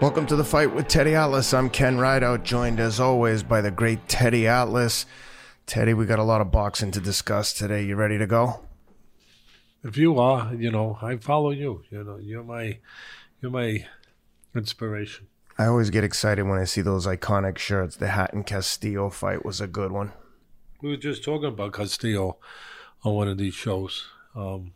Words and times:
Welcome 0.00 0.26
to 0.26 0.36
the 0.36 0.44
fight 0.44 0.72
with 0.72 0.86
Teddy 0.86 1.14
Atlas. 1.16 1.52
I'm 1.52 1.68
Ken 1.68 1.98
Rideout, 1.98 2.44
joined 2.44 2.78
as 2.78 3.00
always 3.00 3.42
by 3.42 3.60
the 3.60 3.70
great 3.70 4.08
Teddy 4.08 4.46
Atlas. 4.46 5.06
Teddy, 5.66 5.92
we 5.92 6.06
got 6.06 6.18
a 6.18 6.24
lot 6.24 6.40
of 6.40 6.50
boxing 6.52 6.92
to 6.92 7.00
discuss 7.00 7.52
today. 7.52 7.84
You 7.84 7.96
ready 7.96 8.16
to 8.16 8.26
go? 8.26 8.60
If 9.82 9.96
you 9.96 10.18
are, 10.18 10.54
you 10.54 10.70
know, 10.70 10.98
I 11.02 11.16
follow 11.16 11.50
you. 11.50 11.82
You 11.90 12.04
know, 12.04 12.16
you're 12.16 12.44
my, 12.44 12.78
you're 13.42 13.50
my 13.50 13.86
inspiration. 14.54 15.26
I 15.58 15.66
always 15.66 15.90
get 15.90 16.04
excited 16.04 16.44
when 16.44 16.58
I 16.58 16.64
see 16.64 16.80
those 16.80 17.06
iconic 17.06 17.58
shirts. 17.58 17.96
The 17.96 18.08
Hatton 18.08 18.44
Castillo 18.44 19.10
fight 19.10 19.44
was 19.44 19.60
a 19.60 19.66
good 19.66 19.90
one. 19.90 20.12
We 20.80 20.90
were 20.90 20.96
just 20.96 21.24
talking 21.24 21.48
about 21.48 21.72
Castillo 21.72 22.38
on 23.02 23.14
one 23.14 23.26
of 23.26 23.36
these 23.36 23.54
shows. 23.54 24.06
Um, 24.36 24.74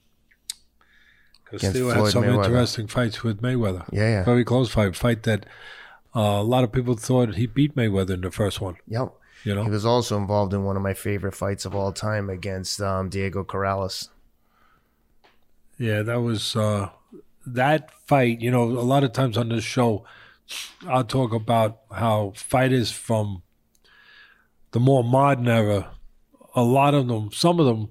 Castillo 1.60 1.88
had 1.88 1.96
Floyd 1.98 2.12
some 2.12 2.22
Mayweather. 2.24 2.44
interesting 2.44 2.86
fights 2.86 3.22
with 3.22 3.40
Mayweather. 3.42 3.86
Yeah, 3.92 4.08
yeah. 4.08 4.24
Very 4.24 4.44
close 4.44 4.70
fight. 4.70 4.96
Fight 4.96 5.22
that 5.24 5.46
uh, 6.14 6.20
a 6.20 6.42
lot 6.42 6.64
of 6.64 6.72
people 6.72 6.94
thought 6.96 7.34
he 7.34 7.46
beat 7.46 7.74
Mayweather 7.76 8.10
in 8.10 8.20
the 8.22 8.30
first 8.30 8.60
one. 8.60 8.76
Yep. 8.88 9.12
You 9.44 9.54
know, 9.56 9.64
He 9.64 9.70
was 9.70 9.84
also 9.84 10.16
involved 10.18 10.54
in 10.54 10.62
one 10.64 10.76
of 10.76 10.82
my 10.82 10.94
favorite 10.94 11.34
fights 11.34 11.64
of 11.64 11.74
all 11.74 11.92
time 11.92 12.30
against 12.30 12.80
um, 12.80 13.08
Diego 13.08 13.42
Corrales. 13.42 14.08
Yeah, 15.78 16.02
that 16.02 16.20
was 16.20 16.54
uh, 16.54 16.90
that 17.46 17.90
fight. 18.06 18.40
You 18.40 18.50
know, 18.50 18.62
a 18.64 18.86
lot 18.86 19.02
of 19.04 19.12
times 19.12 19.36
on 19.36 19.48
this 19.48 19.64
show, 19.64 20.04
I'll 20.86 21.02
talk 21.04 21.32
about 21.32 21.80
how 21.90 22.32
fighters 22.36 22.92
from 22.92 23.42
the 24.70 24.80
more 24.80 25.02
modern 25.02 25.48
era, 25.48 25.90
a 26.54 26.62
lot 26.62 26.94
of 26.94 27.08
them, 27.08 27.30
some 27.32 27.58
of 27.58 27.66
them, 27.66 27.90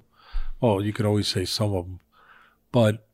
oh, 0.61 0.80
you 0.80 0.93
could 0.93 1.05
always 1.05 1.27
say 1.27 1.43
some 1.45 1.73
of 1.75 1.85
them, 1.85 1.99
but 2.71 3.08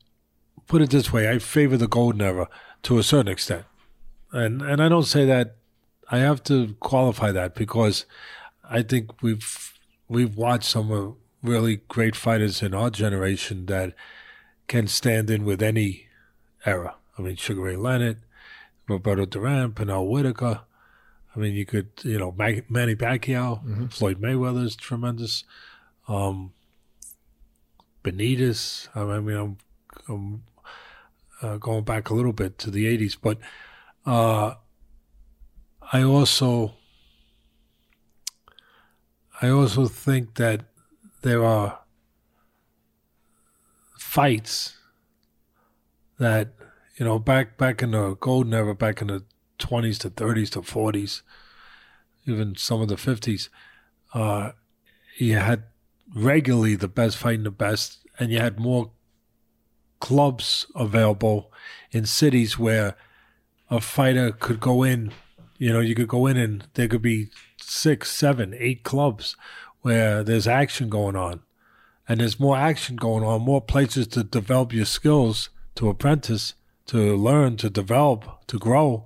put 0.67 0.81
it 0.81 0.89
this 0.89 1.11
way: 1.11 1.29
I 1.29 1.39
favor 1.39 1.77
the 1.77 1.87
golden 1.87 2.21
era 2.21 2.49
to 2.83 2.97
a 2.97 3.03
certain 3.03 3.31
extent, 3.31 3.65
and 4.31 4.61
and 4.61 4.81
I 4.81 4.89
don't 4.89 5.03
say 5.03 5.25
that. 5.25 5.55
I 6.09 6.19
have 6.19 6.41
to 6.43 6.73
qualify 6.79 7.33
that 7.33 7.53
because 7.53 8.05
I 8.63 8.81
think 8.81 9.21
we've 9.21 9.73
we've 10.07 10.38
watched 10.38 10.69
some 10.69 11.17
really 11.43 11.81
great 11.88 12.15
fighters 12.15 12.61
in 12.61 12.73
our 12.73 12.89
generation 12.89 13.65
that 13.65 13.93
can 14.67 14.88
stand 14.88 15.29
in 15.29 15.45
with 15.45 15.61
any 15.61 16.07
era. 16.65 16.95
I 17.17 17.21
mean, 17.21 17.35
Sugar 17.35 17.61
Ray 17.61 17.75
Leonard, 17.75 18.19
Roberto 18.88 19.25
Duran, 19.25 19.71
Pernell 19.71 20.07
Whitaker. 20.07 20.61
I 21.35 21.39
mean, 21.39 21.53
you 21.53 21.65
could, 21.65 21.89
you 22.03 22.17
know, 22.17 22.33
Mag- 22.38 22.69
Manny 22.69 22.95
Pacquiao, 22.95 23.91
Floyd 23.93 24.19
Mayweather's 24.21 24.75
tremendous. 24.75 25.43
Um, 26.07 26.53
Benitez. 28.03 28.88
I 28.95 29.19
mean, 29.19 29.38
I'm, 29.38 29.57
I'm 30.07 30.43
uh, 31.41 31.57
going 31.57 31.83
back 31.83 32.09
a 32.09 32.13
little 32.13 32.33
bit 32.33 32.57
to 32.59 32.71
the 32.71 32.85
80s, 32.85 33.17
but 33.21 33.38
uh, 34.05 34.55
I 35.94 36.03
also 36.03 36.73
I 39.41 39.49
also 39.49 39.85
think 39.85 40.35
that 40.35 40.66
there 41.21 41.44
are 41.45 41.79
fights 43.97 44.77
that 46.17 46.53
you 46.97 47.05
know 47.05 47.19
back 47.19 47.57
back 47.57 47.83
in 47.83 47.91
the 47.91 48.16
golden 48.16 48.53
era, 48.53 48.73
back 48.73 49.01
in 49.01 49.07
the 49.07 49.23
twenties 49.59 49.99
to 49.99 50.09
thirties 50.09 50.49
to 50.51 50.63
forties, 50.63 51.22
even 52.25 52.55
some 52.55 52.81
of 52.81 52.88
the 52.88 52.97
fifties, 52.97 53.49
uh, 54.13 54.51
you 55.17 55.35
had 55.35 55.63
regularly 56.16 56.75
the 56.75 56.88
best 56.88 57.17
fighting 57.17 57.44
the 57.44 57.51
best, 57.51 57.99
and 58.17 58.31
you 58.31 58.39
had 58.39 58.59
more 58.59 58.91
clubs 60.00 60.66
available 60.76 61.52
in 61.92 62.06
cities 62.06 62.58
where 62.58 62.95
a 63.69 63.81
fighter 63.81 64.31
could 64.31 64.59
go 64.59 64.84
in. 64.84 65.12
You 65.58 65.74
know, 65.74 65.80
you 65.80 65.96
could 65.96 66.08
go 66.08 66.28
in 66.28 66.38
and 66.38 66.68
there 66.75 66.88
could 66.88 67.02
be 67.02 67.30
six, 67.62 68.12
seven, 68.12 68.56
eight 68.57 68.84
clubs 68.84 69.36
where 69.81 70.24
there's 70.24 70.47
action 70.47 70.90
going 70.90 71.16
on. 71.16 71.41
And 72.07 72.22
there's 72.22 72.40
more 72.40 72.57
action 72.57 72.96
going 72.96 73.24
on, 73.24 73.41
more 73.41 73.62
places 73.62 74.07
to 74.07 74.24
develop 74.24 74.72
your 74.72 74.86
skills, 74.86 75.50
to 75.75 75.90
apprentice, 75.90 76.53
to 76.88 77.16
learn, 77.18 77.57
to 77.57 77.69
develop, 77.69 78.47
to 78.47 78.57
grow. 78.57 79.06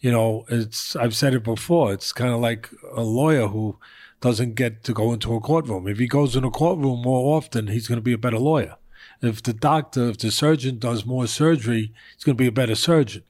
You 0.00 0.10
know, 0.10 0.44
it's 0.48 0.96
I've 0.96 1.14
said 1.14 1.34
it 1.34 1.44
before, 1.44 1.92
it's 1.92 2.12
kind 2.12 2.32
of 2.32 2.40
like 2.40 2.70
a 2.92 3.02
lawyer 3.02 3.46
who 3.46 3.78
doesn't 4.20 4.54
get 4.54 4.82
to 4.84 4.92
go 4.92 5.12
into 5.12 5.34
a 5.34 5.40
courtroom. 5.40 5.86
If 5.86 5.98
he 5.98 6.08
goes 6.08 6.34
in 6.34 6.44
a 6.44 6.50
courtroom 6.50 7.02
more 7.02 7.36
often, 7.36 7.68
he's 7.68 7.86
going 7.86 7.98
to 7.98 8.02
be 8.02 8.12
a 8.12 8.18
better 8.18 8.38
lawyer. 8.38 8.76
If 9.22 9.42
the 9.42 9.52
doctor, 9.52 10.08
if 10.08 10.18
the 10.18 10.30
surgeon 10.30 10.78
does 10.78 11.06
more 11.06 11.26
surgery, 11.26 11.92
he's 12.14 12.24
going 12.24 12.36
to 12.36 12.42
be 12.42 12.48
a 12.48 12.52
better 12.52 12.74
surgeon. 12.74 13.22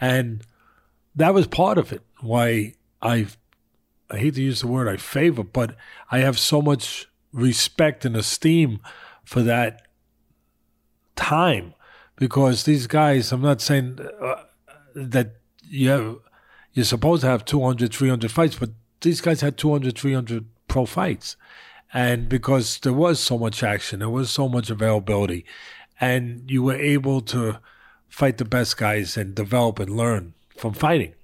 And 0.00 0.42
that 1.14 1.34
was 1.34 1.46
part 1.46 1.78
of 1.78 1.92
it. 1.92 2.02
Why 2.20 2.74
I, 3.02 3.26
I 4.10 4.16
hate 4.16 4.34
to 4.34 4.42
use 4.42 4.60
the 4.62 4.66
word 4.66 4.88
I 4.88 4.96
favor, 4.96 5.44
but 5.44 5.76
I 6.10 6.18
have 6.20 6.38
so 6.38 6.62
much 6.62 7.08
respect 7.32 8.04
and 8.04 8.16
esteem 8.16 8.80
for 9.24 9.42
that 9.42 9.82
time 11.16 11.74
because 12.16 12.64
these 12.64 12.86
guys. 12.86 13.32
I'm 13.32 13.42
not 13.42 13.60
saying 13.60 13.98
uh, 14.20 14.44
that 14.94 15.36
you 15.64 15.90
have, 15.90 16.16
you're 16.72 16.84
supposed 16.84 17.22
to 17.22 17.28
have 17.28 17.44
200, 17.44 17.92
300 17.92 18.30
fights, 18.30 18.56
but 18.56 18.70
these 19.00 19.20
guys 19.20 19.40
had 19.40 19.56
200, 19.56 19.96
300 19.96 20.46
pro 20.68 20.86
fights. 20.86 21.36
And 21.94 22.28
because 22.28 22.80
there 22.80 22.92
was 22.92 23.20
so 23.20 23.38
much 23.38 23.62
action, 23.62 24.00
there 24.00 24.10
was 24.10 24.28
so 24.28 24.48
much 24.48 24.68
availability, 24.68 25.46
and 26.00 26.42
you 26.50 26.64
were 26.64 26.74
able 26.74 27.20
to 27.20 27.60
fight 28.08 28.38
the 28.38 28.44
best 28.44 28.76
guys 28.76 29.16
and 29.16 29.34
develop 29.34 29.78
and 29.78 29.96
learn 29.96 30.34
from 30.56 30.74
fighting. 30.74 31.14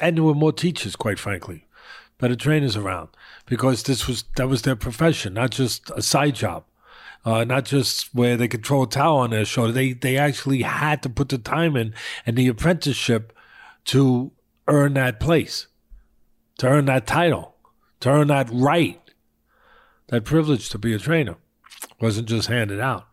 And 0.00 0.16
there 0.16 0.24
were 0.24 0.34
more 0.34 0.52
teachers, 0.52 0.96
quite 0.96 1.20
frankly, 1.20 1.66
better 2.18 2.34
trainers 2.34 2.76
around 2.76 3.10
because 3.46 3.84
this 3.84 4.08
was 4.08 4.24
that 4.36 4.48
was 4.48 4.62
their 4.62 4.76
profession, 4.76 5.34
not 5.34 5.50
just 5.50 5.90
a 5.94 6.02
side 6.02 6.34
job, 6.34 6.64
uh, 7.24 7.44
not 7.44 7.64
just 7.64 8.12
where 8.14 8.36
they 8.36 8.48
could 8.48 8.66
throw 8.66 8.82
a 8.82 8.86
towel 8.88 9.18
on 9.18 9.30
their 9.30 9.44
shoulder. 9.44 9.72
They 9.72 9.92
they 9.92 10.16
actually 10.16 10.62
had 10.62 11.02
to 11.04 11.08
put 11.08 11.28
the 11.28 11.38
time 11.38 11.76
in 11.76 11.94
and 12.26 12.36
the 12.36 12.48
apprenticeship 12.48 13.32
to 13.86 14.32
earn 14.68 14.94
that 14.94 15.20
place, 15.20 15.66
to 16.58 16.68
earn 16.68 16.86
that 16.86 17.06
title, 17.06 17.54
to 18.00 18.10
earn 18.10 18.28
that 18.28 18.48
right, 18.52 19.00
that 20.12 20.24
privilege 20.26 20.68
to 20.68 20.78
be 20.78 20.92
a 20.92 20.98
trainer. 20.98 21.36
wasn't 21.98 22.28
just 22.28 22.48
handed 22.48 22.78
out 22.78 23.06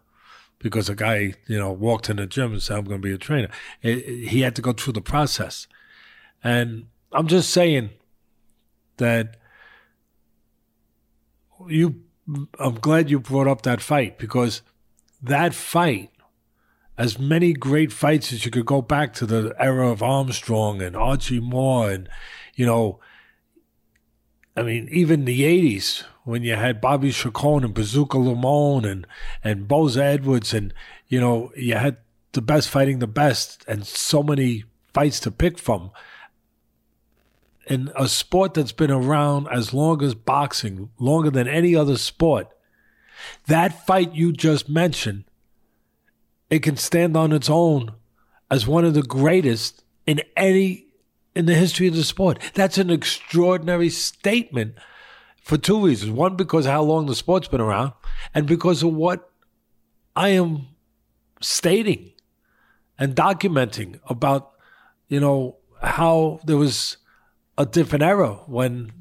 because 0.59 0.89
a 0.89 0.95
guy, 0.95 1.33
you 1.47 1.57
know, 1.57 1.71
walked 1.71 2.09
in 2.09 2.17
the 2.17 2.27
gym 2.27 2.51
and 2.51 2.61
said, 2.61 2.77
I'm 2.77 2.83
going 2.83 3.01
to 3.01 3.07
be 3.07 3.13
a 3.13 3.17
trainer. 3.17 3.47
It, 3.81 3.99
it- 3.99 4.27
he 4.27 4.41
had 4.41 4.53
to 4.57 4.61
go 4.61 4.73
through 4.73 4.93
the 4.93 5.01
process. 5.01 5.65
And 6.43 6.87
I'm 7.13 7.27
just 7.27 7.51
saying 7.51 7.91
that 8.97 9.37
you, 11.69 12.01
I'm 12.59 12.75
glad 12.75 13.09
you 13.09 13.19
brought 13.21 13.47
up 13.47 13.61
that 13.61 13.79
fight 13.81 14.17
because 14.19 14.61
that 15.21 15.53
fight, 15.53 16.11
as 16.97 17.17
many 17.17 17.53
great 17.53 17.93
fights 17.93 18.33
as 18.33 18.43
you 18.43 18.51
could 18.51 18.65
go 18.65 18.81
back 18.81 19.13
to 19.13 19.25
the 19.25 19.55
era 19.57 19.89
of 19.89 20.03
Armstrong 20.03 20.81
and 20.81 20.97
Archie 20.97 21.39
Moore 21.39 21.91
and, 21.91 22.09
you 22.55 22.65
know, 22.65 22.99
I 24.59 24.63
mean, 24.63 24.89
even 24.91 25.23
the 25.23 25.43
'80s 25.43 26.03
when 26.25 26.43
you 26.43 26.53
had 26.53 26.81
Bobby 26.81 27.13
Chacon 27.13 27.63
and 27.63 27.73
Bazooka 27.73 28.17
Limon 28.17 28.83
and 28.83 29.07
and 29.41 29.69
Boza 29.69 30.01
Edwards, 30.01 30.53
and 30.53 30.73
you 31.07 31.17
know 31.17 31.53
you 31.55 31.75
had 31.75 31.95
the 32.33 32.41
best 32.41 32.67
fighting 32.67 32.99
the 32.99 33.07
best, 33.07 33.63
and 33.69 33.87
so 33.87 34.21
many 34.21 34.65
fights 34.93 35.21
to 35.21 35.31
pick 35.31 35.57
from. 35.57 35.91
In 37.67 37.89
a 37.95 38.09
sport 38.09 38.53
that's 38.53 38.73
been 38.73 38.91
around 38.91 39.47
as 39.47 39.73
long 39.73 40.03
as 40.03 40.13
boxing, 40.13 40.89
longer 40.99 41.29
than 41.29 41.47
any 41.47 41.73
other 41.73 41.97
sport, 41.97 42.49
that 43.47 43.85
fight 43.85 44.13
you 44.13 44.33
just 44.33 44.67
mentioned, 44.67 45.23
it 46.49 46.63
can 46.63 46.75
stand 46.75 47.15
on 47.15 47.31
its 47.31 47.49
own 47.49 47.93
as 48.51 48.67
one 48.67 48.83
of 48.83 48.93
the 48.93 49.03
greatest 49.03 49.85
in 50.05 50.19
any 50.35 50.88
in 51.35 51.45
the 51.45 51.55
history 51.55 51.87
of 51.87 51.95
the 51.95 52.03
sport. 52.03 52.39
That's 52.53 52.77
an 52.77 52.89
extraordinary 52.89 53.89
statement 53.89 54.75
for 55.41 55.57
two 55.57 55.85
reasons. 55.85 56.11
One, 56.11 56.35
because 56.35 56.65
how 56.65 56.81
long 56.83 57.05
the 57.05 57.15
sport's 57.15 57.47
been 57.47 57.61
around, 57.61 57.93
and 58.33 58.45
because 58.45 58.83
of 58.83 58.93
what 58.93 59.29
I 60.15 60.29
am 60.29 60.67
stating 61.41 62.11
and 62.97 63.15
documenting 63.15 63.99
about, 64.07 64.51
you 65.07 65.19
know, 65.19 65.57
how 65.81 66.39
there 66.43 66.57
was 66.57 66.97
a 67.57 67.65
different 67.65 68.03
era 68.03 68.33
when 68.47 68.91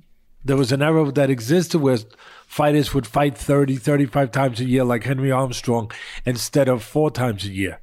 there 0.44 0.56
was 0.56 0.72
an 0.72 0.82
era 0.82 1.10
that 1.12 1.30
existed 1.30 1.80
where 1.80 1.98
fighters 2.46 2.94
would 2.94 3.06
fight 3.06 3.36
30, 3.36 3.76
35 3.76 4.30
times 4.30 4.60
a 4.60 4.64
year 4.64 4.84
like 4.84 5.04
Henry 5.04 5.30
Armstrong 5.30 5.90
instead 6.24 6.68
of 6.68 6.82
four 6.82 7.10
times 7.10 7.44
a 7.44 7.50
year 7.50 7.80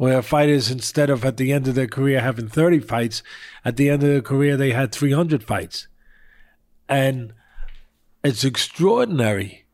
where 0.00 0.22
fighters, 0.22 0.70
instead 0.70 1.10
of 1.10 1.26
at 1.26 1.36
the 1.36 1.52
end 1.52 1.68
of 1.68 1.74
their 1.74 1.86
career 1.86 2.22
having 2.22 2.48
30 2.48 2.80
fights, 2.80 3.22
at 3.66 3.76
the 3.76 3.90
end 3.90 4.02
of 4.02 4.08
their 4.08 4.22
career, 4.22 4.56
they 4.56 4.70
had 4.70 4.92
300 4.92 5.44
fights. 5.44 5.88
And 6.88 7.34
it's 8.24 8.42
extraordinary 8.42 9.66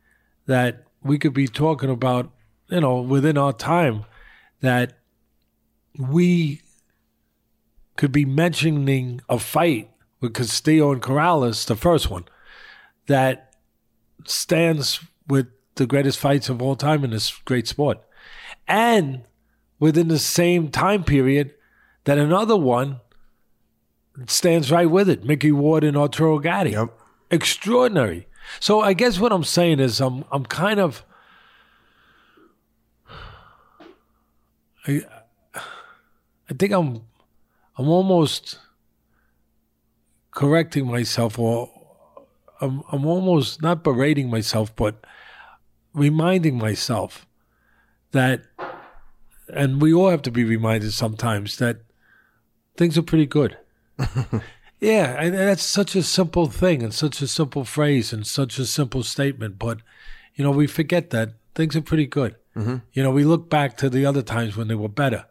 that 0.46 0.82
we 1.00 1.17
could 1.17 1.32
be 1.32 1.46
talking 1.46 1.90
about 1.90 2.32
you 2.69 2.81
know, 2.81 3.00
within 3.00 3.38
our 3.38 3.52
time 3.52 4.05
that 4.62 4.99
we 5.96 6.61
could 7.94 8.11
be 8.11 8.25
mentioning 8.25 9.20
a 9.28 9.38
fight 9.38 9.93
with 10.20 10.34
Castillo 10.34 10.90
and 10.90 11.00
Corrales, 11.00 11.67
the 11.67 11.76
first 11.76 12.11
one, 12.11 12.25
that 13.06 13.55
stands 14.25 14.99
with 15.28 15.46
the 15.76 15.87
greatest 15.87 16.19
fights 16.19 16.49
of 16.49 16.61
all 16.61 16.75
time 16.75 17.05
in 17.05 17.11
this 17.11 17.31
great 17.44 17.69
sport. 17.69 18.00
And 18.67 19.23
within 19.78 20.08
the 20.08 20.19
same 20.19 20.70
time 20.70 21.05
period, 21.05 21.55
that 22.05 22.19
another 22.19 22.56
one 22.56 23.00
stands 24.26 24.73
right 24.73 24.90
with 24.90 25.08
it 25.08 25.25
Micky 25.25 25.52
Ward 25.52 25.84
and 25.84 25.96
Arturo 25.96 26.38
Gatti. 26.38 26.70
Yep. 26.70 26.99
Extraordinary. 27.31 28.26
So 28.61 28.81
I 28.81 28.93
guess 28.93 29.19
what 29.19 29.32
I'm 29.32 29.44
saying 29.44 29.81
is 29.81 30.00
I'm 30.00 30.25
I'm 30.31 30.44
kind 30.44 30.81
of 30.81 31.05
I 34.87 35.02
I 35.55 36.55
think 36.58 36.73
I'm 36.73 37.02
I'm 37.76 37.88
almost 37.88 38.58
correcting 40.31 40.87
myself 40.87 41.38
or 41.38 41.70
I'm 42.61 42.82
I'm 42.93 43.05
almost 43.05 43.61
not 43.62 43.82
berating 43.82 44.31
myself 44.31 44.75
but 44.76 45.05
reminding 45.93 46.56
myself 46.56 47.26
that 48.12 48.43
and 49.48 49.81
we 49.81 49.93
all 49.93 50.10
have 50.10 50.22
to 50.22 50.31
be 50.31 50.44
reminded 50.44 50.93
sometimes 50.93 51.58
that 51.58 51.78
things 52.76 52.96
are 52.98 53.02
pretty 53.02 53.26
good. 53.26 53.56
yeah, 54.81 55.16
and 55.20 55.34
that's 55.34 55.62
such 55.62 55.94
a 55.96 56.02
simple 56.02 56.46
thing 56.46 56.82
and 56.82 56.93
such 56.93 57.22
a 57.22 57.26
simple 57.26 57.64
phrase 57.64 58.12
and 58.12 58.26
such 58.26 58.58
a 58.58 58.66
simple 58.66 59.02
statement, 59.02 59.58
but 59.58 59.78
you 60.34 60.44
know, 60.44 60.50
we 60.50 60.66
forget 60.66 61.10
that 61.10 61.31
things 61.54 61.75
are 61.76 61.81
pretty 61.82 62.06
good. 62.06 62.37
Mm-hmm. 62.54 62.76
You 62.93 63.02
know, 63.02 63.10
we 63.10 63.25
look 63.25 63.48
back 63.48 63.76
to 63.78 63.88
the 63.88 64.04
other 64.04 64.22
times 64.22 64.56
when 64.56 64.69
they 64.69 64.75
were 64.75 64.88
better, 64.88 65.25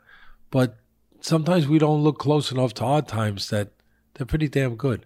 but 0.49 0.77
sometimes 1.21 1.67
we 1.67 1.77
don't 1.79 2.01
look 2.03 2.17
close 2.17 2.51
enough 2.51 2.73
to 2.75 2.85
our 2.85 3.01
times 3.01 3.49
that 3.49 3.69
they're 4.15 4.25
pretty 4.25 4.47
damn 4.47 4.75
good 4.75 5.05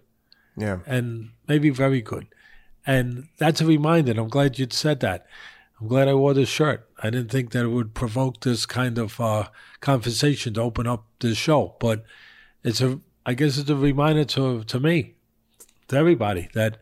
Yeah. 0.56 0.78
and 0.86 1.30
maybe 1.48 1.70
very 1.70 2.00
good. 2.00 2.26
And 2.86 3.28
that's 3.38 3.60
a 3.60 3.66
reminder. 3.66 4.12
and 4.12 4.20
I'm 4.20 4.28
glad 4.28 4.58
you'd 4.58 4.72
said 4.72 5.00
that. 5.00 5.26
I'm 5.80 5.88
glad 5.88 6.08
I 6.08 6.14
wore 6.14 6.34
this 6.34 6.48
shirt. 6.48 6.88
I 7.02 7.08
didn't 7.10 7.30
think 7.30 7.52
that 7.52 7.64
it 7.64 7.68
would 7.68 7.94
provoke 7.94 8.40
this 8.40 8.66
kind 8.66 8.98
of 8.98 9.18
uh, 9.20 9.48
conversation 9.80 10.54
to 10.54 10.60
open 10.60 10.86
up 10.86 11.06
this 11.20 11.38
show, 11.38 11.76
but 11.80 12.04
it's 12.62 12.80
a. 12.80 13.00
I 13.24 13.34
guess 13.34 13.58
it's 13.58 13.70
a 13.70 13.76
reminder 13.76 14.24
to 14.24 14.64
to 14.64 14.80
me, 14.80 15.14
to 15.88 15.96
everybody, 15.96 16.48
that 16.54 16.78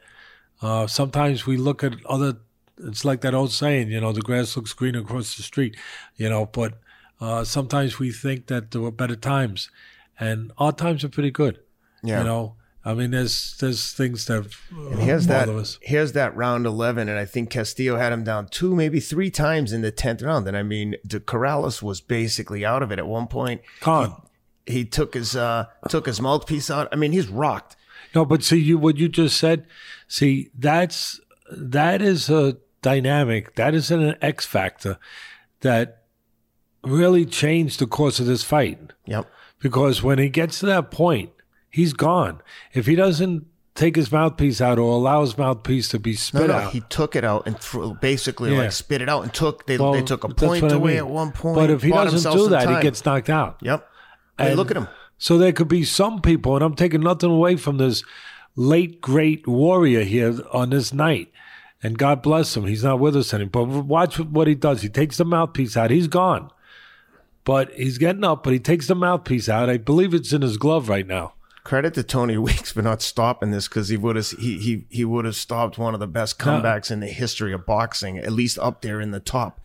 uh, 0.63 0.87
sometimes 0.87 1.47
we 1.47 1.57
look 1.57 1.85
at 1.85 1.95
other. 2.07 2.39
It's 2.79 3.05
like 3.05 3.21
that 3.23 3.35
old 3.35 3.53
saying, 3.53 3.91
you 3.91 4.01
know, 4.01 4.13
the 4.13 4.21
grass 4.21 4.57
looks 4.57 4.73
greener 4.73 5.01
across 5.01 5.37
the 5.37 5.43
street, 5.43 5.77
you 6.17 6.29
know. 6.29 6.47
But 6.47 6.81
uh, 7.21 7.45
sometimes 7.45 7.99
we 7.99 8.11
think 8.13 8.47
that 8.47 8.71
there 8.71 8.81
were 8.81 8.93
better 8.93 9.17
times, 9.17 9.71
and 10.19 10.53
our 10.59 10.73
times 10.73 11.05
are 11.05 11.09
pretty 11.09 11.31
good. 11.31 11.61
Yeah. 12.03 12.21
You 12.21 12.25
know, 12.25 12.57
I 12.85 12.95
mean, 12.95 13.11
there's 13.11 13.57
there's 13.59 13.93
things 13.93 14.27
that 14.27 14.49
And 14.71 15.01
here's 15.01 15.27
that. 15.27 15.47
bother 15.47 15.59
us. 15.59 15.79
Here's 15.83 16.13
that 16.13 16.35
round 16.37 16.65
eleven, 16.65 17.09
and 17.09 17.19
I 17.19 17.25
think 17.25 17.51
Castillo 17.51 17.97
had 17.97 18.13
him 18.13 18.25
down 18.25 18.49
two, 18.49 18.75
maybe 18.75 19.01
three 19.01 19.31
times 19.31 19.73
in 19.73 19.83
the 19.83 19.91
tenth 19.91 20.23
round. 20.23 20.47
And 20.49 20.57
I 20.57 20.63
mean, 20.63 20.97
the 21.05 21.21
Corrales 21.21 21.83
was 21.83 22.01
basically 22.01 22.65
out 22.65 22.83
of 22.83 22.91
it 22.93 22.99
at 22.99 23.07
one 23.07 23.27
point. 23.27 23.61
Con. 23.81 24.23
He 24.65 24.85
took 24.85 25.15
his 25.15 25.35
uh 25.35 25.67
took 25.89 26.07
his 26.07 26.21
mouthpiece 26.21 26.71
out. 26.71 26.89
I 26.93 26.97
mean, 26.97 27.13
he's 27.13 27.29
rocked. 27.29 27.77
No, 28.15 28.25
but 28.25 28.43
see, 28.43 28.59
you 28.59 28.79
what 28.79 28.97
you 28.97 29.09
just 29.09 29.37
said. 29.37 29.67
See, 30.07 30.51
that's 30.57 31.21
that 31.51 32.01
is 32.01 32.31
a 32.31 32.57
dynamic. 32.81 33.55
That 33.57 33.75
is 33.75 33.91
an 33.91 34.15
X 34.23 34.47
factor 34.47 34.99
that 35.61 36.05
really 36.85 37.27
changed 37.27 37.81
the 37.81 37.87
course 37.87 38.21
of 38.21 38.27
this 38.27 38.45
fight. 38.45 38.79
Yep. 39.07 39.27
Because 39.61 40.03
when 40.03 40.19
he 40.19 40.29
gets 40.29 40.61
to 40.61 40.67
that 40.67 40.91
point, 40.91 41.31
he's 41.71 41.93
gone. 41.93 42.41
If 42.73 42.87
he 42.87 42.95
doesn't 42.95 43.47
take 43.75 43.95
his 43.97 44.11
mouthpiece 44.11 44.61
out 44.61 44.79
or 44.79 44.91
allow 44.93 45.21
his 45.21 45.39
mouthpiece 45.39 45.89
to 45.91 45.99
be 46.01 46.11
No, 46.13 46.17
spit 46.17 46.47
no, 46.49 46.55
out, 46.55 46.73
he 46.73 46.81
took 46.89 47.15
it 47.15 47.25
out 47.25 47.47
and 47.47 47.59
threw, 47.59 47.95
basically 48.01 48.53
Yeah. 48.53 48.59
like 48.63 48.73
spit 48.73 49.01
it 49.03 49.09
out 49.09 49.23
and 49.23 49.33
took. 49.33 49.67
They, 49.67 49.79
well, 49.79 49.93
they 49.93 50.03
took 50.03 50.25
a 50.25 50.29
point 50.29 50.63
what 50.63 50.73
I 50.73 50.77
away 50.77 50.91
mean. 50.93 50.99
at 50.99 51.09
one 51.09 51.31
point. 51.33 51.55
But 51.57 51.71
if 51.71 51.83
he 51.83 51.91
doesn't 51.91 52.33
do 52.33 52.49
that, 52.49 52.65
time. 52.65 52.77
he 52.77 52.83
gets 52.83 53.05
knocked 53.05 53.31
out. 53.31 53.59
Yep. 53.63 53.89
Hey, 54.37 54.49
And 54.49 54.57
look 54.57 54.71
at 54.71 54.77
him. 54.77 54.89
So 55.17 55.37
there 55.39 55.53
could 55.53 55.69
be 55.69 55.85
some 55.85 56.21
people, 56.21 56.55
and 56.57 56.65
I'm 56.65 56.75
taking 56.75 57.01
nothing 57.01 57.31
away 57.31 57.57
from 57.57 57.79
this 57.79 58.03
late 58.57 59.01
great 59.01 59.47
warrior 59.47 60.03
here 60.03 60.39
on 60.53 60.71
this 60.71 60.93
night. 60.93 61.31
And 61.83 61.97
God 61.97 62.23
bless 62.23 62.57
him. 62.57 62.67
He's 62.67 62.83
not 62.83 62.99
with 62.99 63.17
us 63.17 63.33
anymore. 63.33 63.51
But 63.67 63.85
watch 63.85 64.19
what 64.19 64.49
he 64.49 64.57
does. 64.57 64.83
He 64.83 64.89
takes 64.89 65.17
the 65.19 65.25
mouthpiece 65.25 65.77
out. 65.77 65.93
He's 65.93 66.09
gone. 66.09 66.51
But 67.45 67.73
he's 67.75 67.99
getting 67.99 68.25
up, 68.25 68.43
but 68.43 68.53
he 68.53 68.59
takes 68.59 68.89
the 68.89 68.95
mouthpiece 68.97 69.49
out. 69.49 69.71
I 69.71 69.77
believe 69.77 70.13
it's 70.13 70.33
in 70.33 70.43
his 70.43 70.57
glove 70.57 70.89
right 70.89 71.07
now. 71.07 71.35
Credit 71.69 71.93
to 71.93 72.03
Tony 72.03 72.39
Weeks 72.39 72.73
for 72.73 72.81
not 72.81 73.03
stopping 73.03 73.51
this 73.51 73.69
because 73.69 73.91
he 73.91 73.99
would 73.99 74.17
have 74.17 74.31
he 74.31 74.57
he 74.57 74.87
he 74.89 75.05
would 75.05 75.27
have 75.27 75.37
stopped 75.37 75.77
one 75.77 75.93
of 75.93 76.01
the 76.01 76.07
best 76.07 76.39
comebacks 76.39 76.91
in 76.91 77.01
the 77.01 77.09
history 77.09 77.53
of 77.53 77.67
boxing, 77.67 78.17
at 78.17 78.33
least 78.33 78.59
up 78.59 78.81
there 78.81 79.03
in 79.03 79.11
the 79.11 79.21
top. 79.21 79.61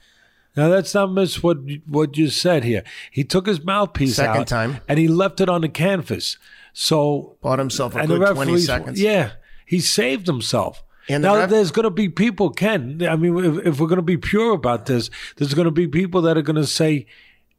Now 0.58 0.68
that's 0.68 0.94
not 0.94 1.14
miss 1.14 1.42
what 1.42 1.60
what 1.88 2.18
you 2.18 2.28
said 2.28 2.66
here. 2.66 2.84
He 3.10 3.24
took 3.24 3.48
his 3.48 3.64
mouthpiece 3.64 4.18
Second 4.18 4.42
out 4.42 4.48
time. 4.48 4.78
and 4.90 5.00
he 5.00 5.08
left 5.08 5.40
it 5.40 5.48
on 5.48 5.62
the 5.62 5.70
canvas. 5.70 6.38
So 6.74 7.38
Bought 7.42 7.60
himself 7.60 7.96
a 7.96 8.06
good 8.06 8.36
twenty 8.36 8.58
seconds. 8.58 9.00
yeah, 9.02 9.32
he 9.66 9.80
saved 9.80 10.28
himself. 10.28 10.84
And 11.08 11.24
the 11.24 11.30
now 11.30 11.38
ref- 11.38 11.50
there's 11.52 11.72
going 11.72 11.84
to 11.86 11.90
be 11.90 12.10
people, 12.10 12.50
Ken. 12.50 13.02
I 13.10 13.16
mean, 13.16 13.38
if, 13.38 13.68
if 13.68 13.80
we're 13.80 13.88
going 13.88 13.96
to 13.96 14.02
be 14.02 14.18
pure 14.18 14.54
about 14.54 14.88
this, 14.88 15.10
there's 15.38 15.54
going 15.54 15.66
to 15.66 15.72
be 15.72 15.88
people 15.88 16.22
that 16.24 16.38
are 16.38 16.42
going 16.42 16.56
to 16.58 16.68
say, 16.68 17.08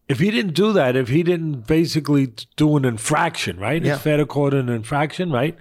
if 0.09 0.19
he 0.19 0.31
didn't 0.31 0.55
do 0.55 0.73
that, 0.73 0.97
if 0.97 1.09
he 1.09 1.23
didn't 1.23 1.67
basically 1.67 2.35
do 2.57 2.77
an 2.77 2.85
infraction, 2.85 3.59
right? 3.59 3.83
Yeah. 3.83 3.95
It's 3.95 4.03
fair 4.03 4.17
to 4.19 4.27
call 4.27 4.49
it 4.49 4.55
an 4.55 4.69
infraction, 4.69 5.31
right? 5.31 5.57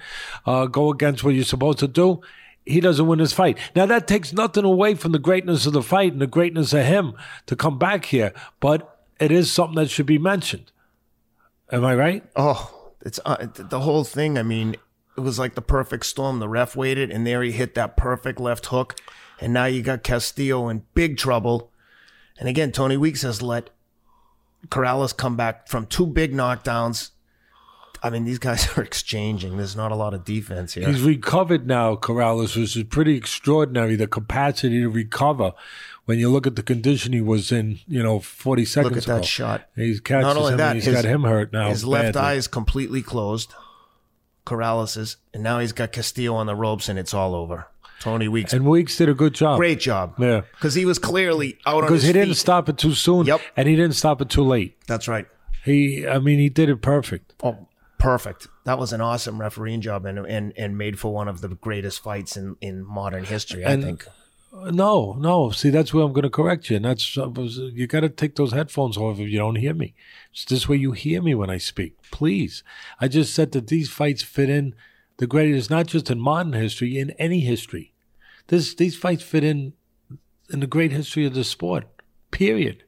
Uh, 0.45 0.65
go 0.65 0.89
against 0.91 1.23
what 1.23 1.33
you're 1.33 1.45
supposed 1.45 1.79
to 1.79 1.87
do. 1.87 2.21
He 2.65 2.79
doesn't 2.79 3.07
win 3.07 3.19
his 3.19 3.33
fight. 3.33 3.57
Now 3.75 3.85
that 3.85 4.07
takes 4.07 4.33
nothing 4.33 4.65
away 4.65 4.95
from 4.95 5.11
the 5.11 5.19
greatness 5.19 5.65
of 5.65 5.73
the 5.73 5.81
fight 5.81 6.13
and 6.13 6.21
the 6.21 6.27
greatness 6.27 6.73
of 6.73 6.85
him 6.85 7.13
to 7.45 7.55
come 7.55 7.77
back 7.77 8.05
here, 8.05 8.33
but 8.59 8.99
it 9.19 9.31
is 9.31 9.51
something 9.51 9.75
that 9.75 9.89
should 9.89 10.05
be 10.05 10.17
mentioned. 10.17 10.71
Am 11.71 11.83
I 11.83 11.95
right? 11.95 12.23
Oh, 12.35 12.91
it's 13.01 13.19
uh, 13.25 13.47
the 13.53 13.81
whole 13.81 14.03
thing. 14.03 14.37
I 14.37 14.43
mean, 14.43 14.75
it 15.17 15.21
was 15.21 15.39
like 15.39 15.55
the 15.55 15.61
perfect 15.61 16.05
storm. 16.05 16.39
The 16.39 16.49
ref 16.49 16.75
waited, 16.75 17.11
and 17.11 17.25
there 17.25 17.43
he 17.43 17.51
hit 17.51 17.75
that 17.75 17.97
perfect 17.97 18.39
left 18.39 18.67
hook, 18.67 18.95
and 19.39 19.53
now 19.53 19.65
you 19.65 19.81
got 19.81 20.03
Castillo 20.03 20.69
in 20.69 20.83
big 20.93 21.17
trouble. 21.17 21.71
And 22.39 22.49
again, 22.49 22.71
Tony 22.71 22.97
Weeks 22.97 23.21
has 23.21 23.41
let 23.41 23.69
Corrales 24.69 25.15
come 25.15 25.35
back 25.35 25.67
from 25.67 25.85
two 25.85 26.05
big 26.07 26.33
knockdowns. 26.33 27.11
I 28.01 28.09
mean, 28.09 28.25
these 28.25 28.39
guys 28.39 28.67
are 28.77 28.83
exchanging. 28.83 29.57
There's 29.57 29.75
not 29.75 29.91
a 29.91 29.95
lot 29.95 30.13
of 30.13 30.25
defense 30.25 30.73
here. 30.73 30.87
He's 30.87 31.01
recovered 31.01 31.65
now, 31.67 31.95
Corrales, 31.95 32.55
which 32.57 32.75
is 32.75 32.83
pretty 32.83 33.15
extraordinary. 33.15 33.95
The 33.95 34.07
capacity 34.07 34.81
to 34.81 34.89
recover 34.89 35.53
when 36.05 36.19
you 36.19 36.29
look 36.29 36.45
at 36.45 36.57
the 36.57 36.63
condition 36.63 37.13
he 37.13 37.21
was 37.21 37.49
in, 37.51 37.79
you 37.87 38.03
know, 38.03 38.19
40 38.19 38.65
seconds 38.65 38.89
Look 38.91 38.97
at 38.97 39.03
ago. 39.05 39.15
that 39.17 39.25
shot. 39.25 39.69
He's 39.75 40.01
catches 40.01 40.25
Not 40.25 40.35
only 40.37 40.51
him 40.53 40.57
that, 40.57 40.75
he's 40.75 40.85
his- 40.85 40.95
got 40.95 41.05
him 41.05 41.23
hurt 41.23 41.53
now. 41.53 41.69
His 41.69 41.85
left 41.85 42.17
eye 42.17 42.33
is 42.33 42.47
completely 42.47 43.01
closed. 43.01 43.53
Corrales's, 44.45 45.15
and 45.33 45.41
now 45.41 45.59
he's 45.59 45.71
got 45.71 45.93
Castillo 45.93 46.35
on 46.35 46.47
the 46.47 46.55
ropes, 46.55 46.89
and 46.89 46.99
it's 46.99 47.13
all 47.13 47.33
over. 47.33 47.67
Tony 48.03 48.27
Weeks, 48.27 48.51
And 48.53 48.65
Weeks 48.65 48.97
did 48.97 49.07
a 49.07 49.13
good 49.13 49.33
job. 49.33 49.57
great 49.57 49.79
job. 49.79 50.15
Yeah. 50.19 50.41
because 50.51 50.73
he 50.75 50.85
was 50.85 50.99
clearly 50.99 51.57
out 51.65 51.77
on 51.77 51.81
Because 51.83 52.01
his 52.01 52.07
he 52.07 52.13
didn't 52.13 52.29
feet. 52.35 52.37
stop 52.37 52.67
it 52.69 52.77
too 52.77 52.93
soon. 52.93 53.25
Yep. 53.25 53.39
And 53.55 53.67
he 53.69 53.75
didn't 53.77 53.95
stop 53.95 54.21
it 54.21 54.29
too 54.29 54.43
late. 54.43 54.75
That's 54.87 55.07
right. 55.07 55.25
He, 55.63 56.05
I 56.05 56.19
mean, 56.19 56.37
he 56.39 56.49
did 56.49 56.67
it 56.69 56.81
perfect. 56.81 57.33
Oh, 57.41 57.67
perfect. 57.97 58.47
That 58.65 58.77
was 58.77 58.91
an 58.91 58.99
awesome 58.99 59.39
refereeing 59.39 59.79
job, 59.81 60.05
and 60.05 60.19
and 60.19 60.51
and 60.57 60.77
made 60.77 60.99
for 60.99 61.13
one 61.13 61.27
of 61.29 61.39
the 61.41 61.47
greatest 61.49 62.03
fights 62.03 62.35
in 62.35 62.57
in 62.59 62.85
modern 62.85 63.23
history. 63.23 63.63
I 63.65 63.71
And- 63.71 63.83
think. 63.83 64.05
No, 64.71 65.13
no. 65.19 65.49
See, 65.49 65.71
that's 65.71 65.95
where 65.95 66.03
I'm 66.05 66.13
going 66.13 66.21
to 66.23 66.29
correct 66.29 66.69
you. 66.69 66.75
And 66.75 66.85
that's, 66.85 67.15
you 67.15 67.87
got 67.87 68.01
to 68.01 68.09
take 68.09 68.35
those 68.35 68.51
headphones 68.51 68.97
off 68.97 69.17
if 69.19 69.27
you 69.27 69.39
don't 69.39 69.55
hear 69.55 69.73
me. 69.73 69.95
It's 70.31 70.45
this 70.45 70.69
way 70.69 70.77
you 70.77 70.91
hear 70.91 71.23
me 71.23 71.33
when 71.33 71.49
I 71.49 71.57
speak. 71.57 71.95
Please. 72.11 72.61
I 73.01 73.07
just 73.07 73.33
said 73.33 73.51
that 73.53 73.65
these 73.65 73.89
fights 73.89 74.21
fit 74.21 74.49
in 74.51 74.75
the 75.17 75.25
greatest, 75.25 75.71
not 75.71 75.87
just 75.87 76.11
in 76.11 76.19
modern 76.19 76.53
history, 76.53 76.99
in 76.99 77.09
any 77.17 77.39
history. 77.39 77.92
This, 78.47 78.73
these 78.75 78.95
fights 78.95 79.23
fit 79.23 79.43
in 79.43 79.73
in 80.49 80.59
the 80.59 80.67
great 80.67 80.91
history 80.91 81.25
of 81.25 81.33
the 81.33 81.43
sport, 81.43 81.85
period. 82.31 82.83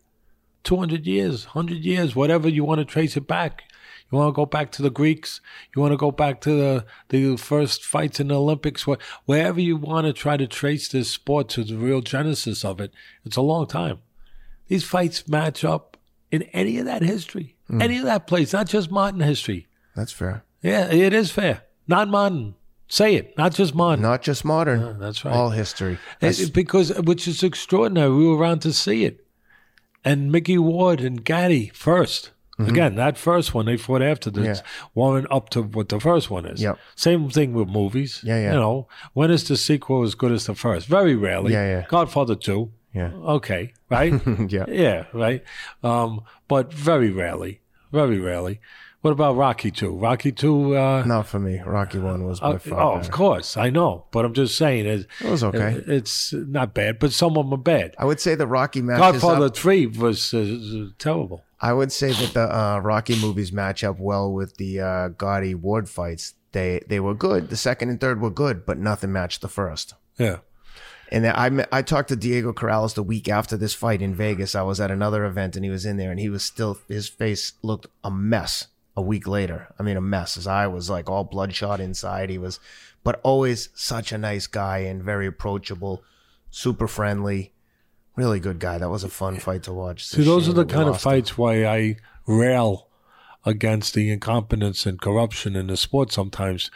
200 0.64 1.06
years, 1.06 1.46
100 1.46 1.84
years, 1.84 2.16
whatever 2.16 2.50
you 2.50 2.64
want 2.64 2.80
to 2.80 2.86
trace 2.86 3.16
it 3.16 3.28
back. 3.28 3.64
You 4.12 4.18
want 4.18 4.34
to 4.34 4.36
go 4.36 4.46
back 4.46 4.72
to 4.74 4.82
the 4.82 4.90
Greeks? 4.90 5.42
You 5.76 5.82
want 5.82 5.94
to 5.94 5.98
go 5.98 6.12
back 6.12 6.42
to 6.42 6.52
the, 6.52 6.86
the 7.10 7.38
first 7.38 7.84
fights 7.84 8.20
in 8.20 8.28
the 8.28 8.40
Olympics? 8.40 8.84
Wh- 8.84 9.02
Wherever 9.26 9.60
you 9.60 9.78
want 9.78 10.06
to 10.06 10.14
try 10.14 10.38
to 10.38 10.48
trace 10.48 10.88
this 10.88 11.10
sport 11.10 11.50
to 11.50 11.64
the 11.64 11.76
real 11.76 12.02
genesis 12.02 12.64
of 12.64 12.80
it, 12.80 12.92
it's 13.24 13.38
a 13.38 13.42
long 13.42 13.68
time. 13.68 14.00
These 14.68 14.84
fights 14.84 15.28
match 15.28 15.64
up 15.64 15.98
in 16.32 16.44
any 16.54 16.78
of 16.78 16.86
that 16.86 17.02
history, 17.02 17.56
mm. 17.70 17.82
any 17.82 17.98
of 17.98 18.06
that 18.06 18.28
place, 18.28 18.54
not 18.54 18.68
just 18.68 18.92
modern 18.92 19.22
history. 19.22 19.68
That's 19.96 20.12
fair. 20.12 20.44
Yeah, 20.62 20.92
it 20.92 21.14
is 21.14 21.32
fair. 21.32 21.64
Not 21.88 22.08
modern. 22.10 22.56
Say 22.88 23.16
it, 23.16 23.36
not 23.38 23.54
just 23.56 23.74
modern. 23.74 24.02
Not 24.02 24.22
just 24.22 24.46
modern. 24.46 25.00
that's 25.00 25.26
right. 25.26 25.34
All 25.36 25.50
history. 25.50 25.98
Because 26.54 26.94
which 27.00 27.28
is 27.28 27.42
extraordinary. 27.44 28.12
We 28.12 28.28
were 28.28 28.38
around 28.38 28.60
to 28.62 28.74
see 28.74 29.06
it. 29.06 29.26
and 30.04 30.32
Micky 30.32 30.58
Ward 30.58 31.02
and 31.02 31.24
Gatti 31.26 31.72
1st 31.74 32.30
Again, 32.58 32.96
that 32.96 33.18
first 33.18 33.54
one 33.54 33.66
they 33.66 33.76
fought 33.76 34.02
after 34.02 34.30
this, 34.30 34.60
Mm-hmm. 34.62 34.66
Yeah. 34.66 34.90
warming 34.94 35.28
up 35.30 35.50
to 35.50 35.62
what 35.64 35.90
the 35.90 36.00
first 36.00 36.30
one 36.30 36.46
is. 36.46 36.62
Yep. 36.62 36.78
Same 36.96 37.30
thing 37.30 37.52
with 37.54 37.68
movies. 37.68 38.22
Yeah, 38.24 38.40
yeah. 38.40 38.54
You 38.54 38.60
know, 38.60 38.88
when 39.12 39.30
is 39.30 39.44
the 39.46 39.58
sequel 39.58 40.04
as 40.04 40.16
good 40.16 40.32
as 40.32 40.46
the 40.46 40.56
first? 40.56 40.88
Very 40.88 41.16
rarely. 41.18 41.52
Yeah, 41.52 41.68
yeah. 41.80 41.86
Godfather 41.90 42.36
2. 42.36 42.72
Yeah. 42.94 43.12
Okay, 43.38 43.74
right? 43.90 44.14
Yeah. 44.50 44.66
Yeah, 44.70 45.04
right. 45.12 45.44
Um, 45.84 46.22
but 46.48 46.72
very 46.72 47.10
rarely, 47.10 47.60
very 47.92 48.20
rarely. 48.20 48.62
What 49.06 49.12
about 49.12 49.36
Rocky 49.36 49.70
Two? 49.70 49.96
Rocky 49.96 50.32
Two. 50.32 50.76
Uh, 50.76 51.04
Not 51.06 51.28
for 51.28 51.38
me. 51.38 51.62
Rocky 51.64 52.00
One 52.00 52.26
was 52.26 52.40
by 52.40 52.54
uh, 52.54 52.58
far 52.58 52.82
oh, 52.82 52.96
better. 52.96 53.02
of 53.02 53.12
course, 53.12 53.56
I 53.56 53.70
know, 53.70 54.06
but 54.10 54.26
I'm 54.26 54.34
just 54.34 54.58
saying 54.58 54.88
it, 54.88 55.06
It 55.24 55.30
was 55.30 55.44
okay. 55.44 55.80
it's 55.86 56.34
not 56.34 56.74
bad, 56.74 56.98
but 56.98 57.14
some 57.14 57.38
of 57.38 57.46
them 57.46 57.54
are 57.54 57.62
bad. 57.62 57.94
I 58.00 58.06
would 58.06 58.20
say 58.20 58.34
the 58.34 58.48
Rocky 58.48 58.82
matches 58.82 59.22
Godfather 59.22 59.46
up. 59.46 59.56
Three 59.56 59.86
was 59.86 60.34
uh, 60.34 60.88
terrible. 60.98 61.44
I 61.62 61.72
would 61.72 61.92
say 61.92 62.14
that 62.14 62.34
the 62.34 62.52
uh, 62.52 62.80
Rocky 62.80 63.16
movies 63.22 63.52
match 63.52 63.84
up 63.84 64.00
well 64.00 64.34
with 64.34 64.58
the 64.58 64.82
uh, 64.82 65.08
Gatti 65.10 65.54
Ward 65.54 65.88
fights. 65.88 66.34
They 66.52 66.82
they 66.88 67.00
were 67.00 67.14
good. 67.14 67.52
The 67.52 67.58
second 67.58 67.90
and 67.92 68.02
third 68.02 68.20
were 68.20 68.32
good, 68.32 68.66
but 68.66 68.80
nothing 68.80 69.12
matched 69.12 69.42
the 69.42 69.48
first. 69.48 69.94
Yeah, 70.18 70.38
And 71.12 71.28
I 71.28 71.68
I 71.72 71.84
talked 71.84 72.10
to 72.10 72.16
Diego 72.16 72.54
Corrales 72.54 72.96
the 72.96 73.04
week 73.04 73.30
after 73.30 73.56
this 73.56 73.76
fight 73.76 74.02
in 74.02 74.16
Vegas. 74.16 74.56
I 74.56 74.64
was 74.64 74.80
at 74.82 74.90
another 74.90 75.26
event 75.26 75.56
and 75.56 75.64
he 75.64 75.70
was 75.70 75.86
in 75.86 75.98
there 75.98 76.10
and 76.10 76.20
he 76.20 76.30
was 76.30 76.44
still 76.44 76.80
his 76.88 77.08
face 77.08 77.54
looked 77.62 77.86
a 78.04 78.10
mess 78.10 78.66
a 78.96 79.02
week 79.02 79.28
later. 79.28 79.74
I 79.80 79.84
mean 79.84 79.98
a 79.98 80.02
mess. 80.02 80.36
His 80.36 80.48
eye 80.48 80.68
was 80.68 80.90
like 80.90 81.10
all 81.10 81.24
bloodshot 81.24 81.80
inside. 81.80 82.30
He 82.30 82.38
was 82.38 82.60
but 83.06 83.22
always 83.24 83.70
such 83.76 84.12
a 84.12 84.18
nice 84.18 84.48
guy 84.48 84.80
and 84.80 85.04
very 85.04 85.28
approachable, 85.28 86.04
super 86.50 86.88
friendly. 86.88 87.54
Really 88.16 88.40
good 88.40 88.60
guy. 88.60 88.80
That 88.80 88.90
was 88.90 89.04
a 89.04 89.10
fun 89.10 89.38
fight 89.38 89.64
to 89.64 89.74
watch. 89.74 90.06
See, 90.06 90.24
those 90.24 90.50
are 90.50 90.54
the 90.54 90.66
kind 90.66 90.84
of 90.84 90.94
lost 90.94 91.06
him. 91.06 91.12
fights 91.12 91.38
why 91.38 91.66
I 91.66 91.98
rail 92.26 92.88
against 93.46 93.94
the 93.94 94.10
incompetence 94.10 94.88
and 94.88 95.00
corruption 95.00 95.56
in 95.56 95.68
the 95.68 95.78
sport 95.78 96.12
sometimes, 96.12 96.72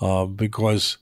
um, 0.00 0.34
because 0.34 0.98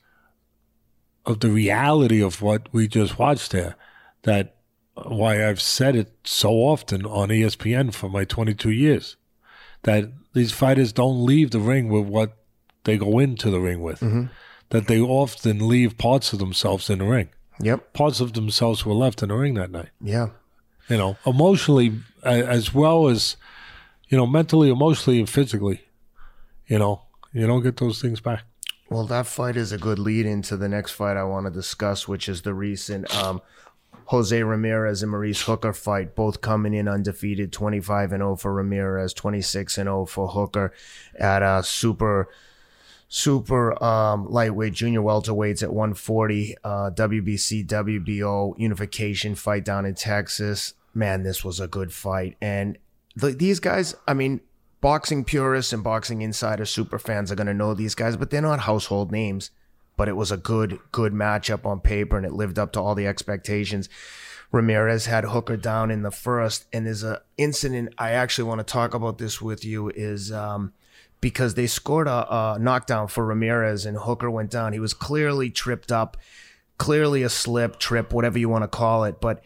of 1.27 1.41
the 1.41 1.51
reality 1.51 2.23
of 2.23 2.41
what 2.41 2.69
we 2.73 2.87
just 2.87 3.19
watched 3.19 3.51
there. 3.51 3.75
That 4.23 4.59
why 4.95 5.49
I've 5.49 5.61
said 5.61 5.97
it 5.97 6.13
so 6.25 6.51
often 6.51 7.05
on 7.05 7.31
ESPN 7.31 7.93
for 7.93 8.09
my 8.09 8.25
22 8.25 8.71
years 8.71 9.17
that 9.83 10.11
these 10.33 10.53
fighters 10.53 10.93
don't 10.93 11.25
leave 11.25 11.51
the 11.51 11.61
ring 11.61 11.89
with 11.89 12.07
what 12.07 12.37
they 12.85 12.97
go 12.97 13.19
into 13.19 13.51
the 13.51 13.61
ring 13.61 13.81
with. 13.81 14.01
That 14.71 14.87
they 14.87 15.01
often 15.01 15.67
leave 15.67 15.97
parts 15.99 16.33
of 16.33 16.39
themselves 16.39 16.91
in 16.91 16.99
the 16.99 17.07
ring. 17.07 17.31
Yep. 17.61 17.93
Parts 17.93 18.21
of 18.21 18.35
themselves 18.35 18.85
were 18.85 18.95
left 18.95 19.23
in 19.23 19.31
the 19.31 19.35
ring 19.35 19.55
that 19.55 19.71
night. 19.71 19.89
Yeah. 20.01 20.29
You 20.89 20.97
know, 20.97 21.17
emotionally 21.27 22.01
as 22.23 22.73
well 22.75 23.09
as, 23.09 23.37
you 24.09 24.17
know, 24.17 24.27
mentally, 24.27 24.71
emotionally, 24.71 25.19
and 25.19 25.29
physically. 25.29 25.83
You 26.67 26.79
know, 26.79 27.03
you 27.33 27.47
don't 27.47 27.63
get 27.63 27.79
those 27.79 28.01
things 28.01 28.21
back. 28.21 28.45
Well, 28.91 29.05
that 29.05 29.27
fight 29.27 29.57
is 29.57 29.73
a 29.73 29.79
good 29.79 29.99
lead 29.99 30.25
into 30.25 30.57
the 30.57 30.69
next 30.69 30.93
fight 30.93 31.17
I 31.17 31.25
want 31.25 31.47
to 31.47 31.51
discuss, 31.51 32.09
which 32.09 32.29
is 32.29 32.43
the 32.43 32.55
recent 32.55 33.15
um, 33.15 33.43
Jose 34.09 34.43
Ramirez 34.43 35.03
and 35.03 35.11
Maurice 35.11 35.43
Hooker 35.43 35.75
fight, 35.75 36.15
both 36.15 36.41
coming 36.41 36.73
in 36.73 36.88
undefeated, 36.88 37.53
25 37.53 38.12
and 38.12 38.21
0 38.23 38.37
for 38.37 38.55
Ramirez, 38.55 39.12
26 39.12 39.77
and 39.77 39.87
0 39.87 40.07
for 40.07 40.29
Hooker 40.29 40.73
at 41.19 41.43
a 41.43 41.62
super 41.62 42.29
super 43.11 43.83
um, 43.83 44.27
lightweight 44.31 44.73
junior 44.73 45.00
welterweights 45.00 45.62
at 45.62 45.73
140 45.73 46.57
uh, 46.65 46.91
WBC 46.91 47.67
WBO 47.67 48.59
unification 48.59 49.35
fight 49.35 49.65
down 49.65 49.85
in 49.85 49.95
Texas. 49.95 50.73
Man, 50.95 51.23
this 51.23 51.45
was 51.45 51.61
a 51.61 51.69
good 51.69 51.93
fight, 51.93 52.37
and 52.41 52.79
the, 53.15 53.33
these 53.33 53.61
guys, 53.61 53.95
I 54.07 54.15
mean, 54.15 54.41
boxing 54.81 55.23
purists 55.23 55.75
and 55.75 55.85
boxing 55.85 56.23
insider 56.23 56.65
super 56.65 56.99
fans 56.99 57.31
are 57.31 57.37
going 57.37 57.47
to 57.47 57.55
know 57.55 57.75
these 57.75 57.95
guys, 57.95 58.17
but 58.17 58.31
they're 58.31 58.41
not 58.41 58.61
household 58.61 59.12
names. 59.12 59.50
But 59.99 60.09
it 60.09 60.17
was 60.17 60.33
a 60.33 60.38
good, 60.38 60.78
good 60.93 61.12
matchup 61.12 61.67
on 61.67 61.81
paper, 61.81 62.17
and 62.17 62.25
it 62.25 62.33
lived 62.33 62.59
up 62.59 62.73
to 62.73 62.81
all 62.81 62.95
the 62.95 63.07
expectations. 63.07 63.90
Ramirez 64.50 65.05
had 65.05 65.25
Hooker 65.25 65.59
down 65.59 65.90
in 65.90 66.02
the 66.02 66.11
first, 66.11 66.64
and 66.73 66.87
there's 66.87 67.02
a 67.02 67.21
incident 67.37 67.95
I 67.99 68.12
actually 68.12 68.49
want 68.49 68.61
to 68.61 68.73
talk 68.73 68.95
about 68.95 69.19
this 69.19 69.43
with 69.43 69.62
you 69.62 69.90
is 69.90 70.33
um, 70.33 70.73
because 71.21 71.55
they 71.55 71.67
scored 71.67 72.09
a, 72.09 72.55
a 72.55 72.59
knockdown 72.59 73.09
for 73.09 73.26
Ramirez, 73.26 73.85
and 73.85 73.99
Hooker 73.99 74.31
went 74.31 74.50
down. 74.50 74.73
He 74.73 74.81
was 74.81 74.95
clearly 74.95 75.50
tripped 75.50 75.93
up, 75.93 76.17
clearly 76.78 77.23
a 77.23 77.28
slip, 77.28 77.78
trip, 77.78 78.12
whatever 78.12 78.38
you 78.38 78.49
want 78.49 78.64
to 78.64 78.69
call 78.69 79.05
it, 79.05 79.21
but 79.21 79.43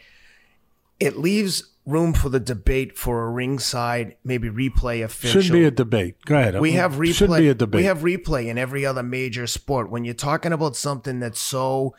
it 1.01 1.19
leaves 1.19 1.72
room 1.85 2.15
for 2.15 2.29
the 2.29 2.41
debate 2.41 2.97
for 2.97 3.27
a 3.27 3.31
ringside 3.31 4.17
maybe 4.25 4.49
replay 4.49 5.03
official. 5.03 5.41
Shouldn't 5.43 5.61
be 5.61 5.65
a 5.67 5.71
debate. 5.71 6.17
Go 6.25 6.37
ahead. 6.37 6.61
We 6.61 6.73
have 6.73 6.95
replay. 6.95 7.15
Shouldn't 7.15 7.39
be 7.39 7.49
a 7.49 7.55
debate. 7.55 7.81
We 7.81 7.85
have 7.87 7.99
replay 7.99 8.47
in 8.47 8.59
every 8.59 8.87
other 8.87 9.03
major 9.03 9.47
sport. 9.47 9.91
When 9.91 10.05
you're 10.05 10.15
talking 10.15 10.53
about 10.53 10.77
something 10.77 11.21
that's 11.21 11.41
so 11.41 11.95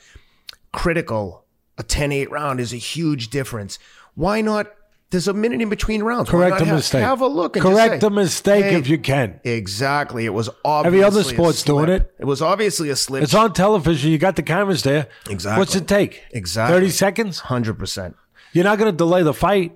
critical, 0.71 1.45
a 1.77 1.83
10-8 1.83 2.29
round 2.29 2.59
is 2.59 2.73
a 2.73 2.77
huge 2.77 3.29
difference. 3.29 3.77
Why 4.15 4.41
not? 4.41 4.67
There's 5.09 5.27
a 5.27 5.33
minute 5.33 5.61
in 5.61 5.69
between 5.69 6.01
rounds. 6.01 6.27
Correct 6.27 6.57
have, 6.59 6.75
mistake. 6.75 7.03
Have 7.03 7.21
a 7.21 7.27
look. 7.27 7.53
Correct 7.53 8.01
a 8.01 8.09
mistake 8.09 8.65
"Hey, 8.65 8.75
if 8.77 8.87
you 8.87 8.97
can. 8.97 9.39
Exactly. 9.43 10.25
It 10.25 10.33
was 10.33 10.49
obviously 10.65 10.87
every 10.87 11.03
other 11.03 11.19
a 11.19 11.23
sport's 11.23 11.61
doing 11.61 11.89
it. 11.89 12.11
It 12.17 12.25
was 12.25 12.41
obviously 12.41 12.89
a 12.89 12.95
slip. 12.95 13.21
It's 13.21 13.35
on 13.35 13.53
television. 13.53 14.09
You 14.09 14.17
got 14.17 14.37
the 14.37 14.41
cameras 14.41 14.81
there. 14.81 15.07
Exactly. 15.29 15.59
What's 15.59 15.75
it 15.75 15.87
take? 15.87 16.23
Exactly. 16.31 16.79
30 16.79 16.89
seconds? 16.89 17.39
Hundred 17.41 17.77
percent. 17.77 18.15
You're 18.53 18.63
not 18.63 18.77
going 18.77 18.91
to 18.91 18.95
delay 18.95 19.23
the 19.23 19.33
fight. 19.33 19.75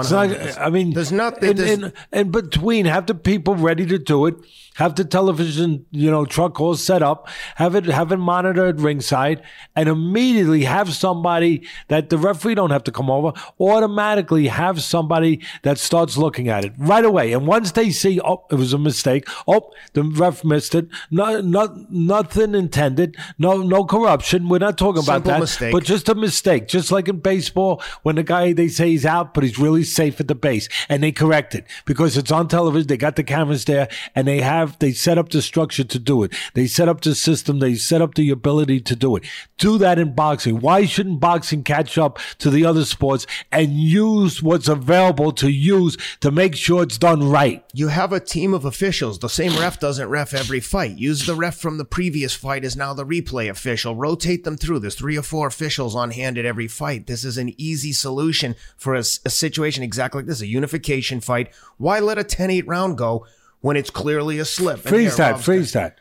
It's 0.00 0.10
hundred. 0.10 0.56
I 0.58 0.70
mean, 0.70 0.92
There's 0.92 1.12
nothing- 1.12 1.50
In, 1.50 1.56
there's- 1.56 1.78
in, 1.78 1.92
in 2.12 2.30
between, 2.30 2.86
have 2.86 3.06
the 3.06 3.14
people 3.14 3.54
ready 3.56 3.86
to 3.86 3.98
do 3.98 4.26
it. 4.26 4.36
Have 4.76 4.94
the 4.94 5.04
television, 5.04 5.84
you 5.90 6.10
know, 6.10 6.24
truck 6.24 6.58
all 6.60 6.74
set 6.74 7.02
up. 7.02 7.28
Have 7.56 7.74
it, 7.74 7.84
have 7.86 8.12
it 8.12 8.16
monitored 8.18 8.80
ringside, 8.80 9.42
and 9.76 9.88
immediately 9.88 10.62
have 10.64 10.94
somebody 10.94 11.66
that 11.88 12.08
the 12.08 12.16
referee 12.16 12.54
don't 12.54 12.70
have 12.70 12.84
to 12.84 12.92
come 12.92 13.10
over. 13.10 13.32
Automatically 13.58 14.46
have 14.48 14.82
somebody 14.82 15.40
that 15.62 15.78
starts 15.78 16.16
looking 16.16 16.48
at 16.48 16.64
it 16.64 16.72
right 16.78 17.04
away. 17.04 17.32
And 17.32 17.46
once 17.46 17.72
they 17.72 17.90
see, 17.90 18.20
oh, 18.24 18.44
it 18.50 18.54
was 18.54 18.72
a 18.72 18.78
mistake. 18.78 19.28
Oh, 19.46 19.70
the 19.92 20.02
ref 20.02 20.44
missed 20.44 20.74
it. 20.74 20.88
No, 21.10 21.40
not 21.40 21.90
nothing 21.90 22.54
intended. 22.54 23.16
No, 23.38 23.58
no 23.62 23.84
corruption. 23.84 24.48
We're 24.48 24.58
not 24.58 24.78
talking 24.78 25.02
about 25.02 25.24
that. 25.24 25.40
mistake. 25.40 25.72
But 25.72 25.84
just 25.84 26.08
a 26.08 26.14
mistake, 26.14 26.68
just 26.68 26.90
like 26.90 27.08
in 27.08 27.18
baseball, 27.20 27.82
when 28.02 28.16
the 28.16 28.22
guy 28.22 28.52
they 28.52 28.68
say 28.68 28.88
he's 28.90 29.04
out, 29.06 29.34
but 29.34 29.44
he's 29.44 29.58
really 29.58 29.79
safe 29.84 30.20
at 30.20 30.28
the 30.28 30.34
base, 30.34 30.68
and 30.88 31.02
they 31.02 31.12
correct 31.12 31.54
it 31.54 31.66
because 31.84 32.16
it's 32.16 32.32
on 32.32 32.48
television. 32.48 32.88
They 32.88 32.96
got 32.96 33.16
the 33.16 33.24
cameras 33.24 33.64
there, 33.64 33.88
and 34.14 34.26
they 34.26 34.40
have 34.40 34.78
they 34.78 34.92
set 34.92 35.18
up 35.18 35.28
the 35.30 35.42
structure 35.42 35.84
to 35.84 35.98
do 35.98 36.22
it. 36.22 36.34
They 36.54 36.66
set 36.66 36.88
up 36.88 37.00
the 37.00 37.14
system. 37.14 37.58
They 37.58 37.74
set 37.74 38.02
up 38.02 38.14
the 38.14 38.30
ability 38.30 38.80
to 38.80 38.96
do 38.96 39.16
it. 39.16 39.24
Do 39.58 39.78
that 39.78 39.98
in 39.98 40.14
boxing. 40.14 40.60
Why 40.60 40.86
shouldn't 40.86 41.20
boxing 41.20 41.62
catch 41.62 41.98
up 41.98 42.18
to 42.38 42.50
the 42.50 42.64
other 42.64 42.84
sports 42.84 43.26
and 43.52 43.72
use 43.72 44.42
what's 44.42 44.68
available 44.68 45.32
to 45.32 45.50
use 45.50 45.96
to 46.20 46.30
make 46.30 46.56
sure 46.56 46.82
it's 46.82 46.98
done 46.98 47.28
right? 47.28 47.64
You 47.72 47.88
have 47.88 48.12
a 48.12 48.20
team 48.20 48.54
of 48.54 48.64
officials. 48.64 49.18
The 49.18 49.28
same 49.28 49.58
ref 49.58 49.78
doesn't 49.78 50.08
ref 50.08 50.34
every 50.34 50.60
fight. 50.60 50.98
Use 50.98 51.26
the 51.26 51.34
ref 51.34 51.56
from 51.56 51.78
the 51.78 51.84
previous 51.84 52.34
fight 52.34 52.64
as 52.64 52.76
now 52.76 52.94
the 52.94 53.06
replay 53.06 53.50
official. 53.50 53.94
Rotate 53.94 54.44
them 54.44 54.56
through. 54.56 54.80
There's 54.80 54.94
three 54.94 55.18
or 55.18 55.22
four 55.22 55.46
officials 55.46 55.94
on 55.94 56.10
hand 56.10 56.38
at 56.38 56.44
every 56.44 56.68
fight. 56.68 57.06
This 57.06 57.24
is 57.24 57.36
an 57.36 57.54
easy 57.58 57.92
solution 57.92 58.56
for 58.76 58.94
a 58.94 59.04
situation 59.04 59.59
exactly 59.64 60.20
like 60.20 60.26
this, 60.26 60.40
a 60.40 60.46
unification 60.46 61.20
fight. 61.20 61.52
Why 61.78 62.00
let 62.00 62.18
a 62.18 62.24
10-8 62.24 62.64
round 62.66 62.98
go 62.98 63.26
when 63.60 63.76
it's 63.76 63.90
clearly 63.90 64.38
a 64.38 64.44
slip? 64.44 64.80
Freeze 64.80 65.16
that. 65.16 65.32
Rob's 65.32 65.44
Freeze 65.44 65.72
that. 65.72 65.98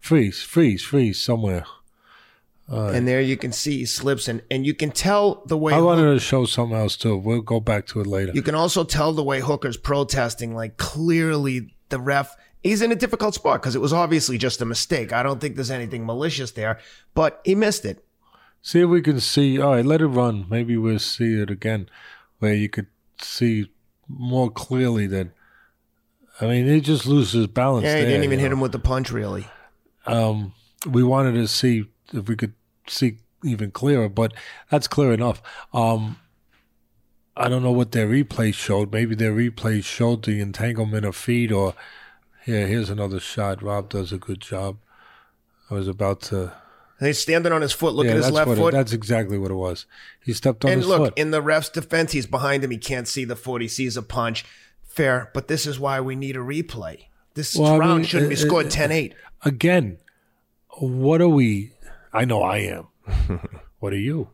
Freeze. 0.00 0.42
Freeze. 0.42 0.82
Freeze 0.82 1.20
somewhere. 1.20 1.64
And 2.68 3.08
there 3.08 3.20
you 3.20 3.36
can 3.36 3.50
see 3.50 3.78
he 3.78 3.86
slips 3.86 4.28
and, 4.28 4.42
and 4.50 4.66
you 4.66 4.74
can 4.74 4.90
tell 4.90 5.42
the 5.46 5.56
way 5.56 5.72
I 5.72 5.80
wanted 5.80 6.12
to 6.12 6.20
show 6.20 6.44
something 6.44 6.76
else 6.76 6.96
too. 6.96 7.16
We'll 7.16 7.40
go 7.40 7.60
back 7.60 7.86
to 7.88 8.00
it 8.00 8.06
later. 8.06 8.32
You 8.34 8.42
can 8.42 8.54
also 8.54 8.84
tell 8.84 9.14
the 9.14 9.24
way 9.24 9.40
Hooker's 9.40 9.78
protesting, 9.78 10.54
like 10.54 10.76
clearly 10.76 11.74
the 11.88 11.98
ref, 11.98 12.36
he's 12.62 12.82
in 12.82 12.92
a 12.92 12.94
difficult 12.94 13.34
spot 13.34 13.62
because 13.62 13.74
it 13.74 13.80
was 13.80 13.94
obviously 13.94 14.36
just 14.36 14.60
a 14.60 14.66
mistake. 14.66 15.14
I 15.14 15.22
don't 15.22 15.40
think 15.40 15.54
there's 15.54 15.70
anything 15.70 16.04
malicious 16.04 16.50
there, 16.50 16.78
but 17.14 17.40
he 17.42 17.54
missed 17.54 17.86
it. 17.86 18.04
See 18.60 18.80
if 18.80 18.88
we 18.90 19.00
can 19.00 19.20
see. 19.20 19.58
All 19.58 19.72
right, 19.72 19.84
let 19.84 20.02
it 20.02 20.06
run. 20.06 20.44
Maybe 20.50 20.76
we'll 20.76 20.98
see 20.98 21.40
it 21.40 21.48
again, 21.48 21.88
where 22.38 22.54
you 22.54 22.68
could 22.68 22.86
see 23.20 23.70
more 24.08 24.50
clearly 24.50 25.06
that. 25.06 25.28
I 26.40 26.46
mean, 26.46 26.66
he 26.66 26.80
just 26.80 27.06
loses 27.06 27.46
balance. 27.48 27.84
Yeah, 27.84 27.96
he 27.96 28.02
there, 28.02 28.10
didn't 28.10 28.24
even 28.24 28.38
you 28.38 28.44
hit 28.44 28.52
him 28.52 28.60
with 28.60 28.72
the 28.72 28.78
punch, 28.78 29.10
really. 29.10 29.46
Um, 30.06 30.54
we 30.86 31.02
wanted 31.02 31.32
to 31.32 31.48
see 31.48 31.86
if 32.12 32.28
we 32.28 32.36
could 32.36 32.54
see 32.86 33.18
even 33.44 33.70
clearer, 33.70 34.08
but 34.08 34.32
that's 34.70 34.88
clear 34.88 35.12
enough. 35.12 35.42
Um, 35.72 36.18
I 37.36 37.48
don't 37.48 37.62
know 37.62 37.72
what 37.72 37.92
their 37.92 38.08
replay 38.08 38.52
showed. 38.54 38.92
Maybe 38.92 39.14
their 39.14 39.32
replay 39.32 39.82
showed 39.84 40.24
the 40.24 40.40
entanglement 40.40 41.04
of 41.04 41.16
feet, 41.16 41.52
or 41.52 41.74
here, 42.44 42.66
here's 42.66 42.90
another 42.90 43.20
shot. 43.20 43.62
Rob 43.62 43.88
does 43.88 44.12
a 44.12 44.18
good 44.18 44.40
job. 44.40 44.78
I 45.70 45.74
was 45.74 45.88
about 45.88 46.22
to 46.22 46.52
And 46.98 47.06
he's 47.06 47.18
standing 47.18 47.52
on 47.52 47.62
his 47.62 47.72
foot, 47.72 47.94
looking 47.94 48.10
yeah, 48.10 48.18
at 48.18 48.24
his 48.24 48.32
left 48.32 48.48
what 48.48 48.58
it- 48.58 48.60
foot. 48.60 48.72
that's 48.72 48.92
exactly 48.92 49.38
what 49.38 49.50
it 49.50 49.54
was. 49.54 49.86
He 50.24 50.32
stepped 50.32 50.64
on 50.64 50.72
and 50.72 50.80
his 50.80 50.88
look, 50.88 50.98
foot. 50.98 51.02
And 51.04 51.10
look, 51.10 51.18
in 51.18 51.30
the 51.30 51.42
ref's 51.42 51.68
defense, 51.68 52.12
he's 52.12 52.26
behind 52.26 52.64
him. 52.64 52.70
He 52.70 52.78
can't 52.78 53.06
see 53.06 53.24
the 53.24 53.36
foot. 53.36 53.62
He 53.62 53.68
sees 53.68 53.96
a 53.96 54.02
punch. 54.02 54.44
Fair, 54.82 55.30
but 55.32 55.46
this 55.48 55.64
is 55.66 55.78
why 55.78 56.00
we 56.00 56.16
need 56.16 56.34
a 56.36 56.40
replay. 56.40 57.04
This 57.34 57.54
Well, 57.54 57.74
I 57.74 57.78
round 57.78 57.98
mean, 57.98 58.04
shouldn't 58.06 58.30
be 58.30 58.36
scored 58.36 58.68
10 58.70 58.90
8. 58.90 59.14
Again, 59.44 59.98
what 60.80 61.20
are 61.20 61.28
we? 61.28 61.72
I 62.12 62.24
know 62.24 62.42
I 62.42 62.58
am. 62.58 62.88
what 63.78 63.92
are 63.92 63.96
you? 63.98 64.30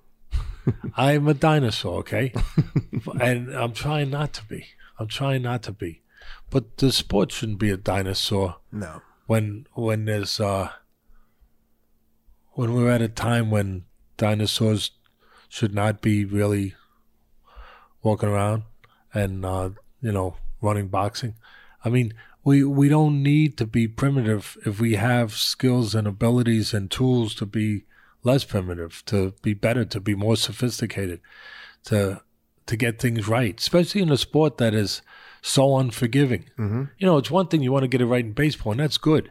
I'm 0.96 1.28
a 1.28 1.34
dinosaur, 1.34 1.98
okay? 1.98 2.32
and 3.20 3.54
I'm 3.54 3.72
trying 3.74 4.08
not 4.08 4.32
to 4.34 4.44
be. 4.46 4.64
I'm 4.98 5.08
trying 5.08 5.42
not 5.42 5.62
to 5.64 5.72
be. 5.72 6.00
But 6.48 6.78
the 6.78 6.92
sport 6.92 7.30
shouldn't 7.32 7.58
be 7.58 7.68
a 7.70 7.76
dinosaur 7.76 8.56
No. 8.72 9.02
when 9.26 9.66
when 9.74 10.06
there's 10.06 10.40
uh 10.40 10.70
when 12.54 12.72
we're 12.74 12.90
at 12.90 13.02
a 13.02 13.08
time 13.08 13.50
when 13.50 13.84
dinosaurs 14.16 14.90
should 15.48 15.74
not 15.74 16.00
be 16.00 16.24
really 16.24 16.74
walking 18.02 18.28
around 18.28 18.62
and 19.12 19.44
uh 19.44 19.70
you 20.00 20.12
know 20.12 20.36
running 20.60 20.88
boxing 20.88 21.34
i 21.84 21.88
mean 21.88 22.12
we 22.44 22.62
we 22.62 22.88
don't 22.88 23.22
need 23.22 23.56
to 23.56 23.66
be 23.66 23.86
primitive 23.88 24.56
if 24.66 24.80
we 24.80 24.94
have 24.94 25.32
skills 25.32 25.94
and 25.94 26.06
abilities 26.06 26.74
and 26.74 26.90
tools 26.90 27.34
to 27.34 27.46
be 27.46 27.84
less 28.22 28.44
primitive 28.44 29.02
to 29.06 29.32
be 29.42 29.54
better 29.54 29.84
to 29.84 30.00
be 30.00 30.14
more 30.14 30.36
sophisticated 30.36 31.20
to 31.84 32.20
to 32.66 32.76
get 32.76 32.98
things 32.98 33.28
right 33.28 33.58
especially 33.60 34.00
in 34.02 34.10
a 34.10 34.16
sport 34.16 34.58
that 34.58 34.74
is 34.74 35.02
so 35.42 35.76
unforgiving 35.76 36.44
Mm-hmm. 36.58 36.84
you 36.98 37.06
know, 37.06 37.18
it's 37.18 37.30
one 37.30 37.48
thing 37.48 37.62
you 37.62 37.70
want 37.72 37.82
to 37.82 37.88
get 37.88 38.00
it 38.00 38.06
right 38.06 38.24
in 38.24 38.32
baseball, 38.32 38.72
and 38.72 38.80
that's 38.80 38.96
good. 38.96 39.30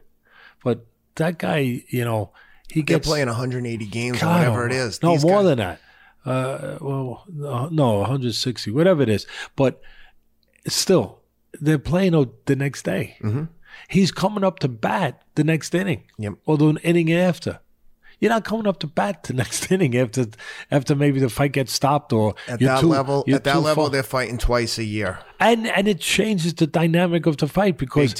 But 0.63 0.85
that 1.15 1.39
guy, 1.39 1.83
you 1.89 2.05
know, 2.05 2.31
he 2.69 2.81
They're 2.81 2.97
gets 2.97 3.07
playing 3.07 3.27
180 3.27 3.85
games 3.87 4.21
or 4.23 4.27
whatever 4.27 4.65
it 4.65 4.71
is. 4.73 5.01
No, 5.03 5.13
These 5.13 5.23
more 5.25 5.37
guys- 5.39 5.45
than 5.45 5.57
that. 5.59 5.79
Uh, 6.25 6.77
well, 6.79 7.25
no, 7.31 7.67
no, 7.69 7.93
160, 7.99 8.71
whatever 8.71 9.01
it 9.03 9.09
is. 9.09 9.27
But 9.57 9.81
still, 10.67 11.19
they're 11.59 11.79
playing 11.79 12.13
the 12.45 12.55
next 12.55 12.83
day. 12.83 13.17
Mm-hmm. 13.21 13.43
He's 13.89 14.11
coming 14.11 14.43
up 14.43 14.59
to 14.59 14.67
bat 14.67 15.21
the 15.35 15.43
next 15.43 15.73
inning, 15.75 16.03
Yep. 16.17 16.33
or 16.45 16.57
the 16.57 16.79
inning 16.83 17.11
after. 17.11 17.59
You're 18.19 18.29
not 18.29 18.45
coming 18.45 18.67
up 18.67 18.79
to 18.79 18.87
bat 18.87 19.23
the 19.23 19.33
next 19.41 19.69
inning 19.71 19.97
after 19.97 20.27
after 20.71 20.95
maybe 20.95 21.19
the 21.19 21.29
fight 21.29 21.51
gets 21.51 21.73
stopped 21.73 22.13
or 22.13 22.35
At 22.47 22.59
that 22.61 22.79
too- 22.79 22.87
level, 22.87 23.25
at 23.27 23.43
that 23.43 23.61
level, 23.61 23.85
far- 23.85 23.89
they're 23.89 24.03
fighting 24.03 24.37
twice 24.37 24.77
a 24.77 24.83
year. 24.85 25.19
and 25.41 25.67
and 25.67 25.87
it 25.89 25.99
changes 25.99 26.53
the 26.53 26.67
dynamic 26.67 27.25
of 27.25 27.37
the 27.37 27.47
fight 27.47 27.77
because 27.77 28.15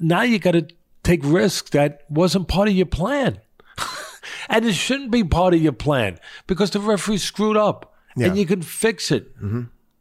now 0.00 0.22
you 0.22 0.38
got 0.38 0.52
to 0.52 0.66
take 1.02 1.20
risks 1.22 1.68
that 1.70 2.04
wasn't 2.08 2.48
part 2.48 2.68
of 2.68 2.74
your 2.74 2.86
plan, 2.86 3.40
and 4.48 4.64
it 4.64 4.74
shouldn't 4.74 5.10
be 5.10 5.24
part 5.24 5.54
of 5.54 5.60
your 5.62 5.72
plan 5.72 6.18
because 6.46 6.70
the 6.70 6.80
referee 6.80 7.18
screwed 7.18 7.56
up, 7.56 7.94
Yeah. 8.16 8.26
and 8.28 8.38
you 8.38 8.46
can 8.46 8.62
fix 8.62 9.10
it. 9.10 9.34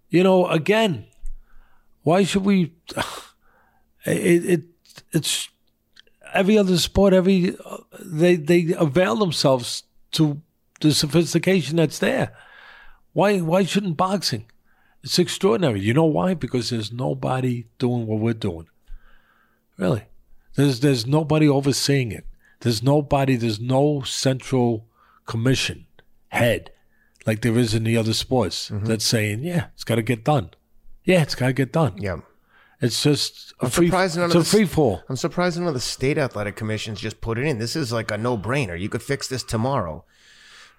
You 0.10 0.24
know, 0.24 0.48
again, 0.48 1.06
why 2.04 2.24
should 2.24 2.46
we? 2.46 2.74
It, 4.04 4.46
it 4.46 4.62
it's 5.12 5.50
every 6.34 6.58
other 6.58 6.76
sport. 6.80 7.14
Every 7.14 7.56
they 8.00 8.36
they 8.36 8.74
avail 8.74 9.16
themselves 9.16 9.84
to 10.14 10.42
the 10.80 10.92
sophistication 10.92 11.76
that's 11.78 12.00
there. 12.00 12.36
Why 13.14 13.42
why 13.42 13.64
shouldn't 13.64 13.98
boxing? 13.98 14.46
It's 15.04 15.20
extraordinary. 15.20 15.82
You 15.82 15.94
know 15.94 16.06
why? 16.06 16.34
Because 16.34 16.72
there's 16.72 16.92
nobody 16.92 17.66
doing 17.78 18.08
what 18.08 18.20
we're 18.20 18.34
doing. 18.34 18.66
Really. 19.78 20.06
There's 20.56 20.80
there's 20.80 21.06
nobody 21.06 21.48
overseeing 21.48 22.12
it. 22.12 22.26
There's 22.62 22.82
nobody, 22.82 23.36
there's 23.36 23.60
no 23.60 24.02
central 24.02 24.88
commission 25.26 25.86
head 26.30 26.72
like 27.28 27.42
there 27.42 27.58
is 27.58 27.74
in 27.76 27.84
the 27.84 27.98
other 27.98 28.14
sports 28.14 28.70
Mm-hmm. 28.70 28.86
that's 28.86 29.06
saying, 29.06 29.44
yeah, 29.44 29.68
it's 29.76 29.84
got 29.84 29.96
to 29.96 30.02
get 30.02 30.24
done. 30.24 30.50
Yeah, 31.04 31.22
it's 31.22 31.36
got 31.36 31.48
to 31.48 31.54
get 31.54 31.72
done. 31.74 31.96
Yeah. 31.98 32.18
It's 32.82 33.04
just 33.04 33.54
a 33.60 33.70
free, 33.70 33.88
surprised 33.88 34.18
none 34.18 34.26
it's 34.28 34.36
of 34.36 34.44
the- 34.44 34.50
free 34.50 34.66
fall. 34.66 35.04
I'm 35.08 35.16
surprised 35.16 35.60
none 35.60 35.68
of 35.68 35.74
the 35.76 35.80
state 35.80 36.18
athletic 36.18 36.56
commissions 36.56 37.00
just 37.00 37.22
put 37.22 37.38
it 37.38 37.46
in. 37.46 37.60
This 37.60 37.76
is 37.76 37.92
like 37.92 38.10
a 38.10 38.18
no 38.18 38.38
brainer. 38.38 38.80
You 38.80 38.90
could 38.90 39.04
fix 39.04 39.28
this 39.28 39.44
tomorrow. 39.44 40.04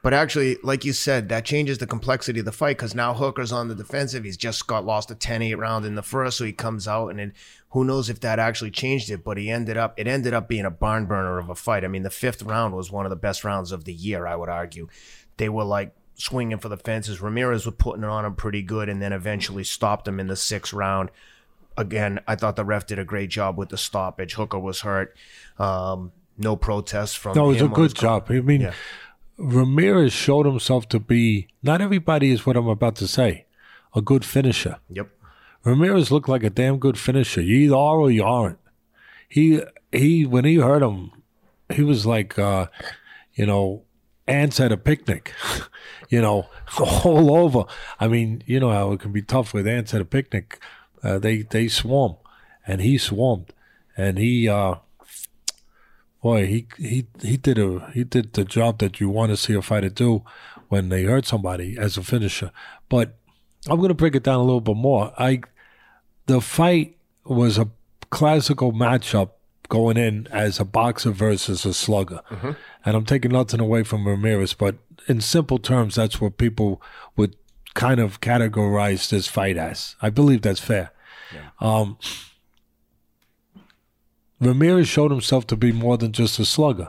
But 0.02 0.12
actually, 0.12 0.58
like 0.64 0.84
you 0.84 0.92
said, 0.92 1.28
that 1.28 1.44
changes 1.44 1.78
the 1.78 1.86
complexity 1.86 2.40
of 2.40 2.44
the 2.44 2.52
fight 2.52 2.76
because 2.76 2.94
now 2.94 3.14
Hooker's 3.14 3.52
on 3.52 3.68
the 3.68 3.74
defensive. 3.74 4.24
He's 4.24 4.36
just 4.36 4.66
got 4.66 4.84
lost 4.84 5.12
a 5.12 5.14
10 5.14 5.42
8 5.42 5.54
round 5.54 5.84
in 5.84 5.94
the 5.94 6.02
first, 6.02 6.38
so 6.38 6.44
he 6.44 6.52
comes 6.52 6.88
out 6.88 7.08
and 7.08 7.32
who 7.70 7.84
knows 7.84 8.10
if 8.10 8.18
that 8.20 8.40
actually 8.40 8.72
changed 8.72 9.10
it. 9.10 9.22
But 9.22 9.38
he 9.38 9.48
ended 9.48 9.76
up, 9.76 9.94
it 9.98 10.08
ended 10.08 10.34
up 10.34 10.48
being 10.48 10.64
a 10.64 10.70
barn 10.70 11.06
burner 11.06 11.38
of 11.38 11.48
a 11.48 11.54
fight. 11.54 11.84
I 11.84 11.88
mean, 11.88 12.02
the 12.02 12.10
fifth 12.10 12.42
round 12.42 12.74
was 12.74 12.90
one 12.90 13.06
of 13.06 13.10
the 13.10 13.16
best 13.16 13.44
rounds 13.44 13.70
of 13.70 13.84
the 13.84 13.92
year, 13.92 14.26
I 14.26 14.34
would 14.34 14.48
argue. 14.48 14.88
They 15.36 15.48
were 15.48 15.64
like 15.64 15.94
swinging 16.14 16.58
for 16.58 16.68
the 16.68 16.76
fences. 16.76 17.20
Ramirez 17.20 17.64
was 17.64 17.76
putting 17.78 18.02
it 18.02 18.08
on 18.08 18.24
him 18.24 18.34
pretty 18.34 18.62
good 18.62 18.88
and 18.88 19.00
then 19.00 19.12
eventually 19.12 19.64
stopped 19.64 20.08
him 20.08 20.18
in 20.18 20.26
the 20.26 20.36
sixth 20.36 20.72
round 20.72 21.10
again, 21.76 22.20
I 22.26 22.36
thought 22.36 22.56
the 22.56 22.64
ref 22.64 22.86
did 22.86 22.98
a 22.98 23.04
great 23.04 23.30
job 23.30 23.56
with 23.56 23.70
the 23.70 23.78
stoppage. 23.78 24.34
Hooker 24.34 24.58
was 24.58 24.80
hurt. 24.80 25.16
Um, 25.58 26.12
no 26.38 26.56
protests 26.56 27.14
from. 27.14 27.36
No, 27.36 27.46
it 27.46 27.48
was 27.48 27.62
a 27.62 27.64
him 27.64 27.74
on 27.74 27.82
his 27.82 27.92
good 27.92 28.00
job. 28.00 28.26
I 28.28 28.40
mean, 28.40 28.62
Yeah. 28.62 28.74
Ramirez 29.38 30.12
showed 30.12 30.46
himself 30.46 30.88
to 30.90 31.00
be, 31.00 31.48
not 31.62 31.80
everybody 31.80 32.30
is 32.30 32.46
what 32.46 32.56
I'm 32.56 32.68
about 32.68 32.96
to 32.96 33.08
say, 33.08 33.46
a 33.94 34.00
good 34.00 34.24
finisher. 34.24 34.78
Yep. 34.90 35.08
Ramirez 35.64 36.10
looked 36.10 36.28
like 36.28 36.42
a 36.42 36.50
damn 36.50 36.78
good 36.78 36.98
finisher. 36.98 37.40
You 37.40 37.56
either 37.56 37.76
are 37.76 37.98
or 37.98 38.10
you 38.10 38.24
aren't. 38.24 38.58
He 39.28 39.62
he 39.90 40.26
when 40.26 40.44
he 40.44 40.56
heard 40.56 40.82
him, 40.82 41.10
he 41.70 41.82
was 41.82 42.04
like 42.04 42.38
uh, 42.38 42.66
you 43.34 43.46
know, 43.46 43.84
ants 44.26 44.60
at 44.60 44.72
a 44.72 44.76
picnic. 44.76 45.32
you 46.08 46.20
know, 46.20 46.48
all 46.78 47.34
over. 47.36 47.64
I 47.98 48.08
mean, 48.08 48.42
you 48.46 48.60
know 48.60 48.70
how 48.70 48.92
it 48.92 49.00
can 49.00 49.12
be 49.12 49.22
tough 49.22 49.54
with 49.54 49.66
ants 49.66 49.94
at 49.94 50.00
a 50.00 50.04
picnic. 50.04 50.60
Uh, 51.02 51.18
they 51.18 51.42
they 51.42 51.68
swarm, 51.68 52.16
and 52.66 52.80
he 52.80 52.98
swarmed, 52.98 53.52
and 53.96 54.18
he 54.18 54.48
uh, 54.48 54.76
boy 56.22 56.46
he 56.46 56.66
he 56.78 57.06
he 57.20 57.36
did 57.36 57.58
a 57.58 57.90
he 57.92 58.04
did 58.04 58.32
the 58.32 58.44
job 58.44 58.78
that 58.78 59.00
you 59.00 59.08
want 59.08 59.30
to 59.30 59.36
see 59.36 59.54
a 59.54 59.62
fighter 59.62 59.88
do 59.88 60.22
when 60.68 60.88
they 60.88 61.02
hurt 61.04 61.26
somebody 61.26 61.76
as 61.78 61.96
a 61.96 62.02
finisher. 62.02 62.50
But 62.88 63.16
I'm 63.68 63.76
going 63.78 63.88
to 63.88 63.94
break 63.94 64.14
it 64.14 64.22
down 64.22 64.36
a 64.40 64.44
little 64.44 64.60
bit 64.60 64.76
more. 64.76 65.12
I 65.18 65.42
the 66.26 66.40
fight 66.40 66.96
was 67.24 67.58
a 67.58 67.68
classical 68.10 68.72
matchup 68.72 69.30
going 69.68 69.96
in 69.96 70.26
as 70.30 70.60
a 70.60 70.64
boxer 70.64 71.10
versus 71.10 71.64
a 71.64 71.72
slugger. 71.72 72.20
And 72.84 72.96
I'm 72.96 73.04
taking 73.06 73.30
nothing 73.32 73.60
away 73.60 73.82
from 73.84 74.06
Ramirez, 74.06 74.52
but 74.54 74.76
in 75.08 75.20
simple 75.20 75.58
terms, 75.58 75.94
that's 75.94 76.20
what 76.20 76.36
people 76.36 76.82
would 77.16 77.36
kind 77.74 77.98
of 77.98 78.20
categorize 78.20 79.08
this 79.08 79.28
fight 79.28 79.56
as. 79.56 79.96
I 80.02 80.10
believe 80.10 80.42
that's 80.42 80.60
fair. 80.60 80.92
Um, 81.60 81.96
Ramirez 84.42 84.88
showed 84.88 85.10
himself 85.10 85.46
to 85.48 85.56
be 85.56 85.72
more 85.72 85.96
than 85.96 86.12
just 86.12 86.38
a 86.38 86.44
slugger. 86.44 86.88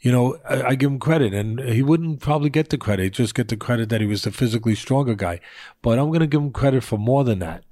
You 0.00 0.12
know, 0.12 0.38
I, 0.48 0.62
I 0.62 0.74
give 0.76 0.90
him 0.90 0.98
credit, 0.98 1.34
and 1.34 1.60
he 1.60 1.82
wouldn't 1.82 2.20
probably 2.20 2.48
get 2.48 2.70
the 2.70 2.78
credit. 2.78 3.02
He'd 3.02 3.12
just 3.14 3.34
get 3.34 3.48
the 3.48 3.56
credit 3.56 3.90
that 3.90 4.00
he 4.00 4.06
was 4.06 4.22
the 4.22 4.32
physically 4.32 4.74
stronger 4.74 5.14
guy. 5.14 5.40
But 5.82 5.98
I'm 5.98 6.08
going 6.08 6.20
to 6.20 6.26
give 6.26 6.40
him 6.40 6.52
credit 6.52 6.82
for 6.82 6.98
more 6.98 7.22
than 7.22 7.40
that. 7.40 7.64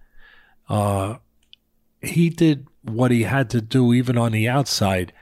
Uh, 0.69 1.17
he 2.03 2.29
did 2.29 2.67
what 2.83 3.11
he 3.11 3.23
had 3.23 3.49
to 3.51 3.63
do, 3.63 3.95
even 3.95 4.19
on 4.19 4.33
the 4.33 4.47
outside, 4.47 5.13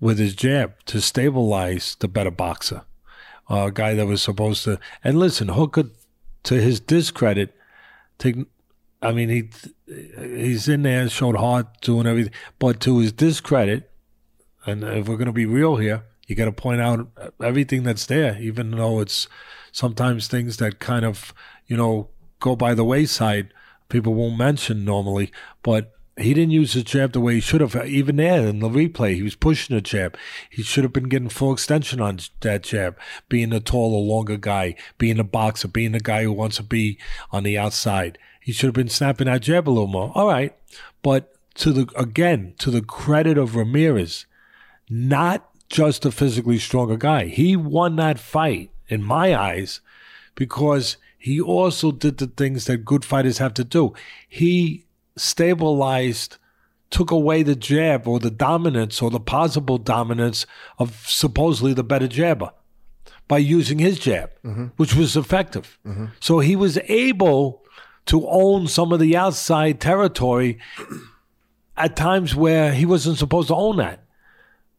with 0.00 0.18
his 0.18 0.34
jab 0.34 0.82
to 0.86 1.00
stabilize 1.00 1.96
the 2.00 2.08
better 2.08 2.30
boxer. 2.30 2.82
Uh, 3.50 3.66
a 3.66 3.72
guy 3.72 3.94
that 3.94 4.06
was 4.06 4.22
supposed 4.22 4.64
to. 4.64 4.78
And 5.04 5.18
listen, 5.18 5.48
Hooker, 5.48 5.90
to 6.44 6.54
his 6.54 6.80
discredit, 6.80 7.54
take. 8.18 8.36
I 9.02 9.12
mean, 9.12 9.28
he 9.28 9.50
he's 10.18 10.68
in 10.68 10.82
there, 10.82 11.08
showed 11.08 11.36
heart, 11.36 11.80
doing 11.80 12.06
everything. 12.06 12.32
But 12.58 12.80
to 12.80 12.98
his 12.98 13.12
discredit, 13.12 13.90
and 14.66 14.84
if 14.84 15.08
we're 15.08 15.16
going 15.16 15.26
to 15.26 15.32
be 15.32 15.46
real 15.46 15.76
here, 15.76 16.04
you 16.26 16.36
got 16.36 16.44
to 16.44 16.52
point 16.52 16.80
out 16.80 17.08
everything 17.42 17.82
that's 17.82 18.06
there, 18.06 18.38
even 18.40 18.70
though 18.72 19.00
it's 19.00 19.26
sometimes 19.72 20.28
things 20.28 20.58
that 20.58 20.78
kind 20.78 21.04
of, 21.04 21.32
you 21.66 21.76
know, 21.76 22.10
go 22.40 22.54
by 22.54 22.74
the 22.74 22.84
wayside. 22.84 23.52
People 23.88 24.14
won't 24.14 24.38
mention 24.38 24.84
normally, 24.84 25.32
but 25.62 25.92
he 26.16 26.34
didn't 26.34 26.52
use 26.52 26.74
his 26.74 26.84
jab 26.84 27.12
the 27.12 27.20
way 27.20 27.34
he 27.34 27.40
should 27.40 27.60
have. 27.60 27.74
Even 27.86 28.16
there 28.16 28.46
in 28.46 28.60
the 28.60 28.68
replay, 28.68 29.14
he 29.14 29.22
was 29.22 29.34
pushing 29.34 29.74
the 29.74 29.80
jab. 29.80 30.16
He 30.50 30.62
should 30.62 30.84
have 30.84 30.92
been 30.92 31.08
getting 31.08 31.28
full 31.28 31.52
extension 31.52 32.00
on 32.00 32.18
that 32.40 32.62
jab, 32.62 32.98
being 33.28 33.52
a 33.52 33.60
taller, 33.60 33.98
longer 33.98 34.36
guy, 34.36 34.76
being 34.98 35.18
a 35.18 35.24
boxer, 35.24 35.66
being 35.66 35.94
a 35.94 36.00
guy 36.00 36.22
who 36.22 36.32
wants 36.32 36.58
to 36.58 36.62
be 36.62 36.98
on 37.32 37.42
the 37.42 37.58
outside. 37.58 38.18
He 38.40 38.52
should 38.52 38.66
have 38.66 38.74
been 38.74 38.88
snapping 38.88 39.26
that 39.26 39.42
jab 39.42 39.68
a 39.68 39.70
little 39.70 39.86
more. 39.86 40.12
All 40.14 40.26
right, 40.26 40.56
but 41.02 41.34
to 41.56 41.72
the 41.72 41.92
again 41.96 42.54
to 42.58 42.70
the 42.70 42.82
credit 42.82 43.36
of 43.38 43.54
Ramirez, 43.54 44.26
not 44.88 45.48
just 45.68 46.04
a 46.04 46.10
physically 46.10 46.58
stronger 46.58 46.96
guy. 46.96 47.26
He 47.26 47.56
won 47.56 47.96
that 47.96 48.18
fight 48.18 48.70
in 48.88 49.02
my 49.02 49.36
eyes 49.36 49.80
because 50.34 50.96
he 51.18 51.40
also 51.40 51.92
did 51.92 52.18
the 52.18 52.26
things 52.26 52.64
that 52.64 52.78
good 52.78 53.04
fighters 53.04 53.38
have 53.38 53.54
to 53.54 53.64
do. 53.64 53.92
He 54.28 54.86
stabilized 55.16 56.38
took 56.90 57.10
away 57.10 57.42
the 57.42 57.54
jab 57.54 58.08
or 58.08 58.18
the 58.18 58.30
dominance 58.30 59.00
or 59.00 59.10
the 59.10 59.20
possible 59.20 59.78
dominance 59.78 60.44
of 60.78 61.04
supposedly 61.06 61.72
the 61.72 61.84
better 61.84 62.08
jabber 62.08 62.50
by 63.28 63.38
using 63.38 63.78
his 63.78 63.98
jab, 63.98 64.30
mm-hmm. 64.44 64.66
which 64.76 64.96
was 64.96 65.16
effective. 65.16 65.78
Mm-hmm. 65.86 66.06
So 66.18 66.40
he 66.40 66.56
was 66.56 66.78
able 66.88 67.59
to 68.06 68.26
own 68.28 68.66
some 68.66 68.92
of 68.92 69.00
the 69.00 69.16
outside 69.16 69.80
territory 69.80 70.58
at 71.76 71.96
times 71.96 72.34
where 72.34 72.72
he 72.72 72.84
wasn't 72.84 73.18
supposed 73.18 73.48
to 73.48 73.54
own 73.54 73.76
that, 73.76 74.04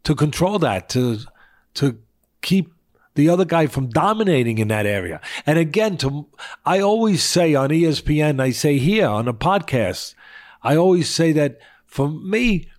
to 0.03 0.15
control 0.15 0.59
that, 0.59 0.89
to 0.89 1.19
to 1.75 1.97
keep 2.41 2.73
the 3.15 3.29
other 3.29 3.45
guy 3.45 3.67
from 3.67 3.89
dominating 3.89 4.57
in 4.57 4.69
that 4.69 4.85
area. 4.85 5.19
And 5.45 5.57
again, 5.57 5.97
to 5.97 6.27
I 6.65 6.79
always 6.79 7.23
say 7.23 7.55
on 7.55 7.69
ESPN, 7.69 8.39
I 8.39 8.51
say 8.51 8.77
here 8.77 9.07
on 9.07 9.27
a 9.27 9.33
podcast, 9.33 10.15
I 10.63 10.75
always 10.75 11.09
say 11.09 11.31
that 11.33 11.59
for 11.85 12.09
me, 12.09 12.69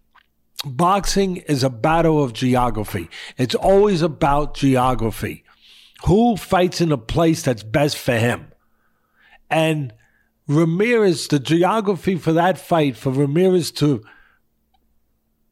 boxing 0.65 1.39
is 1.39 1.63
a 1.63 1.71
battle 1.71 2.23
of 2.23 2.33
geography. 2.33 3.11
It's 3.37 3.55
always 3.55 4.03
about 4.03 4.55
geography. 4.55 5.45
Who 6.07 6.37
fights 6.37 6.81
in 6.81 6.93
a 6.93 6.99
place 6.99 7.43
that's 7.43 7.63
best 7.63 7.97
for 7.97 8.17
him? 8.17 8.53
And 9.51 9.93
Ramirez, 10.49 11.29
the 11.29 11.39
geography 11.39 12.17
for 12.17 12.33
that 12.33 12.59
fight, 12.59 12.97
for 12.97 13.13
Ramirez 13.13 13.71
to 13.73 14.03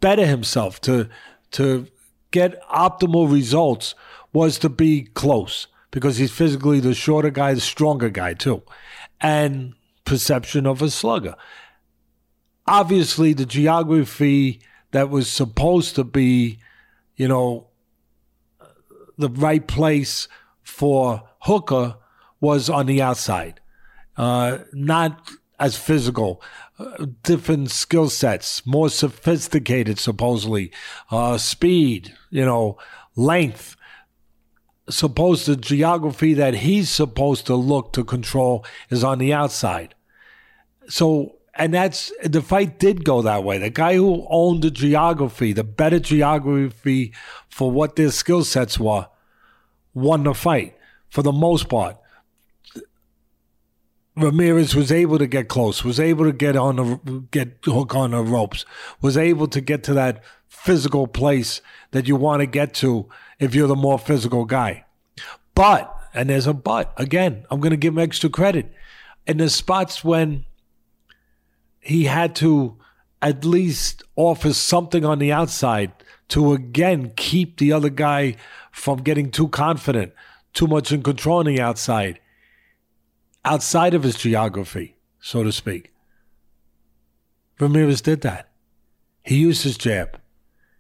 better 0.01 0.27
himself, 0.27 0.81
to 0.83 1.09
to 1.53 1.87
get 2.31 2.63
optimal 2.69 3.31
results, 3.31 3.95
was 4.33 4.59
to 4.59 4.69
be 4.69 5.03
close 5.03 5.67
because 5.91 6.17
he's 6.17 6.31
physically 6.31 6.81
the 6.81 6.95
shorter 6.95 7.31
guy, 7.31 7.55
the 7.55 7.61
stronger 7.61 8.09
guy 8.09 8.35
too, 8.35 8.63
and 9.21 9.75
perception 10.05 10.67
of 10.67 10.83
a 10.83 10.91
slugger. 10.91 11.35
Obviously, 12.67 13.33
the 13.33 13.47
geography 13.47 14.61
that 14.93 15.11
was 15.11 15.31
supposed 15.31 15.95
to 15.97 16.05
be, 16.05 16.59
you 17.17 17.29
know, 17.29 17.69
the 19.19 19.29
right 19.29 19.67
place 19.67 20.29
for 20.63 21.29
Hooker 21.43 21.97
was 22.41 22.71
on 22.71 22.87
the 22.87 23.03
outside, 23.03 23.60
uh, 24.17 24.59
not 24.73 25.31
as 25.59 25.77
physical. 25.77 26.43
Uh, 26.79 27.07
different 27.23 27.71
skill 27.71 28.09
sets, 28.09 28.67
more 28.67 28.89
sophisticated, 28.89 29.99
supposedly, 29.99 30.73
uh, 31.11 31.37
speed, 31.37 32.15
you 32.31 32.45
know, 32.45 32.79
length. 33.15 33.77
Supposed 34.89 35.47
the 35.47 35.55
geography 35.55 36.35
that 36.35 36.55
he's 36.55 36.89
supposed 36.89 37.47
to 37.47 37.55
look 37.55 37.93
to 37.93 38.03
control 38.03 38.65
is 38.89 39.05
on 39.05 39.19
the 39.19 39.33
outside. 39.33 39.95
So, 40.89 41.37
and 41.55 41.75
that's 41.75 42.11
the 42.25 42.43
fight 42.43 42.81
did 42.81 43.05
go 43.05 43.23
that 43.23 43.45
way. 43.45 43.59
The 43.59 43.71
guy 43.71 43.95
who 43.95 44.27
owned 44.29 44.63
the 44.63 44.71
geography, 44.71 45.53
the 45.53 45.63
better 45.63 46.01
geography 46.01 47.13
for 47.49 47.71
what 47.71 47.95
their 47.95 48.11
skill 48.11 48.43
sets 48.43 48.81
were, 48.81 49.07
won 49.95 50.25
the 50.25 50.35
fight 50.35 50.77
for 51.09 51.23
the 51.23 51.33
most 51.33 51.69
part. 51.69 51.97
Ramirez 54.23 54.75
was 54.75 54.93
able 54.93 55.19
to 55.19 55.27
get 55.27 55.49
close, 55.49 55.85
was 55.85 56.01
able 56.01 56.25
to 56.25 56.33
get 56.33 56.57
on 56.57 56.77
the 56.77 57.25
get 57.31 57.59
hook 57.65 57.95
on 57.95 58.13
the 58.13 58.23
ropes, 58.23 58.65
was 59.01 59.17
able 59.17 59.47
to 59.49 59.61
get 59.61 59.83
to 59.85 59.95
that 59.95 60.23
physical 60.49 61.07
place 61.07 61.61
that 61.93 62.07
you 62.07 62.17
want 62.17 62.41
to 62.41 62.47
get 62.47 62.75
to 62.75 63.09
if 63.39 63.55
you're 63.55 63.69
the 63.69 63.77
more 63.77 63.99
physical 63.99 64.45
guy. 64.45 64.85
But, 65.55 65.95
and 66.15 66.31
there's 66.31 66.47
a 66.47 66.55
but, 66.55 66.93
again, 66.97 67.45
I'm 67.51 67.61
going 67.61 67.71
to 67.71 67.77
give 67.77 67.95
him 67.95 67.99
extra 67.99 68.31
credit. 68.31 68.73
In 69.27 69.39
the 69.39 69.51
spots 69.51 70.05
when 70.05 70.45
he 71.81 72.05
had 72.05 72.35
to 72.37 72.77
at 73.23 73.45
least 73.45 74.03
offer 74.17 74.53
something 74.53 75.05
on 75.05 75.19
the 75.19 75.33
outside 75.33 75.93
to 76.29 76.53
again 76.53 77.13
keep 77.17 77.59
the 77.59 77.73
other 77.73 77.91
guy 77.91 78.37
from 78.73 79.03
getting 79.03 79.31
too 79.31 79.49
confident, 79.49 80.13
too 80.53 80.67
much 80.67 80.93
in 80.93 81.03
control 81.03 81.39
on 81.39 81.47
the 81.47 81.61
outside, 81.61 82.21
outside 83.45 83.95
of 83.95 84.03
his 84.03 84.17
geography, 84.17 84.97
so 85.21 85.43
to 85.43 85.53
speak. 85.53 85.93
Ramirez 87.59 88.01
did 88.01 88.23
that. 88.23 88.49
He 89.23 89.37
used 89.37 89.63
his 89.65 89.77
jab. 89.77 90.19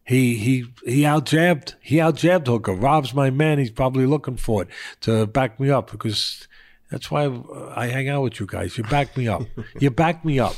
He 0.04 0.36
he 0.36 0.64
he 0.84 1.04
out 1.04 1.26
jabbed. 1.26 1.74
He 1.80 2.00
out 2.00 2.16
jabbed 2.16 2.46
Hooker. 2.46 2.72
Rob's 2.72 3.14
my 3.14 3.30
man. 3.30 3.58
He's 3.58 3.70
probably 3.70 4.06
looking 4.06 4.36
for 4.36 4.62
it 4.62 4.68
to 5.02 5.26
back 5.26 5.60
me 5.60 5.70
up 5.70 5.90
because 5.90 6.48
that's 6.90 7.10
why 7.10 7.30
I 7.76 7.86
hang 7.88 8.08
out 8.08 8.22
with 8.22 8.40
you 8.40 8.46
guys. 8.46 8.76
You 8.76 8.84
back 8.84 9.16
me 9.16 9.28
up. 9.28 9.42
you 9.78 9.90
back 9.90 10.24
me 10.24 10.40
up. 10.40 10.56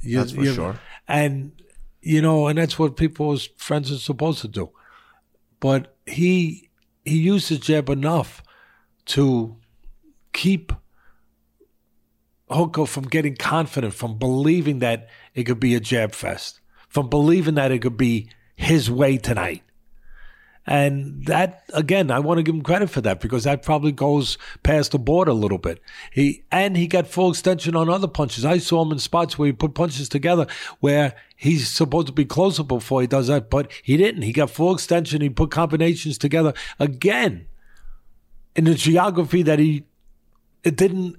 You, 0.00 0.18
That's 0.18 0.32
for 0.32 0.42
you- 0.42 0.52
sure. 0.54 0.78
And 1.08 1.52
you 2.02 2.20
know, 2.20 2.48
and 2.48 2.58
that's 2.58 2.78
what 2.78 2.96
people's 2.96 3.48
friends 3.56 3.90
are 3.90 3.96
supposed 3.96 4.40
to 4.42 4.48
do. 4.48 4.70
But 5.60 5.96
he 6.04 6.68
he 7.04 7.16
used 7.18 7.48
his 7.48 7.60
jab 7.60 7.88
enough 7.88 8.42
to 9.06 9.56
keep 10.34 10.72
Hooker 12.54 12.86
from 12.86 13.04
getting 13.04 13.36
confident, 13.36 13.94
from 13.94 14.18
believing 14.18 14.78
that 14.80 15.08
it 15.34 15.44
could 15.44 15.60
be 15.60 15.74
a 15.74 15.80
jab 15.80 16.12
fest, 16.12 16.60
from 16.88 17.08
believing 17.08 17.54
that 17.54 17.72
it 17.72 17.80
could 17.80 17.96
be 17.96 18.28
his 18.56 18.90
way 18.90 19.18
tonight. 19.18 19.62
And 20.66 21.26
that 21.26 21.64
again, 21.74 22.10
I 22.10 22.20
want 22.20 22.38
to 22.38 22.42
give 22.42 22.54
him 22.54 22.62
credit 22.62 22.88
for 22.88 23.02
that 23.02 23.20
because 23.20 23.44
that 23.44 23.62
probably 23.62 23.92
goes 23.92 24.38
past 24.62 24.92
the 24.92 24.98
board 24.98 25.28
a 25.28 25.34
little 25.34 25.58
bit. 25.58 25.78
He 26.10 26.44
and 26.50 26.74
he 26.74 26.86
got 26.86 27.06
full 27.06 27.30
extension 27.30 27.76
on 27.76 27.90
other 27.90 28.08
punches. 28.08 28.46
I 28.46 28.56
saw 28.58 28.82
him 28.82 28.92
in 28.92 28.98
spots 28.98 29.38
where 29.38 29.46
he 29.46 29.52
put 29.52 29.74
punches 29.74 30.08
together 30.08 30.46
where 30.80 31.14
he's 31.36 31.68
supposed 31.68 32.06
to 32.06 32.14
be 32.14 32.24
closer 32.24 32.62
before 32.62 33.02
he 33.02 33.06
does 33.06 33.26
that, 33.26 33.50
but 33.50 33.70
he 33.82 33.98
didn't. 33.98 34.22
He 34.22 34.32
got 34.32 34.48
full 34.48 34.72
extension. 34.72 35.20
He 35.20 35.28
put 35.28 35.50
combinations 35.50 36.16
together 36.16 36.54
again 36.78 37.46
in 38.56 38.64
the 38.64 38.74
geography 38.74 39.42
that 39.42 39.58
he 39.58 39.84
it 40.62 40.76
didn't 40.76 41.16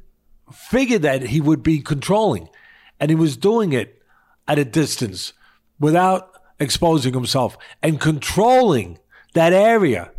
figure 0.51 0.99
that 0.99 1.23
he 1.23 1.41
would 1.41 1.63
be 1.63 1.79
controlling, 1.79 2.49
and 2.99 3.10
he 3.10 3.15
was 3.15 3.38
doing 3.38 3.73
it 3.73 4.01
at 4.47 4.60
a 4.60 4.65
distance 4.65 5.34
without 5.79 6.31
exposing 6.60 7.13
himself 7.13 7.58
and 7.81 7.99
controlling 7.99 8.99
that 9.34 9.53
area 9.53 10.12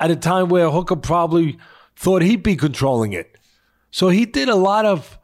at 0.00 0.10
a 0.10 0.16
time 0.16 0.48
where 0.48 0.70
Hooker 0.70 0.96
probably 0.96 1.58
thought 1.96 2.22
he'd 2.22 2.42
be 2.42 2.56
controlling 2.56 3.12
it. 3.12 3.36
So 3.90 4.08
he 4.08 4.24
did 4.26 4.48
a 4.48 4.54
lot 4.54 4.84
of. 4.84 5.18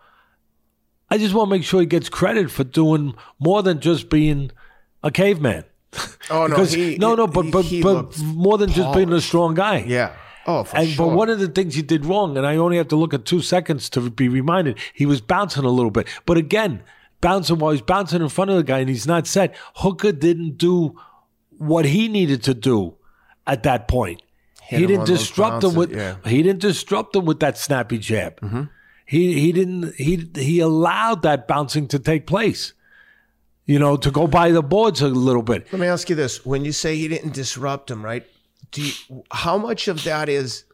I 1.11 1.19
just 1.19 1.35
want 1.35 1.49
to 1.49 1.51
make 1.57 1.65
sure 1.65 1.81
he 1.81 1.87
gets 1.87 2.09
credit 2.09 2.51
for 2.51 2.65
doing 2.65 3.15
more 3.39 3.63
than 3.63 3.81
just 3.81 4.09
being 4.09 4.51
a 5.03 5.11
caveman. 5.11 5.65
Oh 6.31 6.47
no, 6.47 6.65
he, 6.65 6.97
no, 6.99 7.15
no, 7.15 7.27
but 7.27 7.51
but 7.51 7.67
but 7.83 8.19
more 8.21 8.59
than 8.59 8.71
just 8.71 8.95
being 8.95 9.13
a 9.13 9.21
strong 9.21 9.55
guy. 9.55 9.85
Yeah. 9.87 10.15
Oh, 10.47 10.65
for 10.65 10.77
And 10.77 10.89
sure. 10.89 11.09
but 11.09 11.17
one 11.17 11.31
of 11.31 11.39
the 11.39 11.49
things 11.49 11.75
he 11.75 11.83
did 11.83 12.05
wrong, 12.05 12.37
and 12.37 12.47
I 12.47 12.57
only 12.57 12.77
have 12.77 12.89
to 12.89 12.97
look 12.97 13.15
at 13.15 13.25
two 13.25 13.41
seconds 13.41 13.89
to 13.91 14.11
be 14.11 14.29
reminded, 14.29 14.79
he 14.93 15.07
was 15.07 15.21
bouncing 15.21 15.65
a 15.65 15.69
little 15.71 15.91
bit. 15.91 16.07
But 16.27 16.37
again, 16.37 16.83
bouncing 17.25 17.59
while 17.59 17.73
he's 17.73 17.81
bouncing 17.81 18.21
in 18.21 18.29
front 18.29 18.51
of 18.51 18.57
the 18.59 18.63
guy 18.63 18.81
and 18.81 18.89
he's 18.89 19.07
not 19.07 19.27
set. 19.27 19.55
Hooker 19.77 20.13
didn't 20.13 20.59
do 20.59 21.01
what 21.57 21.87
he 21.87 22.09
needed 22.09 22.43
to 22.45 22.55
do 22.55 22.97
at 23.47 23.63
that 23.63 23.89
point. 23.89 24.21
Hit 24.61 24.81
he 24.81 24.87
didn't 24.87 25.07
disrupt 25.07 25.65
him 25.65 25.75
with 25.75 25.93
yeah. 25.93 26.17
he 26.25 26.43
didn't 26.43 26.61
disrupt 26.61 27.17
him 27.17 27.25
with 27.25 27.41
that 27.41 27.59
snappy 27.59 27.99
jab. 27.99 28.41
Mm-hmm. 28.41 28.63
He 29.07 29.41
he 29.41 29.53
didn't 29.53 29.95
he 29.97 30.31
he 30.35 30.61
allowed 30.61 31.23
that 31.23 31.47
bouncing 31.49 31.89
to 31.89 31.99
take 31.99 32.27
place. 32.27 32.73
You 33.67 33.79
know, 33.79 33.97
to 33.97 34.11
go 34.11 34.27
by 34.27 34.51
the 34.51 34.63
boards 34.63 35.01
a 35.01 35.09
little 35.09 35.43
bit. 35.43 35.67
Let 35.73 35.81
me 35.81 35.87
ask 35.87 36.11
you 36.11 36.17
this: 36.17 36.45
When 36.45 36.67
you 36.67 36.73
say 36.73 36.97
he 36.97 37.09
didn't 37.09 37.33
disrupt 37.33 37.91
him, 37.91 38.05
right? 38.05 38.27
Do 38.75 38.83
you, 38.83 39.25
how 39.31 39.57
much 39.57 39.87
of 39.87 40.03
that 40.03 40.29
is 40.29 40.65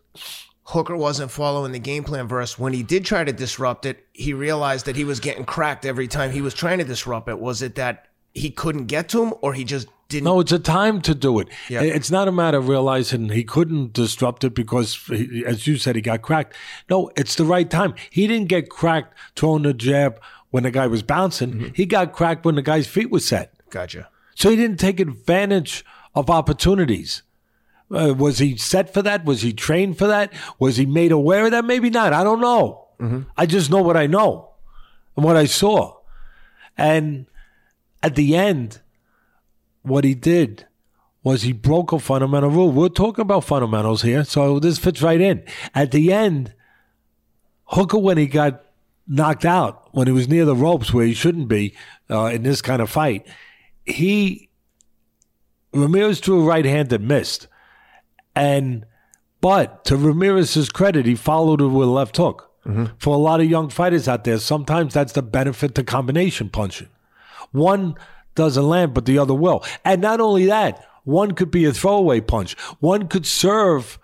Hooker 0.64 0.96
wasn't 0.96 1.30
following 1.30 1.72
the 1.72 1.78
game 1.78 2.02
plan? 2.02 2.26
Versus 2.26 2.58
when 2.58 2.72
he 2.72 2.82
did 2.82 3.04
try 3.04 3.24
to 3.24 3.32
disrupt 3.32 3.84
it, 3.84 4.06
he 4.12 4.32
realized 4.32 4.86
that 4.86 4.96
he 4.96 5.04
was 5.04 5.20
getting 5.20 5.44
cracked 5.44 5.84
every 5.84 6.08
time 6.08 6.32
he 6.32 6.40
was 6.40 6.54
trying 6.54 6.78
to 6.78 6.84
disrupt 6.84 7.28
it. 7.28 7.38
Was 7.38 7.60
it 7.60 7.74
that 7.74 8.08
he 8.32 8.50
couldn't 8.50 8.86
get 8.86 9.10
to 9.10 9.22
him, 9.22 9.34
or 9.42 9.52
he 9.52 9.64
just 9.64 9.86
didn't? 10.08 10.24
No, 10.24 10.40
it's 10.40 10.50
a 10.50 10.58
time 10.58 11.02
to 11.02 11.14
do 11.14 11.40
it. 11.40 11.48
Yeah. 11.68 11.82
It's 11.82 12.10
not 12.10 12.26
a 12.26 12.32
matter 12.32 12.56
of 12.56 12.68
realizing 12.68 13.28
he 13.28 13.44
couldn't 13.44 13.92
disrupt 13.92 14.44
it 14.44 14.54
because, 14.54 14.94
he, 15.06 15.44
as 15.44 15.66
you 15.66 15.76
said, 15.76 15.94
he 15.94 16.00
got 16.00 16.22
cracked. 16.22 16.56
No, 16.88 17.10
it's 17.16 17.34
the 17.34 17.44
right 17.44 17.68
time. 17.68 17.94
He 18.08 18.26
didn't 18.26 18.48
get 18.48 18.70
cracked 18.70 19.14
throwing 19.36 19.64
the 19.64 19.74
jab 19.74 20.18
when 20.48 20.62
the 20.62 20.70
guy 20.70 20.86
was 20.86 21.02
bouncing. 21.02 21.52
Mm-hmm. 21.52 21.74
He 21.74 21.84
got 21.84 22.12
cracked 22.12 22.46
when 22.46 22.54
the 22.54 22.62
guy's 22.62 22.86
feet 22.86 23.10
were 23.10 23.20
set. 23.20 23.52
Gotcha. 23.68 24.08
So 24.34 24.48
he 24.48 24.56
didn't 24.56 24.80
take 24.80 25.00
advantage 25.00 25.84
of 26.14 26.30
opportunities. 26.30 27.22
Uh, 27.90 28.14
was 28.16 28.38
he 28.38 28.56
set 28.56 28.92
for 28.94 29.02
that? 29.02 29.24
Was 29.24 29.42
he 29.42 29.52
trained 29.52 29.98
for 29.98 30.06
that? 30.06 30.32
Was 30.58 30.76
he 30.76 30.86
made 30.86 31.10
aware 31.12 31.46
of 31.46 31.50
that? 31.50 31.64
Maybe 31.64 31.90
not. 31.90 32.12
I 32.12 32.22
don't 32.22 32.40
know. 32.40 32.86
I 33.36 33.46
just 33.46 33.70
know 33.70 33.80
what 33.82 33.96
I 33.96 34.06
know 34.06 34.50
and 35.16 35.24
what 35.24 35.36
I 35.36 35.46
saw. 35.46 35.96
And 36.76 37.26
at 38.02 38.14
the 38.14 38.36
end, 38.36 38.80
what 39.82 40.04
he 40.04 40.14
did 40.14 40.66
was 41.22 41.42
he 41.42 41.52
broke 41.52 41.92
a 41.92 41.98
fundamental 41.98 42.50
rule. 42.50 42.70
We're 42.70 42.88
talking 42.90 43.22
about 43.22 43.44
fundamentals 43.44 44.02
here, 44.02 44.24
so 44.24 44.58
this 44.58 44.78
fits 44.78 45.02
right 45.02 45.20
in. 45.20 45.42
At 45.74 45.92
the 45.92 46.12
end, 46.12 46.54
Hooker, 47.64 47.98
when 47.98 48.18
he 48.18 48.26
got 48.26 48.64
knocked 49.06 49.44
out, 49.44 49.88
when 49.92 50.06
he 50.06 50.12
was 50.12 50.28
near 50.28 50.44
the 50.44 50.54
ropes 50.54 50.92
where 50.92 51.06
he 51.06 51.14
shouldn't 51.14 51.48
be 51.48 51.74
uh, 52.10 52.26
in 52.26 52.42
this 52.42 52.62
kind 52.62 52.80
of 52.82 52.90
fight, 52.90 53.26
he 53.84 54.48
Ramirez 55.72 56.20
threw 56.20 56.42
a 56.42 56.44
right 56.44 56.64
hand 56.64 56.88
that 56.90 57.00
missed, 57.00 57.46
and 58.40 58.86
but 59.42 59.84
to 59.84 59.96
Ramirez's 59.96 60.70
credit, 60.70 61.04
he 61.04 61.14
followed 61.14 61.60
it 61.60 61.66
with 61.66 61.88
a 61.88 61.90
left 61.90 62.16
hook. 62.16 62.50
Mm-hmm. 62.64 62.86
For 62.98 63.14
a 63.14 63.18
lot 63.18 63.40
of 63.40 63.50
young 63.50 63.68
fighters 63.68 64.08
out 64.08 64.24
there, 64.24 64.38
sometimes 64.38 64.94
that's 64.94 65.12
the 65.12 65.22
benefit 65.22 65.74
to 65.74 65.84
combination 65.84 66.48
punching. 66.48 66.88
One 67.52 67.96
doesn't 68.34 68.66
land, 68.66 68.94
but 68.94 69.04
the 69.04 69.18
other 69.18 69.34
will. 69.34 69.62
And 69.84 70.00
not 70.00 70.20
only 70.20 70.46
that, 70.46 70.86
one 71.04 71.32
could 71.32 71.50
be 71.50 71.66
a 71.66 71.72
throwaway 71.72 72.20
punch. 72.20 72.54
One 72.80 73.08
could 73.08 73.26
serve 73.26 73.98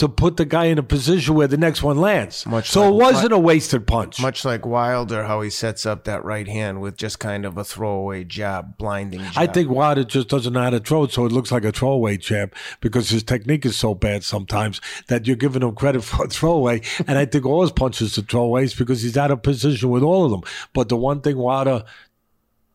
to 0.00 0.08
put 0.08 0.36
the 0.36 0.44
guy 0.44 0.64
in 0.64 0.78
a 0.78 0.82
position 0.82 1.34
where 1.34 1.46
the 1.46 1.56
next 1.56 1.82
one 1.82 1.96
lands. 1.98 2.44
Much 2.46 2.70
so 2.70 2.80
like- 2.82 2.90
it 2.90 3.14
wasn't 3.14 3.32
a 3.32 3.38
wasted 3.38 3.86
punch. 3.86 4.20
Much 4.20 4.44
like 4.44 4.66
Wilder, 4.66 5.24
how 5.24 5.40
he 5.42 5.50
sets 5.50 5.86
up 5.86 6.04
that 6.04 6.24
right 6.24 6.48
hand 6.48 6.80
with 6.80 6.96
just 6.96 7.18
kind 7.18 7.44
of 7.46 7.56
a 7.58 7.64
throwaway 7.64 8.24
jab, 8.24 8.76
blinding 8.78 9.20
jab. 9.20 9.32
I 9.36 9.46
think 9.46 9.70
Wilder 9.70 10.04
just 10.04 10.28
doesn't 10.28 10.52
know 10.52 10.62
how 10.62 10.70
to 10.70 10.80
throw 10.80 11.04
it, 11.04 11.12
so 11.12 11.24
it 11.26 11.32
looks 11.32 11.52
like 11.52 11.64
a 11.64 11.72
throwaway 11.72 12.16
jab 12.16 12.52
because 12.80 13.10
his 13.10 13.22
technique 13.22 13.64
is 13.64 13.76
so 13.76 13.94
bad 13.94 14.24
sometimes 14.24 14.80
that 15.08 15.26
you're 15.26 15.36
giving 15.36 15.62
him 15.62 15.74
credit 15.74 16.02
for 16.04 16.24
a 16.24 16.28
throwaway. 16.28 16.80
and 17.06 17.18
I 17.18 17.24
think 17.24 17.46
all 17.46 17.62
his 17.62 17.70
punches 17.72 18.16
are 18.18 18.22
throwaways 18.22 18.76
because 18.76 19.02
he's 19.02 19.16
out 19.16 19.30
of 19.30 19.42
position 19.42 19.90
with 19.90 20.02
all 20.02 20.24
of 20.24 20.30
them. 20.30 20.42
But 20.72 20.88
the 20.88 20.96
one 20.96 21.20
thing 21.20 21.36
Wilder 21.38 21.84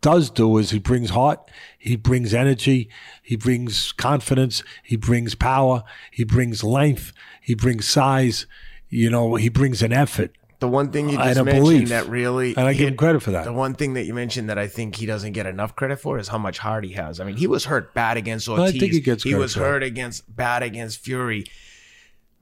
does 0.05 0.29
do 0.29 0.59
is 0.59 0.69
he 0.69 0.77
brings 0.77 1.09
heart, 1.09 1.49
he 1.79 1.95
brings 1.95 2.31
energy, 2.31 2.89
he 3.23 3.35
brings 3.35 3.91
confidence, 3.91 4.61
he 4.83 4.95
brings 4.95 5.33
power, 5.33 5.83
he 6.11 6.23
brings 6.23 6.63
length, 6.63 7.11
he 7.41 7.55
brings 7.55 7.87
size. 7.87 8.45
You 8.87 9.09
know, 9.09 9.33
he 9.33 9.49
brings 9.49 9.81
an 9.81 9.91
effort. 9.91 10.31
the 10.59 10.67
one 10.67 10.91
thing 10.91 11.09
you 11.09 11.17
just 11.17 11.43
mentioned 11.43 11.63
belief. 11.63 11.89
that 11.89 12.07
really 12.07 12.55
And 12.55 12.67
I 12.67 12.73
give 12.73 12.89
him 12.89 12.97
credit 12.97 13.23
for 13.23 13.31
that. 13.31 13.45
The 13.45 13.51
one 13.51 13.73
thing 13.73 13.95
that 13.95 14.05
you 14.05 14.13
mentioned 14.13 14.47
that 14.51 14.59
I 14.59 14.67
think 14.67 14.95
he 14.95 15.07
doesn't 15.07 15.33
get 15.33 15.47
enough 15.47 15.75
credit 15.75 15.97
for 15.99 16.19
is 16.19 16.27
how 16.27 16.37
much 16.37 16.59
heart 16.59 16.85
he 16.85 16.93
has. 16.93 17.19
I 17.19 17.23
mean, 17.23 17.37
he 17.37 17.47
was 17.47 17.65
hurt 17.65 17.95
bad 17.95 18.15
against 18.15 18.47
Ortiz. 18.47 18.75
I 18.75 18.77
think 18.77 18.93
he 18.93 18.99
gets 18.99 19.23
credit 19.23 19.39
was 19.39 19.55
hurt 19.55 19.81
against 19.81 20.33
bad 20.35 20.61
against 20.61 20.99
Fury. 20.99 21.45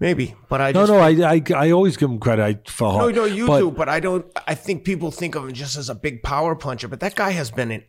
Maybe, 0.03 0.35
but 0.49 0.59
I 0.59 0.73
No, 0.73 0.81
just 0.81 0.91
no, 0.91 0.99
I, 0.99 1.35
I, 1.35 1.41
I 1.55 1.71
always 1.71 1.95
give 1.95 2.09
him 2.09 2.19
credit 2.19 2.69
for 2.69 2.91
No, 2.91 3.09
no, 3.09 3.23
you 3.23 3.47
but 3.47 3.59
do, 3.59 3.71
but 3.71 3.87
I 3.87 4.01
don't. 4.01 4.25
I 4.45 4.53
think 4.53 4.83
people 4.83 5.11
think 5.11 5.33
of 5.35 5.45
him 5.45 5.53
just 5.53 5.77
as 5.77 5.89
a 5.89 5.95
big 5.95 6.21
power 6.21 6.55
puncher, 6.55 6.89
but 6.89 6.99
that 6.99 7.15
guy 7.15 7.31
has 7.31 7.49
been 7.49 7.71
in, 7.71 7.83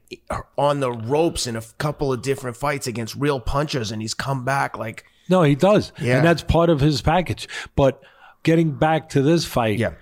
on 0.56 0.78
the 0.78 0.92
ropes 0.92 1.48
in 1.48 1.56
a 1.56 1.62
couple 1.78 2.12
of 2.12 2.22
different 2.22 2.56
fights 2.56 2.86
against 2.86 3.16
real 3.16 3.40
punchers, 3.40 3.90
and 3.90 4.00
he's 4.00 4.14
come 4.14 4.44
back 4.44 4.78
like 4.78 5.04
No, 5.28 5.42
he 5.42 5.56
does. 5.56 5.90
Yeah. 6.00 6.18
And 6.18 6.24
that's 6.24 6.44
part 6.44 6.70
of 6.70 6.78
his 6.78 7.02
package. 7.02 7.48
But 7.74 8.00
getting 8.44 8.70
back 8.78 9.08
to 9.08 9.20
this 9.20 9.44
fight, 9.44 9.80
yeah, 9.80 9.94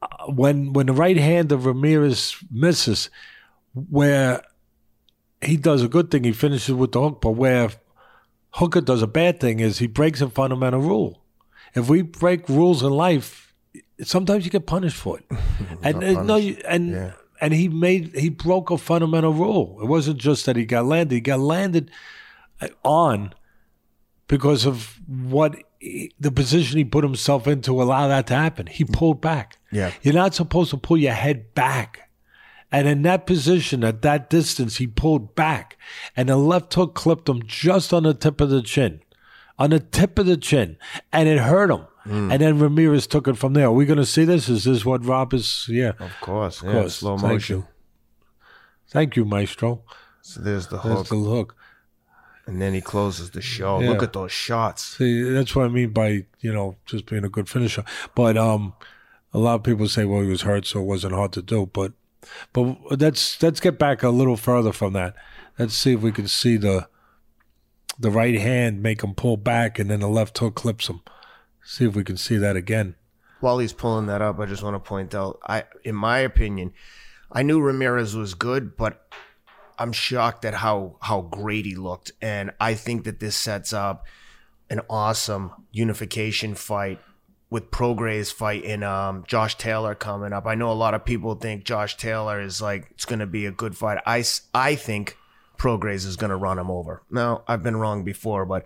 uh, 0.00 0.26
when 0.26 0.72
when 0.72 0.86
the 0.86 0.92
right 0.92 1.16
hand 1.16 1.50
of 1.50 1.66
Ramirez 1.66 2.36
misses, 2.48 3.10
where 3.74 4.40
he 5.42 5.56
does 5.56 5.82
a 5.82 5.88
good 5.88 6.12
thing, 6.12 6.22
he 6.22 6.32
finishes 6.32 6.76
with 6.76 6.92
the 6.92 7.00
hook, 7.00 7.20
but 7.20 7.32
where 7.32 7.70
Hooker 8.50 8.82
does 8.82 9.02
a 9.02 9.08
bad 9.08 9.40
thing 9.40 9.58
is 9.58 9.80
he 9.80 9.88
breaks 9.88 10.20
a 10.20 10.30
fundamental 10.30 10.80
rule. 10.80 11.24
If 11.76 11.88
we 11.88 12.02
break 12.02 12.48
rules 12.48 12.82
in 12.82 12.90
life, 12.90 13.54
sometimes 14.02 14.44
you 14.44 14.50
get 14.50 14.66
punished 14.66 14.96
for 14.96 15.18
it. 15.18 15.24
and 15.82 16.02
uh, 16.02 16.22
no, 16.22 16.36
you, 16.36 16.56
and 16.66 16.90
Yeah. 16.90 17.12
and 17.40 17.52
he 17.54 17.68
made 17.68 18.16
he 18.16 18.30
broke 18.30 18.70
a 18.70 18.78
fundamental 18.78 19.32
rule. 19.34 19.78
It 19.82 19.86
wasn't 19.86 20.18
just 20.18 20.46
that 20.46 20.56
he 20.56 20.64
got 20.64 20.86
landed; 20.86 21.14
he 21.14 21.20
got 21.20 21.40
landed 21.40 21.90
uh, 22.60 22.68
on 22.82 23.34
because 24.26 24.64
of 24.66 24.98
what 25.06 25.54
he- 25.78 26.12
the 26.18 26.32
position 26.32 26.78
he 26.78 26.84
put 26.84 27.04
himself 27.04 27.46
in 27.46 27.60
to 27.62 27.80
allow 27.82 28.08
that 28.08 28.26
to 28.28 28.34
happen. 28.34 28.66
He 28.66 28.84
pulled 28.84 29.20
back. 29.20 29.58
Yeah. 29.70 29.92
You're 30.02 30.14
not 30.14 30.34
supposed 30.34 30.70
to 30.70 30.78
pull 30.78 30.96
your 30.96 31.12
head 31.12 31.54
back. 31.54 32.02
And 32.72 32.88
in 32.88 33.02
that 33.02 33.26
position, 33.26 33.84
at 33.84 34.02
that 34.02 34.28
distance, 34.28 34.78
he 34.78 34.88
pulled 34.88 35.36
back. 35.36 35.76
And 36.16 36.28
the 36.28 36.36
left 36.36 36.74
hook 36.74 36.94
clipped 36.96 37.28
him 37.28 37.42
just 37.46 37.94
on 37.94 38.02
the 38.02 38.12
tip 38.12 38.40
of 38.40 38.50
the 38.50 38.60
chin. 38.60 39.02
On 39.58 39.70
the 39.70 39.80
tip 39.80 40.18
of 40.18 40.26
the 40.26 40.36
chin. 40.36 40.76
And 41.12 41.28
it 41.28 41.38
hurt 41.38 41.70
him. 41.70 41.86
Hmm. 42.04 42.30
And 42.30 42.40
then 42.40 42.58
Ramirez 42.58 43.06
took 43.06 43.26
it 43.26 43.36
from 43.36 43.54
there. 43.54 43.66
Are 43.66 43.72
we 43.72 43.86
going 43.86 43.98
to 43.98 44.06
see 44.06 44.24
this? 44.24 44.48
Is 44.48 44.64
this 44.64 44.84
what 44.84 45.04
Rob 45.04 45.34
is? 45.34 45.66
Yeah. 45.68 45.92
of 45.98 46.12
course, 46.20 46.62
yeah, 46.62 46.72
course. 46.72 46.96
slow 46.96 47.16
Thank 47.18 47.32
motion. 47.32 47.56
you. 47.58 47.66
Thank 48.88 49.16
you, 49.16 49.24
Maestro. 49.24 49.82
So 50.22 50.40
there's 50.40 50.68
the 50.68 50.78
hook, 50.78 51.08
the 51.08 51.16
hook. 51.16 51.56
and 52.46 52.60
then 52.62 52.74
he 52.74 52.80
closes 52.80 53.30
the 53.30 53.40
show. 53.40 53.80
Yeah. 53.80 53.90
Look 53.90 54.02
at 54.02 54.12
those 54.12 54.30
shots. 54.32 54.84
See, 54.98 55.22
that's 55.22 55.54
what 55.56 55.64
I 55.64 55.68
mean 55.68 55.90
by 55.90 56.26
you 56.40 56.52
know 56.52 56.76
just 56.86 57.06
being 57.06 57.24
a 57.24 57.28
good 57.28 57.48
finisher. 57.48 57.84
But 58.14 58.36
um, 58.36 58.74
a 59.32 59.38
lot 59.38 59.56
of 59.56 59.62
people 59.64 59.88
say, 59.88 60.04
well, 60.04 60.22
he 60.22 60.28
was 60.28 60.42
hurt, 60.42 60.66
so 60.66 60.80
it 60.80 60.84
wasn't 60.84 61.14
hard 61.14 61.32
to 61.32 61.42
do. 61.42 61.66
But 61.72 61.92
but 62.52 62.76
let's 63.00 63.42
let's 63.42 63.60
get 63.60 63.78
back 63.78 64.02
a 64.02 64.10
little 64.10 64.36
further 64.36 64.72
from 64.72 64.92
that. 64.94 65.14
Let's 65.58 65.74
see 65.74 65.92
if 65.94 66.00
we 66.02 66.12
can 66.12 66.28
see 66.28 66.56
the 66.56 66.88
the 67.98 68.10
right 68.10 68.38
hand 68.38 68.82
make 68.82 69.02
him 69.02 69.14
pull 69.14 69.36
back, 69.36 69.78
and 69.78 69.90
then 69.90 70.00
the 70.00 70.08
left 70.08 70.36
hook 70.38 70.54
clips 70.54 70.88
him. 70.88 71.00
See 71.64 71.84
if 71.84 71.96
we 71.96 72.04
can 72.04 72.16
see 72.16 72.36
that 72.36 72.56
again. 72.56 72.94
While 73.40 73.58
he's 73.58 73.72
pulling 73.72 74.06
that 74.06 74.22
up, 74.22 74.38
I 74.38 74.46
just 74.46 74.62
want 74.62 74.74
to 74.74 74.88
point 74.88 75.14
out, 75.14 75.38
I, 75.46 75.64
in 75.84 75.94
my 75.94 76.18
opinion, 76.18 76.72
I 77.30 77.42
knew 77.42 77.60
Ramirez 77.60 78.14
was 78.14 78.34
good, 78.34 78.76
but 78.76 79.06
I'm 79.78 79.92
shocked 79.92 80.44
at 80.44 80.54
how 80.54 80.96
how 81.00 81.22
great 81.22 81.66
he 81.66 81.74
looked, 81.74 82.12
and 82.22 82.52
I 82.60 82.74
think 82.74 83.04
that 83.04 83.20
this 83.20 83.36
sets 83.36 83.72
up 83.72 84.06
an 84.70 84.80
awesome 84.88 85.52
unification 85.70 86.54
fight 86.54 87.00
with 87.50 87.70
Prograis 87.70 88.32
fight 88.32 88.64
in 88.64 88.82
um, 88.82 89.24
Josh 89.26 89.56
Taylor 89.56 89.94
coming 89.94 90.32
up. 90.32 90.46
I 90.46 90.54
know 90.54 90.70
a 90.70 90.74
lot 90.74 90.94
of 90.94 91.04
people 91.04 91.34
think 91.34 91.64
Josh 91.64 91.96
Taylor 91.96 92.40
is 92.40 92.60
like 92.60 92.88
it's 92.92 93.04
going 93.04 93.20
to 93.20 93.26
be 93.26 93.46
a 93.46 93.52
good 93.52 93.76
fight. 93.76 93.98
I 94.06 94.24
I 94.54 94.74
think 94.74 95.16
Prograis 95.58 96.06
is 96.06 96.16
going 96.16 96.30
to 96.30 96.36
run 96.36 96.58
him 96.58 96.70
over. 96.70 97.02
Now 97.10 97.42
I've 97.48 97.62
been 97.62 97.76
wrong 97.76 98.04
before, 98.04 98.44
but 98.44 98.64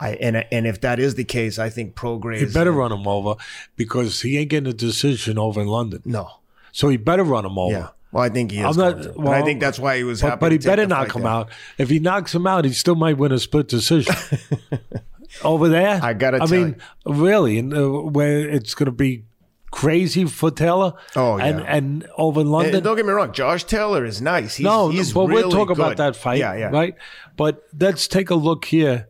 I 0.00 0.10
and 0.14 0.36
and 0.52 0.66
if 0.66 0.80
that 0.82 0.98
is 0.98 1.14
the 1.16 1.24
case, 1.24 1.58
I 1.58 1.70
think 1.70 1.94
Prograis 1.94 2.38
He 2.38 2.46
better 2.46 2.72
run 2.72 2.92
him 2.92 3.06
over 3.08 3.34
because 3.76 4.20
he 4.22 4.38
ain't 4.38 4.50
getting 4.50 4.68
a 4.70 4.72
decision 4.72 5.38
over 5.38 5.60
in 5.60 5.66
London. 5.68 6.02
no. 6.04 6.30
So 6.70 6.88
he 6.88 6.96
better 6.98 7.24
run 7.24 7.44
him 7.46 7.58
over. 7.58 7.72
Yeah. 7.72 7.88
Well, 8.12 8.22
I 8.22 8.28
think 8.28 8.52
he 8.52 8.58
is. 8.60 8.64
I'm 8.64 8.76
not- 8.76 8.92
going 8.92 9.02
to. 9.04 9.08
And 9.14 9.24
well, 9.24 9.32
I 9.32 9.42
think 9.42 9.58
that's 9.60 9.78
why 9.78 9.96
he 9.96 10.04
was 10.04 10.20
But, 10.22 10.28
happy. 10.30 10.40
but 10.40 10.52
he 10.52 10.58
better 10.58 10.82
the 10.82 10.88
knock 10.88 11.08
fight 11.08 11.16
him 11.16 11.22
there. 11.22 11.30
out. 11.32 11.48
If 11.78 11.88
he 11.90 11.98
knocks 11.98 12.34
him 12.34 12.46
out, 12.46 12.64
he 12.64 12.72
still 12.72 12.94
might 12.94 13.16
win 13.18 13.32
a 13.32 13.38
split 13.38 13.68
decision. 13.68 14.14
Over 15.44 15.68
there, 15.68 16.00
I 16.02 16.14
gotta 16.14 16.36
I 16.42 16.46
tell 16.46 16.48
mean, 16.48 16.76
really, 17.04 17.58
and 17.58 17.74
uh, 17.74 17.88
where 17.90 18.48
it's 18.48 18.74
going 18.74 18.86
to 18.86 18.92
be 18.92 19.24
crazy 19.70 20.24
for 20.24 20.50
Taylor. 20.50 20.94
Oh, 21.16 21.38
and 21.38 21.58
yeah. 21.60 21.64
and 21.76 22.08
over 22.16 22.40
in 22.40 22.46
And 22.46 22.52
London. 22.52 22.82
don't 22.82 22.96
get 22.96 23.06
me 23.06 23.12
wrong, 23.12 23.32
Josh 23.32 23.64
Taylor 23.64 24.04
is 24.04 24.20
nice. 24.22 24.56
He's, 24.56 24.64
no, 24.64 24.88
he's 24.88 25.12
but 25.12 25.26
really 25.26 25.42
we'll 25.42 25.50
talk 25.52 25.70
about 25.70 25.96
that 25.98 26.16
fight, 26.16 26.38
Yeah, 26.38 26.54
yeah. 26.54 26.70
right? 26.70 26.94
But 27.36 27.64
let's 27.78 28.08
take 28.08 28.30
a 28.30 28.34
look 28.34 28.64
here. 28.66 29.08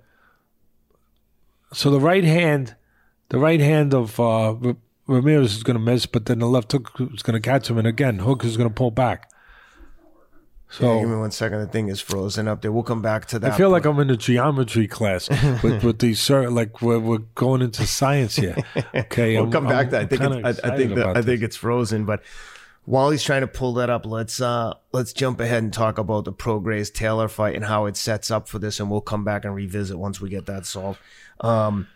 So 1.73 1.91
the 1.91 2.01
right 2.01 2.25
hand, 2.25 2.77
the 3.29 3.39
right 3.39 3.61
hand 3.61 3.93
of 3.95 4.19
uh, 4.19 4.55
R- 4.55 4.77
Ramirez 5.07 5.55
is 5.57 5.63
going 5.63 5.77
to 5.79 5.83
miss, 5.83 6.07
but 6.07 6.27
then 6.27 6.39
the 6.39 6.47
left 6.47 6.73
hook 6.73 6.93
is 7.15 7.23
going 7.23 7.41
to 7.41 7.47
catch 7.47 7.69
him, 7.71 7.79
and 7.79 7.87
again, 7.87 8.19
Hook 8.21 8.45
is 8.45 8.57
going 8.57 8.69
to 8.69 8.75
pull 8.75 8.91
back. 8.91 9.31
So 10.71 11.01
Give 11.01 11.09
me 11.09 11.17
one 11.17 11.31
second. 11.31 11.61
The 11.61 11.67
thing 11.67 11.89
is 11.89 12.01
frozen 12.01 12.47
up 12.47 12.61
there. 12.61 12.71
We'll 12.71 12.83
come 12.83 13.01
back 13.01 13.25
to 13.27 13.39
that. 13.39 13.53
I 13.53 13.57
feel 13.57 13.69
point. 13.71 13.85
like 13.85 13.85
I'm 13.87 14.01
in 14.01 14.11
a 14.11 14.17
geometry 14.19 14.87
class 14.87 15.31
with, 15.63 15.83
with 15.83 15.99
these 15.99 16.21
cir- 16.21 16.51
like 16.51 16.83
we're, 16.83 16.99
we're 16.99 17.19
going 17.35 17.63
into 17.63 17.87
science 17.87 18.37
here. 18.37 18.57
Okay, 18.95 19.35
we'll 19.35 19.45
I'm- 19.45 19.53
come 19.53 19.67
back 19.67 19.87
I'm 19.87 19.87
to 19.87 19.91
that. 19.93 20.03
I 20.03 20.07
think 20.07 20.45
it's, 20.47 20.61
I, 20.65 20.69
I 20.73 20.77
think 20.77 20.93
about 20.93 21.17
I 21.17 21.23
think 21.23 21.43
it's 21.43 21.57
frozen. 21.57 22.05
But 22.05 22.23
while 22.85 23.11
he's 23.11 23.23
trying 23.23 23.41
to 23.43 23.47
pull 23.47 23.75
that 23.75 23.89
up, 23.91 24.05
let's 24.07 24.41
uh 24.41 24.75
let's 24.93 25.13
jump 25.15 25.41
ahead 25.41 25.63
and 25.63 25.73
talk 25.73 25.97
about 25.99 26.25
the 26.27 26.33
Prograis 26.33 26.93
Taylor 26.93 27.29
fight 27.29 27.55
and 27.57 27.65
how 27.65 27.87
it 27.87 27.97
sets 27.97 28.31
up 28.31 28.47
for 28.49 28.59
this, 28.59 28.79
and 28.79 28.91
we'll 28.91 29.01
come 29.01 29.25
back 29.25 29.45
and 29.47 29.55
revisit 29.55 29.99
once 29.99 30.21
we 30.21 30.29
get 30.29 30.47
that 30.47 30.67
solved. 30.67 30.99
Um, 31.41 31.87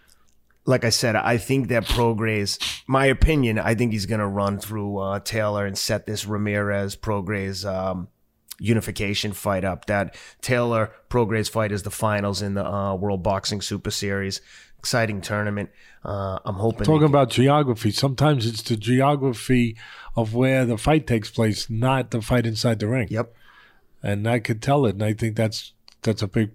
like 0.64 0.84
I 0.84 0.90
said, 0.90 1.16
I 1.16 1.38
think 1.38 1.68
that 1.68 1.84
Prograis, 1.84 2.58
my 2.86 3.06
opinion, 3.06 3.58
I 3.58 3.74
think 3.74 3.92
he's 3.92 4.06
gonna 4.06 4.28
run 4.28 4.58
through 4.58 4.96
uh, 4.98 5.20
Taylor 5.20 5.66
and 5.66 5.76
set 5.76 6.06
this 6.06 6.24
Ramirez 6.26 6.94
Prograis 6.96 7.64
um, 7.66 8.08
unification 8.62 9.32
fight 9.32 9.64
up. 9.64 9.86
That 9.86 10.16
Taylor 10.40 10.92
Prograis 11.10 11.50
fight 11.50 11.72
is 11.72 11.82
the 11.82 11.90
finals 11.90 12.40
in 12.40 12.54
the 12.54 12.64
uh, 12.64 12.94
World 12.94 13.22
Boxing 13.22 13.60
Super 13.60 13.90
Series. 13.90 14.40
Exciting 14.78 15.20
tournament. 15.20 15.70
Uh, 16.04 16.38
I'm 16.44 16.56
hoping. 16.56 16.84
talking 16.84 17.06
about 17.06 17.30
geography. 17.30 17.90
Sometimes 17.90 18.46
it's 18.46 18.62
the 18.62 18.76
geography 18.76 19.76
of 20.16 20.34
where 20.34 20.64
the 20.64 20.76
fight 20.76 21.06
takes 21.06 21.30
place, 21.30 21.68
not 21.70 22.10
the 22.10 22.20
fight 22.20 22.46
inside 22.46 22.78
the 22.78 22.88
ring. 22.88 23.08
Yep. 23.10 23.34
And 24.02 24.28
I 24.28 24.40
could 24.40 24.60
tell 24.60 24.86
it, 24.86 24.94
and 24.94 25.04
I 25.04 25.12
think 25.12 25.36
that's 25.36 25.72
that's 26.02 26.22
a 26.22 26.26
big, 26.26 26.50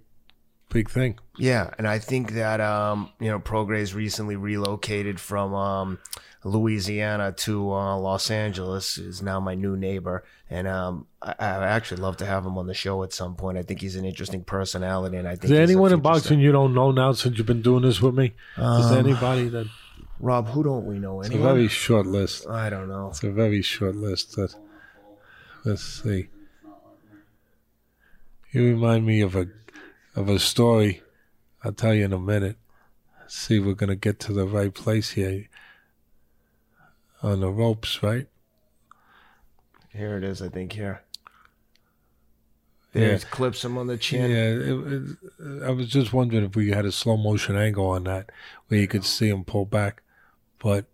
big 0.69 0.89
thing. 0.89 1.19
Yeah, 1.37 1.69
and 1.77 1.87
I 1.87 1.99
think 1.99 2.33
that 2.33 2.59
um, 2.59 3.09
you 3.21 3.29
know 3.29 3.39
Prograis 3.39 3.95
recently 3.95 4.35
relocated 4.35 5.17
from 5.19 5.53
um, 5.53 5.99
Louisiana 6.43 7.31
to 7.33 7.71
uh, 7.73 7.97
Los 7.97 8.29
Angeles. 8.31 8.97
Is 8.97 9.21
now 9.21 9.39
my 9.39 9.55
new 9.55 9.75
neighbor, 9.75 10.23
and 10.49 10.67
um, 10.67 11.07
I, 11.21 11.33
I 11.39 11.67
actually 11.67 12.01
love 12.01 12.17
to 12.17 12.25
have 12.25 12.45
him 12.45 12.57
on 12.57 12.67
the 12.67 12.73
show 12.73 13.03
at 13.03 13.13
some 13.13 13.35
point. 13.35 13.57
I 13.57 13.63
think 13.63 13.81
he's 13.81 13.95
an 13.95 14.05
interesting 14.05 14.43
personality, 14.43 15.17
and 15.17 15.27
I 15.27 15.31
think 15.31 15.45
Is 15.45 15.49
there 15.51 15.61
anyone 15.63 15.93
in 15.93 15.99
boxing 15.99 16.39
you 16.39 16.51
don't 16.51 16.73
know 16.73 16.91
now 16.91 17.11
since 17.13 17.37
you've 17.37 17.47
been 17.47 17.61
doing 17.61 17.83
this 17.83 18.01
with 18.01 18.15
me? 18.15 18.33
Is 18.57 18.89
there 18.89 18.99
Um, 18.99 19.05
anybody 19.07 19.49
that? 19.49 19.67
Rob, 20.19 20.47
who 20.49 20.63
don't 20.63 20.85
we 20.85 20.97
know? 20.97 21.21
It's 21.21 21.29
a 21.29 21.37
very 21.37 21.67
short 21.67 22.07
list. 22.07 22.47
I 22.47 22.69
don't 22.71 22.87
know. 22.87 23.09
It's 23.09 23.23
a 23.23 23.31
very 23.31 23.61
short 23.61 23.95
list. 23.95 24.35
That, 24.35 24.55
let's 25.63 25.83
see. 25.83 26.29
you 28.51 28.63
remind 28.63 29.05
me 29.05 29.21
of 29.21 29.35
a 29.35 29.47
of 30.15 30.29
a 30.29 30.39
story. 30.39 31.01
I'll 31.63 31.73
tell 31.73 31.93
you 31.93 32.05
in 32.05 32.13
a 32.13 32.19
minute. 32.19 32.57
see, 33.27 33.59
we're 33.59 33.73
gonna 33.75 33.95
get 33.95 34.19
to 34.21 34.33
the 34.33 34.47
right 34.47 34.73
place 34.73 35.11
here. 35.11 35.45
On 37.23 37.39
the 37.39 37.49
ropes, 37.49 38.03
right? 38.03 38.27
Here 39.93 40.17
it 40.17 40.23
is, 40.23 40.41
I 40.41 40.49
think. 40.49 40.73
Here. 40.73 41.01
There's 42.93 43.23
yeah. 43.23 43.29
clips 43.29 43.63
him 43.63 43.77
on 43.77 43.87
the 43.87 43.97
chin. 43.97 44.31
Yeah, 44.31 44.37
it, 44.37 45.17
it, 45.39 45.63
I 45.63 45.71
was 45.71 45.89
just 45.89 46.13
wondering 46.13 46.43
if 46.45 46.55
we 46.55 46.71
had 46.71 46.85
a 46.85 46.91
slow 46.91 47.17
motion 47.17 47.55
angle 47.55 47.87
on 47.87 48.05
that 48.05 48.31
where 48.67 48.79
you 48.79 48.87
could 48.87 49.05
see 49.05 49.29
him 49.29 49.43
pull 49.43 49.65
back, 49.65 50.01
but 50.59 50.85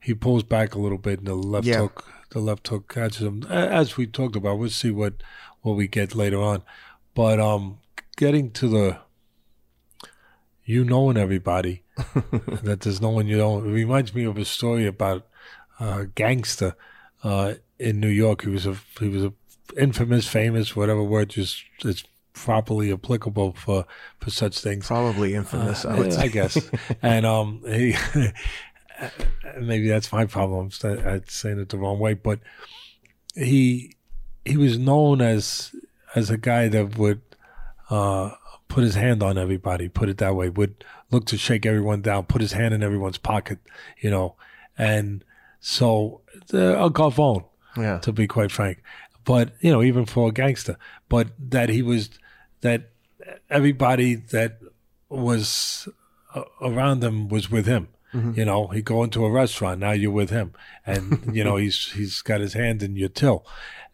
he 0.00 0.14
pulls 0.14 0.42
back 0.42 0.74
a 0.74 0.78
little 0.78 0.98
bit, 0.98 1.18
and 1.18 1.28
the 1.28 1.34
left 1.34 1.66
yeah. 1.66 1.78
hook, 1.78 2.04
the 2.30 2.40
left 2.40 2.66
hook 2.68 2.92
catches 2.92 3.22
him. 3.22 3.44
As 3.44 3.96
we 3.96 4.06
talked 4.06 4.34
about, 4.34 4.58
we'll 4.58 4.70
see 4.70 4.90
what 4.90 5.22
what 5.60 5.76
we 5.76 5.86
get 5.86 6.14
later 6.14 6.40
on. 6.40 6.62
But 7.14 7.38
um, 7.38 7.78
getting 8.16 8.50
to 8.52 8.68
the 8.68 8.98
you 10.64 10.84
knowing 10.84 11.16
everybody 11.16 11.82
that 12.62 12.80
there's 12.80 13.00
no 13.00 13.10
one 13.10 13.26
you 13.26 13.36
don't. 13.36 13.66
It 13.66 13.72
reminds 13.72 14.14
me 14.14 14.24
of 14.24 14.36
a 14.36 14.44
story 14.44 14.86
about 14.86 15.26
a 15.80 16.06
gangster 16.06 16.74
uh, 17.22 17.54
in 17.78 18.00
New 18.00 18.08
York. 18.08 18.42
He 18.42 18.50
was 18.50 18.66
a 18.66 18.76
he 18.98 19.08
was 19.08 19.24
a 19.24 19.32
infamous, 19.76 20.26
famous, 20.26 20.76
whatever 20.76 21.02
word 21.02 21.30
just 21.30 21.64
is 21.84 22.04
properly 22.32 22.92
applicable 22.92 23.52
for 23.52 23.86
for 24.18 24.30
such 24.30 24.58
things. 24.58 24.86
Probably 24.86 25.34
infamous, 25.34 25.84
uh, 25.84 25.90
I, 25.90 26.22
I, 26.22 26.28
guess. 26.28 26.70
and 27.02 27.26
um, 27.26 27.62
he 27.66 27.96
maybe 29.60 29.88
that's 29.88 30.12
my 30.12 30.26
problem. 30.26 30.70
I'm 30.84 31.22
saying 31.26 31.58
it 31.58 31.68
the 31.68 31.78
wrong 31.78 31.98
way, 31.98 32.14
but 32.14 32.40
he 33.34 33.96
he 34.44 34.56
was 34.56 34.78
known 34.78 35.20
as 35.20 35.74
as 36.14 36.30
a 36.30 36.38
guy 36.38 36.68
that 36.68 36.98
would 36.98 37.22
uh, 37.90 38.30
put 38.68 38.84
his 38.84 38.94
hand 38.94 39.22
on 39.22 39.38
everybody, 39.38 39.88
put 39.88 40.08
it 40.08 40.18
that 40.18 40.34
way, 40.34 40.48
would 40.48 40.84
look 41.10 41.26
to 41.26 41.38
shake 41.38 41.66
everyone 41.66 42.02
down, 42.02 42.24
put 42.24 42.40
his 42.40 42.52
hand 42.52 42.74
in 42.74 42.82
everyone's 42.82 43.18
pocket, 43.18 43.58
you 44.00 44.10
know, 44.10 44.34
and 44.76 45.24
so 45.62 46.20
a 46.52 46.90
gavone, 46.90 47.44
yeah. 47.76 47.98
to 48.00 48.12
be 48.12 48.26
quite 48.26 48.50
frank. 48.50 48.82
But 49.24 49.54
you 49.60 49.72
know, 49.72 49.82
even 49.82 50.04
for 50.04 50.28
a 50.28 50.32
gangster, 50.32 50.76
but 51.08 51.28
that 51.38 51.70
he 51.70 51.80
was 51.80 52.10
that 52.60 52.90
everybody 53.48 54.16
that 54.16 54.58
was 55.08 55.88
uh, 56.34 56.42
around 56.60 57.02
him 57.02 57.28
was 57.28 57.50
with 57.50 57.66
him. 57.66 57.88
Mm-hmm. 58.12 58.38
You 58.38 58.44
know, 58.44 58.66
he 58.66 58.82
go 58.82 59.04
into 59.04 59.24
a 59.24 59.30
restaurant 59.30 59.80
now 59.80 59.92
you're 59.92 60.10
with 60.10 60.30
him, 60.30 60.52
and 60.84 61.22
you 61.34 61.44
know 61.44 61.56
he's 61.56 61.92
he's 61.92 62.20
got 62.20 62.40
his 62.40 62.52
hand 62.54 62.82
in 62.82 62.96
your 62.96 63.08
till, 63.08 63.46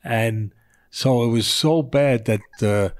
and 0.03 0.53
so 0.91 1.23
it 1.23 1.29
was 1.29 1.47
so 1.47 1.83
bad 1.83 2.25
that 2.25 2.41
the 2.59 2.95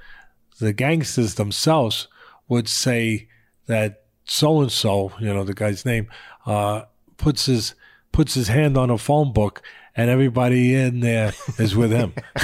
the 0.59 0.73
gangsters 0.73 1.35
themselves 1.35 2.07
would 2.47 2.69
say 2.69 3.27
that 3.65 4.03
so 4.25 4.61
and 4.61 4.71
so, 4.71 5.11
you 5.19 5.33
know, 5.33 5.43
the 5.43 5.53
guy's 5.53 5.85
name, 5.85 6.07
uh, 6.45 6.83
puts 7.17 7.47
his 7.47 7.73
puts 8.11 8.33
his 8.33 8.47
hand 8.47 8.77
on 8.77 8.89
a 8.89 8.97
phone 8.97 9.33
book 9.33 9.61
and 9.95 10.09
everybody 10.09 10.75
in 10.75 11.01
there 11.01 11.33
is 11.57 11.75
with 11.75 11.91
him. 11.91 12.13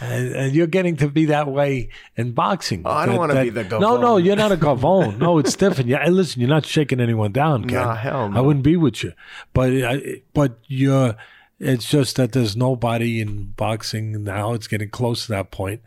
and, 0.00 0.34
and, 0.34 0.54
you're 0.54 0.66
getting 0.66 0.96
to 0.96 1.08
be 1.08 1.26
that 1.26 1.48
way 1.48 1.88
in 2.16 2.32
boxing. 2.32 2.82
Oh, 2.84 2.90
I 2.90 3.06
don't 3.06 3.16
want 3.16 3.32
to 3.32 3.42
be 3.42 3.50
the 3.50 3.64
gavone. 3.64 3.80
No, 3.80 3.96
no, 3.96 4.16
you're 4.16 4.36
not 4.36 4.52
a 4.52 4.56
gavone. 4.56 5.18
no, 5.18 5.38
it's 5.38 5.56
different. 5.56 5.90
Yeah, 5.90 6.08
listen, 6.08 6.40
you're 6.40 6.48
not 6.48 6.64
shaking 6.64 7.00
anyone 7.00 7.32
down, 7.32 7.64
Ken. 7.64 7.78
Nah, 7.78 7.94
hell 7.94 8.30
no. 8.30 8.38
I 8.38 8.40
wouldn't 8.40 8.64
be 8.64 8.76
with 8.76 9.02
you. 9.02 9.12
But, 9.52 9.94
but 10.32 10.58
you're 10.66 11.16
it's 11.60 11.88
just 11.88 12.16
that 12.16 12.32
there's 12.32 12.56
nobody 12.56 13.20
in 13.20 13.54
boxing 13.56 14.24
now. 14.24 14.52
It's 14.52 14.66
getting 14.66 14.90
close 14.90 15.26
to 15.26 15.32
that 15.32 15.50
point 15.50 15.82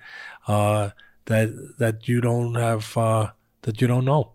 uh, 0.48 0.92
that 1.26 1.78
that 1.78 2.08
you 2.08 2.22
don't 2.22 2.56
have 2.56 2.98
uh, 2.98 3.32
that 3.64 3.82
you 3.82 3.88
don't 3.88 4.06
know. 4.06 4.32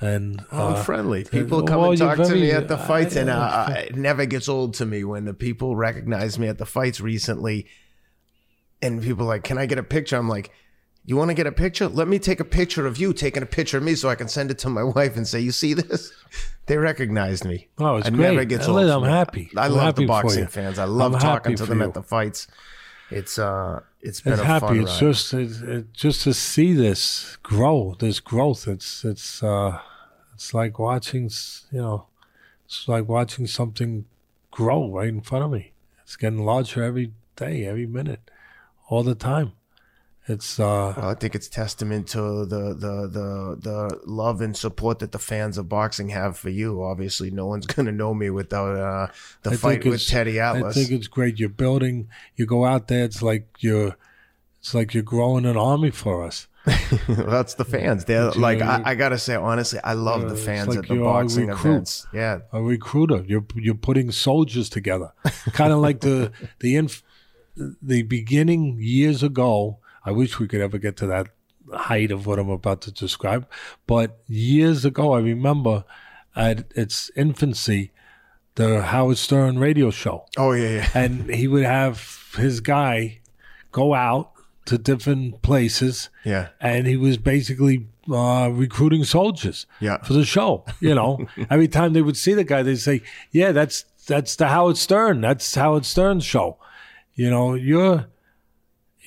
And 0.00 0.44
oh, 0.50 0.74
I'm 0.74 0.84
friendly. 0.84 1.24
People 1.24 1.62
come 1.62 1.80
well, 1.80 1.90
and 1.90 1.98
talk 1.98 2.16
very, 2.16 2.28
to 2.28 2.34
me 2.34 2.50
at 2.50 2.68
the 2.68 2.76
fights, 2.90 3.16
I, 3.16 3.20
and 3.20 3.30
uh, 3.30 3.66
it 3.76 3.96
never 3.96 4.26
gets 4.26 4.48
old 4.48 4.74
to 4.74 4.86
me 4.86 5.04
when 5.04 5.24
the 5.24 5.34
people 5.34 5.76
recognize 5.76 6.38
me 6.38 6.48
at 6.48 6.58
the 6.58 6.66
fights 6.66 7.00
recently. 7.00 7.66
And 8.82 9.02
people 9.02 9.24
like, 9.24 9.44
"Can 9.44 9.56
I 9.56 9.66
get 9.66 9.78
a 9.78 9.82
picture?" 9.82 10.16
I'm 10.16 10.28
like, 10.28 10.50
you 11.06 11.16
want 11.16 11.28
to 11.28 11.34
get 11.34 11.46
a 11.46 11.52
picture? 11.52 11.86
Let 11.86 12.08
me 12.08 12.18
take 12.18 12.40
a 12.40 12.44
picture 12.44 12.86
of 12.86 12.96
you 12.96 13.12
taking 13.12 13.42
a 13.42 13.46
picture 13.46 13.76
of 13.76 13.84
me 13.84 13.94
so 13.94 14.08
I 14.08 14.14
can 14.14 14.28
send 14.28 14.50
it 14.50 14.58
to 14.60 14.70
my 14.70 14.82
wife 14.96 15.16
and 15.16 15.26
say, 15.26 15.40
"You 15.40 15.52
see 15.52 15.74
this? 15.74 16.12
They 16.66 16.78
recognized 16.78 17.44
me." 17.44 17.68
Oh, 17.78 17.96
it's 17.96 18.06
I 18.06 18.10
great. 18.10 18.30
Never 18.30 18.44
gets 18.44 18.66
old. 18.66 18.78
I'm 18.78 19.02
happy. 19.02 19.50
I 19.56 19.66
I'm 19.66 19.72
love 19.72 19.82
happy 19.82 20.02
the 20.02 20.08
boxing 20.08 20.46
fans. 20.46 20.78
I 20.78 20.84
love 20.84 21.14
I'm 21.14 21.20
talking 21.20 21.56
to 21.56 21.66
them 21.66 21.80
you. 21.80 21.84
at 21.84 21.94
the 21.94 22.02
fights. 22.02 22.46
It's 23.10 23.38
uh, 23.38 23.80
it's 24.04 24.20
been 24.20 24.34
it's 24.34 24.42
a 24.42 24.44
happy. 24.44 24.66
Fun 24.66 24.80
it's 24.80 24.92
ride. 24.92 25.00
just 25.00 25.34
it, 25.34 25.62
it, 25.62 25.92
just 25.92 26.22
to 26.24 26.34
see 26.34 26.74
this 26.74 27.36
grow, 27.42 27.96
this 27.98 28.20
growth. 28.20 28.68
It's 28.68 29.04
it's 29.04 29.42
uh, 29.42 29.80
it's 30.34 30.52
like 30.52 30.78
watching 30.78 31.30
you 31.72 31.80
know, 31.80 32.06
it's 32.66 32.86
like 32.86 33.08
watching 33.08 33.46
something 33.46 34.04
grow 34.50 34.92
right 34.92 35.08
in 35.08 35.22
front 35.22 35.44
of 35.44 35.50
me. 35.50 35.72
It's 36.02 36.16
getting 36.16 36.44
larger 36.44 36.82
every 36.82 37.12
day, 37.34 37.64
every 37.64 37.86
minute, 37.86 38.30
all 38.88 39.02
the 39.02 39.14
time. 39.14 39.52
It's 40.26 40.58
uh 40.58 40.94
well, 40.96 41.10
I 41.10 41.14
think 41.14 41.34
it's 41.34 41.48
testament 41.48 42.08
to 42.08 42.46
the, 42.46 42.74
the 42.74 43.08
the 43.08 43.56
the 43.60 44.00
love 44.06 44.40
and 44.40 44.56
support 44.56 45.00
that 45.00 45.12
the 45.12 45.18
fans 45.18 45.58
of 45.58 45.68
boxing 45.68 46.08
have 46.08 46.38
for 46.38 46.48
you. 46.48 46.82
Obviously, 46.82 47.30
no 47.30 47.46
one's 47.46 47.66
gonna 47.74 47.92
know 47.92 48.14
me 48.14 48.30
without 48.30 48.76
uh, 48.76 49.12
the 49.42 49.50
I 49.50 49.56
fight 49.56 49.84
with 49.84 50.06
Teddy 50.06 50.40
Atlas. 50.40 50.76
I 50.76 50.80
think 50.80 50.92
it's 50.92 51.08
great. 51.08 51.38
You're 51.38 51.50
building. 51.50 52.08
You 52.36 52.46
go 52.46 52.64
out 52.64 52.88
there. 52.88 53.04
It's 53.04 53.22
like 53.22 53.48
you're. 53.60 53.96
It's 54.60 54.74
like 54.74 54.94
you're 54.94 55.02
growing 55.02 55.44
an 55.44 55.58
army 55.58 55.90
for 55.90 56.24
us. 56.24 56.48
that's 57.08 57.52
the 57.54 57.66
fans. 57.66 58.06
They're 58.06 58.32
you, 58.32 58.40
like 58.40 58.62
I, 58.62 58.80
I, 58.82 58.94
gotta 58.94 59.18
say 59.18 59.34
honestly, 59.34 59.78
I 59.84 59.92
love 59.92 60.24
uh, 60.24 60.28
the 60.28 60.36
fans 60.36 60.68
like 60.68 60.78
at 60.78 60.88
the 60.88 60.96
boxing 60.96 61.50
events. 61.50 62.06
Yeah, 62.14 62.38
a 62.50 62.62
recruiter. 62.62 63.22
You're 63.26 63.44
you're 63.54 63.74
putting 63.74 64.10
soldiers 64.10 64.70
together, 64.70 65.12
kind 65.52 65.74
of 65.74 65.80
like 65.80 66.00
the 66.00 66.32
the 66.60 66.76
inf- 66.76 67.02
the 67.54 68.04
beginning 68.04 68.78
years 68.80 69.22
ago 69.22 69.80
I 70.04 70.12
wish 70.12 70.38
we 70.38 70.48
could 70.48 70.60
ever 70.60 70.78
get 70.78 70.96
to 70.98 71.06
that 71.06 71.28
height 71.72 72.10
of 72.10 72.26
what 72.26 72.38
I'm 72.38 72.50
about 72.50 72.82
to 72.82 72.92
describe. 72.92 73.48
But 73.86 74.20
years 74.26 74.84
ago, 74.84 75.12
I 75.12 75.20
remember 75.20 75.84
at 76.36 76.70
its 76.76 77.10
infancy, 77.16 77.92
the 78.56 78.82
Howard 78.82 79.18
Stern 79.18 79.58
radio 79.58 79.90
show. 79.90 80.26
Oh, 80.36 80.52
yeah, 80.52 80.68
yeah. 80.68 80.88
And 80.94 81.30
he 81.30 81.48
would 81.48 81.64
have 81.64 82.34
his 82.36 82.60
guy 82.60 83.20
go 83.72 83.94
out 83.94 84.32
to 84.66 84.78
different 84.78 85.42
places. 85.42 86.10
Yeah. 86.24 86.48
And 86.60 86.86
he 86.86 86.96
was 86.96 87.16
basically 87.16 87.88
uh, 88.10 88.50
recruiting 88.52 89.04
soldiers 89.04 89.66
yeah. 89.80 90.02
for 90.02 90.12
the 90.12 90.24
show. 90.24 90.64
You 90.80 90.94
know, 90.94 91.26
every 91.50 91.68
time 91.68 91.92
they 91.92 92.02
would 92.02 92.16
see 92.16 92.34
the 92.34 92.44
guy, 92.44 92.62
they'd 92.62 92.76
say, 92.76 93.02
Yeah, 93.30 93.52
that's 93.52 93.84
that's 94.06 94.36
the 94.36 94.48
Howard 94.48 94.76
Stern. 94.76 95.20
That's 95.20 95.54
Howard 95.54 95.86
Stern's 95.86 96.24
show. 96.24 96.58
You 97.14 97.30
know, 97.30 97.54
you're 97.54 98.06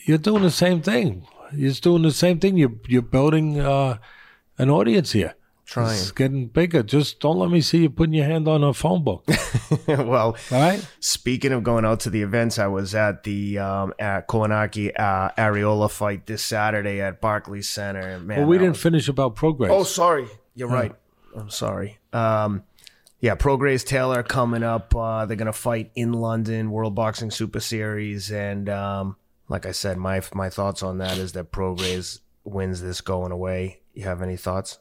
you're 0.08 0.18
doing 0.18 0.42
the 0.42 0.52
same 0.52 0.82
thing. 0.82 1.28
You're 1.54 1.74
doing 1.74 2.02
the 2.02 2.12
same 2.12 2.40
thing. 2.40 2.58
You're 2.58 2.74
you're 2.88 3.02
building 3.02 3.60
uh, 3.60 3.98
an 4.58 4.70
audience 4.70 5.12
here. 5.12 5.36
Trying. 5.66 5.96
It's 5.96 6.12
getting 6.12 6.48
bigger. 6.48 6.82
Just 6.82 7.20
don't 7.20 7.38
let 7.38 7.50
me 7.50 7.60
see 7.60 7.80
you 7.80 7.90
putting 7.90 8.14
your 8.14 8.26
hand 8.26 8.48
on 8.48 8.64
a 8.64 8.74
phone 8.74 9.04
book. 9.04 9.26
well, 9.88 10.38
all 10.50 10.62
right. 10.62 10.88
Speaking 11.02 11.52
of 11.52 11.62
going 11.62 11.84
out 11.84 12.00
to 12.02 12.10
the 12.10 12.22
events, 12.22 12.58
I 12.58 12.68
was 12.68 12.96
at 12.96 13.26
the 13.26 13.60
um, 13.60 13.94
at 14.00 14.30
Kownacki 14.30 14.98
uh, 14.98 15.32
Arreola 15.38 15.92
fight 15.92 16.26
this 16.26 16.42
Saturday 16.42 17.02
at 17.02 17.20
Barclays 17.20 17.68
Center. 17.68 18.18
Man, 18.20 18.40
well, 18.40 18.48
we 18.48 18.58
didn't 18.58 18.74
was... 18.74 18.82
finish 18.82 19.10
about 19.10 19.36
Prograis. 19.36 19.70
Oh, 19.70 19.84
sorry. 19.84 20.28
You're 20.56 20.70
right. 20.70 20.96
I'm 21.36 21.50
sorry. 21.50 21.98
Um, 22.14 22.64
yeah, 23.20 23.36
Prograis 23.36 23.86
Taylor 23.86 24.24
coming 24.24 24.64
up. 24.64 24.96
Uh, 24.96 25.26
they're 25.26 25.36
gonna 25.36 25.52
fight 25.52 25.92
in 25.96 26.14
London, 26.14 26.72
World 26.72 26.96
Boxing 26.96 27.30
Super 27.30 27.60
Series, 27.60 28.32
and 28.32 28.70
um, 28.70 29.18
like 29.50 29.66
I 29.66 29.72
said, 29.72 29.98
my 29.98 30.22
my 30.34 30.50
thoughts 30.50 30.84
on 30.84 30.98
that 31.00 31.18
is 31.18 31.34
that 31.34 31.52
Prograis 31.52 32.20
wins 32.44 32.82
this 32.82 33.02
going 33.02 33.32
away. 33.32 33.82
You 33.94 34.04
have 34.04 34.22
any 34.22 34.38
thoughts? 34.38 34.80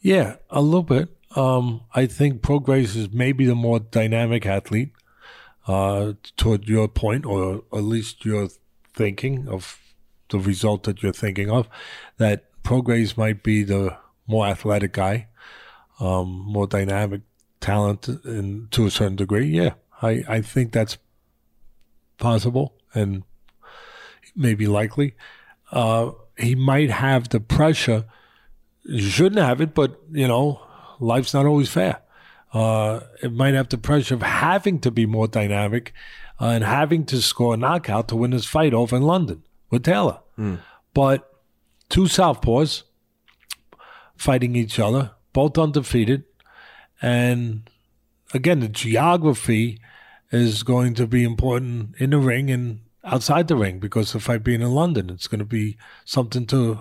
Yeah, 0.00 0.36
a 0.50 0.60
little 0.60 0.82
bit. 0.82 1.08
Um, 1.36 1.82
I 1.94 2.06
think 2.06 2.42
Prograis 2.42 2.96
is 2.96 3.12
maybe 3.12 3.44
the 3.44 3.54
more 3.54 3.80
dynamic 3.80 4.46
athlete. 4.46 4.92
Uh, 5.66 6.14
toward 6.38 6.64
your 6.64 6.88
point, 6.88 7.26
or 7.26 7.62
at 7.74 7.82
least 7.82 8.24
your 8.24 8.48
thinking 8.94 9.46
of 9.48 9.78
the 10.30 10.38
result 10.38 10.84
that 10.84 11.02
you're 11.02 11.12
thinking 11.12 11.50
of, 11.50 11.68
that 12.16 12.46
Prograis 12.62 13.18
might 13.18 13.42
be 13.42 13.64
the 13.64 13.94
more 14.26 14.46
athletic 14.46 14.94
guy, 14.94 15.26
um, 16.00 16.42
more 16.46 16.66
dynamic 16.66 17.20
talent, 17.60 18.08
in, 18.24 18.68
to 18.70 18.86
a 18.86 18.90
certain 18.90 19.16
degree. 19.16 19.46
Yeah, 19.46 19.74
I, 20.00 20.24
I 20.26 20.40
think 20.40 20.72
that's 20.72 20.96
possible, 22.16 22.72
and 22.94 23.24
maybe 24.38 24.66
likely. 24.66 25.14
Uh, 25.70 26.12
he 26.38 26.54
might 26.54 26.90
have 26.90 27.28
the 27.28 27.40
pressure. 27.40 28.04
Shouldn't 28.96 29.42
have 29.42 29.60
it, 29.60 29.74
but 29.74 30.00
you 30.10 30.26
know, 30.26 30.62
life's 30.98 31.34
not 31.34 31.44
always 31.44 31.68
fair. 31.68 32.00
Uh, 32.54 33.00
it 33.22 33.32
might 33.32 33.52
have 33.52 33.68
the 33.68 33.76
pressure 33.76 34.14
of 34.14 34.22
having 34.22 34.78
to 34.80 34.90
be 34.90 35.04
more 35.04 35.28
dynamic 35.28 35.92
uh, 36.40 36.46
and 36.46 36.64
having 36.64 37.04
to 37.04 37.20
score 37.20 37.52
a 37.52 37.56
knockout 37.58 38.08
to 38.08 38.16
win 38.16 38.30
this 38.30 38.46
fight 38.46 38.72
over 38.72 38.96
in 38.96 39.02
London 39.02 39.42
with 39.68 39.82
Taylor. 39.84 40.20
But 40.94 41.30
two 41.90 42.04
southpaws 42.04 42.84
fighting 44.16 44.56
each 44.56 44.78
other, 44.78 45.10
both 45.34 45.58
undefeated, 45.58 46.24
and 47.02 47.68
again, 48.32 48.60
the 48.60 48.68
geography 48.68 49.80
is 50.32 50.62
going 50.62 50.94
to 50.94 51.06
be 51.06 51.24
important 51.24 51.94
in 51.98 52.10
the 52.10 52.18
ring 52.18 52.50
and 52.50 52.80
outside 53.04 53.48
the 53.48 53.56
ring 53.56 53.78
because 53.78 54.12
the 54.12 54.20
fight 54.20 54.44
being 54.44 54.62
in 54.62 54.70
London, 54.70 55.10
it's 55.10 55.26
going 55.26 55.38
to 55.38 55.44
be 55.44 55.76
something 56.04 56.46
to 56.46 56.80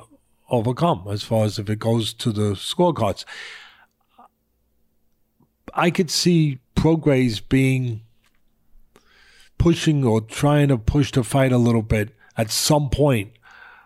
overcome 0.50 1.08
as 1.10 1.24
far 1.24 1.46
as 1.46 1.60
if 1.60 1.70
it 1.70 1.80
goes 1.80 2.14
to 2.14 2.32
the 2.32 2.52
scorecards. 2.52 3.26
I 5.74 5.92
could 5.92 6.10
see 6.10 6.60
Prograis 6.76 7.42
being 7.48 8.02
pushing 9.58 10.04
or 10.04 10.22
trying 10.22 10.70
to 10.70 10.78
push 10.78 11.12
the 11.12 11.24
fight 11.24 11.52
a 11.52 11.58
little 11.58 11.82
bit 11.82 12.16
at 12.38 12.52
some 12.52 12.90
point 12.90 13.32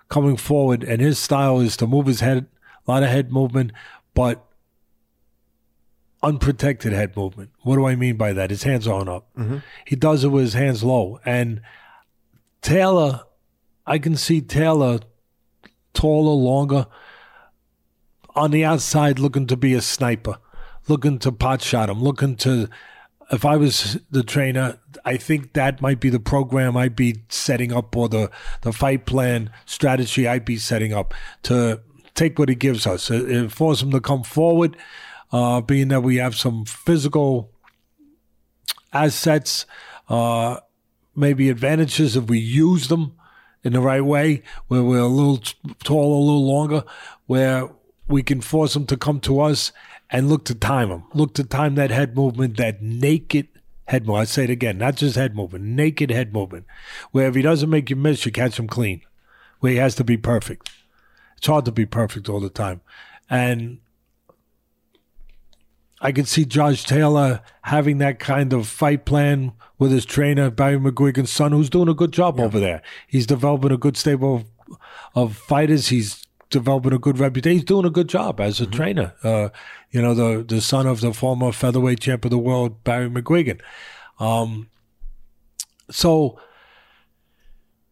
coming 0.10 0.38
forward, 0.38 0.84
and 0.84 1.02
his 1.02 1.18
style 1.18 1.60
is 1.60 1.78
to 1.78 1.88
move 1.88 2.06
his 2.06 2.20
head, 2.20 2.46
a 2.86 2.92
lot 2.92 3.04
of 3.04 3.10
head 3.10 3.32
movement, 3.32 3.72
but 4.14 4.46
unprotected 6.22 6.94
head 6.94 7.16
movement. 7.16 7.50
What 7.62 7.76
do 7.76 7.88
I 7.88 7.96
mean 7.96 8.18
by 8.18 8.34
that? 8.34 8.50
His 8.50 8.64
hands 8.64 8.88
aren't 8.88 9.10
up. 9.10 9.30
Mm-hmm. 9.36 9.58
He 9.86 9.96
does 9.96 10.24
it 10.24 10.30
with 10.30 10.44
his 10.44 10.54
hands 10.54 10.84
low. 10.84 11.20
And 11.26 11.62
Taylor, 12.62 13.22
I 13.86 13.98
can 13.98 14.16
see 14.16 14.42
Taylor 14.42 15.00
taller, 15.94 16.34
longer, 16.34 16.88
on 18.36 18.52
the 18.52 18.64
outside 18.64 19.20
looking 19.20 19.48
to 19.48 19.58
be 19.58 19.74
a 19.74 19.82
sniper, 19.82 20.38
looking 20.88 21.20
to 21.20 21.32
pot 21.32 21.62
shot 21.62 21.90
him, 21.90 22.02
looking 22.02 22.36
to. 22.38 22.70
If 23.32 23.46
I 23.46 23.56
was 23.56 23.98
the 24.10 24.24
trainer, 24.24 24.78
I 25.06 25.16
think 25.16 25.54
that 25.54 25.82
might 25.82 26.02
be 26.02 26.10
the 26.10 26.20
program 26.20 26.76
I'd 26.76 26.98
be 26.98 27.24
setting 27.30 27.72
up 27.72 27.96
or 27.96 28.10
the, 28.10 28.30
the 28.62 28.74
fight 28.74 29.06
plan 29.06 29.52
strategy 29.66 30.28
I'd 30.28 30.44
be 30.44 30.58
setting 30.58 30.92
up 30.92 31.14
to 31.44 31.80
take 32.14 32.38
what 32.38 32.50
he 32.50 32.56
gives 32.56 32.86
us, 32.86 33.10
uh, 33.10 33.46
uh, 33.46 33.50
force 33.50 33.82
him 33.82 33.92
to 33.92 34.02
come 34.02 34.24
forward, 34.24 34.76
uh, 35.32 35.62
being 35.62 35.88
that 35.90 36.02
we 36.02 36.18
have 36.18 36.36
some 36.36 36.66
physical 36.66 37.52
assets, 38.92 39.66
uh, 40.10 40.60
maybe 41.16 41.50
advantages 41.50 42.16
if 42.16 42.26
we 42.26 42.40
use 42.40 42.88
them 42.88 43.16
in 43.64 43.74
the 43.74 43.82
right 43.82 44.04
way, 44.04 44.42
where 44.68 44.84
we're 44.84 45.00
a 45.00 45.08
little 45.08 45.38
taller, 45.84 46.16
a 46.16 46.20
little 46.20 46.48
longer, 46.48 46.84
where 47.28 47.70
we 48.08 48.24
can 48.24 48.42
force 48.42 48.74
them 48.74 48.86
to 48.88 48.98
come 48.98 49.20
to 49.22 49.40
us 49.40 49.72
and 50.10 50.30
look 50.30 50.44
to 50.46 50.56
time 50.56 50.90
them, 50.90 51.04
look 51.14 51.34
to 51.36 51.44
time 51.44 51.76
that 51.76 51.92
head 51.92 52.16
movement, 52.16 52.58
that 52.58 52.82
naked 52.82 53.48
head 53.88 54.06
movement. 54.06 54.22
I 54.22 54.26
say 54.26 54.44
it 54.46 54.50
again, 54.50 54.78
not 54.78 54.96
just 54.96 55.16
head 55.16 55.36
movement, 55.36 55.64
naked 55.64 56.10
head 56.12 56.34
movement, 56.34 56.66
where 57.12 57.28
if 57.28 57.36
he 57.36 57.42
doesn't 57.42 57.70
make 57.70 57.90
you 57.90 57.96
miss, 57.96 58.26
you 58.26 58.32
catch 58.32 58.58
him 58.58 58.68
clean, 58.68 59.02
where 59.60 59.74
he 59.74 59.78
has 59.78 59.96
to 59.96 60.04
be 60.04 60.18
perfect. 60.18 60.72
It's 61.38 61.48
hard 61.48 61.66
to 61.66 61.72
be 61.72 61.86
perfect 61.86 62.30
all 62.30 62.40
the 62.40 62.50
time. 62.50 62.82
And 63.30 63.80
I 66.02 66.12
could 66.12 66.28
see 66.28 66.46
Josh 66.46 66.84
Taylor 66.84 67.42
having 67.62 68.00
that 68.00 68.18
kind 68.18 68.54
of 68.54 68.68
fight 68.68 69.06
plan 69.06 69.54
with 69.78 69.92
his 69.92 70.04
trainer, 70.04 70.50
Barry 70.50 70.78
McGuigan's 70.78 71.32
son, 71.32 71.52
who's 71.52 71.70
doing 71.70 71.88
a 71.88 71.94
good 71.94 72.12
job 72.12 72.40
over 72.40 72.60
there. 72.60 72.82
He's 73.08 73.28
developing 73.28 73.72
a 73.72 73.78
good 73.78 73.96
stable 73.96 74.36
of, 74.36 74.80
of 75.14 75.38
fighters. 75.38 75.90
He's 75.90 76.26
developing 76.50 76.94
a 76.94 76.98
good 76.98 77.20
reputation. 77.20 77.60
He's 77.60 77.66
doing 77.66 77.86
a 77.86 77.92
good 77.92 78.08
job 78.10 78.40
as 78.40 78.60
a 78.60 78.66
trainer. 78.66 79.14
Uh, 79.24 79.50
you 79.92 80.02
know, 80.02 80.16
the, 80.16 80.44
the 80.44 80.60
son 80.60 80.88
of 80.88 81.02
the 81.02 81.14
former 81.14 81.52
featherweight 81.52 82.00
champ 82.00 82.26
of 82.26 82.32
the 82.32 82.38
world, 82.40 82.84
Barry 82.84 83.10
McGuigan. 83.10 83.62
Um, 84.20 84.70
so 85.90 86.40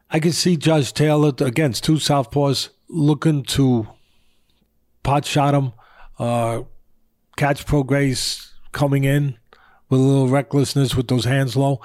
I 0.10 0.20
can 0.20 0.32
see 0.32 0.58
Josh 0.58 0.92
Taylor, 0.94 1.32
against 1.40 1.84
two 1.84 1.94
southpaws, 1.94 2.70
looking 2.88 3.44
to 3.44 3.88
pot 5.04 5.26
shot 5.26 5.54
him, 5.54 5.74
uh, 6.18 6.64
catch 7.40 7.66
Prograis 7.66 8.52
coming 8.74 9.06
in 9.06 9.38
with 9.88 10.02
a 10.02 10.04
little 10.04 10.28
recklessness 10.28 10.94
with 10.94 11.08
those 11.08 11.24
hands 11.24 11.56
low. 11.56 11.80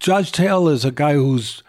Josh 0.00 0.32
Taylor 0.32 0.72
is 0.72 0.84
a 0.84 0.90
guy 0.90 1.14
who's 1.14 1.62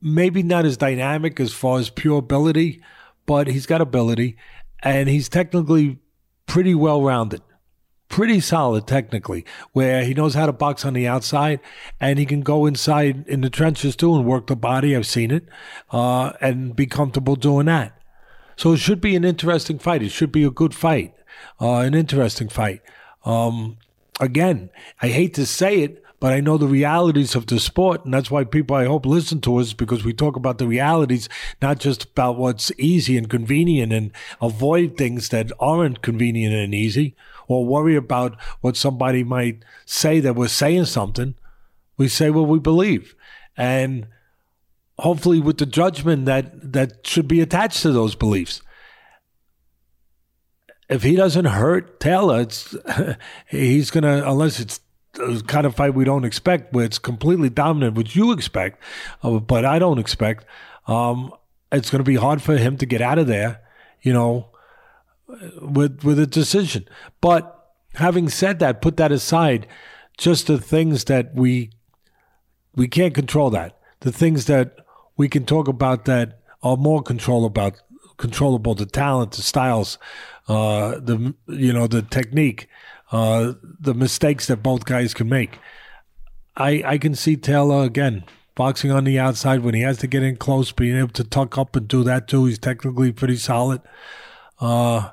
maybe 0.00 0.42
not 0.42 0.64
as 0.64 0.78
dynamic 0.78 1.38
as 1.38 1.52
far 1.52 1.78
as 1.78 1.90
pure 1.90 2.16
ability, 2.16 2.82
but 3.26 3.46
he's 3.46 3.66
got 3.66 3.82
ability 3.82 4.38
and 4.82 5.10
he's 5.10 5.28
technically 5.28 5.98
pretty 6.46 6.74
well 6.74 7.02
rounded. 7.02 7.42
Pretty 8.08 8.40
solid 8.40 8.86
technically, 8.86 9.44
where 9.72 10.02
he 10.02 10.14
knows 10.14 10.32
how 10.32 10.46
to 10.46 10.52
box 10.52 10.86
on 10.86 10.94
the 10.94 11.06
outside 11.06 11.60
and 12.00 12.18
he 12.18 12.24
can 12.24 12.40
go 12.40 12.64
inside 12.64 13.28
in 13.28 13.42
the 13.42 13.50
trenches 13.50 13.94
too 13.94 14.16
and 14.16 14.24
work 14.24 14.46
the 14.46 14.56
body. 14.56 14.96
I've 14.96 15.06
seen 15.06 15.30
it, 15.30 15.46
uh, 15.90 16.32
and 16.40 16.74
be 16.74 16.86
comfortable 16.86 17.36
doing 17.36 17.66
that. 17.66 18.00
So 18.56 18.72
it 18.72 18.78
should 18.78 19.00
be 19.00 19.14
an 19.14 19.24
interesting 19.24 19.78
fight. 19.78 20.02
It 20.02 20.10
should 20.10 20.32
be 20.32 20.44
a 20.44 20.50
good 20.50 20.74
fight, 20.74 21.14
uh, 21.60 21.78
an 21.78 21.94
interesting 21.94 22.48
fight. 22.48 22.82
Um, 23.24 23.76
again, 24.20 24.70
I 25.00 25.08
hate 25.08 25.34
to 25.34 25.46
say 25.46 25.80
it, 25.80 26.02
but 26.20 26.34
I 26.34 26.40
know 26.40 26.58
the 26.58 26.66
realities 26.66 27.34
of 27.34 27.46
the 27.46 27.58
sport, 27.58 28.04
and 28.04 28.12
that's 28.12 28.30
why 28.30 28.44
people 28.44 28.76
I 28.76 28.84
hope 28.84 29.06
listen 29.06 29.40
to 29.40 29.56
us 29.56 29.72
because 29.72 30.04
we 30.04 30.12
talk 30.12 30.36
about 30.36 30.58
the 30.58 30.68
realities, 30.68 31.30
not 31.62 31.78
just 31.80 32.04
about 32.04 32.36
what's 32.36 32.70
easy 32.76 33.16
and 33.16 33.28
convenient, 33.28 33.92
and 33.92 34.12
avoid 34.40 34.96
things 34.96 35.30
that 35.30 35.50
aren't 35.58 36.02
convenient 36.02 36.54
and 36.54 36.74
easy, 36.74 37.16
or 37.48 37.64
worry 37.64 37.96
about 37.96 38.38
what 38.60 38.76
somebody 38.76 39.24
might 39.24 39.64
say 39.86 40.20
that 40.20 40.36
we're 40.36 40.48
saying 40.48 40.84
something. 40.84 41.34
We 41.96 42.08
say 42.08 42.28
what 42.30 42.48
we 42.48 42.58
believe, 42.58 43.14
and 43.56 44.06
hopefully 44.98 45.40
with 45.40 45.56
the 45.56 45.66
judgment 45.66 46.26
that 46.26 46.72
that 46.72 47.06
should 47.06 47.28
be 47.28 47.40
attached 47.40 47.80
to 47.82 47.92
those 47.92 48.14
beliefs 48.14 48.60
if 50.90 51.04
he 51.04 51.14
doesn't 51.14 51.46
hurt 51.46 52.00
Taylor, 52.00 52.40
it's 52.40 52.76
he's 53.46 53.90
gonna 53.90 54.22
unless 54.26 54.60
it's 54.60 54.80
the 55.14 55.42
kind 55.46 55.66
of 55.66 55.74
fight 55.74 55.94
we 55.94 56.04
don't 56.04 56.24
expect, 56.24 56.72
where 56.72 56.84
it's 56.84 56.98
completely 56.98 57.48
dominant, 57.48 57.96
which 57.96 58.14
you 58.14 58.32
expect, 58.32 58.82
uh, 59.22 59.38
but 59.38 59.64
I 59.64 59.78
don't 59.78 59.98
expect. 59.98 60.44
Um, 60.86 61.32
it's 61.72 61.90
going 61.90 62.00
to 62.00 62.08
be 62.08 62.16
hard 62.16 62.42
for 62.42 62.56
him 62.56 62.76
to 62.78 62.86
get 62.86 63.00
out 63.00 63.18
of 63.18 63.26
there, 63.26 63.60
you 64.02 64.12
know, 64.12 64.50
with 65.60 66.04
with 66.04 66.18
a 66.18 66.26
decision. 66.26 66.88
But 67.20 67.72
having 67.94 68.28
said 68.28 68.58
that, 68.58 68.82
put 68.82 68.96
that 68.96 69.12
aside. 69.12 69.66
Just 70.18 70.48
the 70.48 70.58
things 70.58 71.04
that 71.04 71.34
we 71.34 71.70
we 72.74 72.88
can't 72.88 73.14
control 73.14 73.50
that. 73.50 73.78
The 74.00 74.12
things 74.12 74.46
that 74.46 74.76
we 75.16 75.28
can 75.28 75.44
talk 75.44 75.68
about 75.68 76.04
that 76.06 76.40
are 76.62 76.76
more 76.76 77.02
control 77.02 77.44
about 77.44 77.80
controllable. 78.16 78.74
The 78.74 78.86
talent, 78.86 79.32
the 79.32 79.42
styles, 79.42 79.98
uh, 80.50 80.98
the 80.98 81.34
you 81.46 81.72
know 81.72 81.86
the 81.86 82.02
technique, 82.02 82.66
uh, 83.12 83.52
the 83.80 83.94
mistakes 83.94 84.46
that 84.48 84.62
both 84.62 84.84
guys 84.84 85.14
can 85.14 85.28
make. 85.28 85.58
I 86.56 86.82
I 86.84 86.98
can 86.98 87.14
see 87.14 87.36
Taylor 87.36 87.84
again 87.84 88.24
boxing 88.56 88.90
on 88.90 89.04
the 89.04 89.18
outside 89.18 89.60
when 89.60 89.74
he 89.74 89.80
has 89.82 89.96
to 89.98 90.06
get 90.06 90.22
in 90.22 90.36
close, 90.36 90.72
being 90.72 90.96
able 90.98 91.08
to 91.20 91.24
tuck 91.24 91.56
up 91.56 91.76
and 91.76 91.88
do 91.88 92.02
that 92.04 92.28
too. 92.28 92.44
He's 92.46 92.58
technically 92.58 93.12
pretty 93.12 93.36
solid. 93.36 93.80
Uh, 94.60 95.10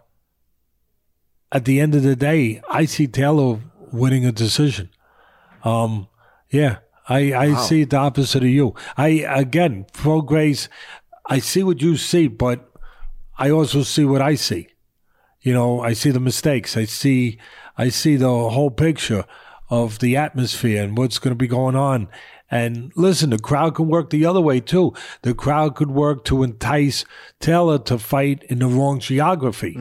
at 1.52 1.64
the 1.66 1.80
end 1.80 1.96
of 1.96 2.04
the 2.04 2.16
day, 2.16 2.62
I 2.70 2.86
see 2.86 3.08
Taylor 3.08 3.60
winning 3.94 4.26
a 4.26 4.32
decision. 4.34 4.90
Um, 5.64 6.08
yeah, 6.50 6.78
I, 7.08 7.32
I 7.32 7.48
Wow. 7.50 7.62
see 7.62 7.84
the 7.86 7.98
opposite 7.98 8.44
of 8.44 8.50
you. 8.50 8.74
I 8.98 9.08
again, 9.44 9.86
Prograis, 9.94 10.68
I 11.28 11.40
see 11.40 11.64
what 11.64 11.82
you 11.82 11.96
see, 11.96 12.28
but 12.28 12.70
I 13.38 13.50
also 13.50 13.84
see 13.84 14.04
what 14.04 14.22
I 14.22 14.36
see. 14.36 14.68
You 15.42 15.54
know, 15.54 15.82
I 15.82 15.94
see 15.94 16.10
the 16.10 16.20
mistakes. 16.20 16.76
I 16.76 16.86
see 16.86 17.38
I 17.78 17.90
see 17.90 18.16
the 18.16 18.28
whole 18.28 18.72
picture 18.72 19.26
of 19.70 20.00
the 20.00 20.16
atmosphere 20.16 20.84
and 20.84 20.98
what's 20.98 21.20
going 21.20 21.32
to 21.32 21.36
be 21.36 21.48
going 21.48 21.76
on. 21.76 22.08
And 22.50 22.94
listen, 22.96 23.30
the 23.30 23.40
crowd 23.40 23.76
can 23.76 23.88
work 23.88 24.10
the 24.10 24.26
other 24.26 24.40
way 24.40 24.62
too. 24.62 24.94
The 25.22 25.34
crowd 25.34 25.76
could 25.76 25.92
work 25.92 26.24
to 26.26 26.44
entice 26.44 27.04
Taylor 27.40 27.78
to 27.80 27.98
fight 27.98 28.44
in 28.44 28.60
the 28.60 28.68
wrong 28.68 29.00
geography. 29.00 29.76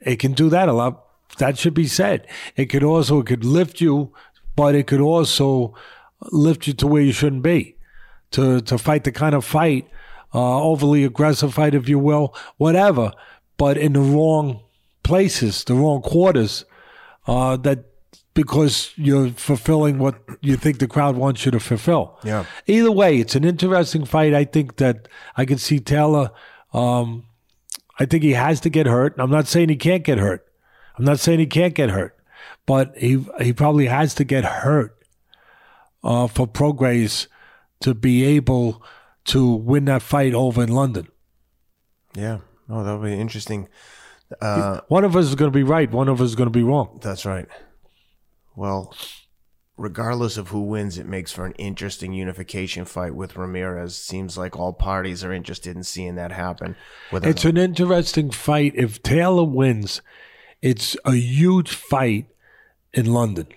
It 0.00 0.16
can 0.16 0.32
do 0.32 0.48
that 0.50 0.68
a 0.68 0.72
lot. 0.72 1.04
That 1.38 1.56
should 1.56 1.74
be 1.74 1.86
said. 1.86 2.26
It 2.56 2.66
could 2.66 2.82
also 2.82 3.20
it 3.20 3.26
could 3.26 3.44
lift 3.44 3.80
you, 3.80 4.12
but 4.56 4.74
it 4.74 4.86
could 4.86 5.00
also 5.00 5.74
lift 6.32 6.66
you 6.66 6.72
to 6.74 6.86
where 6.86 7.02
you 7.02 7.12
shouldn't 7.12 7.42
be. 7.42 7.76
To 8.32 8.60
to 8.60 8.76
fight 8.76 9.04
the 9.04 9.12
kind 9.12 9.34
of 9.34 9.44
fight, 9.44 9.88
uh, 10.34 10.62
overly 10.62 11.04
aggressive 11.04 11.54
fight, 11.54 11.74
if 11.74 11.88
you 11.88 11.98
will, 12.00 12.34
whatever, 12.56 13.12
but 13.56 13.78
in 13.78 13.92
the 13.92 14.00
wrong 14.00 14.63
places, 15.04 15.62
the 15.64 15.74
wrong 15.74 16.02
quarters, 16.02 16.64
uh, 17.28 17.56
that 17.58 17.84
because 18.34 18.92
you're 18.96 19.30
fulfilling 19.30 20.00
what 20.00 20.16
you 20.40 20.56
think 20.56 20.80
the 20.80 20.88
crowd 20.88 21.16
wants 21.16 21.44
you 21.44 21.52
to 21.52 21.60
fulfill. 21.60 22.18
Yeah. 22.24 22.46
Either 22.66 22.90
way, 22.90 23.18
it's 23.20 23.36
an 23.36 23.44
interesting 23.44 24.04
fight. 24.04 24.34
I 24.34 24.44
think 24.44 24.76
that 24.76 25.06
I 25.36 25.44
can 25.44 25.58
see 25.58 25.78
Taylor. 25.78 26.32
Um, 26.72 27.26
I 28.00 28.06
think 28.06 28.24
he 28.24 28.32
has 28.32 28.58
to 28.62 28.70
get 28.70 28.86
hurt. 28.86 29.14
I'm 29.18 29.30
not 29.30 29.46
saying 29.46 29.68
he 29.68 29.76
can't 29.76 30.02
get 30.02 30.18
hurt. 30.18 30.44
I'm 30.98 31.04
not 31.04 31.20
saying 31.20 31.38
he 31.38 31.46
can't 31.46 31.74
get 31.74 31.90
hurt. 31.90 32.18
but 32.66 32.96
he 32.96 33.24
he 33.40 33.52
probably 33.52 33.86
has 33.86 34.14
to 34.14 34.24
get 34.24 34.44
hurt 34.44 34.96
uh, 36.02 36.26
for 36.26 36.46
Prograis 36.46 37.26
to 37.80 37.94
be 37.94 38.24
able 38.24 38.82
to 39.26 39.46
win 39.54 39.84
that 39.84 40.02
fight 40.02 40.34
over 40.34 40.62
in 40.62 40.70
London. 40.70 41.06
Yeah. 42.14 42.38
Oh, 42.68 42.82
that'll 42.82 43.02
be 43.02 43.12
interesting. 43.12 43.68
Uh, 44.40 44.80
One 44.88 45.04
of 45.04 45.14
us 45.16 45.26
is 45.26 45.34
going 45.34 45.50
to 45.50 45.56
be 45.56 45.62
right. 45.62 45.90
One 45.90 46.08
of 46.08 46.20
us 46.20 46.30
is 46.30 46.34
going 46.34 46.46
to 46.48 46.58
be 46.58 46.62
wrong. 46.62 46.98
that's 47.02 47.24
right. 47.24 47.46
Well, 48.56 48.94
regardless 49.76 50.36
of 50.36 50.48
who 50.48 50.62
wins, 50.62 50.98
it 50.98 51.06
makes 51.06 51.32
for 51.32 51.44
an 51.44 51.52
interesting 51.52 52.12
unification 52.12 52.84
fight 52.84 53.14
with 53.14 53.36
Ramirez. 53.36 53.96
Seems 53.96 54.38
like 54.38 54.56
all 54.56 54.72
parties 54.72 55.24
are 55.24 55.32
interested 55.32 55.76
in 55.76 55.82
seeing 55.84 56.14
that 56.16 56.32
happen. 56.32 56.76
It's 57.12 57.44
an 57.44 57.56
interesting 57.56 58.30
fight. 58.30 58.72
If 58.76 59.02
Taylor 59.02 59.44
wins, 59.44 60.00
it's 60.62 60.96
a 61.04 61.14
huge 61.16 61.70
fight 61.72 62.26
in 62.92 63.06
London. 63.06 63.48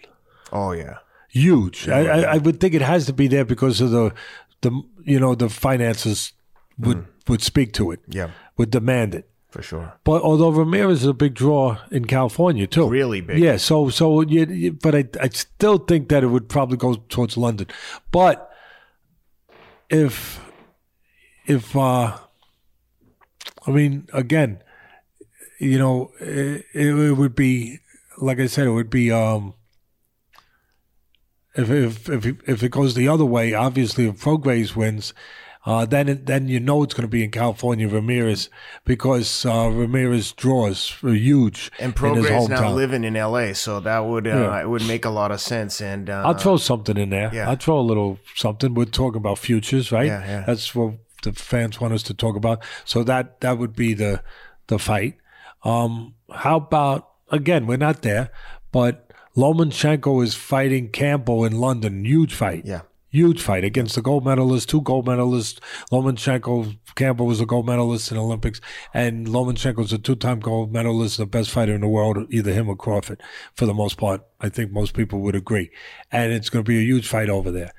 oh 0.51 0.71
yeah, 0.71 0.97
Huge. 1.29 1.87
I, 1.87 2.05
I, 2.05 2.21
I 2.33 2.37
would 2.37 2.59
think 2.59 2.73
it 2.73 2.81
has 2.81 3.05
to 3.05 3.13
be 3.13 3.27
there 3.27 3.45
because 3.45 3.79
of 3.81 3.91
the 3.91 4.13
the 4.61 4.71
you 5.03 5.19
know 5.19 5.35
the 5.35 5.49
finances 5.49 6.33
would 6.79 7.05
would 7.27 7.43
speak 7.43 7.73
to 7.73 7.91
it. 7.91 7.99
yeah, 8.07 8.31
Would 8.57 8.71
demand 8.71 9.13
it. 9.13 9.29
For 9.49 9.61
sure. 9.61 9.93
But 10.03 10.21
although 10.21 10.49
Ramirez 10.49 11.01
is 11.01 11.07
a 11.07 11.13
big 11.13 11.33
draw 11.33 11.77
in 11.91 12.05
California 12.05 12.67
too, 12.67 12.87
Really 12.89 13.21
big. 13.21 13.39
yeah. 13.39 13.57
So 13.57 13.89
so 13.89 14.21
you, 14.21 14.45
you- 14.45 14.73
but 14.73 14.93
I 14.95 15.05
I 15.21 15.29
still 15.29 15.77
think 15.77 16.09
that 16.09 16.23
it 16.23 16.27
would 16.27 16.49
probably 16.49 16.77
go 16.77 16.95
towards 17.09 17.37
London. 17.37 17.67
But 18.11 18.49
if 19.89 20.39
if 21.45 21.75
uh, 21.75 22.17
I 23.65 23.71
mean 23.71 24.07
again, 24.13 24.61
you 25.59 25.77
know, 25.79 26.11
it, 26.19 26.65
it 26.73 27.17
would 27.17 27.35
be 27.35 27.79
like 28.19 28.39
I 28.39 28.47
said, 28.47 28.67
it 28.67 28.71
would 28.71 28.89
be 28.89 29.11
um. 29.11 29.53
If 31.55 31.69
if 31.71 32.09
if 32.09 32.25
it- 32.25 32.41
if 32.47 32.63
it 32.63 32.69
goes 32.71 32.93
the 32.93 33.07
other 33.07 33.25
way, 33.25 33.53
obviously 33.53 34.05
if 34.07 34.21
Prograis 34.21 34.75
wins, 34.75 35.13
uh, 35.67 35.85
then 35.85 36.23
then 36.23 36.47
you 36.47 36.59
know 36.59 36.81
it's 36.83 36.93
going 36.93 37.03
to 37.09 37.15
be 37.19 37.23
in 37.23 37.29
California, 37.31 37.87
Ramirez, 37.87 38.49
because 38.85 39.45
uh, 39.45 39.69
Ramirez 39.81 40.31
draws 40.31 40.95
are 41.03 41.09
huge 41.13 41.69
And 41.79 41.93
Prograis 41.95 42.47
now 42.49 42.71
living 42.71 43.03
in 43.03 43.15
L.A., 43.17 43.53
so 43.53 43.79
that 43.81 43.99
would 44.05 44.25
uh, 44.27 44.29
Yeah. 44.31 44.61
it 44.61 44.69
would 44.69 44.87
make 44.87 45.03
a 45.05 45.09
lot 45.09 45.31
of 45.31 45.39
sense. 45.41 45.81
And 45.81 46.09
uh, 46.09 46.23
I'll 46.25 46.33
throw 46.33 46.57
something 46.57 46.97
in 46.97 47.09
there. 47.09 47.29
yeah. 47.33 47.49
I'll 47.49 47.57
throw 47.57 47.79
a 47.79 47.87
little 47.91 48.17
something. 48.35 48.73
We're 48.73 48.85
talking 48.85 49.17
about 49.17 49.37
futures, 49.39 49.91
right? 49.91 50.07
Yeah, 50.07 50.25
yeah. 50.25 50.43
That's 50.47 50.73
what 50.73 50.93
the 51.23 51.33
fans 51.33 51.81
want 51.81 51.93
us 51.93 52.03
to 52.03 52.13
talk 52.13 52.35
about. 52.37 52.63
So 52.85 53.03
that 53.03 53.41
that 53.41 53.57
would 53.59 53.75
be 53.75 53.93
the 53.93 54.21
the 54.67 54.79
fight. 54.79 55.15
Um, 55.63 56.13
how 56.31 56.57
about 56.57 57.09
again? 57.29 57.67
We're 57.67 57.77
not 57.89 58.01
there, 58.03 58.29
but 58.71 59.11
Lomachenko 59.35 60.23
is 60.23 60.35
fighting 60.35 60.89
Campbell 60.89 61.45
in 61.45 61.59
London. 61.59 62.05
Huge 62.05 62.33
fight. 62.33 62.63
yeah, 62.65 62.81
Huge 63.09 63.41
fight 63.41 63.63
against 63.63 63.95
the 63.95 64.01
gold 64.01 64.25
medalist, 64.25 64.67
two 64.67 64.81
gold 64.81 65.05
medalists. 65.07 65.59
Lomachenko, 65.91 66.77
Campbell 66.95 67.25
was 67.25 67.39
a 67.39 67.45
gold 67.45 67.65
medalist 67.65 68.11
in 68.11 68.17
Olympics, 68.17 68.59
and 68.93 69.27
Lomachenko's 69.27 69.93
a 69.93 69.97
two-time 69.97 70.41
gold 70.41 70.73
medalist, 70.73 71.17
the 71.17 71.25
best 71.25 71.49
fighter 71.49 71.73
in 71.73 71.81
the 71.81 71.87
world, 71.87 72.17
either 72.29 72.51
him 72.51 72.67
or 72.67 72.75
Crawford, 72.75 73.21
for 73.53 73.65
the 73.65 73.73
most 73.73 73.97
part. 73.97 74.23
I 74.41 74.49
think 74.49 74.71
most 74.71 74.93
people 74.93 75.21
would 75.21 75.35
agree. 75.35 75.71
And 76.11 76.33
it's 76.33 76.49
going 76.49 76.65
to 76.65 76.69
be 76.69 76.79
a 76.79 76.85
huge 76.85 77.07
fight 77.07 77.29
over 77.29 77.49
there. 77.49 77.71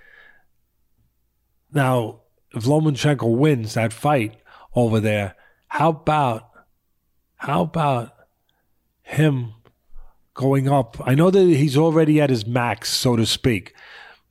Now, 1.73 2.23
if 2.55 2.65
Lomachenko 2.65 3.37
wins 3.37 3.75
that 3.75 3.93
fight 3.93 4.41
over 4.75 4.99
there, 4.99 5.35
how 5.67 5.91
about, 5.91 6.49
how 7.37 7.63
about 7.63 8.15
him 9.03 9.53
going 10.33 10.69
up? 10.69 10.97
I 11.07 11.15
know 11.15 11.31
that 11.31 11.45
he's 11.45 11.77
already 11.77 12.19
at 12.19 12.31
his 12.31 12.47
max, 12.47 12.89
so 12.95 13.17
to 13.17 13.27
speak, 13.27 13.75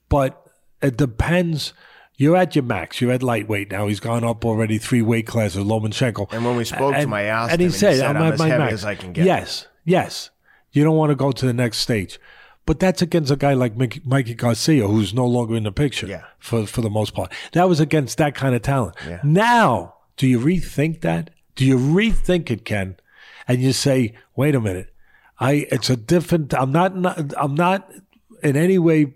but 0.10 0.44
it 0.82 0.98
depends. 0.98 1.74
You're 2.16 2.36
at 2.36 2.56
your 2.56 2.64
max. 2.64 3.00
You're 3.00 3.12
at 3.12 3.22
lightweight 3.22 3.72
now. 3.72 3.88
He's 3.88 4.00
gone 4.00 4.24
up 4.24 4.44
already 4.44 4.80
three 4.80 5.04
weight 5.04 5.28
classes, 5.28 5.64
Lomachenko. 5.64 6.34
And 6.34 6.44
when 6.44 6.56
we 6.56 6.66
spoke 6.66 6.96
to 6.96 7.06
my 7.08 7.24
asked 7.24 7.52
and 7.52 7.62
he 7.62 7.66
and 7.66 7.76
said, 7.76 7.98
said, 7.98 8.06
"I'm 8.08 8.18
"I'm 8.18 8.34
as 8.34 8.40
my 8.40 8.48
heavy 8.48 8.64
max." 8.64 8.74
as 8.74 8.86
I 8.86 8.96
can 8.96 9.14
get. 9.14 9.26
Yes, 9.26 9.68
yes. 9.86 10.32
You 10.72 10.84
don't 10.84 10.98
want 10.98 11.12
to 11.12 11.16
go 11.16 11.32
to 11.32 11.46
the 11.46 11.54
next 11.54 11.78
stage, 11.78 12.20
but 12.66 12.80
that's 12.80 13.02
against 13.04 13.32
a 13.32 13.36
guy 13.36 13.54
like 13.54 13.78
Mik- 13.78 14.06
Mikey 14.06 14.34
Garcia, 14.34 14.88
who's 14.88 15.14
no 15.14 15.26
longer 15.28 15.56
in 15.56 15.64
the 15.64 15.72
picture. 15.72 16.08
Yeah. 16.08 16.24
For 16.40 16.66
for 16.66 16.82
the 16.82 16.90
most 16.90 17.14
part, 17.14 17.32
that 17.54 17.70
was 17.70 17.80
against 17.80 18.18
that 18.18 18.34
kind 18.34 18.56
of 18.56 18.64
talent. 18.64 18.96
Yeah. 19.08 19.20
Now, 19.24 19.96
do 20.18 20.28
you 20.28 20.40
rethink 20.40 21.02
that? 21.02 21.30
Do 21.56 21.66
you 21.66 21.78
rethink 21.78 22.50
it, 22.50 22.66
Ken? 22.66 22.96
And 23.48 23.62
you 23.62 23.74
say, 23.74 24.14
"Wait 24.36 24.56
a 24.56 24.60
minute, 24.60 24.92
I 25.40 25.68
it's 25.72 25.92
a 25.92 25.96
different. 25.96 26.54
I'm 26.56 26.72
not. 26.72 26.96
not 26.96 27.34
I'm 27.38 27.54
not 27.54 27.92
in 28.42 28.58
any 28.58 28.80
way." 28.80 29.14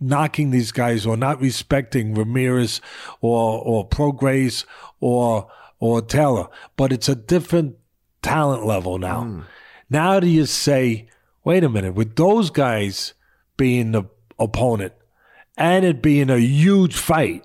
Knocking 0.00 0.50
these 0.50 0.72
guys 0.72 1.06
or 1.06 1.16
not 1.16 1.40
respecting 1.40 2.14
Ramirez 2.14 2.80
or 3.20 3.62
or 3.64 3.88
Prograis 3.88 4.64
or 5.00 5.50
or 5.78 6.02
Taylor, 6.02 6.48
but 6.76 6.92
it's 6.92 7.08
a 7.08 7.14
different 7.14 7.76
talent 8.22 8.66
level 8.66 8.98
now. 8.98 9.22
Hmm. 9.22 9.40
Now 9.88 10.20
do 10.20 10.26
you 10.26 10.46
say, 10.46 11.08
wait 11.44 11.64
a 11.64 11.68
minute, 11.68 11.94
with 11.94 12.16
those 12.16 12.50
guys 12.50 13.14
being 13.56 13.92
the 13.92 14.04
opponent 14.38 14.92
and 15.56 15.84
it 15.84 16.02
being 16.02 16.30
a 16.30 16.38
huge 16.38 16.96
fight 16.96 17.44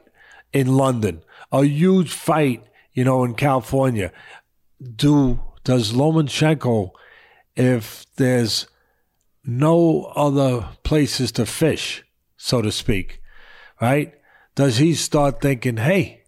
in 0.54 0.76
London, 0.76 1.22
a 1.52 1.66
huge 1.66 2.14
fight, 2.14 2.64
you 2.94 3.04
know, 3.04 3.24
in 3.24 3.34
California, 3.34 4.12
do 4.96 5.40
does 5.64 5.92
Lomachenko, 5.92 6.92
if 7.56 8.06
there's 8.16 8.68
no 9.44 10.12
other 10.16 10.70
places 10.84 11.32
to 11.34 11.46
fish, 11.46 12.05
so 12.46 12.62
to 12.62 12.72
speak, 12.72 13.22
right? 13.82 14.14
Does 14.54 14.78
he 14.78 14.94
start 14.94 15.42
thinking, 15.42 15.78
hey, 15.78 16.22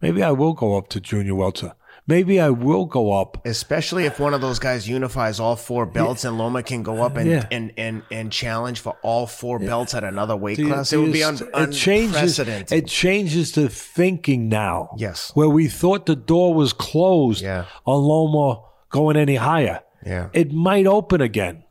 maybe 0.00 0.22
I 0.24 0.32
will 0.32 0.54
go 0.54 0.76
up 0.76 0.88
to 0.88 1.00
junior 1.00 1.36
welter. 1.36 1.72
Maybe 2.06 2.38
I 2.38 2.50
will 2.50 2.84
go 2.84 3.12
up 3.18 3.46
Especially 3.46 4.04
if 4.04 4.20
one 4.20 4.34
of 4.34 4.42
those 4.42 4.58
guys 4.58 4.86
unifies 4.86 5.40
all 5.40 5.56
four 5.56 5.86
belts 5.86 6.24
and 6.26 6.36
Loma 6.36 6.62
can 6.62 6.82
go 6.82 7.02
up 7.02 7.16
and, 7.16 7.30
Yeah. 7.30 7.46
and, 7.50 7.72
and, 7.78 8.02
and 8.10 8.30
challenge 8.30 8.80
for 8.80 8.94
all 9.02 9.26
four 9.26 9.58
belts 9.58 9.94
at 9.94 10.04
another 10.04 10.36
weight 10.36 10.58
Do 10.58 10.66
class, 10.68 10.90
do 10.90 10.98
it 11.00 11.02
would 11.04 11.12
be 11.14 11.24
un- 11.24 11.36
it 11.54 11.72
changes 11.72 12.14
unprecedented. 12.16 12.72
it 12.78 12.86
changes 12.88 13.52
the 13.52 13.70
thinking 13.70 14.50
now 14.50 14.90
Yes. 14.98 15.30
where 15.34 15.48
we 15.48 15.66
thought 15.68 16.04
the 16.04 16.16
door 16.16 16.52
was 16.52 16.74
closed 16.74 17.42
Yeah. 17.42 17.64
on 17.86 18.02
loma 18.02 18.60
going 18.90 19.16
any 19.16 19.36
higher 19.36 19.80
yeah, 20.04 20.28
it 20.34 20.52
might 20.52 20.86
open 20.86 21.22
again 21.22 21.64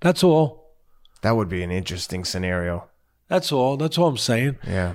that's 0.00 0.22
all 0.22 0.61
that 1.22 1.36
would 1.36 1.48
be 1.48 1.62
an 1.62 1.70
interesting 1.70 2.24
scenario. 2.24 2.88
that's 3.28 3.50
all 3.50 3.76
that's 3.76 3.96
all 3.98 4.08
i'm 4.08 4.16
saying 4.16 4.58
Yeah. 4.66 4.94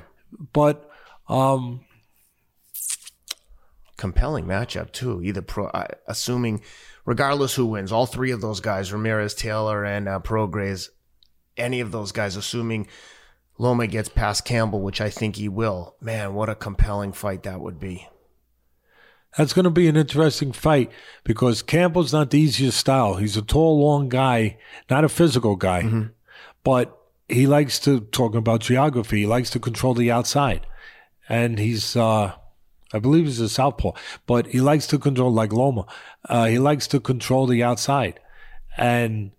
but 0.53 0.89
um 1.27 1.81
compelling 3.97 4.45
matchup 4.45 4.91
too. 4.91 5.21
Either 5.23 5.41
pro, 5.41 5.67
uh, 5.67 5.87
assuming, 6.07 6.61
regardless 7.05 7.55
who 7.55 7.65
wins, 7.65 7.91
all 7.91 8.05
three 8.05 8.31
of 8.31 8.41
those 8.41 8.59
guys, 8.59 8.93
Ramirez, 8.93 9.33
Taylor, 9.33 9.83
and 9.83 10.07
uh, 10.07 10.19
Prograis, 10.19 10.89
any 11.57 11.79
of 11.79 11.91
those 11.91 12.11
guys, 12.11 12.35
assuming 12.35 12.87
Loma 13.57 13.87
gets 13.87 14.09
past 14.09 14.45
Campbell, 14.45 14.81
which 14.81 15.01
I 15.01 15.09
think 15.09 15.35
he 15.37 15.49
will. 15.49 15.95
Man, 15.99 16.35
what 16.35 16.47
a 16.49 16.53
compelling 16.55 17.11
fight 17.11 17.43
that 17.43 17.59
would 17.59 17.79
be. 17.79 18.07
That's 19.35 19.53
going 19.53 19.65
to 19.65 19.69
be 19.71 19.87
an 19.87 19.97
interesting 19.97 20.51
fight 20.51 20.91
because 21.23 21.61
Campbell's 21.61 22.13
not 22.13 22.29
the 22.31 22.39
easiest 22.39 22.77
style. 22.77 23.15
He's 23.15 23.35
a 23.37 23.41
tall, 23.41 23.79
long 23.83 24.09
guy, 24.09 24.57
not 24.89 25.03
a 25.03 25.09
physical 25.09 25.55
guy, 25.55 25.81
but 26.69 26.87
he 27.37 27.45
likes 27.57 27.79
to 27.87 27.91
talk 28.19 28.35
about 28.35 28.61
geography. 28.61 29.17
He 29.23 29.27
likes 29.37 29.49
to 29.51 29.59
control 29.59 29.93
the 29.93 30.09
outside, 30.17 30.63
and 31.29 31.59
he's, 31.59 31.95
uh, 31.95 32.27
I 32.95 32.99
believe, 32.99 33.25
he's 33.25 33.39
a 33.41 33.49
southpaw, 33.49 33.91
but 34.25 34.43
he 34.47 34.59
likes 34.71 34.87
to 34.87 34.97
control 35.07 35.31
like 35.41 35.51
Loma. 35.61 35.85
Uh, 36.33 36.45
he 36.53 36.59
likes 36.69 36.87
to 36.93 36.99
control 36.99 37.45
the 37.47 37.63
outside, 37.69 38.19
and 38.77 39.31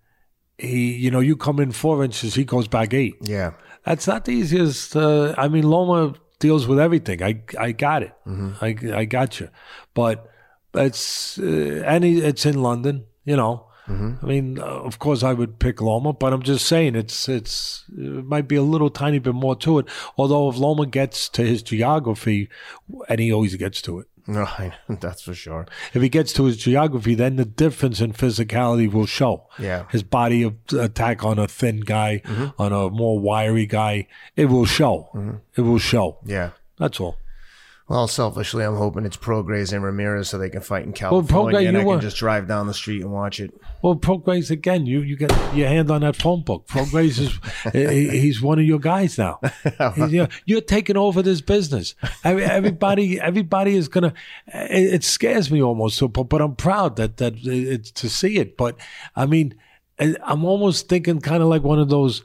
he, 0.59 0.93
you 1.05 1.11
know, 1.11 1.20
you 1.20 1.37
come 1.37 1.61
in 1.61 1.72
four 1.72 2.05
inches, 2.05 2.35
he 2.35 2.45
goes 2.45 2.68
back 2.68 2.93
eight. 2.95 3.14
Yeah. 3.22 3.53
That's 3.85 4.07
not 4.07 4.24
the 4.24 4.33
easiest. 4.33 4.97
Uh, 4.97 5.35
I 5.39 5.49
mean, 5.49 5.64
Loma 5.64 6.14
deals 6.41 6.66
with 6.66 6.79
everything. 6.79 7.22
I 7.22 7.43
I 7.59 7.72
got 7.72 8.03
it. 8.03 8.12
I 8.61 8.76
I 9.03 9.05
got 9.07 9.41
you. 9.41 9.49
But 9.95 10.29
it's 10.74 11.39
uh, 11.39 11.83
and 11.87 12.05
he- 12.05 12.20
it's 12.20 12.45
in 12.45 12.61
London. 12.62 13.07
You 13.24 13.37
know. 13.37 13.67
I 13.89 14.26
mean, 14.26 14.59
uh, 14.59 14.64
of 14.64 14.99
course, 14.99 15.22
I 15.22 15.32
would 15.32 15.59
pick 15.59 15.80
Loma, 15.80 16.12
but 16.12 16.32
I'm 16.32 16.43
just 16.43 16.66
saying 16.66 16.95
it's 16.95 17.28
it's 17.28 17.84
it 17.97 18.24
might 18.26 18.47
be 18.47 18.57
a 18.57 18.62
little 18.62 18.91
tiny 18.91 19.18
bit 19.18 19.34
more 19.34 19.57
to 19.57 19.78
it. 19.78 19.86
Although 20.16 20.51
if 20.51 20.57
Loma 20.57 20.86
gets 20.86 21.28
to 21.30 21.43
his 21.43 21.62
geography, 21.62 22.49
and 23.09 23.20
he 23.20 23.32
always 23.32 23.55
gets 23.57 23.80
to 23.82 24.01
it. 24.01 24.07
No, 24.26 24.43
I, 24.59 24.74
that's 24.89 25.22
for 25.22 25.34
sure. 25.34 25.66
If 25.95 26.03
he 26.03 26.11
gets 26.11 26.32
to 26.34 26.45
his 26.45 26.59
geography, 26.59 27.14
then 27.14 27.36
the 27.36 27.47
difference 27.47 28.01
in 28.01 28.12
physicality 28.12 28.93
will 28.93 29.07
show. 29.07 29.47
Yeah. 29.59 29.86
His 29.91 30.03
body 30.03 30.43
of 30.43 30.55
attack 30.72 31.24
on 31.24 31.39
a 31.39 31.49
thin 31.49 31.80
guy, 31.80 32.22
on 32.59 32.72
a 32.72 32.91
more 32.91 33.18
wiry 33.18 33.66
guy, 33.66 34.07
it 34.36 34.47
will 34.47 34.66
show. 34.66 35.41
It 35.57 35.62
will 35.62 35.78
show. 35.78 36.18
Yeah. 36.24 36.51
That's 36.76 37.01
all. 37.01 37.16
Well, 37.89 38.07
selfishly, 38.07 38.64
I'm 38.64 38.76
hoping 38.76 39.07
it's 39.07 39.16
Prograis 39.16 39.72
and 39.72 39.82
Ramirez 39.82 40.28
so 40.28 40.36
they 40.36 40.51
can 40.51 40.61
fight 40.61 40.84
in 40.84 40.93
California, 40.93 41.59
Prograis, 41.61 41.68
and 41.68 41.76
I 41.76 41.80
you 41.80 41.86
can 41.86 41.95
were- 41.97 42.01
just 42.03 42.18
drive 42.18 42.47
down 42.47 42.66
the 42.66 42.74
street 42.74 43.01
and 43.01 43.11
watch 43.11 43.41
it. 43.41 43.59
Well, 43.82 43.97
Prograis 43.97 44.51
again. 44.51 44.84
You 44.84 45.01
you 45.01 45.16
get 45.16 45.30
your 45.55 45.68
hand 45.68 45.91
on 45.91 46.03
that 46.03 46.14
phone 46.14 46.43
book. 46.43 46.66
Prograis 46.66 47.18
is 47.18 47.39
he- 47.72 48.18
he's 48.20 48.43
one 48.43 48.59
of 48.59 48.66
your 48.66 48.78
guys 48.78 49.16
now. 49.16 49.41
He's- 49.95 50.11
you're, 50.11 50.28
you're 50.45 50.61
taking 50.61 50.99
over 50.99 51.22
this 51.22 51.41
business. 51.41 51.95
Every- 52.24 52.45
Everybody 52.45 53.18
everybody 53.18 53.74
is 53.74 53.89
gonna. 53.89 54.12
It, 54.49 54.95
it 54.95 55.05
scares 55.05 55.51
me 55.51 55.62
almost. 55.62 55.97
So, 55.97 56.09
but, 56.09 56.24
but 56.24 56.43
I'm 56.43 56.57
proud 56.57 56.97
that 56.97 57.16
that 57.16 57.34
it's 57.43 57.91
to 57.93 58.11
see 58.11 58.36
it. 58.36 58.59
But 58.59 58.76
I 59.16 59.24
mean, 59.24 59.55
I- 59.99 60.16
I'm 60.24 60.45
almost 60.45 60.91
thinking 60.91 61.20
kind 61.20 61.43
of 61.43 61.49
like 61.49 61.62
one 61.62 61.78
of 61.78 61.89
those 61.89 62.22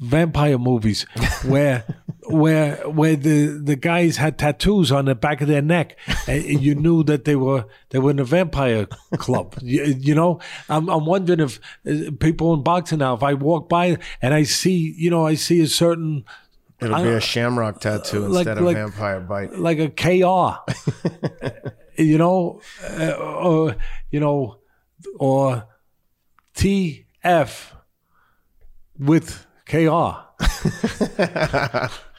vampire 0.00 0.56
movies 0.58 1.02
where 1.44 1.84
where 2.28 2.76
where 2.88 3.16
the 3.16 3.46
the 3.64 3.76
guys 3.76 4.16
had 4.18 4.38
tattoos 4.38 4.92
on 4.92 5.06
the 5.06 5.14
back 5.14 5.40
of 5.40 5.48
their 5.48 5.62
neck 5.62 5.96
and 6.28 6.44
you 6.44 6.74
knew 6.74 7.02
that 7.02 7.24
they 7.24 7.34
were 7.34 7.64
they 7.90 7.98
were 7.98 8.10
in 8.10 8.18
a 8.18 8.24
vampire 8.24 8.86
club 9.12 9.54
you, 9.62 9.82
you 9.98 10.14
know 10.14 10.38
i'm 10.68 10.88
i'm 10.90 11.06
wondering 11.06 11.40
if 11.40 11.58
uh, 11.88 12.10
people 12.20 12.52
in 12.54 12.62
boxing 12.62 12.98
now 12.98 13.14
if 13.14 13.22
i 13.22 13.32
walk 13.32 13.68
by 13.68 13.96
and 14.20 14.34
i 14.34 14.42
see 14.42 14.94
you 14.98 15.08
know 15.10 15.26
i 15.26 15.34
see 15.34 15.60
a 15.60 15.66
certain 15.66 16.24
It'll 16.80 16.94
I 16.94 17.02
be 17.02 17.08
a 17.10 17.20
shamrock 17.20 17.80
tattoo 17.80 18.20
like- 18.20 18.46
instead 18.46 18.58
of 18.58 18.64
like- 18.64 18.76
vampire 18.76 19.20
bite. 19.20 19.52
like 19.58 19.78
a 19.78 19.90
KR, 19.90 20.72
you 22.02 22.16
know, 22.16 22.62
uh, 22.98 23.12
or 23.12 23.76
you 24.10 24.18
know, 24.18 24.60
or 25.18 25.66
TF 26.54 27.72
with 28.98 29.46
KR. 29.66 30.24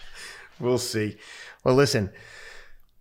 We'll 0.61 0.77
see. 0.77 1.17
Well, 1.63 1.75
listen, 1.75 2.11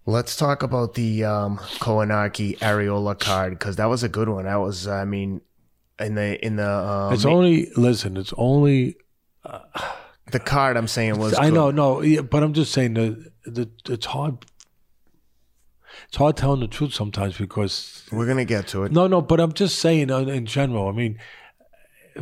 let's 0.06 0.36
talk 0.36 0.62
about 0.62 0.94
the 0.94 1.24
um, 1.24 1.58
Kownacki 1.58 2.58
Arreola 2.58 3.18
card 3.18 3.58
because 3.58 3.76
that 3.76 3.86
was 3.86 4.02
a 4.02 4.08
good 4.08 4.28
one. 4.28 4.44
That 4.44 4.56
was, 4.56 4.88
I 4.88 5.04
mean, 5.04 5.40
in 5.98 6.14
the 6.14 6.44
in 6.44 6.56
the 6.56 6.70
um, 6.70 7.12
It's 7.12 7.24
only 7.24 7.70
listen. 7.76 8.16
It's 8.16 8.32
only 8.36 8.96
the 10.30 10.40
card 10.40 10.76
I'm 10.76 10.88
saying 10.88 11.18
was. 11.18 11.34
I 11.34 11.46
good. 11.46 11.54
know, 11.54 11.70
no, 11.70 12.02
yeah, 12.02 12.22
but 12.22 12.42
I'm 12.42 12.52
just 12.52 12.72
saying 12.72 12.94
that 12.94 13.30
the, 13.44 13.70
it's 13.88 14.06
hard. 14.06 14.44
It's 16.08 16.16
hard 16.16 16.36
telling 16.36 16.60
the 16.60 16.68
truth 16.68 16.94
sometimes 16.94 17.36
because 17.36 18.04
We're 18.10 18.26
gonna 18.26 18.44
get 18.44 18.66
to 18.68 18.84
it. 18.84 18.92
No, 18.92 19.06
no, 19.06 19.20
but 19.20 19.40
I'm 19.40 19.52
just 19.52 19.78
saying 19.78 20.10
uh, 20.10 20.20
in 20.20 20.46
general. 20.46 20.88
I 20.88 20.92
mean, 20.92 21.18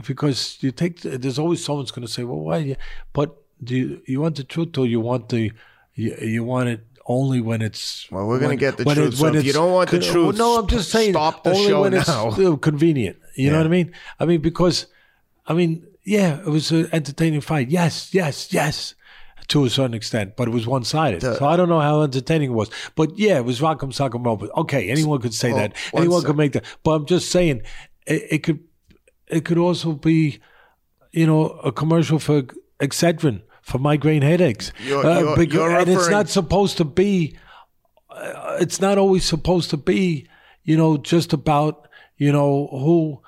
because 0.06 0.58
you 0.60 0.72
take, 0.72 1.00
there's 1.00 1.38
always 1.38 1.64
someone's 1.64 1.90
going 1.90 2.06
to 2.06 2.12
say, 2.12 2.24
"Well, 2.24 2.40
why?" 2.40 2.76
But 3.12 3.36
do 3.62 3.76
you, 3.76 4.02
you 4.06 4.20
want 4.20 4.36
the 4.36 4.44
truth 4.44 4.76
or 4.78 4.86
you 4.86 5.00
want 5.00 5.28
the 5.28 5.52
you, 5.94 6.14
you 6.20 6.44
want 6.44 6.68
it 6.68 6.86
only 7.06 7.40
when 7.40 7.62
it's 7.62 8.06
Well, 8.10 8.26
we're 8.26 8.38
gonna 8.38 8.56
get 8.56 8.76
the 8.76 8.84
truth, 8.84 9.16
so 9.16 9.26
if 9.34 9.44
you 9.44 9.52
don't 9.52 9.72
want 9.72 9.90
the 9.90 10.00
truth, 10.00 10.36
no, 10.36 10.58
I'm 10.58 10.66
just 10.66 10.90
saying 10.90 11.12
stop 11.12 11.42
the 11.44 11.52
only 11.52 11.66
show 11.66 11.80
when 11.82 11.94
it's 11.94 12.08
now. 12.08 12.28
uh, 12.28 12.56
convenient. 12.56 13.16
You 13.34 13.50
know 13.50 13.58
what 13.58 13.66
I 13.66 13.70
mean? 13.70 13.92
I 14.20 14.26
mean 14.26 14.40
because, 14.40 14.86
I 15.46 15.54
mean, 15.54 15.86
yeah, 16.04 16.40
it 16.40 16.46
was 16.46 16.70
an 16.70 16.88
entertaining 16.92 17.40
fight. 17.40 17.70
Yes, 17.70 18.12
yes, 18.14 18.52
yes. 18.52 18.94
To 19.48 19.64
a 19.64 19.70
certain 19.70 19.94
extent, 19.94 20.36
but 20.36 20.46
it 20.46 20.50
was 20.50 20.66
one 20.66 20.84
sided. 20.84 21.22
So 21.22 21.46
I 21.46 21.56
don't 21.56 21.70
know 21.70 21.80
how 21.80 22.02
entertaining 22.02 22.50
it 22.50 22.54
was. 22.54 22.68
But 22.94 23.18
yeah, 23.18 23.38
it 23.38 23.46
was 23.46 23.60
Rock'em 23.60 23.94
Sock'em 23.94 24.22
Roll. 24.26 24.46
Okay, 24.58 24.90
anyone 24.90 25.22
could 25.22 25.32
say 25.32 25.52
Well, 25.52 25.68
that. 25.68 25.76
Anyone 25.94 26.22
could 26.22 26.36
make 26.36 26.52
that. 26.52 26.64
But 26.82 26.90
I'm 26.90 27.06
just 27.06 27.30
saying, 27.30 27.62
it, 28.06 28.26
it 28.30 28.38
could 28.42 28.60
it 29.26 29.46
could 29.46 29.56
also 29.56 29.92
be, 29.92 30.40
you 31.12 31.26
know, 31.26 31.50
a 31.64 31.72
commercial 31.72 32.18
for 32.18 32.42
Excedrin 32.78 33.40
for 33.68 33.78
migraine 33.78 34.22
headaches. 34.22 34.72
You're- 34.84 35.02
you're- 35.20 35.36
becau- 35.46 35.52
you're 35.52 35.70
and 35.80 35.88
it's 35.90 36.08
not 36.10 36.28
supposed 36.28 36.76
to 36.78 36.84
be. 36.84 37.36
Uh, 38.10 38.56
it's 38.60 38.80
not 38.80 38.98
always 38.98 39.24
supposed 39.24 39.70
to 39.70 39.76
be, 39.76 40.26
you 40.64 40.76
know, 40.76 40.96
just 40.96 41.32
about 41.32 41.86
you 42.16 42.32
know 42.32 42.68
who 42.72 43.20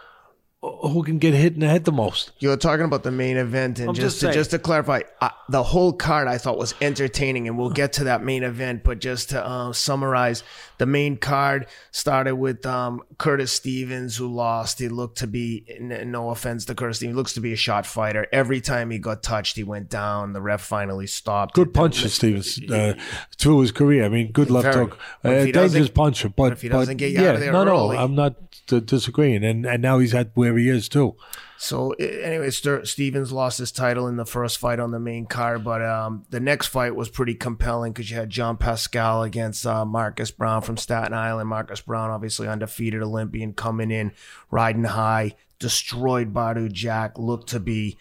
who 0.62 1.02
can 1.02 1.18
get 1.18 1.32
hit 1.32 1.54
in 1.54 1.61
the 1.61 1.68
head 1.68 1.84
the 1.84 1.92
most. 1.92 2.32
You're 2.38 2.56
talking 2.58 2.84
about 2.84 3.02
the 3.02 3.11
main 3.11 3.38
event, 3.38 3.78
and 3.78 3.88
I'm 3.88 3.94
just 3.94 4.20
just 4.20 4.20
to, 4.20 4.32
just 4.32 4.50
to 4.50 4.58
clarify, 4.58 5.00
uh, 5.22 5.30
the 5.48 5.62
whole 5.62 5.92
card 5.92 6.28
I 6.28 6.36
thought 6.36 6.58
was 6.58 6.74
entertaining, 6.82 7.48
and 7.48 7.56
we'll 7.56 7.70
get 7.70 7.94
to 7.94 8.04
that 8.04 8.22
main 8.22 8.42
event. 8.42 8.84
But 8.84 8.98
just 8.98 9.30
to 9.30 9.44
uh, 9.44 9.72
summarize, 9.72 10.42
the 10.76 10.84
main 10.84 11.16
card 11.16 11.66
started 11.92 12.34
with 12.34 12.66
um, 12.66 13.02
Curtis 13.16 13.52
Stevens, 13.52 14.18
who 14.18 14.28
lost. 14.28 14.78
He 14.78 14.90
looked 14.90 15.18
to 15.18 15.26
be, 15.26 15.64
no 15.80 16.28
offense 16.28 16.66
to 16.66 16.74
Curtis 16.74 16.98
Stevens, 16.98 17.14
he 17.14 17.16
looks 17.16 17.32
to 17.34 17.40
be 17.40 17.54
a 17.54 17.56
shot 17.56 17.86
fighter. 17.86 18.26
Every 18.30 18.61
time 18.61 18.90
he 18.90 18.98
got 18.98 19.22
touched, 19.22 19.56
he 19.56 19.64
went 19.64 19.88
down. 19.88 20.34
The 20.34 20.42
ref 20.42 20.61
finally 20.61 21.06
stopped. 21.06 21.54
Good 21.54 21.68
it. 21.68 21.74
puncher, 21.74 22.11
Stevens, 22.11 22.61
uh, 22.70 22.94
through 23.38 23.61
his 23.61 23.72
career. 23.72 24.04
I 24.04 24.11
mean, 24.11 24.30
good 24.30 24.50
left 24.50 24.74
hook. 24.74 24.98
Uh, 25.24 25.46
dangerous 25.46 25.88
puncher, 25.88 26.28
but 26.28 26.52
if 26.52 26.61
he 26.61 26.68
doesn't 26.68 26.98
get 26.98 27.12
you 27.12 27.22
yeah, 27.22 27.30
out 27.30 27.34
of 27.36 27.40
there 27.40 27.52
no, 27.52 27.62
early- 27.62 27.96
no, 27.96 28.02
I'm 28.02 28.14
not 28.14 28.34
uh, 28.73 28.81
disagreeing. 28.81 29.45
And 29.45 29.66
and 29.66 29.83
now 29.83 29.99
he's 29.99 30.14
at 30.14 30.31
where 30.35 30.57
he 30.57 30.68
is 30.68 30.89
too. 30.89 31.16
So 31.57 31.91
anyway, 31.93 32.49
Ster- 32.51 32.87
Stevens 32.87 33.33
lost 33.33 33.59
his 33.59 33.71
title 33.71 34.09
in 34.09 34.16
the 34.16 34.25
first 34.25 34.57
fight 34.57 34.81
on 34.81 34.93
the 34.93 34.99
main 34.99 35.27
card, 35.27 35.62
but 35.62 35.85
um, 35.85 36.25
the 36.31 36.41
next 36.41 36.68
fight 36.68 36.97
was 36.97 37.11
pretty 37.11 37.35
compelling 37.35 37.93
because 37.93 38.11
you 38.11 38.16
had 38.16 38.31
John 38.31 38.57
Pascal 38.57 39.23
against 39.23 39.66
uh, 39.66 39.85
Marcus 39.85 40.31
Browne 40.31 40.62
from 40.62 40.79
Staten 40.79 41.12
Island. 41.12 41.51
Marcus 41.51 41.83
Browne, 41.83 42.11
obviously 42.11 42.49
undefeated 42.49 43.03
Olympian, 43.03 43.53
coming 43.53 43.91
in 43.91 44.12
riding 44.51 44.85
high, 44.85 45.35
destroyed 45.59 46.33
Badou 46.33 46.73
Jack, 46.73 47.18
looked 47.18 47.51
to 47.51 47.61
be 47.61 47.99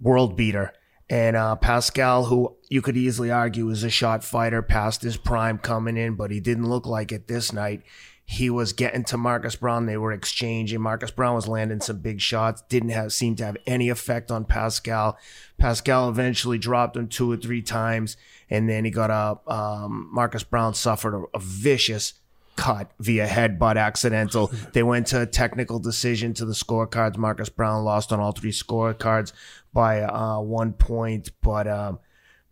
world 0.00 0.36
beater. 0.36 0.72
And 1.10 1.36
uh, 1.36 1.56
Pascal, 1.56 2.24
who 2.26 2.56
you 2.68 2.80
could 2.80 2.96
easily 2.96 3.30
argue 3.30 3.68
is 3.70 3.84
a 3.84 3.90
shot 3.90 4.24
fighter 4.24 4.62
past 4.62 5.02
his 5.02 5.16
prime 5.16 5.58
coming 5.58 5.96
in, 5.96 6.14
but 6.14 6.30
he 6.30 6.40
didn't 6.40 6.68
look 6.68 6.86
like 6.86 7.12
it 7.12 7.26
this 7.26 7.52
night. 7.52 7.82
He 8.26 8.48
was 8.48 8.72
getting 8.72 9.04
to 9.04 9.18
Marcus 9.18 9.54
Browne. 9.54 9.84
They 9.84 9.98
were 9.98 10.12
exchanging. 10.12 10.80
Marcus 10.80 11.10
Browne 11.10 11.34
was 11.34 11.46
landing 11.46 11.80
some 11.80 11.98
big 11.98 12.20
shots. 12.20 12.62
Didn't 12.68 12.88
have 12.90 13.12
seem 13.12 13.36
to 13.36 13.44
have 13.44 13.56
any 13.66 13.90
effect 13.90 14.30
on 14.30 14.46
Pascal. 14.46 15.18
Pascal 15.58 16.08
eventually 16.08 16.56
dropped 16.56 16.96
him 16.96 17.06
two 17.06 17.30
or 17.30 17.36
three 17.36 17.60
times, 17.60 18.16
and 18.48 18.68
then 18.68 18.86
he 18.86 18.90
got 18.90 19.10
up. 19.10 19.48
um, 19.50 20.08
Marcus 20.12 20.42
Browne 20.42 20.72
suffered 20.72 21.14
a, 21.14 21.24
a 21.34 21.38
vicious 21.38 22.14
cut 22.56 22.90
via 22.98 23.26
headbutt 23.26 23.76
accidental. 23.76 24.50
They 24.72 24.82
went 24.82 25.06
to 25.08 25.20
a 25.20 25.26
technical 25.26 25.78
decision 25.78 26.34
to 26.34 26.44
the 26.44 26.54
scorecards. 26.54 27.16
Marcus 27.16 27.48
Browne 27.48 27.84
lost 27.84 28.12
on 28.12 28.20
all 28.20 28.32
three 28.32 28.52
scorecards 28.52 29.32
by 29.72 30.00
uh, 30.00 30.40
one 30.40 30.72
point. 30.72 31.30
But 31.42 31.68
um, 31.68 31.98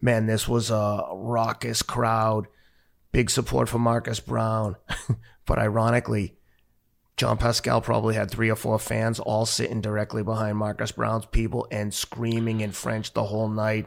man, 0.01 0.27
this 0.27 0.47
was 0.47 0.71
a 0.71 1.05
raucous 1.13 1.83
crowd. 1.83 2.47
Big 3.11 3.31
support 3.31 3.69
for 3.69 3.79
Marcus 3.79 4.21
Browne. 4.21 4.77
but 5.47 5.59
ironically, 5.59 6.37
John 7.17 7.37
Pascal 7.39 7.81
probably 7.81 8.15
had 8.15 8.31
three 8.31 8.51
or 8.51 8.57
four 8.57 8.79
fans 8.79 9.21
all 9.21 9.47
sitting 9.47 9.81
directly 9.81 10.23
behind 10.23 10.57
Marcus 10.57 10.93
Browne's 10.93 11.27
people 11.27 11.69
and 11.71 11.93
screaming 11.93 12.61
in 12.61 12.73
French 12.73 13.13
the 13.13 13.25
whole 13.25 13.49
night. 13.49 13.87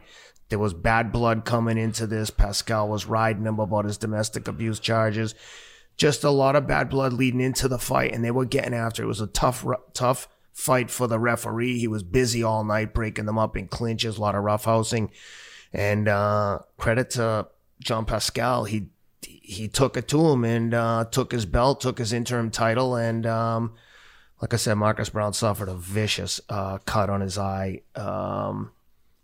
There 0.50 0.60
was 0.60 0.74
bad 0.74 1.12
blood 1.12 1.44
coming 1.44 1.78
into 1.78 2.06
this. 2.06 2.30
Pascal 2.30 2.88
was 2.88 3.08
riding 3.08 3.46
him 3.46 3.60
about 3.60 3.86
his 3.86 3.98
domestic 3.98 4.48
abuse 4.48 4.80
charges. 4.80 5.34
Just 5.98 6.24
a 6.24 6.30
lot 6.30 6.56
of 6.56 6.68
bad 6.68 6.90
blood 6.90 7.14
leading 7.14 7.42
into 7.42 7.68
the 7.68 7.80
fight, 7.80 8.14
and 8.14 8.24
they 8.24 8.32
were 8.32 8.46
getting 8.46 8.74
after 8.74 9.02
it. 9.02 9.06
It 9.06 9.08
was 9.08 9.22
a 9.22 9.28
tough, 9.28 9.66
tough 9.94 10.28
fight 10.54 10.92
for 10.92 11.08
the 11.08 11.20
referee. 11.20 11.80
He 11.80 11.88
was 11.88 12.04
busy 12.04 12.44
all 12.44 12.64
night 12.64 12.94
breaking 12.94 13.26
them 13.26 13.40
up 13.40 13.58
in 13.58 13.68
clinches, 13.68 14.18
a 14.18 14.22
lot 14.22 14.36
of 14.36 14.44
roughhousing. 14.44 15.10
And 15.74 16.08
uh, 16.08 16.60
credit 16.78 17.12
to 17.12 17.48
John 17.80 18.06
Pascal, 18.06 18.66
he 18.66 18.90
he 19.26 19.68
took 19.68 19.98
it 19.98 20.08
to 20.10 20.30
him 20.30 20.44
and 20.44 20.74
uh, 20.74 21.06
took 21.06 21.32
his 21.32 21.46
belt, 21.46 21.82
took 21.82 21.98
his 21.98 22.14
interim 22.14 22.52
title, 22.52 22.96
and 22.96 23.26
um, 23.26 23.74
like 24.42 24.54
I 24.54 24.58
said, 24.58 24.76
Marcus 24.76 25.10
Browne 25.10 25.34
suffered 25.34 25.70
a 25.70 25.76
vicious 25.76 26.42
uh, 26.50 26.78
cut 26.80 27.10
on 27.10 27.22
his 27.22 27.38
eye. 27.38 27.82
Um, 27.96 28.72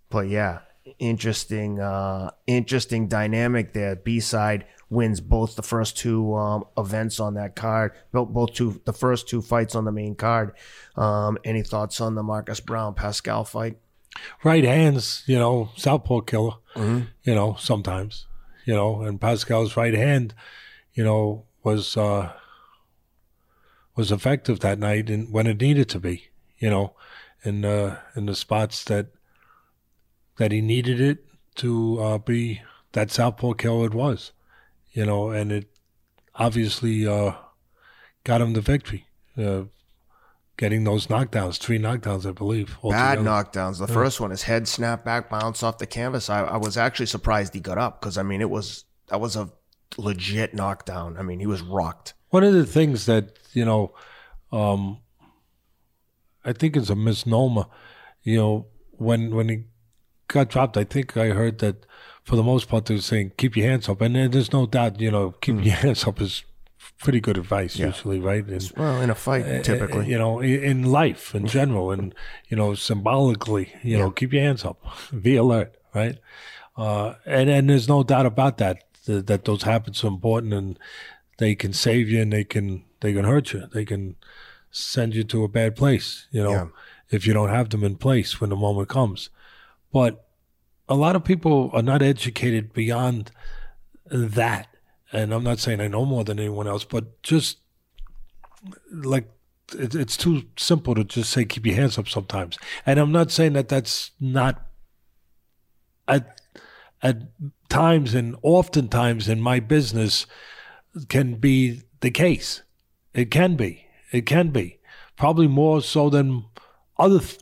but 0.10 0.28
yeah, 0.28 0.60
interesting, 1.00 1.80
uh, 1.80 2.32
interesting 2.48 3.08
dynamic 3.08 3.74
there. 3.74 3.96
B 3.96 4.20
side 4.20 4.66
wins 4.90 5.22
both 5.22 5.56
the 5.56 5.64
first 5.64 5.98
two 5.98 6.36
um, 6.36 6.66
events 6.78 7.20
on 7.20 7.36
that 7.36 7.56
card, 7.56 7.94
both 8.12 8.30
both 8.30 8.54
two 8.54 8.82
the 8.86 8.94
first 8.94 9.28
two 9.28 9.42
fights 9.42 9.76
on 9.76 9.86
the 9.86 9.92
main 9.92 10.16
card. 10.16 10.54
Um, 10.96 11.38
any 11.44 11.64
thoughts 11.64 12.02
on 12.02 12.16
the 12.16 12.24
Marcus 12.24 12.60
Browne 12.60 12.94
Pascal 12.94 13.44
fight? 13.46 13.78
Right 14.44 14.64
hands, 14.66 15.24
you 15.26 15.40
know, 15.40 15.70
southpaw 15.78 16.22
killer. 16.22 16.56
You 17.24 17.36
know, 17.36 17.56
sometimes, 17.60 18.28
you 18.72 18.78
know, 18.78 19.02
and 19.02 19.20
Pascal's 19.20 19.76
right 19.76 19.94
hand, 19.94 20.34
you 20.94 21.04
know, 21.04 21.44
was 21.62 21.98
uh 21.98 22.32
was 23.98 24.14
effective 24.14 24.62
that 24.62 24.80
night 24.80 25.10
and 25.10 25.30
when 25.30 25.46
it 25.46 25.60
needed 25.60 25.90
to 25.90 26.00
be. 26.00 26.30
You 26.58 26.70
know, 26.70 26.94
in 27.44 27.66
uh, 27.66 28.00
in 28.16 28.28
the 28.28 28.34
spots 28.34 28.86
that 28.86 29.08
that 30.38 30.54
he 30.54 30.62
needed 30.62 31.02
it 31.02 31.26
to 31.56 32.00
uh, 32.00 32.18
be 32.18 32.62
that 32.94 33.12
southpaw 33.12 33.56
killer 33.56 33.88
it 33.88 33.94
was. 33.94 34.32
You 34.94 35.06
know, 35.06 35.32
and 35.32 35.52
it 35.52 35.68
obviously 36.36 37.06
uh, 37.06 37.34
got 38.24 38.40
him 38.40 38.54
the 38.54 38.62
victory. 38.62 39.06
Uh, 39.38 39.64
getting 40.62 40.84
those 40.84 41.08
knockdowns, 41.08 41.58
three 41.58 41.80
knockdowns, 41.80 42.24
I 42.24 42.34
believe. 42.34 42.78
Bad 42.84 43.18
altogether. 43.18 43.22
knockdowns. 43.28 43.80
The 43.80 43.88
first 43.88 44.22
one, 44.22 44.30
his 44.30 44.44
head 44.44 44.68
snapped 44.68 45.04
back, 45.04 45.28
bounced 45.28 45.64
off 45.64 45.80
the 45.80 45.88
canvas. 45.88 46.30
I, 46.30 46.44
I 46.44 46.58
was 46.58 46.78
actually 46.78 47.08
surprised 47.08 47.56
he 47.56 47.60
got 47.60 47.80
up 47.80 48.00
because 48.00 48.16
I 48.16 48.22
mean 48.22 48.42
it 48.42 48.50
was 48.50 48.86
that 49.08 49.20
was 49.20 49.36
a 49.36 49.52
legit 49.98 50.54
knockdown. 50.54 51.18
I 51.18 51.24
mean, 51.24 51.40
he 51.40 51.48
was 51.48 51.64
rocked. 51.64 52.14
One 52.30 52.44
of 52.44 52.54
the 52.54 52.68
things 52.68 53.08
that 53.08 53.40
you 53.54 53.66
know, 53.66 53.96
um, 54.52 55.00
I 56.46 56.54
think 56.54 56.78
it's 56.78 56.92
a 56.92 56.96
misnomer. 56.96 57.66
You 58.22 58.38
know, 58.38 58.68
when 58.92 59.34
when 59.34 59.50
he 59.50 59.64
got 60.28 60.50
dropped, 60.50 60.78
I 60.78 60.84
think 60.84 61.18
I 61.18 61.30
heard 61.30 61.58
that 61.60 61.88
for 62.24 62.36
the 62.36 62.44
most 62.44 62.70
part 62.70 62.86
they 62.86 62.94
were 62.94 63.02
saying 63.02 63.32
keep 63.36 63.58
your 63.58 63.68
hands 63.68 63.90
up, 63.90 64.00
and 64.00 64.16
there's 64.16 64.54
no 64.54 64.68
doubt. 64.68 65.02
You 65.02 65.10
know, 65.10 65.32
keep 65.42 65.56
mm. 65.56 65.66
your 65.66 65.76
hands 65.86 66.04
up 66.06 66.22
is 66.22 66.44
pretty 67.02 67.20
good 67.20 67.38
advice 67.38 67.78
yeah. 67.78 67.88
usually, 67.88 68.20
right? 68.20 68.46
And, 68.46 68.72
well, 68.78 69.02
in 69.02 69.10
a 69.10 69.16
fight, 69.16 69.46
uh, 69.46 69.62
typically, 69.62 70.08
you 70.08 70.18
know, 70.18 70.40
in 70.40 70.84
life 70.84 71.36
in 71.36 71.48
general, 71.48 71.92
and 71.92 72.16
you 72.48 72.56
know, 72.56 72.76
symbolically, 72.76 73.74
you 73.84 73.98
yeah. 73.98 74.00
know, 74.00 74.12
keep 74.12 74.32
your 74.32 74.44
hands 74.44 74.64
up, 74.64 74.84
be 75.22 75.36
alert, 75.36 75.76
right? 75.94 76.18
Uh, 76.78 77.16
and 77.26 77.50
and 77.50 77.70
there's 77.70 77.88
no 77.88 78.04
doubt 78.04 78.26
about 78.26 78.58
that, 78.60 78.84
that 79.06 79.28
that 79.28 79.46
those 79.46 79.64
habits 79.64 80.04
are 80.04 80.08
important, 80.08 80.54
and 80.54 80.80
they 81.38 81.56
can 81.56 81.74
save 81.74 82.10
you, 82.10 82.22
and 82.22 82.32
they 82.32 82.44
can 82.44 82.84
they 83.02 83.14
can 83.14 83.26
hurt 83.26 83.52
you, 83.52 83.68
they 83.74 83.86
can 83.86 84.16
send 84.72 85.14
you 85.14 85.24
to 85.26 85.44
a 85.44 85.50
bad 85.50 85.76
place, 85.76 86.28
you 86.32 86.42
know, 86.42 86.52
yeah. 86.52 86.68
if 87.10 87.28
you 87.28 87.34
don't 87.34 87.50
have 87.50 87.70
them 87.70 87.84
in 87.84 87.96
place 87.96 88.40
when 88.40 88.50
the 88.50 88.56
moment 88.56 88.88
comes. 88.88 89.30
But 89.92 90.26
a 90.88 90.96
lot 90.96 91.16
of 91.16 91.26
people 91.26 91.70
are 91.74 91.82
not 91.82 92.02
educated 92.02 92.72
beyond 92.72 93.32
that 94.06 94.71
and 95.12 95.34
I'm 95.34 95.44
not 95.44 95.60
saying 95.60 95.82
I 95.82 95.88
know 95.88 96.06
more 96.06 96.24
than 96.24 96.40
anyone 96.40 96.68
else, 96.68 96.84
but 96.84 97.22
just 97.24 97.58
like 98.92 99.30
it, 99.78 99.96
it's 99.96 100.18
too 100.18 100.44
simple 100.58 100.96
to 100.96 101.04
just 101.04 101.32
say 101.32 101.46
keep 101.46 101.66
your 101.66 101.76
hands 101.76 101.98
up 101.98 102.08
sometimes. 102.08 102.58
And 102.86 103.00
I'm 103.00 103.12
not 103.12 103.32
saying 103.32 103.54
that 103.54 103.70
that's 103.70 104.12
not 104.20 104.68
at 106.08 106.42
at 107.02 107.18
times 107.70 108.14
and 108.14 108.36
oftentimes 108.44 109.28
in 109.28 109.42
my 109.42 109.60
business 109.60 110.28
can 111.10 111.36
be 111.36 111.82
the 112.02 112.12
case. 112.12 112.62
It 113.14 113.32
can 113.32 113.56
be. 113.56 113.86
It 114.12 114.26
can 114.26 114.50
be 114.50 114.80
probably 115.18 115.48
more 115.48 115.82
so 115.82 116.10
than 116.10 116.46
other 116.98 117.20
th- 117.20 117.40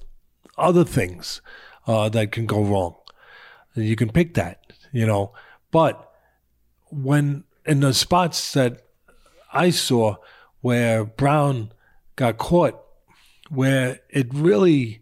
other 0.58 0.84
things 0.84 1.42
uh, 1.88 2.10
that 2.10 2.32
can 2.32 2.46
go 2.46 2.62
wrong. 2.62 2.96
You 3.76 3.96
can 3.96 4.12
pick 4.12 4.34
that, 4.34 4.74
you 4.92 5.06
know, 5.06 5.34
but 5.72 6.12
when 6.92 7.44
in 7.66 7.80
the 7.80 7.94
spots 7.94 8.54
that 8.54 8.86
I 9.54 9.70
saw 9.70 10.18
where 10.62 11.06
Browne 11.06 11.72
got 12.16 12.38
caught, 12.38 12.80
where 13.50 14.00
it 14.10 14.34
really, 14.34 15.02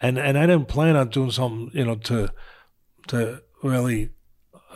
and 0.00 0.18
and 0.18 0.36
I 0.38 0.46
didn't 0.46 0.68
plan 0.68 0.96
on 0.96 1.08
doing 1.08 1.30
something, 1.30 1.70
you 1.72 1.84
know, 1.84 1.96
to 1.96 2.32
to 3.08 3.42
really 3.62 4.10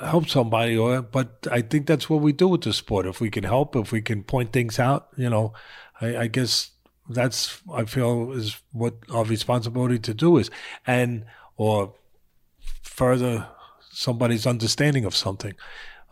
help 0.00 0.28
somebody, 0.28 0.76
or 0.76 1.02
but 1.02 1.46
I 1.50 1.62
think 1.62 1.86
that's 1.86 2.08
what 2.08 2.22
we 2.22 2.32
do 2.32 2.48
with 2.48 2.62
the 2.62 2.72
sport. 2.72 3.06
If 3.06 3.20
we 3.20 3.30
can 3.30 3.44
help, 3.44 3.76
if 3.76 3.92
we 3.92 4.00
can 4.02 4.22
point 4.22 4.52
things 4.52 4.78
out, 4.78 5.08
you 5.16 5.28
know, 5.28 5.52
I, 6.00 6.16
I 6.16 6.26
guess 6.26 6.70
that's 7.08 7.60
I 7.72 7.84
feel 7.84 8.32
is 8.32 8.60
what 8.72 8.94
our 9.12 9.24
responsibility 9.24 9.98
to 9.98 10.14
do 10.14 10.38
is, 10.38 10.50
and 10.86 11.24
or 11.56 11.94
further 12.82 13.48
somebody's 13.90 14.46
understanding 14.46 15.04
of 15.04 15.14
something 15.14 15.54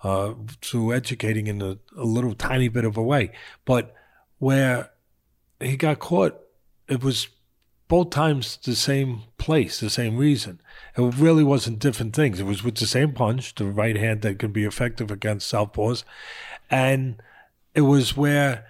uh, 0.03 0.35
through 0.63 0.93
educating 0.93 1.47
in 1.47 1.61
a, 1.61 1.79
a, 1.97 2.05
little 2.05 2.35
tiny 2.35 2.69
bit 2.69 2.85
of 2.85 2.97
a 2.97 3.03
way. 3.03 3.33
But 3.65 3.95
where 4.39 4.91
he 5.61 5.77
got 5.77 5.99
caught, 5.99 6.41
it 6.87 7.03
was 7.03 7.29
both 7.89 8.11
times 8.11 8.59
the 8.59 8.77
same 8.77 9.23
place, 9.39 9.81
the 9.81 9.91
same 9.91 10.17
reason. 10.17 10.61
It 10.97 11.15
really 11.17 11.43
wasn't 11.43 11.79
different 11.79 12.15
things. 12.15 12.39
It 12.39 12.45
was 12.45 12.63
with 12.63 12.77
the 12.77 12.87
same 12.87 13.13
punch, 13.13 13.55
the 13.55 13.65
right 13.65 13.97
hand 13.97 14.23
that 14.23 14.39
can 14.39 14.53
be 14.53 14.65
effective 14.65 15.11
against 15.11 15.53
southpaws, 15.53 16.05
and 16.71 17.21
it 17.75 17.81
was 17.83 18.17
where 18.17 18.67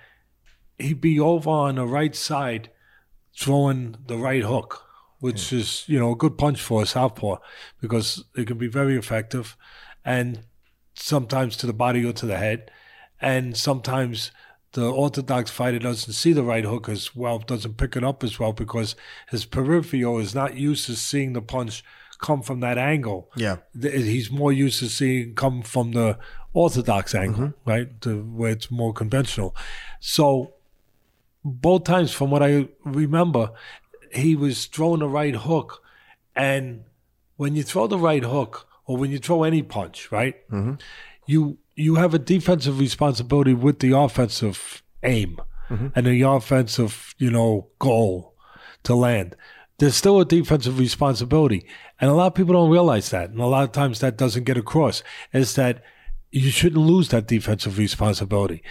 he'd 0.79 1.01
be 1.01 1.19
over 1.19 1.51
on 1.51 1.75
the 1.75 1.87
right 1.87 2.15
side 2.15 2.71
throwing 3.37 3.97
the 4.07 4.17
right 4.17 4.43
hook, 4.43 4.85
which 5.19 5.53
yeah. 5.53 5.59
is 5.59 5.85
you 5.89 5.99
know 5.99 6.13
a 6.13 6.17
good 6.17 6.39
punch 6.39 6.61
for 6.61 6.83
a 6.83 6.87
southpaw 6.87 7.37
because 7.81 8.25
it 8.37 8.47
can 8.47 8.57
be 8.59 8.69
very 8.69 8.97
effective, 8.97 9.57
and 10.05 10.45
sometimes 10.99 11.57
to 11.57 11.67
the 11.67 11.73
body 11.73 12.05
or 12.05 12.13
to 12.13 12.27
the 12.27 12.37
head, 12.37 12.71
and 13.21 13.57
sometimes 13.57 14.31
the 14.73 14.91
orthodox 14.91 15.51
fighter 15.51 15.79
doesn't 15.79 16.13
see 16.13 16.33
the 16.33 16.43
right 16.43 16.65
hook 16.65 16.89
as 16.89 17.15
well, 17.17 17.39
doesn't 17.39 17.77
pick 17.77 17.97
it 17.97 18.05
up 18.05 18.23
as 18.23 18.39
well 18.39 18.53
because 18.53 18.95
his 19.31 19.45
peripheral 19.45 20.19
is 20.19 20.35
not 20.35 20.57
used 20.57 20.87
to 20.87 20.97
seeing 20.97 21.33
the 21.33 21.43
punch 21.43 21.83
come 22.21 22.43
from 22.43 22.61
that 22.61 22.79
angle. 22.79 23.31
Yeah, 23.37 23.59
he's 23.81 24.31
more 24.31 24.53
used 24.53 24.81
to 24.81 24.89
seeing 24.89 25.35
come 25.35 25.63
from 25.63 25.93
the 25.93 26.19
orthodox 26.53 27.15
angle, 27.15 27.49
mm-hmm. 27.49 27.71
right, 27.71 28.01
to 28.03 28.23
where 28.23 28.53
it's 28.53 28.71
more 28.71 28.93
conventional. 28.93 29.55
So 30.01 30.55
both 31.45 31.85
times, 31.85 32.13
from 32.13 32.31
what 32.31 32.43
I 32.43 32.69
remember, 32.85 33.53
he 34.13 34.37
was 34.37 34.67
throwing 34.67 35.01
the 35.01 35.09
right 35.09 35.35
hook, 35.35 35.83
and 36.35 36.85
when 37.37 37.55
you 37.55 37.63
throw 37.63 37.87
the 37.87 37.99
right 37.99 38.25
hook, 38.25 38.68
or 38.89 38.97
when 38.97 39.13
you 39.13 39.19
throw 39.19 39.45
any 39.45 39.63
punch, 39.63 40.11
right? 40.11 40.35
Mm-hmm. 40.51 40.75
You 41.27 41.59
you 41.77 41.95
have 41.97 42.15
a 42.15 42.19
defensive 42.19 42.81
responsibility 42.81 43.55
with 43.55 43.79
the 43.79 43.97
offensive 43.97 44.83
aim 45.05 45.39
mm-hmm. 45.71 45.89
and 45.95 46.07
the 46.07 46.23
offensive, 46.23 47.15
you 47.19 47.31
know, 47.31 47.69
goal 47.79 48.35
to 48.83 48.97
land. 48.97 49.37
There's 49.79 49.95
still 49.95 50.19
a 50.19 50.25
defensive 50.25 50.81
responsibility, 50.81 51.65
and 52.01 52.11
a 52.11 52.15
lot 52.15 52.29
of 52.29 52.35
people 52.35 52.55
don't 52.55 52.71
realize 52.71 53.11
that, 53.11 53.31
and 53.31 53.39
a 53.39 53.47
lot 53.47 53.63
of 53.63 53.71
times 53.71 54.01
that 54.01 54.17
doesn't 54.17 54.45
get 54.45 54.57
across. 54.57 55.05
Is 55.33 55.55
that 55.55 55.85
you 56.33 56.51
shouldn't 56.51 56.85
lose 56.85 57.11
that 57.11 57.29
defensive 57.29 57.79
responsibility, 57.79 58.63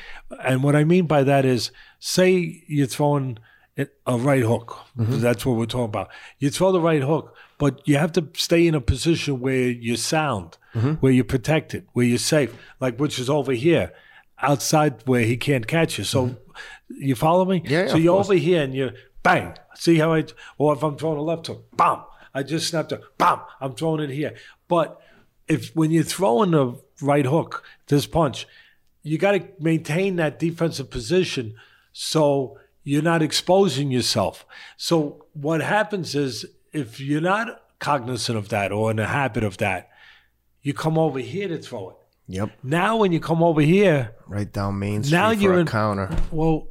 and 0.44 0.64
what 0.64 0.76
I 0.76 0.84
mean 0.84 1.06
by 1.06 1.24
that 1.24 1.46
is, 1.46 1.72
say 2.00 2.64
you're 2.68 2.88
throwing 2.88 3.38
a 3.78 4.18
right 4.18 4.44
hook. 4.44 4.80
Mm-hmm. 4.98 5.20
That's 5.20 5.46
what 5.46 5.56
we're 5.56 5.68
talking 5.68 5.86
about. 5.86 6.10
You 6.40 6.50
throw 6.50 6.72
the 6.72 6.82
right 6.82 7.04
hook, 7.04 7.36
but 7.58 7.82
you 7.88 7.98
have 7.98 8.12
to 8.14 8.28
stay 8.36 8.68
in 8.68 8.76
a 8.76 8.82
position 8.82 9.40
where 9.40 9.70
you're 9.70 9.98
sound, 9.98 10.58
mm-hmm. 10.76 10.94
where 10.94 11.12
you're 11.12 11.26
protected, 11.26 11.88
where 11.94 12.06
you're 12.06 12.18
safe, 12.18 12.56
like 12.80 12.98
which 13.00 13.20
is 13.20 13.30
over 13.30 13.52
here, 13.52 13.92
outside 14.40 15.02
where 15.06 15.24
he 15.24 15.38
can't 15.38 15.68
catch 15.68 15.98
you. 15.98 16.04
So 16.04 16.28
mm-hmm. 16.28 16.96
you 17.00 17.16
follow 17.16 17.46
me? 17.46 17.64
Yeah. 17.66 17.88
so 17.88 17.98
you're 17.98 18.18
over 18.18 18.36
here 18.36 18.64
and 18.64 18.74
you 18.74 18.92
bang. 19.24 19.56
See 19.76 19.98
how 19.98 20.14
I? 20.14 20.26
Or 20.58 20.74
if 20.74 20.84
I'm 20.84 20.98
throwing 20.98 21.18
a 21.18 21.22
left 21.22 21.48
hook, 21.48 21.66
bam! 21.76 22.04
I 22.34 22.44
just 22.44 22.68
snapped 22.68 22.92
it, 22.92 23.02
bam! 23.18 23.40
I'm 23.60 23.74
throwing 23.74 24.02
it 24.02 24.14
here. 24.14 24.36
But 24.68 25.02
if 25.48 25.76
when 25.76 25.92
you're 25.92 26.04
throwing 26.04 26.52
the 26.52 26.80
right 27.02 27.26
hook, 27.26 27.64
this 27.88 28.06
punch, 28.06 28.48
you 29.04 29.18
got 29.18 29.32
to 29.32 29.48
maintain 29.60 30.18
that 30.18 30.40
defensive 30.40 30.90
position 30.90 31.56
so 31.94 32.60
you're 32.84 33.02
not 33.02 33.22
exposing 33.22 33.92
yourself. 33.92 34.46
So 34.78 35.26
what 35.34 35.62
happens 35.62 36.16
is 36.16 36.46
if 36.78 37.00
you're 37.00 37.22
not 37.22 37.62
cognizant 37.80 38.38
of 38.38 38.50
that 38.50 38.72
or 38.72 38.92
in 38.92 38.98
the 38.98 39.08
habit 39.08 39.44
of 39.44 39.58
that, 39.58 39.90
you 40.62 40.74
come 40.74 40.98
over 40.98 41.20
here 41.20 41.48
to 41.48 41.58
throw 41.58 41.90
it. 41.92 41.96
Yep. 42.28 42.52
Now 42.64 42.98
when 42.98 43.12
you 43.12 43.20
come 43.20 43.42
over 43.42 43.62
here, 43.62 44.14
right 44.28 44.52
down 44.52 44.80
Main 44.80 45.04
Street 45.04 45.18
now 45.18 45.32
you're 45.32 45.60
in, 45.60 45.66
counter. 45.66 46.16
Well, 46.32 46.68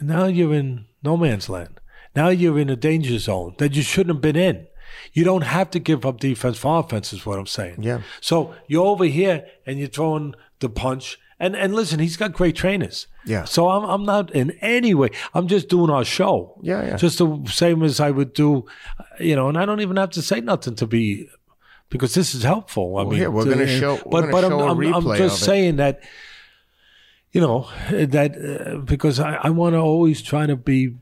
now 0.00 0.26
you're 0.26 0.54
in 0.54 0.86
no 1.02 1.16
man's 1.16 1.48
land. 1.48 1.80
Now 2.16 2.28
you're 2.28 2.58
in 2.58 2.68
a 2.68 2.76
danger 2.76 3.18
zone 3.18 3.54
that 3.58 3.76
you 3.76 3.82
shouldn't 3.82 4.16
have 4.16 4.22
been 4.22 4.36
in. 4.36 4.66
You 5.12 5.22
don't 5.24 5.42
have 5.42 5.70
to 5.70 5.78
give 5.78 6.04
up 6.04 6.18
defense 6.18 6.58
for 6.58 6.80
offense, 6.80 7.12
is 7.12 7.24
what 7.24 7.38
I'm 7.38 7.46
saying. 7.46 7.82
Yeah. 7.82 8.00
So 8.20 8.54
you're 8.66 8.86
over 8.86 9.04
here 9.04 9.46
and 9.66 9.78
you're 9.78 9.88
throwing 9.88 10.34
the 10.58 10.68
punch 10.68 11.18
and 11.40 11.54
and 11.56 11.74
listen, 11.74 12.00
he's 12.00 12.16
got 12.16 12.32
great 12.32 12.56
trainers. 12.56 13.06
Yeah. 13.24 13.44
So 13.44 13.68
I'm 13.68 13.84
I'm 13.84 14.04
not 14.04 14.30
in 14.34 14.52
any 14.60 14.94
way. 14.94 15.10
I'm 15.34 15.46
just 15.46 15.68
doing 15.68 15.90
our 15.90 16.04
show. 16.04 16.58
Yeah, 16.62 16.84
yeah. 16.84 16.96
Just 16.96 17.18
the 17.18 17.44
same 17.46 17.82
as 17.82 18.00
I 18.00 18.10
would 18.10 18.32
do, 18.32 18.66
you 19.20 19.36
know. 19.36 19.48
And 19.48 19.56
I 19.56 19.64
don't 19.66 19.80
even 19.80 19.96
have 19.96 20.10
to 20.10 20.22
say 20.22 20.40
nothing 20.40 20.74
to 20.76 20.86
be, 20.86 21.28
because 21.90 22.14
this 22.14 22.34
is 22.34 22.42
helpful. 22.42 22.96
I 22.96 23.02
well, 23.02 23.10
mean, 23.10 23.18
here 23.18 23.30
we're 23.30 23.44
going 23.44 23.58
to 23.58 23.78
show. 23.78 23.96
But 24.10 24.30
but 24.30 24.42
show 24.42 24.68
I'm, 24.68 24.80
I'm, 24.80 24.94
I'm 24.94 25.16
just 25.16 25.42
saying 25.42 25.76
that. 25.76 26.00
You 27.30 27.42
know 27.42 27.68
that 27.90 28.36
uh, 28.36 28.78
because 28.78 29.20
I, 29.20 29.34
I 29.34 29.50
want 29.50 29.74
to 29.74 29.78
always 29.78 30.22
try 30.22 30.46
to 30.46 30.56
be. 30.56 30.96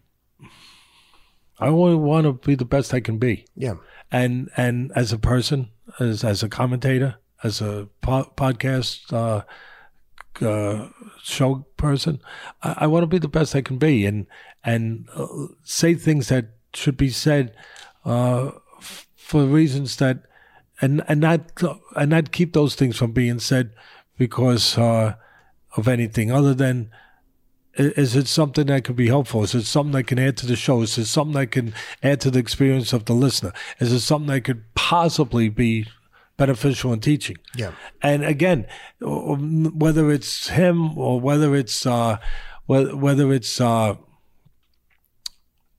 I 1.60 1.68
only 1.68 1.94
want 1.94 2.26
to 2.26 2.32
be 2.32 2.56
the 2.56 2.64
best 2.64 2.92
I 2.92 2.98
can 3.00 3.18
be. 3.18 3.46
Yeah. 3.54 3.74
And 4.10 4.50
and 4.56 4.90
as 4.96 5.12
a 5.12 5.18
person, 5.18 5.70
as 6.00 6.24
as 6.24 6.42
a 6.42 6.48
commentator, 6.48 7.18
as 7.44 7.60
a 7.60 7.88
po- 8.00 8.32
podcast. 8.36 9.12
Uh, 9.12 9.44
uh, 10.42 10.88
show 11.22 11.66
person. 11.76 12.20
I, 12.62 12.74
I 12.80 12.86
want 12.86 13.02
to 13.02 13.06
be 13.06 13.18
the 13.18 13.28
best 13.28 13.54
I 13.54 13.62
can 13.62 13.78
be 13.78 14.06
and 14.06 14.26
and 14.64 15.08
uh, 15.14 15.26
say 15.62 15.94
things 15.94 16.28
that 16.28 16.46
should 16.74 16.96
be 16.96 17.10
said 17.10 17.54
uh, 18.04 18.50
f- 18.78 19.06
for 19.16 19.44
reasons 19.44 19.96
that 19.96 20.22
and 20.80 21.02
and 21.08 21.20
not 21.20 21.62
and 21.94 22.10
not 22.10 22.32
keep 22.32 22.52
those 22.52 22.74
things 22.74 22.96
from 22.96 23.12
being 23.12 23.38
said 23.38 23.70
because 24.18 24.76
uh, 24.78 25.14
of 25.76 25.88
anything 25.88 26.30
other 26.30 26.54
than 26.54 26.90
is 27.78 28.16
it 28.16 28.26
something 28.26 28.66
that 28.66 28.84
can 28.84 28.94
be 28.94 29.08
helpful? 29.08 29.42
Is 29.42 29.54
it 29.54 29.64
something 29.64 29.92
that 29.92 30.06
can 30.06 30.18
add 30.18 30.36
to 30.38 30.46
the 30.46 30.56
show? 30.56 30.80
Is 30.80 30.96
it 30.96 31.06
something 31.06 31.34
that 31.34 31.50
can 31.50 31.74
add 32.02 32.22
to 32.22 32.30
the 32.30 32.38
experience 32.38 32.92
of 32.94 33.04
the 33.04 33.12
listener? 33.12 33.52
Is 33.78 33.92
it 33.92 34.00
something 34.00 34.28
that 34.28 34.44
could 34.44 34.74
possibly 34.74 35.50
be 35.50 35.86
beneficial 36.36 36.92
in 36.92 37.00
teaching. 37.00 37.36
Yeah. 37.56 37.72
And 38.02 38.24
again, 38.24 38.66
whether 39.00 40.10
it's 40.10 40.48
him 40.48 40.96
or 40.98 41.20
whether 41.20 41.54
it's 41.54 41.86
uh, 41.86 42.18
whether 42.66 43.32
it's 43.32 43.60
uh, 43.60 43.94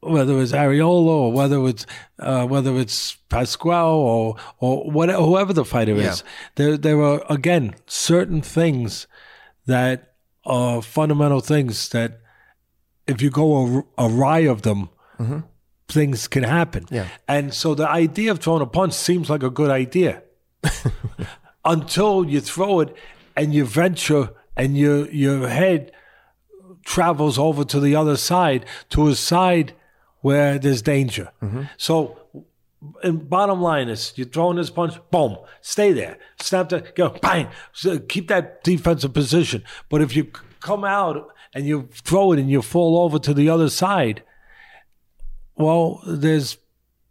whether 0.01 0.39
it's 0.41 0.51
Arreola 0.51 1.08
or 1.08 1.32
whether 1.32 1.68
it's 1.68 1.86
uh, 2.20 2.45
whether 2.45 2.76
it's 2.78 3.16
Pasquale 3.30 3.89
or 3.91 4.36
or 4.60 4.89
whatever, 4.91 5.22
whoever 5.24 5.53
the 5.53 5.66
fighter 5.66 5.95
Yeah. 5.95 6.12
is, 6.12 6.24
there 6.55 6.78
there 6.78 7.01
are 7.01 7.24
again 7.30 7.76
certain 7.88 8.41
things 8.41 9.08
that 9.66 10.14
are 10.45 10.82
fundamental 10.82 11.41
things 11.41 11.89
that 11.89 12.20
if 13.05 13.22
you 13.22 13.30
go 13.30 13.86
awry 13.97 14.39
of 14.39 14.62
them, 14.62 14.89
things 15.89 16.28
can 16.28 16.43
happen. 16.43 16.84
Mm-hmm. 16.86 16.95
Yeah. 16.95 17.08
And 17.28 17.53
so 17.53 17.74
the 17.76 17.89
idea 17.89 18.32
of 18.32 18.39
throwing 18.39 18.62
a 18.62 18.66
punch 18.66 18.93
seems 18.93 19.30
like 19.30 19.43
a 19.43 19.49
good 19.49 19.70
idea 19.70 20.22
until 21.65 22.26
you 22.26 22.41
throw 22.41 22.80
it 22.80 22.95
and 23.36 23.53
you 23.53 23.65
venture 23.65 24.30
and 24.55 24.78
your 24.78 25.09
your 25.11 25.47
head 25.47 25.91
travels 26.84 27.38
over 27.38 27.63
to 27.65 27.80
the 27.80 27.95
other 27.95 28.18
side 28.18 28.65
to 28.89 29.07
a 29.07 29.15
side 29.15 29.74
where 30.22 30.57
there's 30.57 30.82
danger. 30.82 31.32
Mm-hmm. 31.41 31.63
So 31.78 32.18
and 33.03 33.30
bottom 33.30 33.61
line 33.61 33.89
is 33.89 34.13
you're 34.15 34.28
throwing 34.28 34.57
this 34.57 34.70
punch, 34.70 34.93
boom, 35.11 35.38
stay 35.61 35.91
there. 35.91 36.18
Snap 36.39 36.70
that, 36.70 36.95
go, 36.95 37.09
bang. 37.09 37.47
So 37.74 37.99
keep 37.99 38.28
that 38.28 38.63
defensive 38.63 39.13
position. 39.13 39.63
But 39.89 40.01
if 40.01 40.15
you 40.15 40.32
come 40.59 40.84
out 40.84 41.30
and 41.53 41.65
you 41.65 41.89
throw 41.91 42.34
it 42.34 42.39
and 42.39 42.49
you 42.49 42.61
fall 42.61 42.99
over 42.99 43.20
to 43.20 43.34
the 43.34 43.49
other 43.49 43.70
side, 43.70 44.24
well, 45.55 46.01
there's 46.07 46.57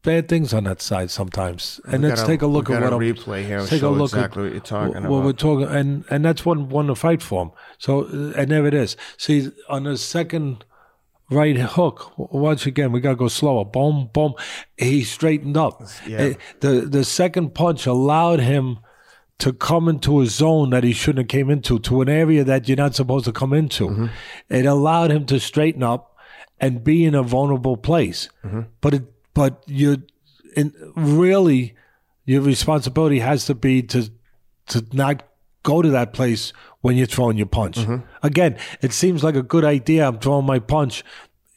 bad 0.07 0.29
things 0.29 0.55
on 0.55 0.65
that 0.65 0.81
side 0.81 1.11
sometimes. 1.11 1.81
And 1.87 2.03
let's 2.03 2.21
gotta- 2.23 2.33
take 2.33 2.43
a 2.43 2.47
look 2.47 2.71
at 2.71 2.81
what 2.83 2.93
replay 3.09 3.45
here 3.45 3.61
take 3.67 3.83
a 3.83 3.89
look 3.89 4.11
exactly 4.13 4.45
at 4.45 4.47
what 4.47 4.53
you're 4.53 4.61
talking 4.61 5.03
what 5.11 5.19
about. 5.19 5.25
we're 5.27 5.33
talking, 5.47 5.67
and 5.79 6.05
and 6.13 6.25
that's 6.25 6.47
one 6.47 6.69
one 6.69 6.87
to 6.87 6.95
fight 6.95 7.23
for 7.23 7.43
him. 7.45 7.51
So 7.79 8.05
uh, 8.05 8.33
and 8.41 8.51
there 8.51 8.67
it 8.67 8.75
is. 8.75 8.97
See 9.19 9.51
on 9.69 9.85
the 9.85 9.97
second 9.99 10.65
right 11.31 11.57
hook. 11.57 12.13
Once 12.17 12.67
again. 12.67 12.93
We 12.93 13.01
gotta 13.01 13.17
go 13.17 13.29
slower. 13.29 13.65
Boom, 13.65 14.11
boom. 14.13 14.35
He 14.77 15.03
straightened 15.05 15.57
up. 15.57 15.83
Yeah. 16.07 16.23
Uh, 16.23 16.35
The 16.61 16.73
the 16.97 17.05
second 17.05 17.55
punch 17.55 17.87
allowed 17.87 18.41
him 18.41 18.79
to 19.39 19.53
come 19.53 19.87
into 19.89 20.21
a 20.23 20.27
zone 20.27 20.71
that 20.71 20.83
he 20.85 20.93
shouldn't 20.95 21.25
have 21.25 21.29
came 21.29 21.51
into, 21.51 21.79
to 21.79 22.01
an 22.01 22.09
area 22.09 22.43
that 22.45 22.69
you're 22.69 22.77
not 22.87 22.95
supposed 22.95 23.27
to 23.27 23.33
come 23.33 23.53
into. 23.53 23.89
Mm-hmm. 23.89 24.07
It 24.49 24.65
allowed 24.65 25.11
him 25.11 25.27
to 25.27 25.39
straighten 25.39 25.83
up 25.83 26.17
and 26.59 26.83
be 26.83 27.05
in 27.05 27.15
a 27.15 27.23
vulnerable 27.23 27.77
place. 27.77 28.31
Mm-hmm. 28.45 28.61
But 28.81 28.95
it, 28.95 29.03
but 29.37 29.63
you, 29.67 30.03
in 30.57 30.73
really, 30.97 31.75
your 32.25 32.41
responsibility 32.41 33.19
has 33.19 33.45
to 33.45 33.55
be 33.55 33.83
to 33.83 34.11
to 34.69 34.85
not 34.93 35.25
go 35.63 35.83
to 35.83 35.91
that 35.91 36.15
place 36.15 36.55
when 36.81 36.97
you're 36.97 37.07
throwing 37.07 37.37
your 37.37 37.47
punch. 37.47 37.77
Mm-hmm. 37.77 38.07
Again, 38.23 38.57
it 38.81 38.95
seems 38.95 39.23
like 39.23 39.37
a 39.37 39.43
good 39.43 39.63
idea. 39.63 40.09
I'm 40.09 40.19
throwing 40.19 40.47
my 40.47 40.59
punch. 40.59 41.05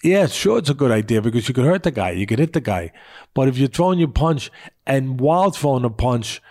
Yeah, 0.03 0.27
sure, 0.27 0.57
it's 0.57 0.69
a 0.69 0.73
good 0.73 0.91
idea 0.91 1.21
because 1.21 1.47
you 1.47 1.53
could 1.53 1.65
hurt 1.65 1.84
the 1.84 1.91
guy, 1.91 2.11
you 2.11 2.25
could 2.25 2.39
hit 2.39 2.51
the 2.51 2.61
guy. 2.61 2.91
But 3.34 3.47
if 3.47 3.57
you're 3.57 3.69
throwing 3.69 3.99
your 3.99 4.09
punch 4.09 4.51
and 4.86 5.19
while 5.19 5.51
throwing 5.51 5.86
a 5.86 5.89
punch, 5.89 6.41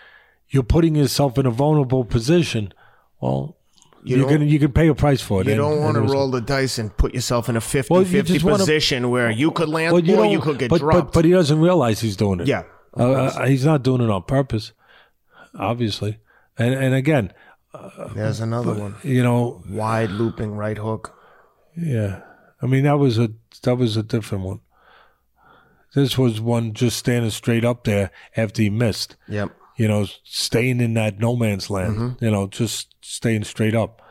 you're 0.49 0.63
putting 0.63 0.95
yourself 0.95 1.37
in 1.37 1.45
a 1.45 1.51
vulnerable 1.51 2.05
position, 2.05 2.73
well, 3.21 3.58
you 4.03 4.25
are 4.25 4.29
don't- 4.29 4.47
you 4.47 4.59
can 4.59 4.71
pay 4.71 4.87
a 4.87 4.95
price 4.95 5.21
for 5.21 5.41
it. 5.41 5.47
You 5.47 5.53
And- 5.53 5.61
don't 5.61 5.81
want 5.81 5.95
to 5.95 6.01
roll 6.01 6.29
the 6.31 6.41
dice 6.41 6.77
and 6.79 6.95
put 6.95 7.13
yourself 7.13 7.49
in 7.49 7.55
a 7.57 7.61
50 7.61 7.93
Well, 7.93 8.01
you 8.03 8.07
50 8.07 8.39
wanna- 8.39 8.57
position 8.57 9.09
where 9.09 9.29
you 9.31 9.51
could 9.51 9.69
land 9.69 9.93
Well, 9.93 10.03
you 10.03 10.15
or 10.17 10.25
you 10.25 10.39
could 10.39 10.57
get 10.59 10.69
but, 10.69 10.79
dropped. 10.79 11.07
But, 11.07 11.13
but 11.13 11.25
he 11.25 11.31
doesn't 11.31 11.59
realize 11.59 11.99
he's 12.01 12.15
doing 12.17 12.39
it. 12.41 12.47
yeah. 12.47 12.63
Uh, 12.97 13.11
uh, 13.11 13.45
he's 13.45 13.65
not 13.65 13.83
doing 13.83 14.01
it 14.01 14.09
on 14.09 14.23
purpose, 14.23 14.71
obviously. 15.57 16.17
And 16.57 16.73
and 16.73 16.93
again, 16.95 17.31
There's 18.15 18.39
another 18.39 18.73
one. 18.73 18.95
you 19.03 19.21
know, 19.23 19.61
Wide 19.69 20.09
looping 20.11 20.55
right 20.55 20.77
hook. 20.77 21.13
yeah. 21.77 22.21
I 22.61 22.65
mean, 22.65 22.83
that 22.83 22.97
was 22.99 23.17
a 23.19 23.29
that 23.63 23.75
was 23.75 23.95
a 23.95 24.03
different 24.03 24.43
one. 24.43 24.59
This 25.95 26.17
was 26.17 26.39
one 26.41 26.73
just 26.73 26.97
standing 26.97 27.31
straight 27.31 27.63
up 27.65 27.83
there 27.83 28.11
after 28.37 28.61
he 28.61 28.69
missed. 28.69 29.15
Yep. 29.27 29.51
You 29.79 29.87
know, 29.87 30.05
staying 30.23 30.81
in 30.81 30.93
that 30.95 31.19
no 31.19 31.35
man's 31.35 31.69
land. 31.69 32.17
You 32.21 32.31
know, 32.31 32.47
just 32.47 32.93
staying 33.01 33.45
straight 33.45 33.73
up. 33.75 34.01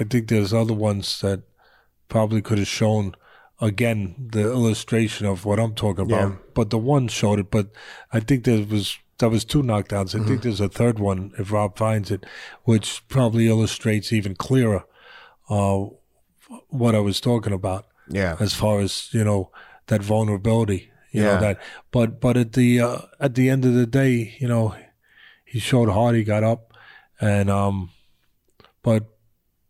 I 0.00 0.04
think 0.04 0.28
there's 0.28 0.52
other 0.54 0.72
ones 0.72 1.20
that 1.20 1.42
probably 2.08 2.40
could 2.42 2.58
have 2.58 2.66
shown 2.66 3.14
again 3.60 4.28
the 4.32 4.40
illustration 4.40 5.26
of 5.26 5.44
what 5.44 5.60
I'm 5.60 5.74
talking 5.74 6.06
about. 6.06 6.30
Yeah. 6.30 6.36
But 6.54 6.70
the 6.70 6.78
one 6.78 7.08
showed 7.08 7.38
it. 7.38 7.50
But 7.50 7.68
I 8.12 8.20
think 8.20 8.44
there 8.44 8.64
was 8.64 8.98
that 9.18 9.28
was 9.30 9.44
two 9.44 9.62
knockdowns. 9.62 10.18
I 10.20 10.26
think 10.26 10.42
there's 10.42 10.60
a 10.60 10.68
third 10.68 10.98
one 10.98 11.32
if 11.38 11.52
Rob 11.52 11.76
finds 11.78 12.10
it, 12.10 12.24
which 12.64 13.06
probably 13.08 13.46
illustrates 13.46 14.12
even 14.12 14.34
clearer 14.34 14.84
uh, 15.48 15.84
what 16.68 16.94
I 16.94 17.00
was 17.00 17.20
talking 17.20 17.52
about 17.52 17.86
Yeah. 18.08 18.36
as 18.40 18.54
far 18.54 18.80
as 18.80 19.08
you 19.12 19.22
know 19.22 19.50
that 19.86 20.02
vulnerability. 20.02 20.90
You 21.14 21.22
Yeah. 21.22 21.34
know 21.34 21.40
that, 21.40 21.56
but 21.92 22.20
but 22.20 22.36
at 22.36 22.52
the 22.52 22.80
uh, 22.80 22.98
at 23.20 23.34
the 23.34 23.48
end 23.48 23.64
of 23.64 23.72
the 23.74 23.86
day, 23.86 24.34
you 24.40 24.48
know, 24.48 24.74
he 25.44 25.58
showed 25.60 25.88
hard. 25.88 26.16
He 26.16 26.24
got 26.24 26.42
up, 26.42 26.72
and 27.20 27.48
um, 27.48 27.90
but 28.82 29.02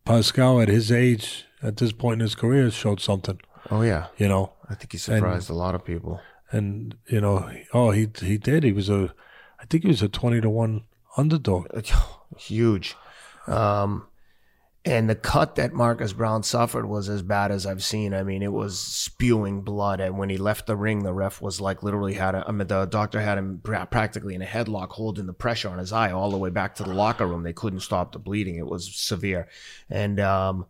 Pascal 0.05 0.61
at 0.61 0.68
his 0.68 0.90
age, 0.90 1.45
at 1.62 1.76
this 1.76 1.92
point 1.92 2.14
in 2.14 2.20
his 2.20 2.34
career, 2.34 2.70
showed 2.70 3.01
something. 3.01 3.38
Oh, 3.70 3.82
yeah. 3.82 4.07
You 4.18 4.28
know, 4.28 4.53
I 4.70 4.74
think 4.74 4.92
he 4.92 4.99
surprised 4.99 5.51
a 5.51 5.55
lot 5.55 5.74
of 5.74 5.84
people. 5.84 6.20
and 6.51 6.95
you 7.09 7.20
know, 7.20 7.51
oh, 7.72 7.90
he 7.90 8.09
he 8.20 8.36
did. 8.38 8.64
He 8.64 8.72
was 8.72 8.88
a, 8.88 9.14
I 9.61 9.64
think 9.66 9.82
he 9.84 9.88
was 9.90 10.03
a 10.03 10.09
twenty 10.09 10.40
to 10.40 10.49
one 10.51 10.84
underdog. 11.16 11.66
Huge. 12.38 12.97
Um, 13.47 14.07
and 14.87 15.09
the 15.09 15.14
cut 15.14 15.55
that 15.55 15.72
Marcus 15.72 16.12
Browne 16.12 16.43
suffered 16.43 16.87
was 16.87 17.09
as 17.09 17.22
bad 17.22 17.51
as 17.51 17.64
I've 17.64 17.82
seen. 17.82 18.12
I 18.12 18.22
mean, 18.22 18.43
it 18.43 18.53
was 18.53 18.78
spewing 18.78 19.62
blood. 19.62 20.01
And 20.01 20.18
when 20.18 20.28
he 20.28 20.37
left 20.37 20.66
the 20.66 20.76
ring, 20.76 21.05
the 21.05 21.12
ref 21.14 21.41
was 21.41 21.59
like 21.59 21.82
literally 21.82 22.14
had 22.14 22.35
a, 22.35 22.45
I 22.47 22.53
mean, 22.53 22.66
the 22.66 22.85
doctor 22.85 23.20
had 23.20 23.39
him 23.39 23.61
practically 23.62 24.35
in 24.35 24.43
a 24.43 24.47
headlock, 24.47 24.91
holding 24.91 25.24
the 25.26 25.32
pressure 25.32 25.70
on 25.70 25.78
his 25.78 25.93
eye 25.93 26.12
all 26.12 26.30
the 26.30 26.37
way 26.37 26.51
back 26.51 26.74
to 26.74 26.82
the 26.82 26.93
locker 26.93 27.26
room. 27.26 27.45
They 27.45 27.55
couldn't 27.55 27.80
stop 27.80 28.12
the 28.12 28.18
bleeding. 28.18 28.57
It 28.57 28.66
was 28.66 28.95
severe. 28.95 29.49
And, 29.89 30.20
um, 30.20 30.66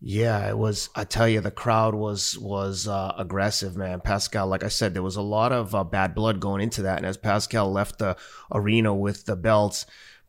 yeah, 0.00 0.48
it 0.48 0.56
was. 0.56 0.90
I 0.94 1.04
tell 1.04 1.26
you, 1.26 1.40
the 1.40 1.50
crowd 1.50 1.94
was 1.94 2.38
was 2.38 2.86
uh, 2.86 3.14
aggressive, 3.16 3.76
man. 3.78 4.02
Pascal, 4.02 4.46
like 4.46 4.62
I 4.62 4.68
said, 4.68 4.92
there 4.92 5.02
was 5.02 5.16
a 5.16 5.22
lot 5.22 5.52
of 5.52 5.74
uh, 5.74 5.84
bad 5.84 6.14
blood 6.14 6.38
going 6.38 6.60
into 6.60 6.82
that, 6.82 6.98
and 6.98 7.06
as 7.06 7.16
Pascal 7.16 7.72
left 7.72 7.98
the 7.98 8.14
arena 8.52 8.94
with 8.94 9.24
the 9.24 9.36
belts, 9.36 9.86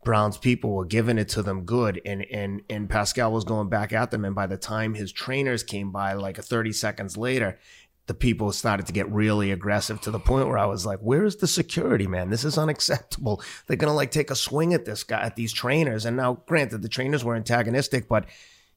Browne's 0.08 0.38
people 0.38 0.72
were 0.72 0.86
giving 0.86 1.18
it 1.18 1.28
to 1.28 1.44
them 1.44 1.66
good, 1.66 2.00
and 2.06 2.26
and 2.32 2.62
and 2.70 2.90
Pascal 2.90 3.30
was 3.30 3.44
going 3.44 3.68
back 3.68 3.92
at 3.92 4.10
them, 4.10 4.24
and 4.24 4.34
by 4.34 4.48
the 4.48 4.56
time 4.56 4.94
his 4.94 5.12
trainers 5.12 5.64
came 5.64 5.92
by, 5.92 6.14
like 6.14 6.38
thirty 6.38 6.72
seconds 6.72 7.18
later, 7.18 7.60
the 8.06 8.14
people 8.14 8.54
started 8.54 8.86
to 8.86 8.94
get 8.94 9.12
really 9.12 9.52
aggressive 9.52 10.00
to 10.00 10.10
the 10.10 10.18
point 10.18 10.48
where 10.48 10.58
I 10.58 10.66
was 10.66 10.86
like, 10.86 11.00
"Where 11.00 11.26
is 11.26 11.36
the 11.36 11.46
security, 11.46 12.08
man? 12.08 12.30
This 12.30 12.46
is 12.46 12.58
unacceptable. 12.58 13.42
They're 13.68 13.76
gonna 13.76 13.94
like 13.94 14.12
take 14.12 14.32
a 14.32 14.36
swing 14.36 14.74
at 14.74 14.86
this 14.86 15.04
guy, 15.04 15.20
at 15.20 15.36
these 15.36 15.52
trainers." 15.52 16.06
And 16.06 16.16
now, 16.16 16.42
granted, 16.48 16.84
the 16.84 16.88
trainers 16.88 17.26
were 17.26 17.36
antagonistic, 17.36 18.08
but 18.08 18.28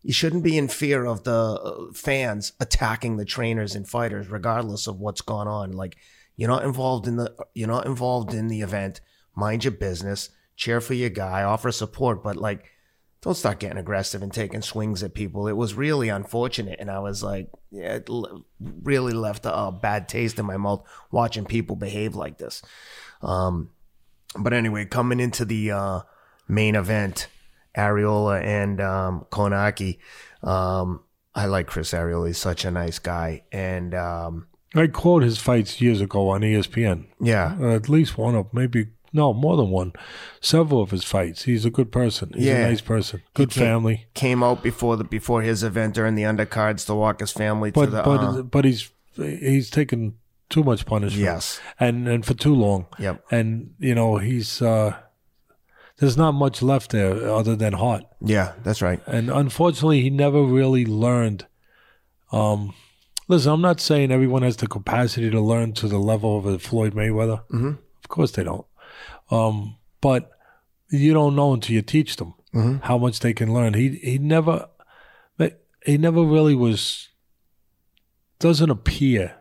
you 0.03 0.13
shouldn't 0.13 0.43
be 0.43 0.59
in 0.59 0.67
fear 0.67 1.05
of 1.07 1.23
the 1.23 1.31
uh, 1.31 1.93
fans 1.93 2.55
attacking 2.59 3.19
the 3.19 3.25
trainers 3.25 3.77
and 3.77 3.87
fighters, 3.89 4.27
regardless 4.27 4.89
of 4.89 4.99
what's 4.99 5.21
gone 5.21 5.47
on. 5.47 5.75
Like, 5.75 5.97
you're 6.35 6.49
not 6.49 6.65
involved 6.65 7.07
in 7.07 7.15
the 7.15 7.33
you're 7.55 7.69
not 7.69 7.87
involved 7.87 8.35
in 8.35 8.49
the 8.49 8.63
event. 8.63 9.01
Mind 9.37 9.63
your 9.63 9.71
business. 9.71 10.31
Cheer 10.61 10.81
for 10.83 10.93
your 10.93 11.09
guy. 11.09 11.43
Offer 11.43 11.73
support, 11.73 12.23
but 12.23 12.37
like, 12.37 12.67
don't 13.23 13.35
start 13.35 13.61
getting 13.61 13.79
aggressive 13.79 14.23
and 14.23 14.31
taking 14.33 14.61
swings 14.63 15.03
at 15.03 15.15
people. 15.15 15.49
It 15.49 15.57
was 15.57 15.73
really 15.75 16.11
unfortunate, 16.11 16.79
and 16.81 16.91
I 16.91 16.99
was 16.99 17.23
like, 17.23 17.49
yeah, 17.71 17.95
it 17.97 18.11
l- 18.11 18.45
really 18.61 19.13
left 19.15 19.47
a, 19.47 19.55
a 19.55 19.73
bad 19.73 20.07
taste 20.09 20.39
in 20.39 20.45
my 20.45 20.59
mouth 20.59 20.83
watching 21.11 21.47
people 21.47 21.77
behave 21.77 22.15
like 22.15 22.37
this. 22.37 22.61
Um, 23.23 23.71
but 24.39 24.53
anyway, 24.53 24.85
coming 24.85 25.19
into 25.19 25.45
the 25.47 25.71
uh, 25.71 26.01
main 26.47 26.75
event, 26.77 27.29
Arreola 27.77 28.43
and 28.45 28.81
um, 28.81 29.27
Kownacki. 29.31 29.99
Um, 30.43 31.01
I 31.35 31.47
like 31.47 31.69
Chris 31.69 31.93
Arreola. 31.93 32.27
He's 32.29 32.39
such 32.39 32.65
a 32.67 32.71
nice 32.71 32.99
guy, 32.99 33.45
and 33.53 33.95
um, 33.95 34.47
I 34.75 34.89
quote 34.89 35.23
his 35.23 35.39
fights 35.39 35.81
years 35.81 36.01
ago 36.03 36.29
on 36.31 36.43
ESPN. 36.43 37.07
yeah, 37.21 37.57
Uh, 37.61 37.75
at 37.75 37.89
least 37.89 38.19
one 38.19 38.35
of 38.35 38.53
maybe 38.53 38.89
no 39.13 39.33
more 39.33 39.57
than 39.57 39.71
one, 39.71 39.93
several 40.41 40.81
of 40.83 40.91
his 40.91 41.05
fights. 41.05 41.43
He's 41.45 41.65
a 41.65 41.71
good 41.71 41.91
person. 41.91 42.31
He's 42.35 42.45
Yeah. 42.47 42.65
a 42.67 42.69
nice 42.69 42.81
person. 42.81 43.23
Good 43.35 43.51
can't- 43.51 43.67
family. 43.67 44.07
came 44.15 44.43
out 44.43 44.63
before 44.63 44.97
the 44.97 45.05
before 45.05 45.43
his 45.43 45.63
event 45.63 45.95
during 45.95 46.15
the 46.15 46.23
undercards 46.25 46.87
to 46.87 46.95
walk 46.95 47.21
his 47.21 47.33
family 47.33 47.71
But 47.71 47.87
to 47.87 47.91
the. 47.91 48.03
but 48.03 48.21
uh, 48.21 48.43
but 48.43 48.65
he's 48.65 48.91
he's 49.17 49.71
taken 49.71 50.15
too 50.49 50.63
much 50.65 50.85
punishment. 50.87 51.23
yes, 51.25 51.61
And 51.79 52.09
and 52.09 52.25
for 52.27 52.35
too 52.35 52.55
long. 52.55 52.87
yep, 52.99 53.25
And 53.31 53.75
you 53.79 53.95
know 53.95 54.17
he's 54.19 54.61
uh, 54.63 54.95
there's 55.99 56.17
not 56.17 56.33
much 56.33 56.63
left 56.63 56.91
there 56.93 57.29
other 57.31 57.55
than 57.57 57.75
heart. 57.75 58.05
yeah, 58.21 58.53
that's 58.65 58.81
right. 58.83 59.01
And 59.07 59.29
unfortunately, 59.31 60.01
he 60.03 60.11
never 60.11 60.43
really 60.43 60.85
learned. 60.87 61.47
Um, 62.33 62.75
listen, 63.29 63.53
I'm 63.53 63.61
not 63.61 63.81
saying 63.81 64.11
everyone 64.11 64.43
has 64.43 64.57
the 64.57 64.67
capacity 64.67 65.31
to 65.31 65.41
learn 65.41 65.73
to 65.75 65.89
the 65.89 65.99
level 65.99 66.39
of 66.39 66.47
a 66.47 66.59
Floyd 66.59 66.95
Mayweather. 66.95 67.43
Mhm. 67.53 67.79
Of 68.05 68.09
course 68.09 68.33
they 68.33 68.45
don't. 68.45 68.65
Um, 69.31 69.77
but 70.01 70.31
you 70.91 71.13
don't 71.13 71.37
know 71.37 71.53
until 71.53 71.75
you 71.75 71.83
teach 71.83 72.17
them 72.17 72.35
how 72.83 72.99
much 72.99 73.21
they 73.21 73.33
can 73.33 73.53
learn. 73.55 73.75
He 73.75 73.91
he 74.03 74.19
never 74.19 74.69
he 75.85 75.97
never 75.97 76.23
really 76.23 76.55
was 76.55 77.09
doesn't 78.39 78.71
appear 78.71 79.37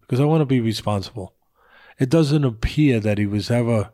because 0.00 0.20
I 0.20 0.24
want 0.24 0.40
to 0.40 0.46
be 0.46 0.60
responsible. 0.60 1.34
It 1.98 2.08
doesn't 2.08 2.44
appear 2.44 3.00
that 3.00 3.18
he 3.18 3.26
was 3.26 3.50
ever 3.50 3.90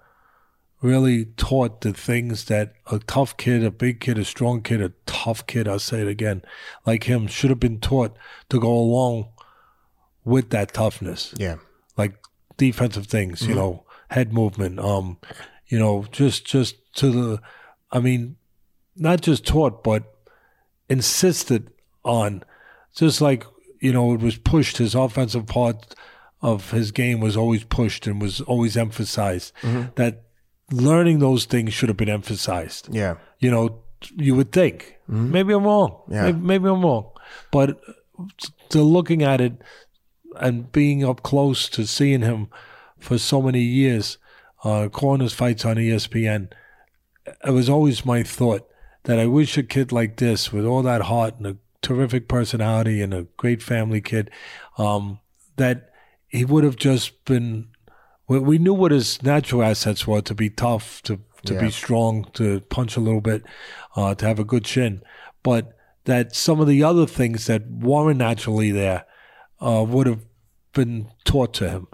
really 0.81 1.25
taught 1.25 1.81
the 1.81 1.93
things 1.93 2.45
that 2.47 2.75
a 2.91 2.99
tough 2.99 3.37
kid, 3.37 3.64
a 3.64 3.70
big 3.70 4.01
kid, 4.01 4.18
a 4.18 4.25
strong 4.25 4.62
kid, 4.62 4.83
a 4.83 4.93
tough 5.07 5.47
kid, 5.47 5.66
I'll 5.66 5.79
say 5.79 6.03
it 6.03 6.09
again, 6.09 6.43
like 6.85 7.05
him, 7.05 7.27
should 7.27 7.51
have 7.51 7.61
been 7.61 7.81
taught 7.81 8.14
to 8.51 8.61
go 8.61 8.70
along 8.70 9.29
with 10.25 10.51
that 10.51 10.75
toughness. 10.75 11.35
Yeah. 11.39 11.57
Like 11.97 12.14
defensive 12.59 13.07
things, 13.07 13.47
you 13.47 13.55
know, 13.55 13.84
head 14.15 14.33
movement, 14.33 14.79
um, 14.79 15.19
you 15.67 15.79
know, 15.79 16.05
just 16.12 16.47
just 16.47 16.77
to 16.97 17.11
the 17.11 17.41
I 17.91 18.01
mean, 18.01 18.37
not 18.97 19.21
just 19.21 19.45
taught, 19.47 19.83
but 19.83 20.03
insisted 20.89 21.71
on 22.05 22.43
just 22.95 23.21
like, 23.21 23.45
you 23.81 23.93
know, 23.93 24.15
it 24.15 24.21
was 24.21 24.37
pushed 24.37 24.77
his 24.79 24.95
offensive 24.95 25.47
part 25.47 25.95
of 26.41 26.71
his 26.71 26.93
game 26.93 27.21
was 27.21 27.37
always 27.37 27.65
pushed 27.65 28.07
and 28.07 28.21
was 28.21 28.41
always 28.43 28.77
emphasized. 28.77 29.53
Mm-hmm. 29.62 29.91
That 29.97 30.23
learning 30.71 31.19
those 31.19 31.45
things 31.47 31.75
should 31.75 31.89
have 31.89 31.97
been 31.97 32.09
emphasized 32.09 32.89
Yeah. 32.91 33.17
you 33.39 33.51
know, 33.51 33.81
you 34.17 34.35
would 34.35 34.53
think. 34.53 34.97
Mm-hmm. 35.11 35.31
Maybe 35.31 35.53
I'm 35.55 35.65
wrong. 35.65 36.03
Yeah. 36.09 36.23
Maybe, 36.25 36.39
maybe 36.39 36.69
I'm 36.69 36.83
wrong. 36.83 37.11
But 37.51 37.81
uh, 37.89 38.25
to 38.71 38.83
looking 38.83 39.23
at 39.23 39.41
it 39.41 39.55
and 40.37 40.71
being 40.73 41.05
up 41.05 41.23
close 41.23 41.69
to 41.71 41.87
seeing 41.87 42.23
him 42.23 42.49
for 43.05 43.19
so 43.19 43.43
many 43.43 43.61
years, 43.61 44.19
uh, 44.65 44.89
corners 44.89 45.35
fights 45.35 45.65
on 45.65 45.77
ESPN, 45.77 46.51
it 47.47 47.51
was 47.51 47.69
always 47.69 48.05
my 48.05 48.23
thought 48.23 48.67
that 49.05 49.19
I 49.19 49.27
wish 49.27 49.59
a 49.59 49.63
kid 49.63 49.93
like 49.93 50.17
this, 50.17 50.53
with 50.53 50.65
all 50.65 50.83
that 50.83 51.03
heart 51.03 51.37
and 51.37 51.47
a 51.47 51.57
terrific 51.83 52.29
personality 52.29 53.03
and 53.03 53.13
a 53.13 53.27
great 53.37 53.63
family 53.63 54.01
kid, 54.01 54.31
um, 54.79 55.21
that 55.57 55.91
he 56.29 56.45
would 56.45 56.65
have 56.65 56.77
just 56.77 57.25
been. 57.27 57.69
We, 58.27 58.39
we 58.39 58.59
knew 58.59 58.73
what 58.73 58.91
his 58.91 59.23
natural 59.23 59.63
assets 59.63 60.07
were 60.07 60.23
to 60.23 60.35
be 60.35 60.49
tough, 60.49 61.03
to 61.03 61.21
to 61.45 61.61
be 61.61 61.71
strong, 61.71 62.25
to 62.33 62.61
punch 62.61 62.97
a 62.97 63.01
little 63.01 63.21
bit, 63.21 63.43
uh, 63.97 64.15
to 64.15 64.27
have 64.27 64.39
a 64.39 64.45
good 64.45 64.65
chin, 64.65 65.03
but 65.43 65.77
that 66.05 66.35
some 66.35 66.59
of 66.59 66.67
the 66.67 66.83
other 66.83 67.07
things 67.07 67.47
that 67.47 67.71
weren't 67.71 68.19
naturally 68.19 68.71
there 68.71 69.05
uh, 69.61 69.85
would 69.87 70.07
have 70.07 70.25
been 70.73 71.11
taught 71.25 71.53
to 71.55 71.69
him. 71.69 71.87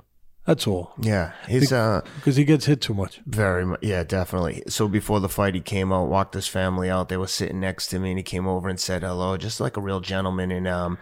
That's 0.51 0.67
all, 0.67 0.91
Yeah. 0.99 1.31
He's 1.47 1.71
uh 1.73 2.01
because 2.17 2.35
he 2.35 2.43
gets 2.45 2.65
hit 2.65 2.81
too 2.81 2.93
much. 2.93 3.21
very 3.25 3.65
much 3.65 3.79
yeah, 3.83 4.03
definitely. 4.03 4.65
So 4.67 4.89
before 4.89 5.21
the 5.21 5.29
fight 5.29 5.55
he 5.55 5.61
came 5.61 5.93
out, 5.93 6.09
walked 6.09 6.35
his 6.35 6.49
family 6.49 6.91
out. 6.91 7.09
They 7.09 7.17
were 7.17 7.29
sitting 7.29 7.61
next 7.61 7.87
to 7.91 8.01
me 8.01 8.11
and 8.11 8.19
he 8.19 8.25
came 8.25 8.49
over 8.49 8.69
and 8.69 8.81
said 8.81 9.03
hello, 9.03 9.37
just 9.37 9.61
like 9.61 9.77
a 9.77 9.81
real 9.81 10.01
gentleman 10.01 10.51
and 10.51 10.67
um 10.67 10.99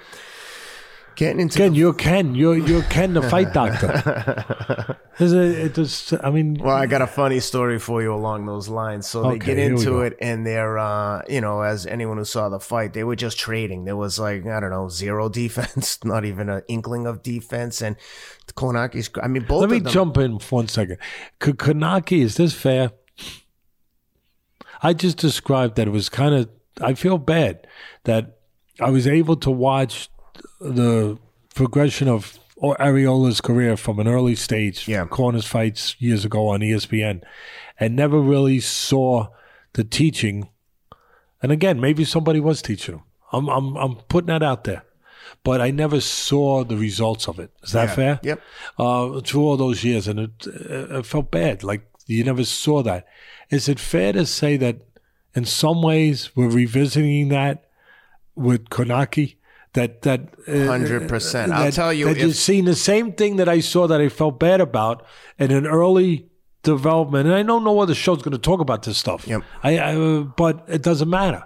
getting 1.19 1.41
into 1.41 1.59
Ken, 1.59 1.73
the- 1.73 1.79
you're 1.79 1.93
Ken. 1.93 2.35
You're 2.35 2.57
you're 2.57 2.83
Ken, 2.85 3.13
the 3.13 3.23
fight 3.23 3.53
doctor. 3.61 4.97
Is 5.19 5.33
it, 5.33 5.59
it 5.59 5.75
just, 5.75 6.15
I 6.23 6.31
mean, 6.31 6.55
Well, 6.55 6.77
I 6.77 6.87
got 6.87 7.03
a 7.03 7.07
funny 7.09 7.41
story 7.41 7.81
for 7.81 8.01
you 8.01 8.15
along 8.15 8.47
those 8.47 8.69
lines. 8.69 9.09
So 9.09 9.23
they 9.23 9.29
Okay, 9.31 9.47
get 9.47 9.59
into 9.59 10.01
it, 10.03 10.17
and 10.21 10.47
they're, 10.47 10.79
uh, 10.79 11.23
you 11.29 11.41
know, 11.41 11.61
as 11.63 11.87
anyone 11.87 12.19
who 12.19 12.25
saw 12.25 12.49
the 12.49 12.61
fight, 12.61 12.93
they 12.93 13.03
were 13.03 13.17
just 13.17 13.37
trading. 13.37 13.85
There 13.85 13.97
was 13.97 14.21
like, 14.21 14.47
I 14.47 14.61
don't 14.61 14.71
know, 14.71 14.89
zero 14.89 15.29
defense, 15.43 15.99
not 16.05 16.25
even 16.25 16.49
an 16.49 16.63
inkling 16.69 17.07
of 17.09 17.23
defense. 17.25 17.83
And 17.83 17.97
Kownacki's, 18.55 19.11
I 19.21 19.27
mean, 19.27 19.43
both 19.43 19.63
let 19.63 19.71
me 19.71 19.81
them. 19.81 19.93
jump 19.93 20.17
in 20.19 20.39
for 20.39 20.57
one 20.61 20.69
second. 20.69 20.99
K- 21.41 21.53
Kownacki, 21.53 22.23
is 22.23 22.37
this 22.37 22.55
fair? 22.55 22.93
I 24.83 24.93
just 24.93 25.17
described 25.19 25.75
that 25.77 25.89
it 25.89 25.91
was 25.91 26.09
kind 26.09 26.35
of, 26.35 26.49
I 26.81 26.95
feel 26.95 27.19
bad 27.19 27.67
that 28.05 28.39
I 28.81 28.91
was 28.91 29.09
able 29.09 29.35
to 29.39 29.51
watch 29.51 30.09
the 30.61 31.19
progression 31.55 32.09
of 32.09 32.39
Arreola's 32.63 33.41
career 33.41 33.77
from 33.77 33.99
an 34.01 34.09
early 34.09 34.35
stage, 34.35 34.89
Yeah. 34.89 35.05
corners 35.07 35.47
fights 35.47 35.95
years 36.01 36.25
ago 36.25 36.49
on 36.49 36.61
ESPN, 36.61 37.23
and 37.79 37.95
never 37.95 38.21
really 38.21 38.61
saw 38.61 39.29
the 39.75 39.85
teaching. 39.85 40.49
And 41.43 41.53
again, 41.53 41.81
maybe 41.81 42.05
somebody 42.05 42.41
was 42.41 42.61
teaching 42.63 42.97
him. 42.97 43.03
I'm, 43.33 43.49
I'm, 43.49 43.77
I'm 43.77 43.95
putting 44.09 44.27
that 44.29 44.43
out 44.43 44.65
there. 44.65 44.83
But 45.45 45.61
I 45.61 45.71
never 45.71 46.01
saw 46.01 46.65
the 46.65 46.77
results 46.77 47.29
of 47.29 47.39
it. 47.39 47.51
Is 47.63 47.73
that 47.73 47.89
Yeah. 47.91 47.95
fair? 47.95 48.21
Yep. 48.25 48.41
uh, 48.79 49.21
through 49.21 49.43
all 49.45 49.57
those 49.57 49.85
years, 49.85 50.09
and 50.09 50.19
it, 50.19 50.47
it 50.47 51.07
felt 51.07 51.31
bad. 51.31 51.63
Like 51.63 51.83
you 52.07 52.25
never 52.25 52.45
saw 52.45 52.83
that. 52.83 53.07
Is 53.51 53.69
it 53.69 53.79
fair 53.79 54.13
to 54.15 54.27
say 54.27 54.57
that 54.57 54.81
in 55.35 55.45
some 55.45 55.81
ways 55.83 56.31
we're 56.35 56.49
revisiting 56.51 57.29
that 57.29 57.67
with 58.35 58.69
Kownacki? 58.71 59.37
That 59.75 60.03
that 60.03 60.21
uh, 60.49 60.53
100%. 60.53 61.51
I'll 61.51 61.71
tell 61.71 61.93
you, 61.93 62.07
that 62.07 62.17
if- 62.17 62.37
seeing 62.37 62.65
the 62.65 62.75
same 62.75 63.13
thing 63.13 63.37
that 63.37 63.49
I 63.49 63.61
saw 63.61 63.87
that 63.87 64.01
I 64.01 64.09
felt 64.09 64.41
bad 64.41 64.61
about 64.61 65.05
in 65.39 65.51
an 65.51 65.67
early 65.67 66.29
development. 66.63 67.27
And 67.27 67.35
I 67.35 67.43
don't 67.43 67.65
know 67.65 67.75
no 67.75 67.81
other 67.81 67.95
show's 67.95 68.23
going 68.23 68.33
to 68.33 68.39
talk 68.39 68.61
about 68.61 68.83
this 68.83 68.99
stuff. 68.99 69.27
Yep. 69.27 69.43
I, 69.63 69.79
I 69.79 69.97
uh, 69.97 70.21
but 70.23 70.65
it 70.69 70.83
doesn't 70.83 71.09
matter. 71.09 71.45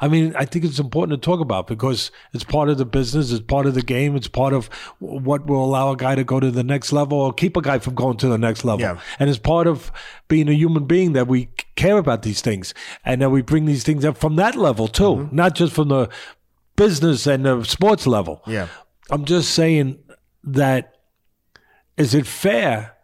I 0.00 0.08
mean, 0.08 0.34
I 0.36 0.44
think 0.44 0.64
it's 0.64 0.80
important 0.80 1.22
to 1.22 1.24
talk 1.24 1.40
about 1.40 1.66
because 1.66 2.10
it's 2.32 2.44
part 2.44 2.68
of 2.68 2.78
the 2.78 2.84
business, 2.84 3.30
it's 3.30 3.44
part 3.44 3.64
of 3.64 3.74
the 3.74 3.82
game, 3.82 4.16
it's 4.16 4.28
part 4.28 4.52
of 4.52 4.66
what 4.98 5.46
will 5.46 5.64
allow 5.64 5.92
a 5.92 5.96
guy 5.96 6.14
to 6.14 6.24
go 6.24 6.40
to 6.40 6.50
the 6.50 6.64
next 6.64 6.92
level 6.92 7.18
or 7.18 7.32
keep 7.32 7.56
a 7.56 7.62
guy 7.62 7.78
from 7.78 7.94
going 7.94 8.16
to 8.18 8.28
the 8.28 8.36
next 8.36 8.64
level. 8.64 8.80
Yeah. 8.80 9.00
And 9.18 9.30
it's 9.30 9.38
part 9.38 9.66
of 9.66 9.92
being 10.28 10.48
a 10.48 10.52
human 10.52 10.84
being 10.84 11.12
that 11.12 11.28
we 11.28 11.48
care 11.76 11.96
about 11.96 12.22
these 12.22 12.40
things 12.40 12.74
and 13.04 13.22
that 13.22 13.30
we 13.30 13.40
bring 13.40 13.66
these 13.66 13.84
things 13.84 14.04
up 14.04 14.18
from 14.18 14.36
that 14.36 14.56
level 14.56 14.88
too, 14.88 15.28
not 15.32 15.54
just 15.54 15.72
from 15.72 15.88
the 15.88 16.08
business 16.76 17.26
and 17.26 17.44
the 17.44 17.64
sports 17.64 18.06
level. 18.06 18.42
Yeah. 18.46 18.68
I'm 19.10 19.24
just 19.24 19.50
saying 19.50 19.98
that 20.44 20.94
is 21.96 22.14
it 22.14 22.26
fair 22.26 22.96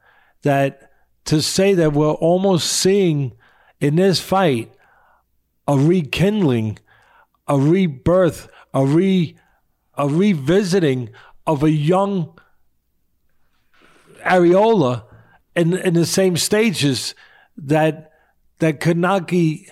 that 0.43 0.91
to 1.27 1.41
say 1.41 1.75
that 1.75 1.93
we're 1.93 2.11
almost 2.13 2.73
seeing 2.73 3.33
in 3.81 3.97
this 3.97 4.21
fight 4.21 4.73
a 5.69 5.77
rekindling, 5.77 6.79
a 7.47 7.59
rebirth, 7.59 8.49
a 8.75 8.85
re 8.85 9.37
a 9.95 10.09
revisiting 10.09 11.11
of 11.47 11.63
a 11.63 11.71
young 11.71 12.39
Arreola 14.25 15.05
in 15.55 15.77
in 15.77 15.95
the 15.95 16.07
same 16.07 16.37
stages 16.37 17.15
that 17.57 18.13
that 18.59 18.81
Kownacki 18.81 19.71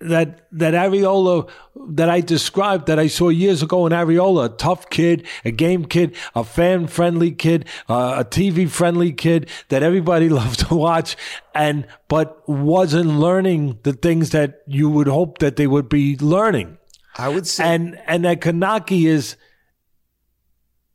that 0.00 0.46
that 0.52 0.74
Arreola 0.74 1.48
that 1.90 2.08
I 2.08 2.20
described 2.20 2.86
that 2.86 2.98
I 2.98 3.06
saw 3.06 3.28
years 3.28 3.62
ago 3.62 3.86
in 3.86 3.92
Arreola, 3.92 4.46
a 4.46 4.48
tough 4.48 4.88
kid, 4.88 5.26
a 5.44 5.50
game 5.50 5.84
kid, 5.84 6.16
a 6.34 6.42
fan 6.42 6.86
friendly 6.86 7.32
kid, 7.32 7.66
uh, 7.88 8.16
a 8.18 8.24
TV 8.24 8.68
friendly 8.68 9.12
kid 9.12 9.48
that 9.68 9.82
everybody 9.82 10.28
loved 10.40 10.60
to 10.68 10.74
watch, 10.74 11.16
and 11.54 11.86
but 12.08 12.48
wasn't 12.48 13.10
learning 13.10 13.78
the 13.82 13.92
things 13.92 14.30
that 14.30 14.62
you 14.66 14.88
would 14.88 15.06
hope 15.06 15.38
that 15.38 15.56
they 15.56 15.66
would 15.66 15.88
be 15.88 16.16
learning. 16.16 16.78
I 17.16 17.28
would 17.28 17.46
say, 17.46 17.64
And 17.64 18.00
and 18.06 18.24
that 18.24 18.40
Kownacki 18.40 19.06
is 19.06 19.36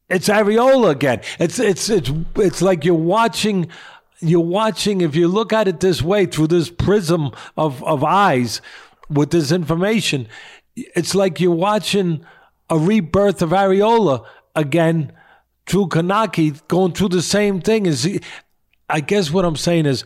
it's 0.09 0.29
Arreola 0.29 0.91
again. 0.91 1.21
It's 1.39 1.59
it's 1.59 1.89
it's 1.89 2.11
it's 2.35 2.61
like 2.61 2.85
you're 2.85 2.95
watching 2.95 3.69
you're 4.19 4.39
watching 4.39 5.01
if 5.01 5.15
you 5.15 5.27
look 5.27 5.51
at 5.51 5.67
it 5.67 5.79
this 5.79 6.01
way 6.01 6.25
through 6.25 6.47
this 6.47 6.69
prism 6.69 7.31
of 7.57 7.83
of 7.83 8.03
eyes 8.03 8.61
with 9.09 9.31
this 9.31 9.51
information, 9.51 10.27
it's 10.75 11.15
like 11.15 11.39
you're 11.39 11.51
watching 11.51 12.25
a 12.69 12.77
rebirth 12.77 13.41
of 13.41 13.51
Arreola 13.51 14.25
again 14.55 15.11
through 15.65 15.87
Kownacki 15.87 16.67
going 16.67 16.93
through 16.93 17.09
the 17.09 17.21
same 17.21 17.61
thing. 17.61 17.85
Is 17.85 18.03
he, 18.03 18.21
I 18.89 18.99
guess 18.99 19.31
what 19.31 19.45
I'm 19.45 19.55
saying 19.55 19.85
is, 19.85 20.03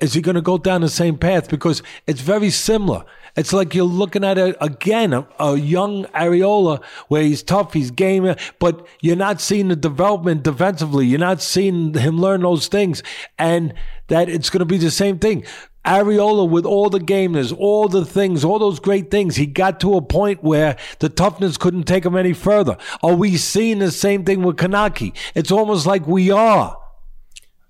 is 0.00 0.14
he 0.14 0.20
going 0.20 0.34
to 0.34 0.42
go 0.42 0.58
down 0.58 0.80
the 0.80 0.88
same 0.88 1.16
path? 1.16 1.48
Because 1.48 1.82
it's 2.06 2.20
very 2.20 2.50
similar. 2.50 3.04
It's 3.36 3.52
like 3.52 3.74
you're 3.74 3.84
looking 3.84 4.24
at 4.24 4.38
a, 4.38 4.62
again 4.62 5.12
a, 5.12 5.26
a 5.40 5.56
young 5.56 6.04
Arreola 6.06 6.84
where 7.08 7.22
he's 7.22 7.42
tough, 7.42 7.72
he's 7.72 7.90
game, 7.90 8.34
but 8.60 8.86
you're 9.00 9.16
not 9.16 9.40
seeing 9.40 9.68
the 9.68 9.76
development 9.76 10.42
defensively. 10.42 11.06
You're 11.06 11.18
not 11.18 11.42
seeing 11.42 11.94
him 11.94 12.20
learn 12.20 12.42
those 12.42 12.68
things, 12.68 13.02
and 13.38 13.74
that 14.08 14.28
it's 14.28 14.50
going 14.50 14.60
to 14.60 14.66
be 14.66 14.78
the 14.78 14.90
same 14.90 15.18
thing. 15.18 15.44
Arreola 15.84 16.48
with 16.48 16.64
all 16.64 16.88
the 16.88 17.00
gameness, 17.00 17.52
all 17.52 17.88
the 17.88 18.04
things, 18.04 18.44
all 18.44 18.58
those 18.58 18.80
great 18.80 19.10
things, 19.10 19.36
he 19.36 19.46
got 19.46 19.80
to 19.80 19.96
a 19.96 20.02
point 20.02 20.42
where 20.42 20.76
the 20.98 21.08
toughness 21.08 21.56
couldn't 21.56 21.84
take 21.84 22.04
him 22.04 22.16
any 22.16 22.32
further. 22.32 22.76
Are 23.02 23.14
we 23.14 23.36
seeing 23.36 23.78
the 23.78 23.90
same 23.90 24.24
thing 24.24 24.42
with 24.42 24.56
Kownacki? 24.56 25.14
It's 25.34 25.50
almost 25.50 25.86
like 25.86 26.06
we 26.06 26.30
are. 26.30 26.78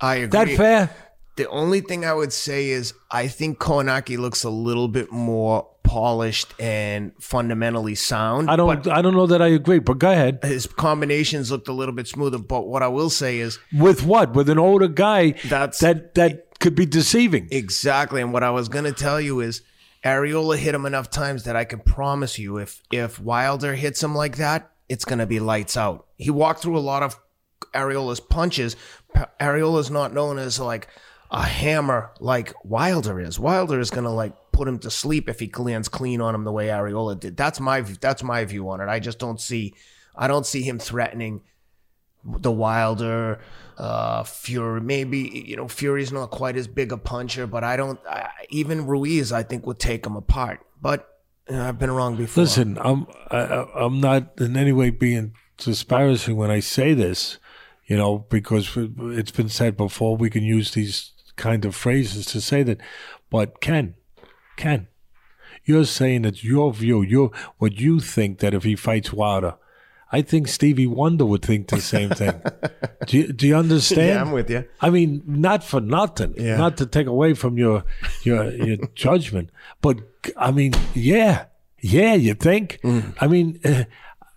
I 0.00 0.16
agree. 0.16 0.28
That 0.28 0.56
fair? 0.56 0.90
The 1.36 1.48
only 1.48 1.80
thing 1.80 2.04
I 2.04 2.14
would 2.14 2.32
say 2.32 2.68
is 2.68 2.94
I 3.10 3.26
think 3.26 3.58
Kownacki 3.58 4.16
looks 4.18 4.44
a 4.44 4.50
little 4.50 4.86
bit 4.86 5.10
more 5.10 5.68
polished 5.84 6.52
and 6.58 7.12
fundamentally 7.20 7.94
sound. 7.94 8.50
I 8.50 8.56
don't. 8.56 8.88
I 8.88 9.00
don't 9.00 9.14
know 9.14 9.26
that 9.28 9.40
I 9.40 9.48
agree, 9.48 9.78
but 9.78 9.98
go 9.98 10.10
ahead. 10.10 10.40
his 10.42 10.66
combinations 10.66 11.50
looked 11.52 11.68
a 11.68 11.72
little 11.72 11.94
bit 11.94 12.08
smoother. 12.08 12.38
But 12.38 12.66
what 12.66 12.82
I 12.82 12.88
will 12.88 13.10
say 13.10 13.38
is 13.38 13.58
With 13.72 14.04
what? 14.04 14.34
With 14.34 14.48
an 14.48 14.58
older 14.58 14.88
guy 14.88 15.32
That's- 15.48 15.78
that 15.78 16.14
that 16.16 16.58
could 16.58 16.74
be 16.74 16.86
deceiving. 16.86 17.46
Exactly. 17.52 18.20
And 18.22 18.32
what 18.32 18.42
I 18.42 18.50
was 18.50 18.68
going 18.68 18.84
to 18.86 18.92
tell 18.92 19.20
you 19.20 19.40
is 19.40 19.62
Arreola 20.04 20.56
hit 20.56 20.74
him 20.74 20.86
enough 20.86 21.10
times 21.10 21.44
that 21.44 21.54
I 21.56 21.64
can 21.64 21.80
promise 21.80 22.38
you 22.38 22.56
if 22.58 22.82
if 22.90 23.20
Wilder 23.20 23.74
hits 23.74 24.02
him 24.02 24.14
like 24.14 24.36
that, 24.38 24.70
it's 24.88 25.04
going 25.04 25.18
to 25.20 25.26
be 25.26 25.38
lights 25.40 25.76
out. 25.76 26.06
He 26.16 26.30
walked 26.30 26.60
through 26.62 26.78
a 26.78 26.80
lot 26.80 27.02
of 27.02 27.18
Arreola's 27.74 28.20
punches. 28.20 28.76
Arreola's 29.40 29.90
not 29.90 30.12
known 30.14 30.38
as 30.38 30.58
like 30.58 30.88
a 31.34 31.42
hammer 31.42 32.12
like 32.20 32.54
Wilder 32.64 33.18
is. 33.18 33.40
Wilder 33.40 33.80
is 33.80 33.90
going 33.90 34.04
to 34.04 34.10
like 34.10 34.34
put 34.52 34.68
him 34.68 34.78
to 34.78 34.90
sleep 34.90 35.28
if 35.28 35.40
he 35.40 35.50
lands 35.58 35.88
clean 35.88 36.20
on 36.20 36.32
him 36.32 36.44
the 36.44 36.52
way 36.52 36.68
Arreola 36.68 37.18
did. 37.18 37.36
That's 37.36 37.58
my 37.58 37.80
that's 37.80 38.22
my 38.22 38.44
view 38.44 38.70
on 38.70 38.80
it. 38.80 38.88
I 38.88 39.00
just 39.00 39.18
don't 39.18 39.40
see 39.40 39.74
I 40.14 40.28
don't 40.28 40.46
see 40.46 40.62
him 40.62 40.78
threatening 40.78 41.42
the 42.24 42.52
Wilder 42.52 43.40
uh, 43.76 44.22
Fury. 44.22 44.80
Maybe 44.80 45.44
you 45.46 45.56
know 45.56 45.66
Fury's 45.66 46.12
not 46.12 46.30
quite 46.30 46.56
as 46.56 46.68
big 46.68 46.92
a 46.92 46.96
puncher, 46.96 47.48
but 47.48 47.64
I 47.64 47.76
don't. 47.76 47.98
I, 48.08 48.30
even 48.50 48.86
Ruiz, 48.86 49.32
I 49.32 49.42
think, 49.42 49.66
would 49.66 49.80
take 49.80 50.06
him 50.06 50.14
apart. 50.14 50.60
But 50.80 51.08
you 51.50 51.56
know, 51.56 51.66
I've 51.66 51.80
been 51.80 51.90
wrong 51.90 52.14
before. 52.14 52.44
Listen, 52.44 52.78
I'm 52.80 53.08
I, 53.32 53.66
I'm 53.74 54.00
not 54.00 54.40
in 54.40 54.56
any 54.56 54.72
way 54.72 54.90
being 54.90 55.34
disparaging 55.56 56.36
when 56.36 56.52
I 56.52 56.60
say 56.60 56.94
this, 56.94 57.40
you 57.86 57.96
know, 57.96 58.18
because 58.18 58.70
it's 58.76 59.32
been 59.32 59.48
said 59.48 59.76
before. 59.76 60.16
We 60.16 60.30
can 60.30 60.44
use 60.44 60.70
these 60.70 61.13
kind 61.36 61.64
of 61.64 61.74
phrases 61.74 62.26
to 62.26 62.40
say 62.40 62.62
that, 62.62 62.80
but 63.30 63.60
Ken, 63.60 63.94
Ken, 64.56 64.88
you're 65.64 65.84
saying 65.84 66.22
that 66.22 66.44
your 66.44 66.72
view, 66.72 67.02
your 67.02 67.30
what 67.58 67.80
you 67.80 68.00
think 68.00 68.38
that 68.40 68.54
if 68.54 68.64
he 68.64 68.76
fights 68.76 69.12
Wilder 69.12 69.54
I 70.14 70.22
think 70.22 70.46
Stevie 70.46 70.86
Wonder 70.86 71.24
would 71.24 71.44
think 71.44 71.66
the 71.66 71.80
same 71.80 72.10
thing. 72.20 72.40
do, 73.06 73.18
you, 73.18 73.32
do 73.32 73.48
you 73.48 73.56
understand? 73.56 74.08
Yeah, 74.08 74.20
I'm 74.20 74.30
with 74.30 74.48
you. 74.48 74.64
I 74.80 74.90
mean, 74.90 75.24
not 75.26 75.64
for 75.64 75.80
nothing, 75.80 76.34
yeah. 76.36 76.56
not 76.56 76.76
to 76.76 76.86
take 76.86 77.08
away 77.08 77.34
from 77.34 77.58
your 77.58 77.84
your 78.22 78.48
your 78.52 78.76
judgment, 78.94 79.50
but 79.80 79.98
I 80.36 80.52
mean, 80.52 80.74
yeah, 80.94 81.46
yeah, 81.80 82.14
you 82.14 82.34
think? 82.34 82.78
Mm. 82.84 83.16
I 83.20 83.26
mean, 83.26 83.60
uh, 83.64 83.84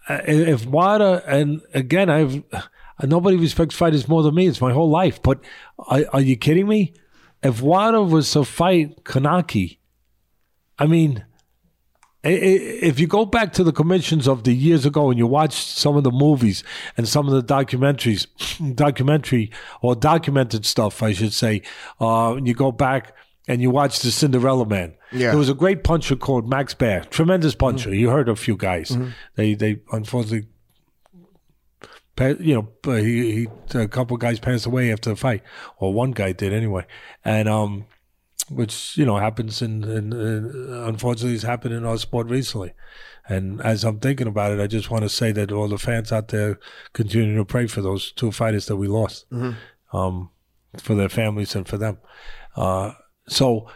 if 0.09 0.65
Wilder 0.65 1.21
and 1.27 1.61
again, 1.75 2.09
I've 2.09 2.43
nobody 3.03 3.37
respects 3.37 3.75
fighters 3.75 4.07
more 4.07 4.23
than 4.23 4.35
me. 4.35 4.47
It's 4.47 4.61
my 4.61 4.73
whole 4.73 4.89
life. 4.89 5.21
But 5.21 5.39
are, 5.77 6.03
are 6.13 6.21
you 6.21 6.35
kidding 6.35 6.67
me? 6.67 6.93
If 7.43 7.61
Wilder 7.61 8.03
was 8.03 8.31
to 8.31 8.43
fight 8.43 9.03
Kownacki, 9.03 9.77
I 10.79 10.87
mean 10.87 11.25
if 12.29 12.99
you 12.99 13.07
go 13.07 13.25
back 13.25 13.53
to 13.53 13.63
the 13.63 13.71
commissions 13.71 14.27
of 14.27 14.43
the 14.43 14.53
years 14.53 14.85
ago 14.85 15.09
and 15.09 15.17
you 15.17 15.27
watch 15.27 15.53
some 15.53 15.95
of 15.95 16.03
the 16.03 16.11
movies 16.11 16.63
and 16.97 17.07
some 17.07 17.27
of 17.27 17.33
the 17.33 17.43
documentaries, 17.43 18.27
documentary 18.75 19.51
or 19.81 19.95
documented 19.95 20.65
stuff, 20.65 21.01
I 21.03 21.13
should 21.13 21.33
say, 21.33 21.61
uh, 21.99 22.37
you 22.43 22.53
go 22.53 22.71
back 22.71 23.15
and 23.47 23.61
you 23.61 23.69
watch 23.69 24.01
the 24.01 24.11
Cinderella 24.11 24.65
Man. 24.65 24.95
Yeah. 25.11 25.29
There 25.29 25.37
was 25.37 25.49
a 25.49 25.53
great 25.53 25.83
puncher 25.83 26.15
called 26.15 26.49
Max 26.49 26.73
Baer, 26.73 27.01
tremendous 27.01 27.55
puncher. 27.55 27.89
Mm-hmm. 27.89 27.99
You 27.99 28.09
heard 28.09 28.29
a 28.29 28.35
few 28.35 28.57
guys. 28.57 28.89
Mm-hmm. 28.89 29.09
They 29.35 29.53
they 29.53 29.79
unfortunately, 29.91 30.49
you 32.20 32.55
know, 32.55 32.95
he, 32.95 33.47
he 33.72 33.80
a 33.80 33.88
couple 33.88 34.18
guys 34.18 34.39
passed 34.39 34.65
away 34.65 34.91
after 34.91 35.09
the 35.09 35.15
fight, 35.15 35.43
or 35.78 35.93
one 35.93 36.11
guy 36.11 36.32
did 36.32 36.53
anyway, 36.53 36.86
and 37.24 37.47
um 37.47 37.86
which 38.49 38.97
you 38.97 39.05
know 39.05 39.18
happens 39.18 39.61
in 39.61 39.84
unfortunately 39.84 41.34
has 41.34 41.43
happened 41.43 41.74
in 41.74 41.86
our 41.86 41.97
sport 41.97 42.30
recently. 42.30 42.74
And 43.30 43.61
as 43.61 43.84
I'm 43.84 43.99
thinking 43.99 44.28
about 44.28 44.53
it, 44.53 44.61
I 44.61 44.68
just 44.68 44.89
want 44.89 45.03
to 45.03 45.09
say 45.09 45.34
that 45.34 45.51
all 45.51 45.68
the 45.68 45.78
fans 45.78 46.13
out 46.13 46.30
there 46.30 46.59
continue 46.93 47.36
to 47.36 47.43
pray 47.43 47.68
for 47.68 47.82
those 47.82 48.13
two 48.13 48.32
fighters 48.32 48.68
that 48.68 48.78
we 48.78 48.88
lost, 48.88 49.30
mm-hmm. 49.30 49.97
um, 49.97 50.30
for 50.78 50.95
their 50.95 51.09
families 51.09 51.53
and 51.53 51.68
for 51.68 51.78
them. 51.78 51.97
Uh, 52.55 52.93
so 53.28 53.70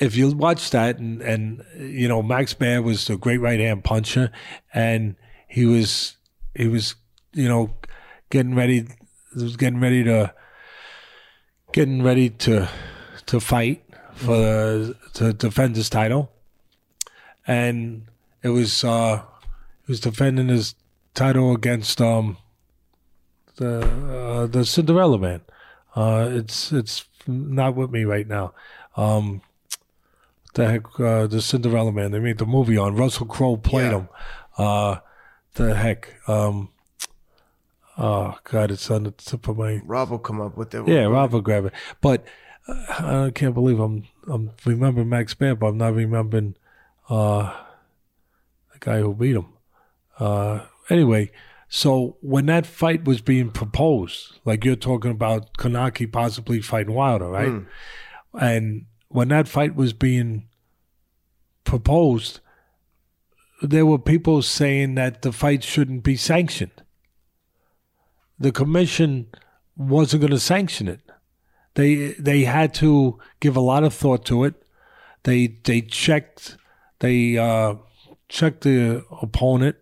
if 0.00 0.16
you 0.16 0.30
watch 0.30 0.70
that, 0.70 0.98
and, 0.98 1.20
and 1.20 1.62
you 1.78 2.08
know 2.08 2.22
Max 2.22 2.54
Baer 2.54 2.80
was 2.80 3.10
a 3.10 3.18
great 3.18 3.40
right 3.40 3.60
hand 3.60 3.84
puncher, 3.84 4.30
and 4.72 5.16
he 5.56 5.64
was 5.64 6.18
he 6.54 6.68
was 6.68 6.96
you 7.32 7.48
know 7.48 7.70
getting 8.28 8.54
ready 8.54 8.86
was 9.34 9.56
getting 9.56 9.80
ready 9.80 10.04
to 10.04 10.34
getting 11.72 12.02
ready 12.02 12.28
to 12.28 12.68
to 13.24 13.40
fight 13.40 13.82
for 14.12 14.36
the, 14.36 14.96
to 15.14 15.32
defend 15.32 15.74
his 15.74 15.88
title, 15.88 16.30
and 17.46 18.02
it 18.42 18.50
was 18.50 18.84
uh, 18.84 19.22
he 19.86 19.92
was 19.92 20.00
defending 20.00 20.48
his 20.48 20.74
title 21.14 21.54
against 21.54 22.02
um 22.02 22.36
the 23.56 23.80
uh, 23.80 24.46
the 24.46 24.62
Cinderella 24.66 25.18
Man. 25.18 25.40
Uh, 25.94 26.28
it's 26.32 26.70
it's 26.70 27.06
not 27.26 27.74
with 27.74 27.90
me 27.90 28.04
right 28.04 28.28
now. 28.28 28.52
Um, 28.94 29.40
the 30.52 30.68
heck, 30.68 31.00
uh, 31.00 31.26
the 31.26 31.40
Cinderella 31.40 31.92
Man. 31.92 32.10
They 32.10 32.20
made 32.20 32.36
the 32.36 32.44
movie 32.44 32.76
on. 32.76 32.94
Russell 32.94 33.24
Crowe 33.24 33.56
played 33.56 33.92
yeah. 33.92 33.98
him. 34.00 34.08
Uh, 34.58 34.96
the 35.64 35.74
heck. 35.74 36.14
Um, 36.28 36.70
Oh 37.98 38.36
God, 38.44 38.70
it's 38.70 38.90
on 38.90 39.04
the 39.04 39.10
tip 39.10 39.48
of 39.48 39.56
my. 39.56 39.80
Rob 39.84 40.10
will 40.10 40.18
come 40.18 40.40
up 40.40 40.56
with 40.56 40.74
it. 40.74 40.86
Yeah, 40.86 41.04
Rob 41.04 41.32
will 41.32 41.40
grab 41.40 41.64
it. 41.64 41.72
But 42.00 42.26
uh, 42.68 43.26
I 43.26 43.30
can't 43.30 43.54
believe 43.54 43.80
I'm 43.80 44.04
I'm 44.28 44.50
remembering 44.64 45.08
Max 45.08 45.32
Baer, 45.34 45.54
but 45.54 45.68
I'm 45.68 45.78
not 45.78 45.94
remembering 45.94 46.56
uh, 47.08 47.54
the 48.72 48.78
guy 48.80 48.98
who 48.98 49.14
beat 49.14 49.36
him. 49.36 49.46
Uh, 50.18 50.66
anyway, 50.90 51.30
so 51.68 52.18
when 52.20 52.46
that 52.46 52.66
fight 52.66 53.04
was 53.04 53.22
being 53.22 53.50
proposed, 53.50 54.40
like 54.44 54.64
you're 54.64 54.76
talking 54.76 55.10
about 55.10 55.56
Kownacki 55.56 56.10
possibly 56.10 56.60
fighting 56.60 56.94
Wilder, 56.94 57.28
right? 57.28 57.48
Mm. 57.48 57.66
And 58.38 58.86
when 59.08 59.28
that 59.28 59.48
fight 59.48 59.74
was 59.74 59.94
being 59.94 60.48
proposed, 61.64 62.40
there 63.62 63.86
were 63.86 63.98
people 63.98 64.42
saying 64.42 64.94
that 64.96 65.22
the 65.22 65.32
fight 65.32 65.64
shouldn't 65.64 66.02
be 66.02 66.16
sanctioned 66.16 66.82
the 68.38 68.52
commission 68.52 69.26
wasn't 69.76 70.20
going 70.20 70.30
to 70.30 70.40
sanction 70.40 70.88
it. 70.88 71.00
They 71.74 72.14
they 72.18 72.44
had 72.44 72.72
to 72.74 73.18
give 73.40 73.56
a 73.56 73.60
lot 73.60 73.84
of 73.84 73.94
thought 73.94 74.24
to 74.26 74.44
it. 74.44 74.54
They 75.24 75.58
they 75.64 75.82
checked 75.82 76.56
they 77.00 77.36
uh, 77.36 77.74
checked 78.28 78.62
the 78.62 79.04
opponent 79.20 79.76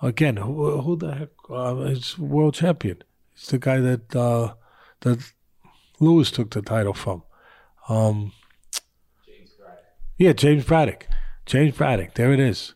again. 0.00 0.36
Who, 0.38 0.80
who 0.80 0.96
the 0.96 1.14
heck 1.14 1.28
uh, 1.50 1.76
is 1.82 2.18
world 2.18 2.54
champion? 2.54 3.02
It's 3.34 3.48
the 3.48 3.58
guy 3.58 3.80
that 3.80 4.16
uh, 4.16 4.54
that 5.00 5.32
Louis 6.00 6.30
took 6.30 6.50
the 6.50 6.62
title 6.62 6.94
from. 6.94 7.22
Um, 7.88 8.32
James 9.26 9.50
Braddock. 9.58 9.84
Yeah, 10.16 10.32
James 10.32 10.64
Braddock. 10.64 11.06
James 11.44 11.76
Braddock. 11.76 12.14
There 12.14 12.32
it 12.32 12.40
is. 12.40 12.74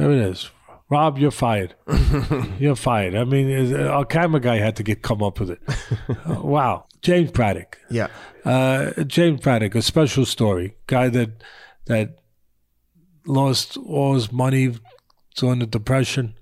There 0.00 0.12
it 0.12 0.18
is. 0.30 0.50
Rob, 0.88 1.18
you're 1.18 1.30
fired. 1.30 1.74
you're 2.58 2.74
fired. 2.74 3.14
I 3.14 3.24
mean, 3.24 3.76
our 3.76 4.06
camera 4.06 4.40
guy 4.40 4.56
had 4.56 4.74
to 4.76 4.82
get 4.82 5.02
come 5.02 5.22
up 5.22 5.38
with 5.38 5.50
it. 5.50 5.60
uh, 6.08 6.40
wow, 6.40 6.86
James 7.02 7.30
Braddock. 7.30 7.78
Yeah, 7.90 8.06
uh, 8.46 9.04
James 9.04 9.42
Braddock, 9.42 9.74
a 9.74 9.82
special 9.82 10.24
story. 10.24 10.74
Guy 10.86 11.10
that 11.10 11.44
that 11.84 12.16
lost 13.26 13.76
all 13.76 14.14
his 14.14 14.32
money 14.32 14.74
during 15.36 15.58
the 15.58 15.66
Depression, 15.66 16.34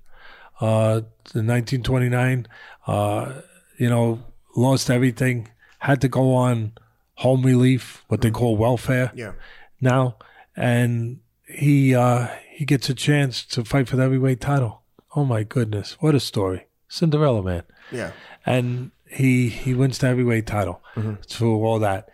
uh, 0.61 1.01
in 1.35 1.45
1929. 1.45 2.47
Uh, 2.87 3.41
you 3.77 3.89
know, 3.89 4.23
lost 4.55 4.89
everything. 4.89 5.49
Had 5.79 5.99
to 5.99 6.07
go 6.07 6.33
on 6.33 6.71
home 7.15 7.43
relief, 7.43 8.05
what 8.07 8.21
they 8.21 8.31
call 8.31 8.55
welfare. 8.55 9.11
Yeah. 9.13 9.33
Now, 9.81 10.15
and 10.55 11.19
he 11.45 11.93
uh, 11.93 12.27
he 12.59 12.65
gets 12.65 12.89
a 12.89 12.93
chance 12.93 13.45
to 13.45 13.63
fight 13.63 13.87
for 13.87 13.95
the 13.95 14.01
heavyweight 14.03 14.41
title. 14.41 14.81
Oh 15.15 15.23
my 15.23 15.43
goodness, 15.43 15.95
what 16.01 16.13
a 16.13 16.19
story! 16.19 16.67
Cinderella 16.89 17.41
man. 17.41 17.63
Yeah. 17.89 18.11
And 18.45 18.91
he 19.09 19.47
he 19.47 19.73
wins 19.73 19.97
the 19.97 20.07
heavyweight 20.07 20.45
title 20.45 20.81
mm-hmm. 20.93 21.21
through 21.25 21.63
all 21.63 21.79
that. 21.79 22.09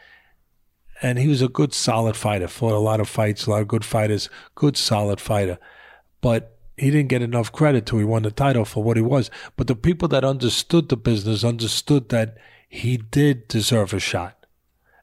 And 1.01 1.17
he 1.17 1.27
was 1.27 1.41
a 1.41 1.47
good, 1.47 1.73
solid 1.73 2.15
fighter. 2.15 2.47
Fought 2.47 2.73
a 2.73 2.77
lot 2.77 2.99
of 2.99 3.09
fights, 3.09 3.47
a 3.47 3.49
lot 3.49 3.63
of 3.63 3.67
good 3.67 3.83
fighters. 3.83 4.29
Good, 4.53 4.77
solid 4.77 5.19
fighter. 5.19 5.57
But 6.21 6.55
he 6.77 6.91
didn't 6.91 7.09
get 7.09 7.23
enough 7.23 7.51
credit 7.51 7.87
till 7.87 7.97
he 7.97 8.05
won 8.05 8.21
the 8.21 8.29
title 8.29 8.65
for 8.65 8.83
what 8.83 8.97
he 8.97 9.03
was. 9.03 9.31
But 9.55 9.65
the 9.65 9.75
people 9.75 10.07
that 10.09 10.23
understood 10.23 10.89
the 10.89 10.97
business 10.97 11.43
understood 11.43 12.09
that 12.09 12.37
he 12.69 12.97
did 12.97 13.47
deserve 13.47 13.95
a 13.95 13.99
shot. 13.99 14.45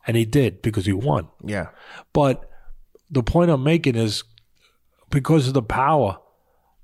And 0.07 0.17
he 0.17 0.25
did 0.25 0.63
because 0.63 0.87
he 0.87 0.93
won. 0.93 1.31
Yeah. 1.45 1.71
But 2.13 2.49
the 3.11 3.25
point 3.25 3.51
I'm 3.51 3.65
making 3.65 3.97
is 3.97 4.23
because 5.13 5.47
of 5.47 5.55
the 5.55 5.63
power 5.63 6.19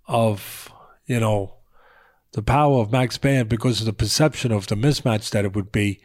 of, 0.06 0.72
you 1.06 1.18
know, 1.18 1.54
the 2.32 2.42
power 2.42 2.80
of 2.80 2.92
Max 2.92 3.18
Baer, 3.18 3.44
because 3.44 3.80
of 3.80 3.86
the 3.86 3.92
perception 3.92 4.52
of 4.52 4.68
the 4.68 4.76
mismatch 4.76 5.30
that 5.30 5.44
it 5.44 5.56
would 5.56 5.72
be, 5.72 6.00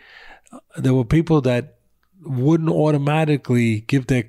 there 0.77 0.95
were 0.95 1.05
people 1.05 1.41
that 1.41 1.77
wouldn't 2.21 2.69
automatically 2.69 3.81
give 3.81 4.07
their 4.07 4.23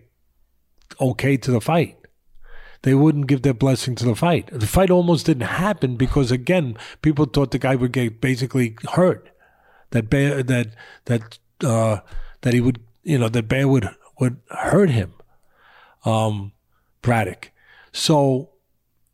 okay 1.01 1.37
to 1.39 1.51
the 1.51 1.61
fight. 1.61 1.97
They 2.83 2.95
wouldn't 2.95 3.29
give 3.29 3.43
their 3.43 3.55
blessing 3.55 3.95
to 3.97 4.05
the 4.05 4.15
fight. 4.15 4.49
The 4.53 4.67
fight 4.67 4.91
almost 4.91 5.25
didn't 5.25 5.47
happen 5.47 5.97
because, 5.97 6.31
again, 6.31 6.77
people 7.01 7.25
thought 7.25 7.53
the 7.53 7.59
guy 7.59 7.77
would 7.77 7.93
get 7.93 8.21
basically 8.21 8.77
hurt. 8.93 9.31
That 9.91 10.11
that 10.11 10.75
that 11.07 11.39
uh, 11.63 12.01
that 12.43 12.53
he 12.53 12.61
would, 12.61 12.81
you 13.05 13.19
know, 13.19 13.29
that 13.29 13.49
Baer 13.49 13.69
would 13.69 13.89
would 14.19 14.39
hurt 14.51 14.91
him, 14.91 15.15
um, 16.05 16.53
Braddock. 17.01 17.53
So 17.95 18.51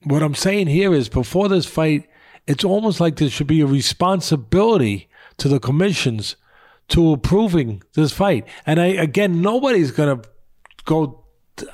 what 0.05 0.23
I'm 0.23 0.35
saying 0.35 0.69
here 0.69 0.93
is 0.94 1.09
before 1.11 1.48
this 1.48 1.66
fight, 1.66 2.09
it's 2.47 2.65
almost 2.65 2.98
like 2.98 3.16
there 3.16 3.28
should 3.28 3.47
be 3.47 3.61
a 3.61 3.66
responsibility 3.66 5.09
to 5.36 5.48
the 5.48 5.61
commissions 5.61 6.36
to 6.89 7.12
approving 7.12 7.82
this 7.93 8.11
fight. 8.11 8.48
And 8.66 8.81
I 8.81 8.86
again, 8.86 9.43
nobody's 9.43 9.90
gonna 9.90 10.23
go 10.86 11.24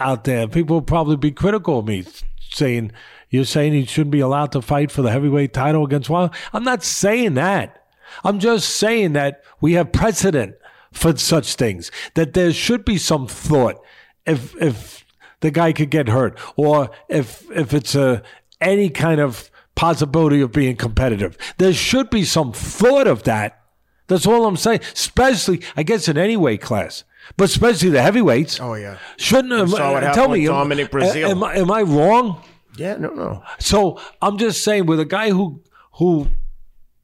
out 0.01 0.25
there. 0.25 0.49
People 0.49 0.77
will 0.77 0.83
probably 0.83 1.17
be 1.17 1.31
critical 1.31 1.79
of 1.79 1.87
me, 1.87 2.05
saying 2.51 2.91
you're 3.31 3.45
saying 3.45 3.73
he 3.73 3.85
shouldn't 3.85 4.11
be 4.11 4.21
allowed 4.21 4.51
to 4.53 4.61
fight 4.61 4.91
for 4.91 5.03
the 5.03 5.13
heavyweight 5.13 5.55
title 5.55 5.85
against 5.85 6.11
Wilder. 6.11 6.37
I'm 6.53 6.65
not 6.65 6.83
saying 6.83 7.35
that. 7.35 7.85
I'm 8.25 8.41
just 8.41 8.69
saying 8.69 9.13
that 9.13 9.43
we 9.61 9.75
have 9.75 9.93
precedent 9.93 10.57
for 10.93 11.17
such 11.17 11.55
things. 11.55 11.93
That 12.15 12.35
there 12.35 12.53
should 12.53 12.85
be 12.85 12.99
some 12.99 13.29
thought 13.29 13.81
if 14.27 14.61
if 14.61 15.06
the 15.41 15.51
guy 15.51 15.73
could 15.73 15.91
get 15.91 16.09
hurt, 16.09 16.39
or 16.57 16.91
if 17.09 17.49
if 17.51 17.73
it's 17.75 17.95
a 17.95 18.23
any 18.61 18.89
kind 18.91 19.21
of 19.21 19.51
possibility 19.75 20.41
of 20.41 20.53
being 20.53 20.77
competitive. 20.77 21.37
There 21.59 21.73
should 21.75 22.09
be 22.11 22.25
some 22.25 22.53
thought 22.53 23.07
of 23.07 23.25
that. 23.25 23.61
That's 24.07 24.27
all 24.27 24.47
I'm 24.47 24.57
saying. 24.57 24.81
Especially, 24.95 25.61
I 25.77 25.83
guess, 25.83 26.09
in 26.09 26.17
any 26.17 26.37
weight 26.37 26.63
class, 26.63 27.05
but 27.37 27.45
especially 27.51 27.91
the 27.91 28.01
heavyweights. 28.01 28.61
Oh 28.61 28.75
yeah. 28.75 28.99
Shouldn't 29.19 29.53
have, 29.53 29.71
what 29.73 30.01
tell 30.15 30.29
me, 30.29 30.41
with 30.43 30.51
am, 30.51 30.55
Dominic 30.57 30.91
Breazeale. 30.91 31.31
am, 31.31 31.45
I- 31.45 31.57
am 31.57 31.71
I 31.71 31.83
wrong? 31.83 32.41
Yeah, 32.79 32.97
no, 32.97 33.09
no. 33.11 33.43
So 33.59 34.01
I'm 34.23 34.39
just 34.39 34.63
saying, 34.65 34.87
with 34.87 35.01
a 35.01 35.05
guy 35.05 35.31
who 35.31 35.63
who 35.95 36.29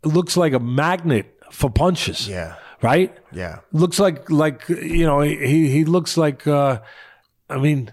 looks 0.05 0.37
like 0.37 0.53
a 0.53 0.59
magnet 0.61 1.27
for 1.51 1.69
punches, 1.71 2.29
Yeah, 2.29 2.55
right? 2.83 3.15
yeah. 3.33 3.59
looks 3.73 3.99
like 3.99 4.31
like 4.31 4.69
you 4.69 5.05
know 5.07 5.21
he 5.21 5.69
he 5.71 5.85
looks 5.85 6.17
like 6.17 6.47
uh 6.47 6.81
i 7.51 7.59
mean 7.59 7.93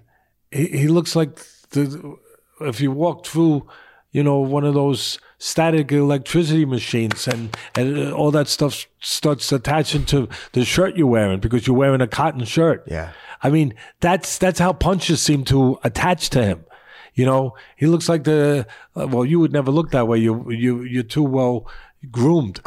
he, 0.52 0.68
he 0.68 0.88
looks 0.88 1.16
like 1.16 1.40
the 1.72 2.18
if 2.62 2.82
you 2.82 2.92
walk 2.92 3.26
through 3.26 3.68
you 4.12 4.24
know 4.24 4.40
one 4.40 4.64
of 4.64 4.74
those 4.74 5.20
static 5.38 5.92
electricity 5.92 6.66
machines 6.66 7.28
and 7.28 7.56
and 7.76 8.12
all 8.12 8.32
that 8.32 8.48
stuff 8.48 8.86
starts 9.00 9.52
attaching 9.52 10.06
to 10.06 10.28
the 10.54 10.66
shirt 10.66 10.98
you're 10.98 11.08
wearing 11.08 11.40
because 11.40 11.66
you're 11.66 11.76
wearing 11.76 12.02
a 12.02 12.08
cotton 12.08 12.44
shirt. 12.44 12.84
Yeah. 12.88 13.12
i 13.42 13.50
mean 13.50 13.74
that's 14.00 14.38
that's 14.38 14.60
how 14.60 14.74
punches 14.74 15.22
seem 15.22 15.44
to 15.46 15.80
attach 15.84 16.30
to 16.32 16.44
him. 16.44 16.66
You 17.14 17.26
know 17.26 17.56
he 17.76 17.86
looks 17.86 18.08
like 18.10 18.24
the 18.24 18.68
well 18.96 19.26
you 19.26 19.40
would 19.40 19.54
never 19.54 19.72
look 19.72 19.92
that 19.92 20.08
way. 20.08 20.18
You 20.20 20.50
you 20.52 20.82
you're 20.84 21.04
too 21.04 21.24
well 21.24 21.68
groomed 22.12 22.62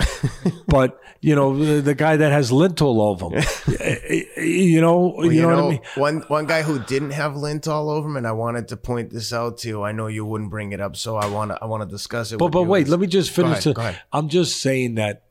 but 0.68 1.00
you 1.22 1.34
know 1.34 1.56
the, 1.56 1.80
the 1.80 1.94
guy 1.94 2.16
that 2.16 2.32
has 2.32 2.52
lint 2.52 2.82
all 2.82 3.00
over 3.00 3.34
him 3.34 3.42
you 4.36 4.78
know 4.80 5.14
Well, 5.16 5.32
you, 5.32 5.40
know, 5.42 5.48
what 5.48 5.58
i 5.64 5.68
mean 5.70 5.80
one 5.94 6.20
one 6.28 6.46
guy 6.46 6.60
who 6.62 6.78
didn't 6.80 7.12
have 7.12 7.34
lint 7.34 7.66
all 7.66 7.88
over 7.88 8.06
him, 8.08 8.16
and 8.18 8.26
I 8.26 8.32
wanted 8.32 8.68
to 8.68 8.76
point 8.76 9.08
this 9.10 9.32
out 9.32 9.56
to 9.58 9.68
you. 9.68 9.82
I 9.82 9.92
know 9.92 10.06
you 10.08 10.26
wouldn't 10.26 10.50
bring 10.50 10.72
it 10.72 10.80
up, 10.82 10.96
so 10.96 11.16
I 11.16 11.26
want 11.26 11.50
to 11.50 11.58
I 11.62 11.64
want 11.64 11.82
to 11.82 11.88
discuss 11.88 12.30
it. 12.32 12.38
but 12.38 12.46
with 12.46 12.52
but 12.52 12.62
wait 12.64 12.88
let 12.88 13.00
me 13.00 13.06
just 13.06 13.34
Go 13.34 13.42
finish 13.44 13.60
ahead, 13.60 13.64
the- 13.64 13.72
go 13.74 13.82
ahead. 13.82 14.00
i'm 14.12 14.28
just 14.28 14.60
saying 14.60 14.96
that 14.96 15.22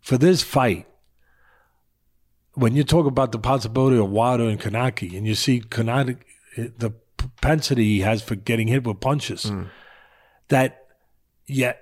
for 0.00 0.18
this 0.18 0.42
fight 0.42 0.86
when 2.54 2.74
you 2.74 2.82
talk 2.84 3.06
about 3.06 3.30
the 3.32 3.38
possibility 3.38 3.96
of 3.96 4.10
Wilder 4.10 4.48
and 4.48 4.58
Kownacki, 4.60 5.16
and 5.16 5.24
you 5.26 5.34
see 5.36 5.60
Kownacki, 5.60 6.16
the 6.56 6.90
propensity 7.16 7.84
he 7.84 8.00
has 8.00 8.22
for 8.22 8.34
getting 8.34 8.66
hit 8.66 8.84
with 8.84 9.00
punches, 9.00 9.44
Hmm. 9.44 9.64
that 10.48 10.84
yeah, 11.46 11.74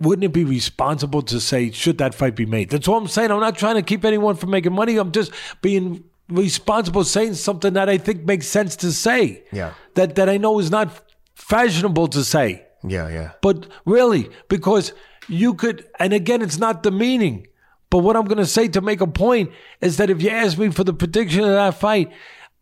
wouldn't 0.00 0.24
it 0.24 0.32
be 0.32 0.44
responsible 0.44 1.22
to 1.22 1.40
say 1.40 1.70
should 1.70 1.98
that 1.98 2.14
fight 2.14 2.36
be 2.36 2.46
made? 2.46 2.70
That's 2.70 2.88
all 2.88 2.98
I'm 2.98 3.08
saying. 3.08 3.30
I'm 3.30 3.40
not 3.40 3.56
trying 3.56 3.76
to 3.76 3.82
keep 3.82 4.04
anyone 4.04 4.36
from 4.36 4.50
making 4.50 4.72
money. 4.72 4.96
I'm 4.96 5.12
just 5.12 5.32
being 5.60 6.04
responsible, 6.28 7.04
saying 7.04 7.34
something 7.34 7.74
that 7.74 7.88
I 7.88 7.98
think 7.98 8.24
makes 8.24 8.46
sense 8.46 8.76
to 8.76 8.92
say. 8.92 9.44
Yeah. 9.52 9.74
That 9.94 10.14
that 10.16 10.28
I 10.28 10.36
know 10.36 10.58
is 10.58 10.70
not 10.70 11.02
fashionable 11.34 12.08
to 12.08 12.24
say. 12.24 12.66
Yeah, 12.84 13.08
yeah. 13.08 13.32
But 13.40 13.66
really, 13.84 14.28
because 14.48 14.92
you 15.28 15.54
could, 15.54 15.86
and 15.98 16.12
again, 16.12 16.42
it's 16.42 16.58
not 16.58 16.82
the 16.82 16.90
meaning. 16.90 17.46
But 17.90 17.98
what 17.98 18.16
I'm 18.16 18.24
going 18.24 18.38
to 18.38 18.46
say 18.46 18.68
to 18.68 18.80
make 18.80 19.00
a 19.02 19.06
point 19.06 19.52
is 19.80 19.98
that 19.98 20.08
if 20.08 20.22
you 20.22 20.30
ask 20.30 20.56
me 20.56 20.70
for 20.70 20.82
the 20.82 20.94
prediction 20.94 21.40
of 21.40 21.50
that 21.50 21.78
fight, 21.78 22.10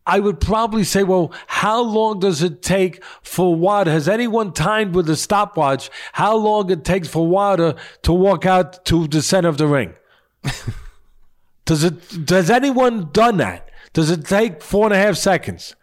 I 0.06 0.18
would 0.18 0.40
probably 0.40 0.84
say, 0.84 1.02
well, 1.02 1.32
how 1.46 1.80
long 1.80 2.20
does 2.20 2.42
it 2.42 2.62
take 2.62 3.04
for 3.22 3.54
water? 3.54 3.90
Has 3.90 4.08
anyone 4.08 4.52
timed 4.52 4.94
with 4.94 5.08
a 5.10 5.16
stopwatch 5.16 5.90
how 6.12 6.36
long 6.36 6.70
it 6.70 6.84
takes 6.84 7.08
for 7.08 7.26
water 7.26 7.74
to 8.02 8.12
walk 8.12 8.46
out 8.46 8.84
to 8.86 9.06
the 9.06 9.22
center 9.22 9.48
of 9.48 9.58
the 9.58 9.66
ring? 9.66 9.94
does 11.64 11.84
it? 11.84 12.24
Does 12.26 12.50
anyone 12.50 13.10
done 13.12 13.36
that? 13.36 13.70
Does 13.92 14.10
it 14.10 14.24
take 14.24 14.62
four 14.62 14.86
and 14.86 14.94
a 14.94 14.98
half 14.98 15.16
seconds? 15.16 15.76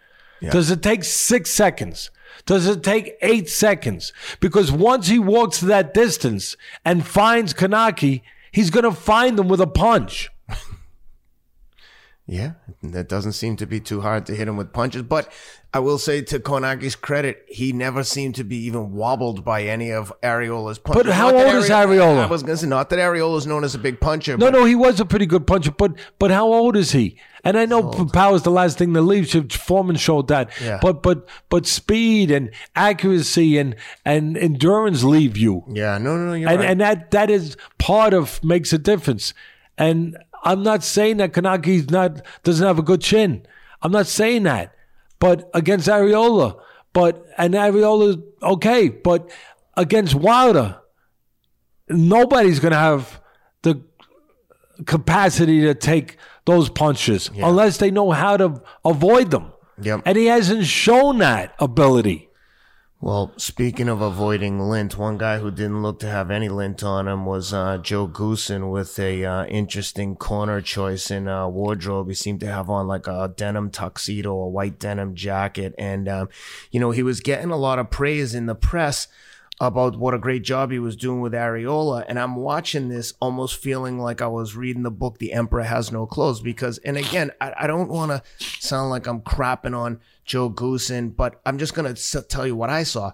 Does 0.52 0.72
it 0.72 0.82
take 0.82 1.04
six 1.04 1.50
seconds? 1.52 2.10
Does 2.46 2.68
it 2.68 2.84
take 2.84 3.16
eight 3.22 3.50
seconds? 3.50 4.14
Because 4.40 4.72
once 4.72 5.08
he 5.08 5.20
walks 5.20 5.60
that 5.60 5.94
distance 5.94 6.56
and 6.86 7.06
finds 7.06 7.54
Kownacki, 7.54 8.22
he's 8.52 8.70
going 8.70 8.84
to 8.84 8.92
find 8.92 9.38
them 9.38 9.48
with 9.48 9.62
a 9.62 9.68
punch. 9.68 10.30
Yeah, 12.30 12.54
that 12.84 13.08
doesn't 13.08 13.32
seem 13.32 13.56
to 13.56 13.66
be 13.66 13.80
too 13.80 14.02
hard 14.02 14.26
to 14.26 14.36
hit 14.36 14.50
him 14.50 14.58
with 14.58 14.74
punches. 14.74 15.04
But 15.04 15.32
I 15.74 15.80
will 15.80 15.98
say 15.98 16.22
to 16.24 16.40
Kownacki's 16.40 16.98
credit, 16.98 17.46
he 17.48 17.72
never 17.72 18.04
seemed 18.04 18.36
to 18.36 18.44
be 18.44 18.58
even 18.66 18.92
wobbled 18.92 19.46
by 19.46 19.64
any 19.64 19.92
of 19.92 20.12
Arreola's 20.22 20.78
punches. 20.78 21.06
But 21.06 21.14
how 21.14 21.28
old 21.34 21.56
is 21.56 21.70
Arreola? 21.70 22.26
I 22.26 22.26
was 22.26 22.44
going 22.44 22.58
to 22.58 22.62
say, 22.62 22.68
not 22.68 22.90
that 22.90 23.00
Arreola 23.00 23.38
is 23.38 23.48
known 23.48 23.64
as 23.64 23.76
a 23.76 23.78
big 23.78 24.02
puncher. 24.02 24.38
No, 24.38 24.50
no, 24.50 24.66
he 24.66 24.76
was 24.76 25.00
a 25.00 25.06
pretty 25.06 25.26
good 25.26 25.48
puncher, 25.48 25.72
but 25.72 25.94
but 26.20 26.30
how 26.30 26.52
old 26.52 26.76
is 26.76 26.92
he? 26.92 27.18
And 27.46 27.58
I 27.58 27.66
know 27.66 27.92
power 28.12 28.36
is 28.36 28.44
the 28.44 28.52
last 28.52 28.78
thing 28.78 28.92
that 28.92 29.04
leaves. 29.04 29.34
Foreman 29.56 29.96
showed 29.96 30.28
that. 30.28 30.50
Yeah. 30.62 30.80
But 30.82 31.02
but 31.02 31.30
but 31.48 31.66
speed 31.66 32.30
and 32.30 32.52
accuracy 32.76 33.58
and 33.58 33.78
and 34.04 34.38
endurance 34.38 35.06
leave 35.06 35.38
you. 35.38 35.64
Yeah, 35.70 35.98
no, 35.98 36.18
no, 36.18 36.34
you're 36.34 36.50
and 36.50 36.60
right. 36.60 36.70
and 36.70 36.82
that 36.82 37.12
that 37.12 37.30
is 37.30 37.56
part 37.78 38.14
of 38.14 38.44
makes 38.44 38.74
a 38.74 38.78
difference. 38.78 39.34
And 39.78 40.18
I'm 40.44 40.64
not 40.64 40.84
saying 40.84 41.18
that 41.18 41.34
Kownacki's 41.34 41.90
not 41.90 42.22
doesn't 42.44 42.66
have 42.66 42.80
a 42.80 42.84
good 42.84 43.02
chin. 43.02 43.46
I'm 43.82 43.92
not 43.92 44.08
saying 44.08 44.44
that. 44.44 44.74
But 45.20 45.50
against 45.54 45.88
Arreola, 45.88 46.60
but 46.94 47.26
and 47.38 47.54
Arreola 47.54 48.22
okay, 48.42 48.90
but 48.90 49.30
against 49.76 50.16
Wilder, 50.16 50.80
nobody's 51.90 52.60
gonna 52.60 52.76
have 52.76 53.20
the 53.64 53.82
capacity 54.86 55.62
to 55.62 55.74
take 55.74 56.18
those 56.46 56.70
punches 56.70 57.30
unless 57.36 57.78
they 57.78 57.92
know 57.92 58.12
how 58.12 58.38
to 58.38 58.62
avoid 58.86 59.32
them. 59.32 59.52
Yep. 59.82 60.04
And 60.06 60.18
he 60.18 60.26
hasn't 60.26 60.66
shown 60.66 61.20
that 61.20 61.54
ability. 61.60 62.27
Well, 63.00 63.32
speaking 63.38 63.90
of 63.90 64.02
avoiding 64.02 64.60
lint, 64.60 64.98
one 64.98 65.20
guy 65.20 65.38
who 65.38 65.52
didn't 65.52 65.84
look 65.84 66.00
to 66.00 66.10
have 66.10 66.32
any 66.32 66.50
lint 66.50 66.84
on 66.84 67.08
him 67.08 67.28
was 67.28 67.54
uh, 67.54 67.78
Joe 67.78 68.08
Goossen 68.08 68.72
with 68.72 68.98
a 68.98 69.24
uh, 69.24 69.46
interesting 69.46 70.16
corner 70.16 70.62
choice 70.62 71.12
in 71.12 71.28
uh, 71.28 71.48
wardrobe. 71.48 72.08
He 72.08 72.16
seemed 72.16 72.40
to 72.40 72.48
have 72.48 72.72
on 72.72 72.88
like 72.88 73.06
a 73.06 73.32
denim 73.36 73.70
tuxedo, 73.70 74.34
a 74.34 74.50
white 74.50 74.80
denim 74.80 75.14
jacket, 75.14 75.76
and 75.78 76.10
um, 76.10 76.30
you 76.72 76.80
know 76.80 76.90
he 76.90 77.04
was 77.04 77.20
getting 77.20 77.52
a 77.52 77.56
lot 77.56 77.78
of 77.78 77.92
praise 77.92 78.34
in 78.34 78.48
the 78.48 78.56
press 78.56 79.08
about 79.60 79.98
what 79.98 80.14
a 80.14 80.20
great 80.20 80.44
job 80.44 80.72
he 80.72 80.80
was 80.80 80.96
doing 80.96 81.22
with 81.22 81.34
Arreola. 81.34 82.04
And 82.08 82.20
I'm 82.20 82.36
watching 82.36 82.90
this 82.90 83.14
almost 83.20 83.62
feeling 83.62 84.00
like 84.00 84.22
I 84.22 84.28
was 84.28 84.56
reading 84.56 84.84
the 84.84 84.92
book 84.92 85.18
The 85.18 85.34
Emperor 85.34 85.64
Has 85.64 85.92
No 85.92 86.06
Clothes 86.06 86.42
because, 86.42 86.78
and 86.80 86.98
again, 86.98 87.32
I, 87.42 87.54
I 87.62 87.68
don't 87.68 87.90
want 87.90 88.12
to 88.12 88.24
sound 88.60 88.90
like 88.92 89.08
I'm 89.08 89.22
crapping 89.22 89.76
on 89.76 90.00
Joe 90.28 90.50
Goossen, 90.50 91.16
but 91.16 91.42
I'm 91.46 91.58
just 91.58 91.74
going 91.74 91.94
to 91.94 92.22
tell 92.22 92.46
you 92.46 92.56
what 92.56 92.70
I 92.70 92.84
saw. 92.84 93.14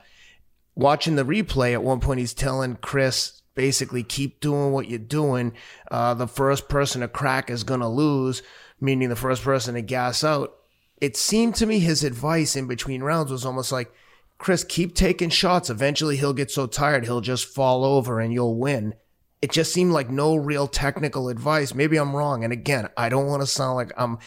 Watching 0.75 1.15
the 1.15 1.23
replay, 1.23 1.73
at 1.73 1.83
one 1.83 1.99
point, 1.99 2.19
he's 2.19 2.33
telling 2.33 2.75
Chris, 2.77 3.43
basically, 3.53 4.03
keep 4.03 4.39
doing 4.39 4.71
what 4.71 4.89
you're 4.89 4.99
doing. 4.99 5.53
Uh, 5.91 6.15
the 6.15 6.27
first 6.27 6.67
person 6.67 7.01
to 7.01 7.07
crack 7.07 7.51
is 7.51 7.63
going 7.63 7.79
to 7.79 7.87
lose, 7.87 8.41
meaning 8.81 9.09
the 9.09 9.15
first 9.15 9.43
person 9.43 9.75
to 9.75 9.81
gas 9.81 10.23
out. 10.23 10.55
It 10.99 11.15
seemed 11.15 11.55
to 11.55 11.67
me 11.67 11.79
his 11.79 12.03
advice 12.03 12.55
in 12.55 12.67
between 12.67 13.03
rounds 13.03 13.31
was 13.31 13.45
almost 13.45 13.71
like, 13.71 13.93
Chris, 14.39 14.63
keep 14.63 14.95
taking 14.95 15.29
shots. 15.29 15.69
Eventually, 15.69 16.17
he'll 16.17 16.33
get 16.33 16.49
so 16.49 16.65
tired, 16.65 17.05
he'll 17.05 17.21
just 17.21 17.45
fall 17.45 17.85
over 17.85 18.19
and 18.19 18.33
you'll 18.33 18.57
win. 18.57 18.95
It 19.43 19.51
just 19.51 19.73
seemed 19.73 19.91
like 19.91 20.09
no 20.09 20.35
real 20.35 20.67
technical 20.67 21.29
advice. 21.29 21.75
Maybe 21.75 21.97
I'm 21.97 22.15
wrong. 22.15 22.43
And 22.43 22.51
again, 22.51 22.89
I 22.97 23.09
don't 23.09 23.27
want 23.27 23.41
to 23.41 23.47
sound 23.47 23.75
like 23.75 23.91
I'm 23.97 24.17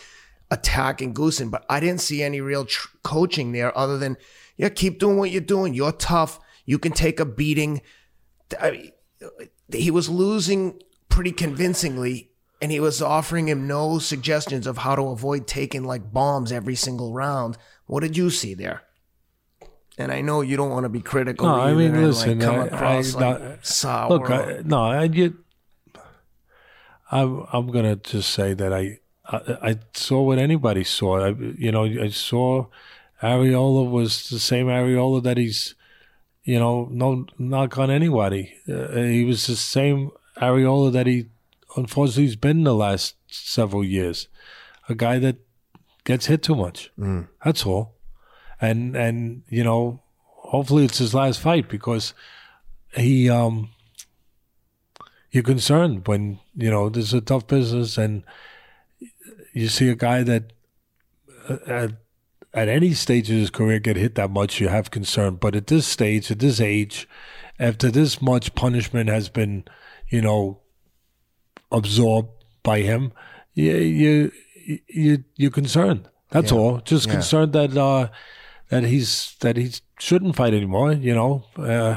attacking 0.51 1.15
Goossen, 1.15 1.51
but 1.51 1.65
I 1.69 1.81
didn't 1.81 2.01
see 2.01 2.23
any 2.23 2.41
real 2.41 2.65
tr- 2.65 2.89
coaching 3.03 3.53
there 3.53 3.77
other 3.77 3.99
than, 3.99 4.17
yeah, 4.57 4.69
keep 4.69 4.99
doing 4.99 5.17
what 5.19 5.31
you're 5.31 5.41
doing. 5.41 5.75
You're 5.75 5.93
tough. 5.93 6.39
You 6.65 6.79
can 6.79 6.93
take 6.93 7.21
a 7.21 7.25
beating. 7.25 7.83
I 8.61 8.71
mean, 8.71 8.93
he 9.73 9.91
was 9.91 10.09
losing 10.09 10.81
pretty 11.09 11.33
convincingly, 11.33 12.31
and 12.63 12.71
he 12.71 12.81
was 12.81 13.03
offering 13.03 13.49
him 13.49 13.67
no 13.67 13.99
suggestions 13.99 14.67
of 14.67 14.79
how 14.79 14.95
to 14.97 15.03
avoid 15.09 15.47
taking 15.47 15.85
like 15.85 16.13
bombs 16.13 16.53
every 16.53 16.75
single 16.77 17.13
round. 17.13 17.59
What 17.87 18.01
did 18.01 18.17
you 18.17 18.31
see 18.31 18.55
there? 18.55 18.83
And 19.99 20.13
I 20.13 20.21
know 20.21 20.43
you 20.43 20.57
don't 20.57 20.71
want 20.71 20.85
to 20.85 20.91
be 20.91 21.01
critical. 21.01 21.47
No, 21.47 21.55
I 21.55 21.73
mean, 21.73 21.95
and, 21.95 22.07
listen, 22.07 22.39
like, 22.39 22.47
come 22.49 22.61
I- 22.61 22.67
across 22.67 23.15
I- 23.15 23.19
like 23.31 23.41
no, 23.41 23.59
sour. 23.63 24.09
Look, 24.11 24.31
I, 24.31 24.61
no, 24.65 24.83
I 24.83 25.07
get. 25.07 25.33
I'm 27.11 27.47
I'm 27.53 27.69
gonna 27.69 27.97
just 27.97 28.31
say 28.31 28.53
that 28.55 28.73
I 28.73 28.99
I, 29.29 29.71
I 29.71 29.77
saw 29.95 30.23
what 30.23 30.39
anybody 30.39 30.85
saw. 30.85 31.27
I, 31.27 31.29
you 31.59 31.73
know, 31.73 31.85
I 31.85 32.09
saw 32.09 32.67
Arreola 33.23 33.91
was 33.91 34.29
the 34.29 34.39
same 34.39 34.67
Arreola 34.67 35.23
that 35.23 35.37
he's, 35.37 35.75
you 36.45 36.59
know, 36.59 36.89
no 36.91 37.27
knock 37.39 37.79
on 37.79 37.91
anybody. 37.91 38.55
Uh, 38.69 38.97
he 38.97 39.25
was 39.25 39.47
the 39.47 39.57
same 39.57 40.11
Arreola 40.41 40.93
that 40.93 41.07
he 41.07 41.27
unfortunately 41.77 42.27
has 42.27 42.37
been 42.37 42.65
the 42.65 42.75
last 42.75 43.17
several 43.29 43.85
years. 43.85 44.29
A 44.89 44.95
guy 44.95 45.19
that 45.19 45.37
gets 46.05 46.27
hit 46.27 46.43
too 46.43 46.55
much. 46.55 46.91
Mm. 46.99 47.29
That's 47.45 47.67
all. 47.67 47.95
And 48.61 48.97
and 48.97 49.43
you 49.49 49.65
know, 49.65 50.03
hopefully 50.27 50.85
it's 50.85 50.99
his 50.99 51.15
last 51.15 51.41
fight 51.41 51.69
because 51.69 52.15
he 52.95 53.29
um 53.29 53.71
you're 55.31 55.43
concerned 55.43 56.07
when 56.07 56.39
you 56.55 56.71
know 56.71 56.89
this 56.89 57.07
is 57.07 57.15
a 57.15 57.21
tough 57.21 57.47
business 57.47 57.99
and 57.99 58.23
you 59.57 59.69
see 59.69 59.89
a 59.89 59.95
guy 59.97 60.23
that 60.23 60.53
uh, 61.49 61.57
at, 61.67 61.91
at 62.53 62.69
any 62.69 62.93
stage 62.95 63.31
of 63.31 63.37
his 63.37 63.51
career 63.51 63.79
get 63.79 63.97
hit 63.97 64.15
that 64.17 64.31
much 64.31 64.61
you 64.61 64.69
have 64.69 64.91
concern 64.91 65.37
but 65.37 65.55
at 65.61 65.67
this 65.69 65.87
stage 65.87 66.31
at 66.31 66.39
this 66.41 66.61
age 66.61 67.09
after 67.59 67.91
this 67.91 68.21
much 68.21 68.55
punishment 68.55 69.09
has 69.09 69.29
been 69.29 69.65
you 70.11 70.21
know 70.21 70.61
absorbed 71.73 72.31
by 72.63 72.81
him 72.81 73.13
you 73.55 73.73
you 73.77 74.33
you 74.89 75.25
you're 75.37 75.51
concerned 75.51 76.09
that's 76.31 76.53
Yeah. 76.53 76.59
all 76.59 76.81
just 76.93 77.07
Yeah. 77.07 77.15
concerned 77.15 77.53
that 77.53 77.77
uh 77.77 78.09
that 78.69 78.85
he's 78.85 79.37
that 79.41 79.57
he 79.57 79.71
shouldn't 79.99 80.37
fight 80.37 80.55
anymore 80.55 80.93
you 80.93 81.15
know 81.15 81.45
uh, 81.57 81.97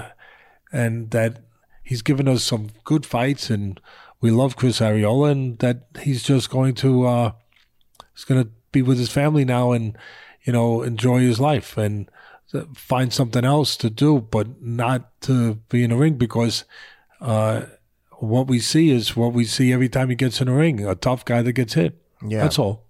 and 0.72 1.12
that 1.12 1.42
he's 1.84 2.02
given 2.04 2.28
us 2.28 2.44
some 2.44 2.70
good 2.84 3.06
fights 3.06 3.50
and 3.50 3.80
we 4.22 4.30
love 4.32 4.56
Chris 4.56 4.80
Arreola 4.80 5.32
and 5.32 5.58
that 5.60 5.78
he's 6.04 6.24
just 6.24 6.50
going 6.50 6.76
to 6.76 7.06
uh 7.08 7.32
he's 8.20 8.26
going 8.26 8.44
to 8.44 8.50
be 8.74 8.82
with 8.82 8.98
his 8.98 9.10
family 9.12 9.46
now 9.46 9.72
and 9.72 9.98
you 10.44 10.52
know 10.52 10.82
enjoy 10.84 11.20
his 11.20 11.40
life 11.40 11.78
and 11.78 12.10
find 12.76 13.14
something 13.14 13.46
else 13.46 13.78
to 13.78 13.90
do 13.90 14.20
but 14.20 14.62
not 14.62 15.22
to 15.22 15.56
be 15.70 15.84
in 15.84 15.92
a 15.92 15.96
ring 15.98 16.16
because 16.16 16.66
uh 17.22 17.62
what 18.20 18.48
we 18.48 18.60
see 18.60 18.90
is 18.90 19.16
what 19.16 19.32
we 19.34 19.46
see 19.46 19.72
every 19.72 19.88
time 19.88 20.10
he 20.10 20.16
gets 20.16 20.42
in 20.42 20.48
a 20.48 20.54
ring 20.54 20.86
a 20.86 20.96
tough 20.96 21.24
guy 21.24 21.42
that 21.42 21.54
gets 21.54 21.74
hit 21.76 21.98
Yeah. 22.22 22.42
that's 22.42 22.60
all 22.60 22.86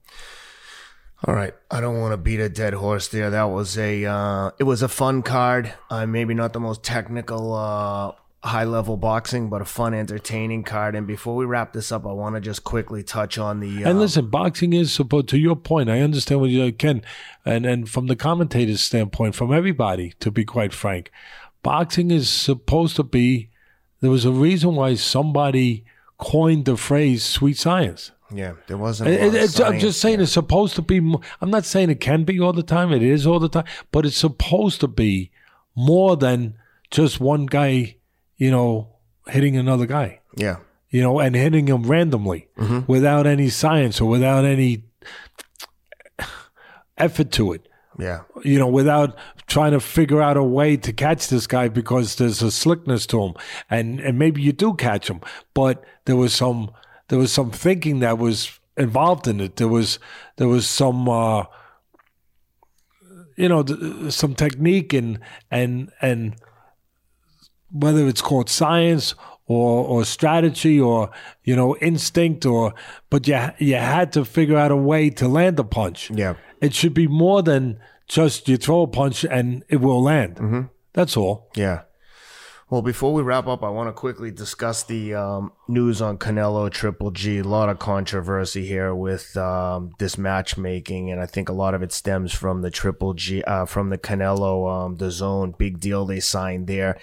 All 1.28 1.36
right, 1.36 1.54
I 1.70 1.82
don't 1.82 2.00
want 2.00 2.14
to 2.14 2.18
beat 2.18 2.40
a 2.40 2.48
dead 2.48 2.74
horse 2.74 3.10
there. 3.10 3.30
That 3.30 3.50
was 3.52 3.78
a 3.78 4.06
uh, 4.06 4.52
it 4.58 4.64
was 4.64 4.82
a 4.82 4.88
fun 4.88 5.22
card. 5.22 5.74
Uh, 5.90 6.06
maybe 6.06 6.34
not 6.34 6.54
the 6.54 6.62
most 6.62 6.82
technical, 6.82 7.54
uh, 7.54 8.14
high 8.44 8.64
level 8.64 8.96
boxing, 8.96 9.50
but 9.50 9.62
a 9.62 9.66
fun, 9.66 9.94
entertaining 9.94 10.64
card. 10.64 10.96
And 10.96 11.06
before 11.06 11.36
we 11.36 11.46
wrap 11.46 11.74
this 11.74 11.92
up, 11.92 12.06
I 12.06 12.12
want 12.14 12.36
to 12.36 12.42
just 12.42 12.64
quickly 12.64 13.04
touch 13.04 13.38
on 13.38 13.60
the. 13.60 13.84
Uh, 13.84 13.90
And 13.90 14.00
listen, 14.00 14.28
boxing 14.30 14.74
is 14.74 14.92
supposed. 14.94 15.28
To 15.30 15.38
your 15.38 15.56
point, 15.56 15.90
I 15.90 16.00
understand 16.02 16.40
what 16.42 16.50
you 16.50 16.72
can, 16.72 17.02
and 17.46 17.66
and 17.66 17.90
from 17.90 18.08
the 18.08 18.16
commentator's 18.16 18.82
standpoint, 18.82 19.36
from 19.36 19.54
everybody, 19.54 20.14
to 20.22 20.32
be 20.32 20.46
quite 20.46 20.74
frank, 20.74 21.12
boxing 21.64 22.12
is 22.12 22.30
supposed 22.30 22.96
to 22.96 23.04
be. 23.04 23.50
There 24.02 24.12
was 24.12 24.24
a 24.26 24.32
reason 24.32 24.76
why 24.76 24.96
somebody 24.96 25.84
coined 26.18 26.64
the 26.66 26.78
phrase 26.78 27.24
"sweet 27.24 27.58
science." 27.58 28.12
yeah, 28.34 28.54
there 28.68 28.78
wasn't. 28.78 29.10
A 29.10 29.26
It- 29.26 29.60
of 29.60 29.66
I'm 29.66 29.80
just 29.80 30.00
saying 30.00 30.22
it's 30.22 30.32
supposed 30.32 30.76
to 30.76 30.82
be. 30.82 30.98
I'm 31.42 31.50
not 31.50 31.66
saying 31.66 31.90
it 31.90 32.00
can 32.00 32.24
be 32.24 32.40
all 32.40 32.54
the 32.54 32.64
time. 32.64 32.94
It 32.94 33.04
is 33.04 33.28
all 33.28 33.40
the 33.40 33.50
time, 33.50 33.66
but 33.92 34.06
it's 34.06 34.16
supposed 34.18 34.80
to 34.82 34.88
be 34.88 35.32
more 35.76 36.16
than 36.16 36.54
just 36.92 37.20
one 37.20 37.46
guy, 37.46 37.96
you 38.40 38.50
know, 38.50 38.88
hitting 39.28 39.56
another 39.58 39.86
guy 39.86 40.20
Yeah, 40.36 40.58
you 40.90 41.02
know, 41.04 41.20
and 41.20 41.36
hitting 41.36 41.68
him 41.68 41.84
randomly 41.84 42.48
without 42.88 43.28
any 43.28 43.50
science 43.50 44.02
or 44.02 44.10
without 44.10 44.44
any 44.46 44.84
effort 46.98 47.32
to 47.34 47.54
it. 47.54 47.68
yeah, 47.98 48.22
You 48.44 48.58
know, 48.60 48.68
without 48.68 49.16
trying 49.48 49.72
to 49.74 49.80
figure 49.80 50.22
out 50.22 50.38
a 50.38 50.44
way 50.44 50.78
to 50.78 50.94
catch 50.94 51.28
this 51.28 51.48
guy 51.48 51.68
because 51.70 52.16
there's 52.16 52.42
a 52.42 52.52
slickness 52.52 53.06
to 53.08 53.22
him, 53.24 53.34
and 53.70 54.00
and 54.00 54.18
maybe 54.18 54.42
you 54.42 54.52
do 54.54 54.74
catch 54.74 55.10
him, 55.10 55.20
but 55.54 55.84
there 56.06 56.16
was 56.16 56.34
some 56.34 56.72
there 57.10 57.20
was 57.20 57.32
some 57.32 57.52
thinking 57.52 58.00
that 58.00 58.18
was 58.18 58.60
involved 58.78 59.28
in 59.28 59.40
it. 59.42 59.56
There 59.58 59.68
was 59.68 60.00
there 60.38 60.48
was 60.48 60.66
some. 60.68 61.10
Uh, 61.10 61.44
you 63.38 63.48
know, 63.48 63.64
th- 63.64 64.12
some 64.12 64.36
technique 64.36 64.92
and 64.94 65.18
and 65.50 65.92
and 66.02 66.36
whether 67.72 68.08
it's 68.08 68.22
called 68.22 68.50
science 68.50 69.16
or 69.46 69.86
or 69.86 70.06
strategy 70.06 70.80
or 70.80 71.10
you 71.44 71.56
know 71.56 71.76
instinct 71.78 72.46
or 72.46 72.74
but 73.10 73.28
you 73.28 73.38
you 73.58 73.76
had 73.76 74.14
to 74.14 74.24
figure 74.26 74.58
out 74.58 74.72
a 74.72 74.76
way 74.76 75.10
to 75.10 75.28
land 75.28 75.60
a 75.60 75.64
punch. 75.64 76.12
yeah. 76.12 76.36
It 76.62 76.74
should 76.74 76.94
be 76.94 77.08
more 77.08 77.42
than 77.42 77.80
just 78.08 78.50
you 78.50 78.58
throw 78.58 78.82
a 78.82 78.88
punch 78.88 79.24
and 79.24 79.64
it 79.70 79.78
will 79.78 80.04
land. 80.04 80.36
Mm-hmm. 80.36 80.62
That's 80.94 81.16
all. 81.16 81.50
Yeah. 81.56 81.84
Well, 82.70 82.82
before 82.82 83.14
we 83.14 83.24
wrap 83.24 83.48
up, 83.48 83.64
I 83.64 83.70
want 83.70 83.88
to 83.88 83.94
quickly 83.94 84.30
discuss 84.30 84.84
the 84.84 85.16
um, 85.16 85.52
news 85.70 86.02
on 86.02 86.18
Canelo 86.18 86.70
Triple 86.70 87.12
G. 87.12 87.38
A 87.38 87.44
lot 87.44 87.70
of 87.70 87.78
controversy 87.78 88.66
here 88.66 88.94
with 88.94 89.38
um, 89.38 89.94
this 90.00 90.18
matchmaking, 90.18 91.12
and 91.12 91.22
I 91.22 91.28
think 91.28 91.48
a 91.48 91.54
lot 91.54 91.76
of 91.76 91.84
it 91.84 91.94
stems 91.94 92.34
from 92.34 92.62
the 92.62 92.72
Triple 92.72 93.14
G, 93.14 93.44
uh, 93.44 93.66
from 93.66 93.90
the 93.90 93.98
Canelo, 93.98 94.86
um, 94.86 94.98
DAZN 94.98 95.58
big 95.58 95.80
deal 95.80 96.06
they 96.06 96.20
signed 96.20 96.66
there. 96.68 97.00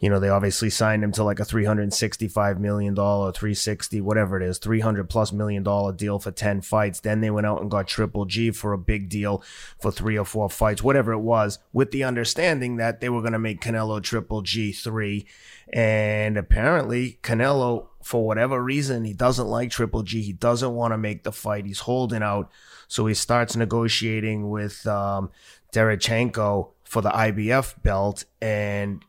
You 0.00 0.10
know, 0.10 0.20
they 0.20 0.28
obviously 0.28 0.70
signed 0.70 1.02
him 1.02 1.12
to 1.12 1.24
like 1.24 1.40
a 1.40 1.44
three 1.44 1.64
hundred 1.64 1.92
sixty-five 1.92 2.60
million 2.60 2.94
dollar, 2.94 3.32
three 3.32 3.54
sixty, 3.54 4.00
whatever 4.00 4.40
it 4.40 4.46
is, 4.46 4.58
three 4.58 4.80
hundred 4.80 5.08
plus 5.08 5.32
million 5.32 5.62
dollar 5.62 5.92
deal 5.92 6.18
for 6.18 6.30
ten 6.30 6.60
fights. 6.60 7.00
Then 7.00 7.20
they 7.20 7.30
went 7.30 7.46
out 7.46 7.62
and 7.62 7.70
got 7.70 7.88
Triple 7.88 8.26
G 8.26 8.50
for 8.50 8.72
a 8.72 8.78
big 8.78 9.08
deal 9.08 9.42
for 9.80 9.90
three 9.90 10.18
or 10.18 10.24
four 10.24 10.50
fights, 10.50 10.82
whatever 10.82 11.12
it 11.12 11.20
was, 11.20 11.58
with 11.72 11.90
the 11.90 12.04
understanding 12.04 12.76
that 12.76 13.00
they 13.00 13.08
were 13.08 13.20
going 13.20 13.32
to 13.32 13.38
make 13.38 13.60
Canelo 13.60 14.02
Triple 14.02 14.42
G 14.42 14.72
three. 14.72 15.26
And 15.72 16.36
apparently, 16.36 17.18
Canelo, 17.22 17.88
for 18.02 18.26
whatever 18.26 18.62
reason, 18.62 19.04
he 19.04 19.12
doesn't 19.12 19.46
like 19.46 19.70
Triple 19.70 20.02
G. 20.02 20.22
He 20.22 20.32
doesn't 20.32 20.74
want 20.74 20.92
to 20.92 20.98
make 20.98 21.22
the 21.22 21.32
fight. 21.32 21.66
He's 21.66 21.80
holding 21.80 22.22
out. 22.22 22.50
So 22.88 23.06
he 23.06 23.14
starts 23.14 23.54
negotiating 23.54 24.50
with 24.50 24.84
um, 24.86 25.30
Derechenko 25.72 26.70
for 26.82 27.02
the 27.02 27.10
IBF 27.10 27.80
belt. 27.82 28.24
And 28.42 29.04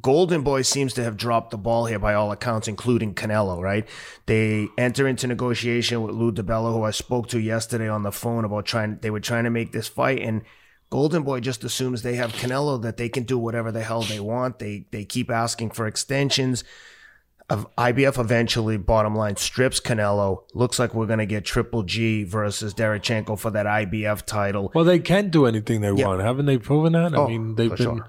Golden 0.00 0.42
Boy 0.42 0.62
seems 0.62 0.94
to 0.94 1.04
have 1.04 1.16
dropped 1.16 1.50
the 1.50 1.58
ball 1.58 1.84
here 1.86 1.98
by 1.98 2.14
all 2.14 2.32
accounts, 2.32 2.68
including 2.68 3.14
Canelo, 3.14 3.60
right? 3.60 3.86
They 4.26 4.68
enter 4.78 5.06
into 5.06 5.26
negotiation 5.26 6.02
with 6.02 6.14
Lou 6.14 6.32
DiBella, 6.32 6.72
who 6.72 6.84
I 6.84 6.92
spoke 6.92 7.28
to 7.28 7.40
yesterday 7.40 7.88
on 7.88 8.02
the 8.02 8.12
phone 8.12 8.46
about 8.46 8.64
trying, 8.64 8.98
they 9.02 9.10
were 9.10 9.20
trying 9.20 9.44
to 9.44 9.50
make 9.50 9.72
this 9.72 9.88
fight. 9.88 10.20
And 10.20 10.42
Golden 10.90 11.22
Boy 11.22 11.40
just 11.40 11.62
assumes 11.64 12.02
they 12.02 12.16
have 12.16 12.32
Canelo, 12.32 12.82
that 12.82 12.96
they 12.96 13.08
can 13.08 13.22
do 13.22 13.38
whatever 13.38 13.70
the 13.70 13.82
hell 13.82 14.02
they 14.02 14.18
want. 14.20 14.58
They, 14.58 14.86
they 14.90 15.04
keep 15.04 15.30
asking 15.30 15.70
for 15.70 15.86
extensions. 15.86 16.64
Of 17.48 17.66
IBF 17.76 18.16
eventually, 18.20 18.76
bottom 18.76 19.16
line, 19.16 19.34
strips 19.36 19.80
Canelo. 19.80 20.44
Looks 20.54 20.78
like 20.78 20.94
we're 20.94 21.06
going 21.06 21.18
to 21.18 21.26
get 21.26 21.44
Triple 21.44 21.82
G 21.82 22.22
versus 22.22 22.74
Derechenko 22.74 23.36
for 23.36 23.50
that 23.50 23.66
IBF 23.66 24.22
title. 24.24 24.70
Well, 24.72 24.84
they 24.84 25.00
can 25.00 25.30
do 25.30 25.46
anything 25.46 25.80
they 25.80 25.90
Yeah. 25.90 26.06
want, 26.06 26.20
haven't 26.20 26.46
they 26.46 26.58
proven 26.58 26.92
that? 26.92 27.12
Oh, 27.12 27.24
I 27.24 27.28
mean, 27.28 27.56
they've 27.56 27.70
been 27.70 27.76
sure. 27.76 28.06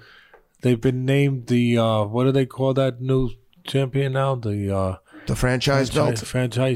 they've 0.61 0.79
been 0.79 1.05
named 1.05 1.47
the 1.47 1.75
uh, 1.75 2.03
what 2.03 2.25
do 2.25 2.31
they 2.31 2.45
call 2.45 2.75
that 2.75 3.01
new 3.01 3.31
champion 3.65 4.13
now? 4.13 4.35
The 4.35 4.75
uh, 4.77 4.95
The 5.27 5.35
franchise 5.35 5.89
belt 5.89 6.17
franchise, 6.19 6.27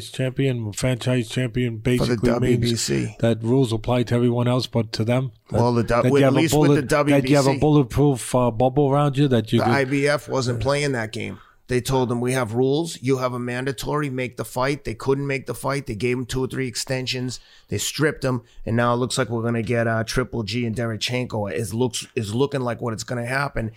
franchise 0.05 0.11
champion. 0.11 0.71
Franchise 0.71 1.27
champion 1.29 1.77
for 1.81 1.83
the 1.83 1.97
basically 1.97 2.29
WBC. 2.57 3.17
that 3.19 3.43
rules 3.43 3.73
apply 3.73 4.03
to 4.03 4.15
everyone 4.15 4.47
else 4.47 4.67
but 4.67 4.91
to 4.93 5.03
them. 5.03 5.31
That, 5.51 5.59
Well, 5.59 5.73
the 5.73 5.83
du- 5.83 6.01
that 6.03 6.11
with- 6.11 6.23
at 6.23 6.25
have 6.25 6.33
a 6.33 6.41
with 6.41 6.51
the 6.51 6.55
bullet- 6.57 6.89
that 6.89 7.29
you 7.29 7.35
have 7.35 7.47
a 7.47 7.57
bulletproof 7.57 8.33
uh, 8.35 8.51
bubble 8.51 8.89
around 8.91 9.17
you 9.17 9.27
that 9.29 9.51
you 9.51 9.59
The 9.59 9.65
can, 9.65 9.73
IBF 9.87 10.29
wasn't 10.29 10.61
playing 10.61 10.91
that 10.93 11.11
game. 11.11 11.39
They 11.67 11.81
told 11.81 12.09
them 12.09 12.21
we 12.21 12.33
have 12.33 12.53
rules. 12.53 12.99
You 13.01 13.17
have 13.17 13.33
a 13.33 13.39
mandatory. 13.39 14.11
Make 14.11 14.37
the 14.37 14.45
fight. 14.45 14.83
They 14.83 14.93
couldn't 14.93 15.25
make 15.25 15.47
the 15.47 15.55
fight. 15.55 15.87
They 15.87 15.95
gave 15.95 16.15
him 16.15 16.25
two 16.27 16.43
or 16.43 16.47
three 16.47 16.67
extensions. 16.67 17.39
They 17.69 17.79
stripped 17.79 18.23
him, 18.23 18.43
and 18.67 18.75
now 18.75 18.93
it 18.93 18.97
looks 18.97 19.17
like 19.17 19.29
we're 19.29 19.41
gonna 19.41 19.63
get 19.63 19.87
uh, 19.87 20.03
Triple 20.03 20.43
G 20.43 20.67
and 20.67 20.75
Derechenko. 20.75 21.51
It 21.51 21.73
looks 21.73 22.05
is 22.15 22.35
looking 22.35 22.61
like 22.61 22.81
what 22.81 22.93
it's 22.93 23.03
gonna 23.03 23.25
happen. 23.25 23.71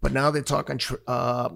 But 0.00 0.12
now 0.12 0.30
they're 0.30 0.42
talking 0.42 0.78
tr- 0.78 0.94
uh, 1.08 1.48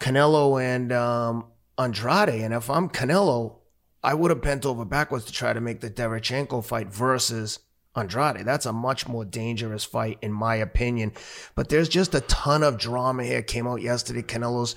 Canelo 0.00 0.60
and 0.60 0.90
um, 0.92 1.44
Andrade. 1.78 2.40
And 2.40 2.54
if 2.54 2.70
I'm 2.70 2.88
Canelo, 2.88 3.56
I 4.02 4.14
would 4.14 4.30
have 4.30 4.42
bent 4.42 4.66
over 4.66 4.84
backwards 4.84 5.24
to 5.26 5.32
try 5.32 5.52
to 5.52 5.60
make 5.60 5.80
the 5.80 5.90
Derechenko 5.90 6.64
fight 6.64 6.88
versus 6.88 7.60
Andrade. 7.94 8.46
That's 8.46 8.66
a 8.66 8.72
much 8.72 9.06
more 9.06 9.24
dangerous 9.24 9.84
fight, 9.84 10.18
in 10.22 10.32
my 10.32 10.56
opinion. 10.56 11.12
But 11.54 11.68
there's 11.68 11.88
just 11.88 12.14
a 12.14 12.22
ton 12.22 12.62
of 12.62 12.78
drama 12.78 13.24
here. 13.24 13.42
Came 13.42 13.66
out 13.66 13.82
yesterday. 13.82 14.22
Canelo's 14.22 14.74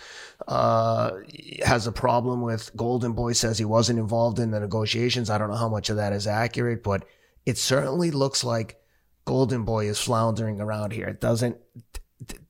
uh, 0.48 1.12
has 1.64 1.88
a 1.88 1.92
problem 1.92 2.42
with 2.42 2.76
Golden 2.76 3.14
Boy. 3.14 3.34
Says 3.34 3.58
he 3.58 3.66
wasn't 3.66 4.00
involved 4.00 4.40
in 4.40 4.52
the 4.52 4.60
negotiations. 4.60 5.30
I 5.30 5.38
don't 5.38 5.50
know 5.50 5.56
how 5.56 5.70
much 5.70 5.90
of 5.90 5.96
that 5.96 6.14
is 6.14 6.28
accurate, 6.28 6.84
but 6.84 7.06
it 7.46 7.58
certainly 7.58 8.12
looks 8.12 8.44
like 8.44 8.82
Golden 9.24 9.64
Boy 9.64 9.88
is 9.88 10.00
floundering 10.00 10.60
around 10.60 10.92
here. 10.92 11.08
It 11.08 11.22
doesn't. 11.22 11.58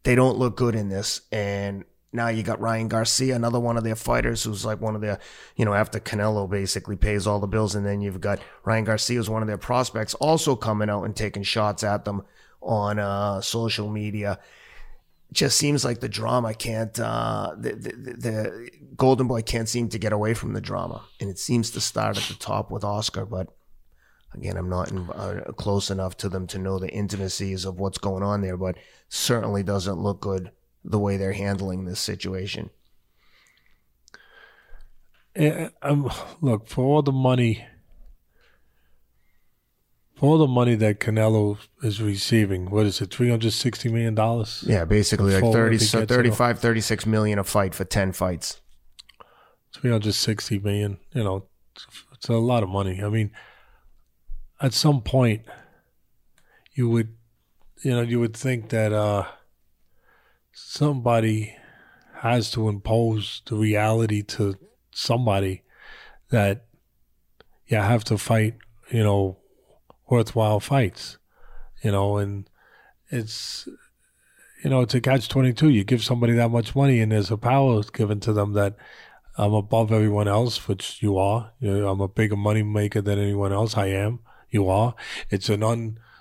They 0.03 0.15
don't 0.15 0.37
look 0.37 0.57
good 0.57 0.75
in 0.75 0.89
this, 0.89 1.21
and 1.31 1.85
now 2.15 2.29
you 2.29 2.43
got 2.43 2.59
Ryan 2.59 2.87
Garcia, 2.87 3.35
another 3.35 3.59
one 3.59 3.77
of 3.77 3.83
their 3.83 3.95
fighters 3.95 4.43
who's 4.43 4.65
like 4.65 4.81
one 4.81 4.95
of 4.95 5.01
their, 5.01 5.19
you 5.55 5.65
know, 5.65 5.73
after 5.73 5.99
Canelo 5.99 6.49
basically 6.49 6.95
pays 6.95 7.27
all 7.27 7.39
the 7.39 7.47
bills. 7.47 7.75
And 7.75 7.85
then 7.85 8.01
you've 8.01 8.21
got 8.21 8.39
Ryan 8.63 8.85
Garcia, 8.85 9.17
who's 9.17 9.29
one 9.29 9.41
of 9.41 9.47
their 9.47 9.57
prospects, 9.57 10.13
also 10.15 10.55
coming 10.55 10.89
out 10.89 11.03
and 11.03 11.15
taking 11.15 11.43
shots 11.43 11.83
at 11.83 12.05
them 12.05 12.23
on 12.61 12.99
uh, 12.99 13.41
social 13.41 13.89
media. 13.89 14.39
Just 15.31 15.57
seems 15.57 15.83
like 15.83 15.99
the 15.99 16.09
drama 16.09 16.53
can't, 16.53 16.97
uh, 16.99 17.53
the, 17.57 17.73
the, 17.73 17.91
the 18.17 18.69
Golden 18.95 19.27
Boy 19.27 19.41
can't 19.41 19.67
seem 19.67 19.89
to 19.89 19.99
get 19.99 20.13
away 20.13 20.33
from 20.33 20.53
the 20.53 20.61
drama. 20.61 21.03
And 21.19 21.29
it 21.29 21.39
seems 21.39 21.71
to 21.71 21.81
start 21.81 22.17
at 22.17 22.23
the 22.23 22.35
top 22.35 22.71
with 22.71 22.83
Oscar, 22.83 23.25
but 23.25 23.49
again, 24.33 24.55
I'm 24.57 24.69
not 24.69 24.91
in, 24.91 25.09
uh, 25.09 25.51
close 25.57 25.89
enough 25.89 26.15
to 26.17 26.29
them 26.29 26.47
to 26.47 26.59
know 26.59 26.79
the 26.79 26.89
intimacies 26.89 27.65
of 27.65 27.79
what's 27.79 27.97
going 27.97 28.23
on 28.23 28.41
there, 28.41 28.57
but 28.57 28.77
certainly 29.09 29.63
doesn't 29.63 29.97
look 29.97 30.21
good 30.21 30.51
the 30.85 30.99
way 30.99 31.17
they're 31.17 31.33
handling 31.33 31.85
this 31.85 31.99
situation. 31.99 32.69
Yeah, 35.35 35.69
um, 35.81 36.09
look 36.39 36.67
for 36.67 36.85
all 36.85 37.01
the 37.01 37.11
money, 37.11 37.65
for 40.15 40.29
all 40.29 40.37
the 40.37 40.47
money 40.47 40.75
that 40.75 41.01
Canelo 41.01 41.57
is 41.83 42.01
receiving. 42.01 42.69
What 42.69 42.85
is 42.85 43.01
it, 43.01 43.11
three 43.13 43.29
hundred 43.29 43.51
sixty 43.51 43.89
million 43.89 44.15
dollars? 44.15 44.63
Yeah, 44.65 44.85
basically 44.85 45.33
like 45.33 45.41
Before 45.41 45.53
30, 45.53 45.75
he 45.75 45.83
so 45.83 45.99
gets 45.99 46.09
35, 46.09 46.59
36 46.59 47.05
million 47.05 47.39
a 47.39 47.43
fight 47.43 47.75
for 47.75 47.83
10 47.83 48.13
fights. 48.13 48.61
Three 49.73 49.91
hundred 49.91 50.13
sixty 50.13 50.57
million. 50.57 50.99
You 51.11 51.25
know, 51.25 51.47
it's 52.13 52.29
a 52.29 52.33
lot 52.33 52.63
of 52.63 52.69
money. 52.69 53.03
I 53.03 53.09
mean, 53.09 53.31
at 54.61 54.73
some 54.73 55.01
point, 55.01 55.41
you 56.73 56.87
would, 56.87 57.09
you 57.83 57.91
know, 57.91 58.01
you 58.01 58.21
would 58.21 58.37
think 58.37 58.69
that 58.69 58.93
uh, 58.93 59.25
somebody 60.75 61.55
has 62.15 62.51
to 62.51 62.67
impose 62.67 63.41
the 63.45 63.55
reality 63.55 64.21
to 64.21 64.55
somebody 64.91 65.63
that 66.31 66.65
you 67.67 67.77
have 67.77 68.03
to 68.03 68.17
fight, 68.17 68.55
you 68.91 69.01
know, 69.01 69.37
worthwhile 70.09 70.59
fights, 70.59 71.17
you 71.81 71.91
know, 71.91 72.17
and 72.17 72.49
it's, 73.09 73.69
you 74.63 74.69
know, 74.69 74.81
it's 74.81 74.93
a 74.93 74.99
catch 74.99 75.29
22. 75.29 75.69
You 75.69 75.85
give 75.85 76.03
somebody 76.03 76.33
that 76.33 76.51
much 76.51 76.75
money 76.75 76.99
and 76.99 77.11
there's 77.11 77.31
a 77.31 77.37
power 77.37 77.81
given 77.93 78.19
to 78.19 78.33
them 78.33 78.51
that 78.53 78.75
I'm 79.37 79.53
above 79.53 79.93
everyone 79.93 80.27
else, 80.27 80.67
which 80.67 81.01
you 81.01 81.17
are. 81.17 81.53
You 81.61 81.79
know, 81.79 81.87
I'm 81.87 82.01
a 82.01 82.09
bigger 82.09 82.35
money 82.35 82.63
maker 82.63 83.01
than 83.01 83.17
anyone 83.17 83.53
else. 83.53 83.77
I 83.77 83.87
am. 83.87 84.19
You 84.49 84.67
are. 84.67 84.93
It's 85.29 85.47
an 85.47 85.63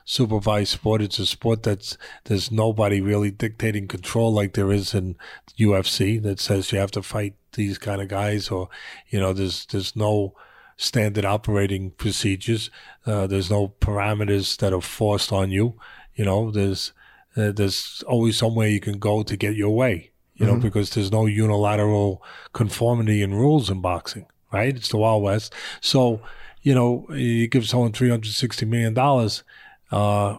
unsupervised 0.07 0.69
sport. 0.69 1.03
It's 1.03 1.19
a 1.19 1.27
sport 1.27 1.63
that's 1.63 1.97
there's 2.25 2.51
nobody 2.51 3.01
really 3.01 3.31
dictating 3.31 3.89
control 3.89 4.33
like 4.33 4.55
there 4.55 4.73
is 4.73 4.95
in 4.95 5.17
UFC 5.59 6.23
that 6.23 6.41
says 6.41 6.73
you 6.73 6.79
have 6.79 6.91
to 6.93 7.03
fight 7.03 7.35
these 7.53 7.79
kind 7.79 8.03
of 8.03 8.09
guys, 8.09 8.49
or 8.49 8.69
you 9.09 9.21
know, 9.21 9.33
there's 9.33 9.67
there's 9.67 9.97
no 9.97 10.35
standard 10.77 11.25
operating 11.25 11.91
procedures. 11.93 12.71
Uh, 13.07 13.27
there's 13.27 13.51
no 13.51 13.75
parameters 13.81 14.57
that 14.59 14.73
are 14.73 14.81
forced 14.81 15.33
on 15.33 15.51
you. 15.51 15.79
You 16.15 16.25
know, 16.25 16.51
there's 16.51 16.93
uh, 17.37 17.53
there's 17.53 18.03
always 18.07 18.37
somewhere 18.37 18.69
you 18.69 18.81
can 18.81 18.99
go 18.99 19.23
to 19.23 19.37
get 19.37 19.55
your 19.55 19.75
way. 19.75 20.11
You 20.37 20.47
know, 20.47 20.57
because 20.57 20.91
there's 20.91 21.13
no 21.13 21.27
unilateral 21.27 22.21
conformity 22.53 23.23
in 23.23 23.35
rules 23.35 23.71
in 23.71 23.81
boxing, 23.81 24.27
right? 24.53 24.75
It's 24.75 24.89
the 24.89 24.97
Wild 24.97 25.23
West. 25.23 25.55
So, 25.81 26.21
you 26.61 26.75
know, 26.75 27.07
you 27.11 27.47
give 27.47 27.69
someone 27.69 27.93
three 27.93 28.11
hundred 28.11 28.33
sixty 28.33 28.67
million 28.67 28.95
dollars, 28.95 29.45
uh, 29.91 30.39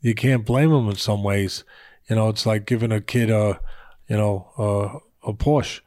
you 0.00 0.14
can't 0.14 0.44
blame 0.44 0.70
them 0.70 0.88
in 0.88 0.96
some 0.96 1.22
ways. 1.22 1.64
You 2.08 2.16
know, 2.16 2.28
it's 2.28 2.46
like 2.46 2.66
giving 2.66 2.92
a 2.92 3.00
kid 3.00 3.30
a, 3.30 3.60
you 4.08 4.16
know, 4.16 4.50
a, 4.58 5.30
a 5.30 5.32
Porsche. 5.34 5.80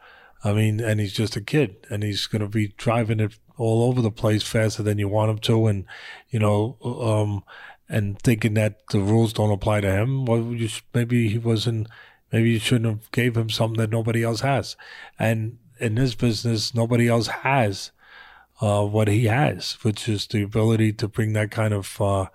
I 0.43 0.53
mean, 0.53 0.79
and 0.79 0.99
he's 0.99 1.13
just 1.13 1.35
a 1.35 1.41
kid, 1.41 1.87
and 1.89 2.03
he's 2.03 2.27
going 2.27 2.41
to 2.41 2.47
be 2.47 2.73
driving 2.77 3.19
it 3.19 3.37
all 3.57 3.83
over 3.83 4.01
the 4.01 4.11
place 4.11 4.43
faster 4.43 4.83
than 4.83 4.99
you 4.99 5.07
want 5.07 5.31
him 5.31 5.39
to, 5.39 5.67
and 5.67 5.85
you 6.29 6.39
know, 6.39 6.77
um, 6.83 7.43
and 7.89 8.19
thinking 8.19 8.53
that 8.53 8.87
the 8.91 8.99
rules 8.99 9.33
don't 9.33 9.51
apply 9.51 9.81
to 9.81 9.91
him. 9.91 10.25
Well, 10.25 10.53
you 10.53 10.67
sh- 10.67 10.83
maybe 10.93 11.29
he 11.29 11.37
wasn't. 11.37 11.87
Maybe 12.31 12.51
you 12.51 12.59
shouldn't 12.59 12.89
have 12.89 13.11
gave 13.11 13.37
him 13.37 13.49
something 13.49 13.79
that 13.79 13.89
nobody 13.89 14.23
else 14.23 14.41
has. 14.41 14.75
And 15.17 15.59
in 15.79 15.95
this 15.95 16.13
business, 16.13 16.75
nobody 16.75 17.07
else 17.07 17.27
has 17.27 17.91
uh, 18.59 18.85
what 18.85 19.07
he 19.07 19.25
has, 19.25 19.73
which 19.83 20.09
is 20.09 20.27
the 20.27 20.43
ability 20.43 20.93
to 20.93 21.07
bring 21.07 21.33
that 21.33 21.51
kind 21.51 21.73
of 21.73 22.01
uh, 22.01 22.25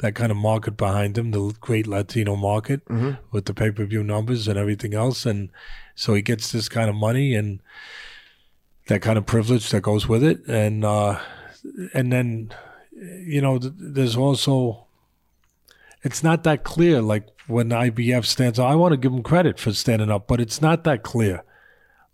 that 0.00 0.14
kind 0.14 0.30
of 0.30 0.36
market 0.38 0.76
behind 0.76 1.18
him, 1.18 1.32
the 1.32 1.52
great 1.60 1.86
Latino 1.86 2.36
market 2.36 2.82
with 3.32 3.46
the 3.46 3.54
pay 3.54 3.70
per 3.70 3.84
view 3.84 4.04
numbers 4.04 4.46
and 4.48 4.58
everything 4.58 4.94
else. 4.94 5.26
And 5.26 5.50
so 5.94 6.14
he 6.14 6.22
gets 6.22 6.52
this 6.52 6.68
kind 6.68 6.88
of 6.88 6.94
money 6.94 7.34
and 7.34 7.60
that 8.86 9.02
kind 9.02 9.18
of 9.18 9.26
privilege 9.26 9.70
that 9.70 9.82
goes 9.82 10.08
with 10.08 10.22
it. 10.22 10.46
And 10.46 10.84
uh, 10.84 11.18
and 11.92 12.12
then 12.12 12.52
you 12.92 13.40
know, 13.40 13.58
th- 13.58 13.72
there's 13.76 14.16
also 14.16 14.86
it's 16.02 16.22
not 16.22 16.44
that 16.44 16.64
clear. 16.64 17.02
Like 17.02 17.26
when 17.46 17.70
IBF 17.70 18.24
stands 18.24 18.58
up, 18.58 18.70
I 18.70 18.74
want 18.74 18.92
to 18.92 18.96
give 18.96 19.12
him 19.12 19.22
credit 19.22 19.58
for 19.58 19.72
standing 19.72 20.10
up, 20.10 20.26
but 20.28 20.40
it's 20.40 20.60
not 20.62 20.84
that 20.84 21.02
clear. 21.02 21.42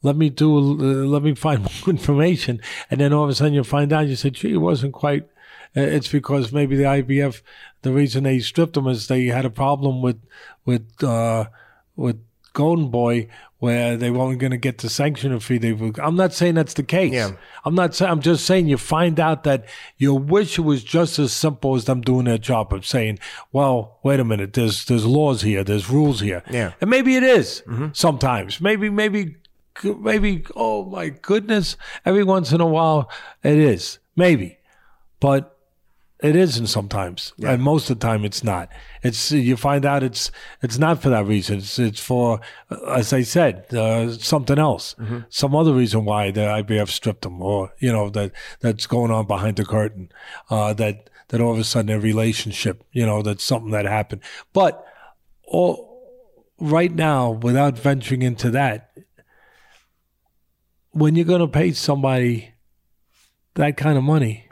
Let 0.03 0.17
me 0.17 0.31
do. 0.31 0.57
Uh, 0.57 1.07
let 1.07 1.23
me 1.23 1.35
find 1.47 1.61
more 1.63 1.89
information, 1.89 2.61
and 2.91 3.01
then 3.01 3.13
all 3.13 3.25
of 3.25 3.31
a 3.31 3.35
sudden 3.35 3.55
you 3.55 3.65
find 3.65 3.93
out. 3.93 4.07
You 4.07 4.17
said, 4.17 4.35
"Gee, 4.35 4.55
it 4.55 4.59
wasn't 4.59 4.93
quite." 4.95 5.29
Uh, 5.77 5.81
It's 5.81 6.09
because 6.09 6.53
maybe 6.53 6.77
the 6.77 6.85
IBF, 6.85 7.43
the 7.83 7.93
reason 7.93 8.25
they 8.25 8.39
stripped 8.41 8.77
him 8.77 8.87
is 8.87 9.07
they 9.09 9.27
had 9.27 9.45
a 9.45 9.51
problem 9.51 10.03
with 10.03 10.21
with 10.65 11.03
uh, 11.03 11.47
with 11.97 12.17
Golden 12.53 12.89
Boy 12.91 13.29
where 13.59 13.97
they 13.97 14.11
weren't 14.11 14.39
going 14.39 14.51
to 14.51 14.59
get 14.59 14.79
the 14.79 14.91
sanction 14.91 15.39
fee. 15.41 15.57
They 15.59 15.73
were, 15.73 15.91
I'm 15.99 16.17
not 16.17 16.35
saying 16.35 16.55
that's 16.55 16.75
the 16.75 16.83
case. 16.83 17.13
Yeah. 17.15 17.31
I'm 17.65 17.75
not 17.75 17.95
saying. 17.95 18.11
I'm 18.11 18.21
just 18.21 18.45
saying 18.45 18.69
you 18.69 18.77
find 18.77 19.19
out 19.19 19.43
that 19.45 19.65
you 19.97 20.15
wish 20.15 20.59
it 20.59 20.63
was 20.63 20.85
just 20.85 21.19
as 21.19 21.33
simple 21.33 21.75
as 21.75 21.87
them 21.87 22.03
doing 22.03 22.27
their 22.27 22.39
job 22.39 22.73
of 22.73 22.87
saying, 22.87 23.19
"Well, 23.53 23.99
wait 24.03 24.21
a 24.21 24.25
minute. 24.25 24.53
There's 24.53 24.85
there's 24.85 25.07
laws 25.07 25.43
here. 25.43 25.65
There's 25.65 25.89
rules 25.91 26.21
here." 26.21 26.43
Yeah. 26.51 26.73
and 26.81 26.91
maybe 26.91 27.17
it 27.17 27.23
is 27.23 27.63
sometimes. 27.93 28.61
Maybe 28.61 28.91
maybe 28.91 29.37
maybe. 29.83 30.45
Oh 30.55 30.85
my 30.85 31.09
goodness! 31.09 31.77
Every 32.05 32.23
once 32.25 32.53
in 32.53 32.61
a 32.61 32.67
while, 32.67 33.11
it 33.43 33.57
is 33.59 33.99
maybe, 34.15 34.59
but 35.21 35.54
it 36.23 36.37
isn't 36.37 36.69
sometimes, 36.69 37.33
and 37.53 37.63
most 37.63 37.91
of 37.91 37.99
the 37.99 38.07
time 38.07 38.25
it's 38.25 38.43
not. 38.45 38.71
It's 39.03 39.33
you 39.33 39.57
find 39.57 39.85
out 39.85 40.03
it's 40.03 40.31
it's 40.63 40.79
not 40.79 41.03
for 41.03 41.11
that 41.11 41.27
reason. 41.27 41.59
It's 41.59 41.79
it's 41.79 42.01
for, 42.01 42.41
as 42.89 43.13
I 43.13 43.23
said, 43.23 43.75
uh, 43.75 44.13
something 44.13 44.59
else, 44.59 44.95
some 45.29 45.55
other 45.55 45.75
reason 45.75 46.05
why 46.05 46.31
the 46.31 46.41
IBF 46.41 46.89
stripped 46.89 47.23
them, 47.23 47.43
or 47.43 47.73
you 47.79 47.93
know 47.93 48.09
that 48.11 48.33
that's 48.61 48.87
going 48.87 49.11
on 49.11 49.27
behind 49.27 49.57
the 49.57 49.65
curtain. 49.65 50.11
Uh, 50.49 50.73
that 50.75 51.11
that 51.29 51.41
all 51.41 51.53
of 51.53 51.59
a 51.59 51.65
sudden 51.65 51.91
a 51.91 51.99
relationship, 51.99 52.85
you 52.93 53.05
know, 53.05 53.23
that's 53.23 53.43
something 53.45 53.73
that 53.73 53.85
happened. 53.87 54.23
But 54.53 54.87
all 55.43 56.01
right 56.61 56.93
now, 56.95 57.31
without 57.31 57.79
venturing 57.79 58.23
into 58.23 58.51
that, 58.53 58.97
when 60.93 61.17
you're 61.17 61.25
going 61.25 61.41
to 61.41 61.49
pay 61.49 61.73
somebody 61.73 62.55
that 63.55 63.77
kind 63.77 63.99
of 63.99 64.05
money 64.05 64.49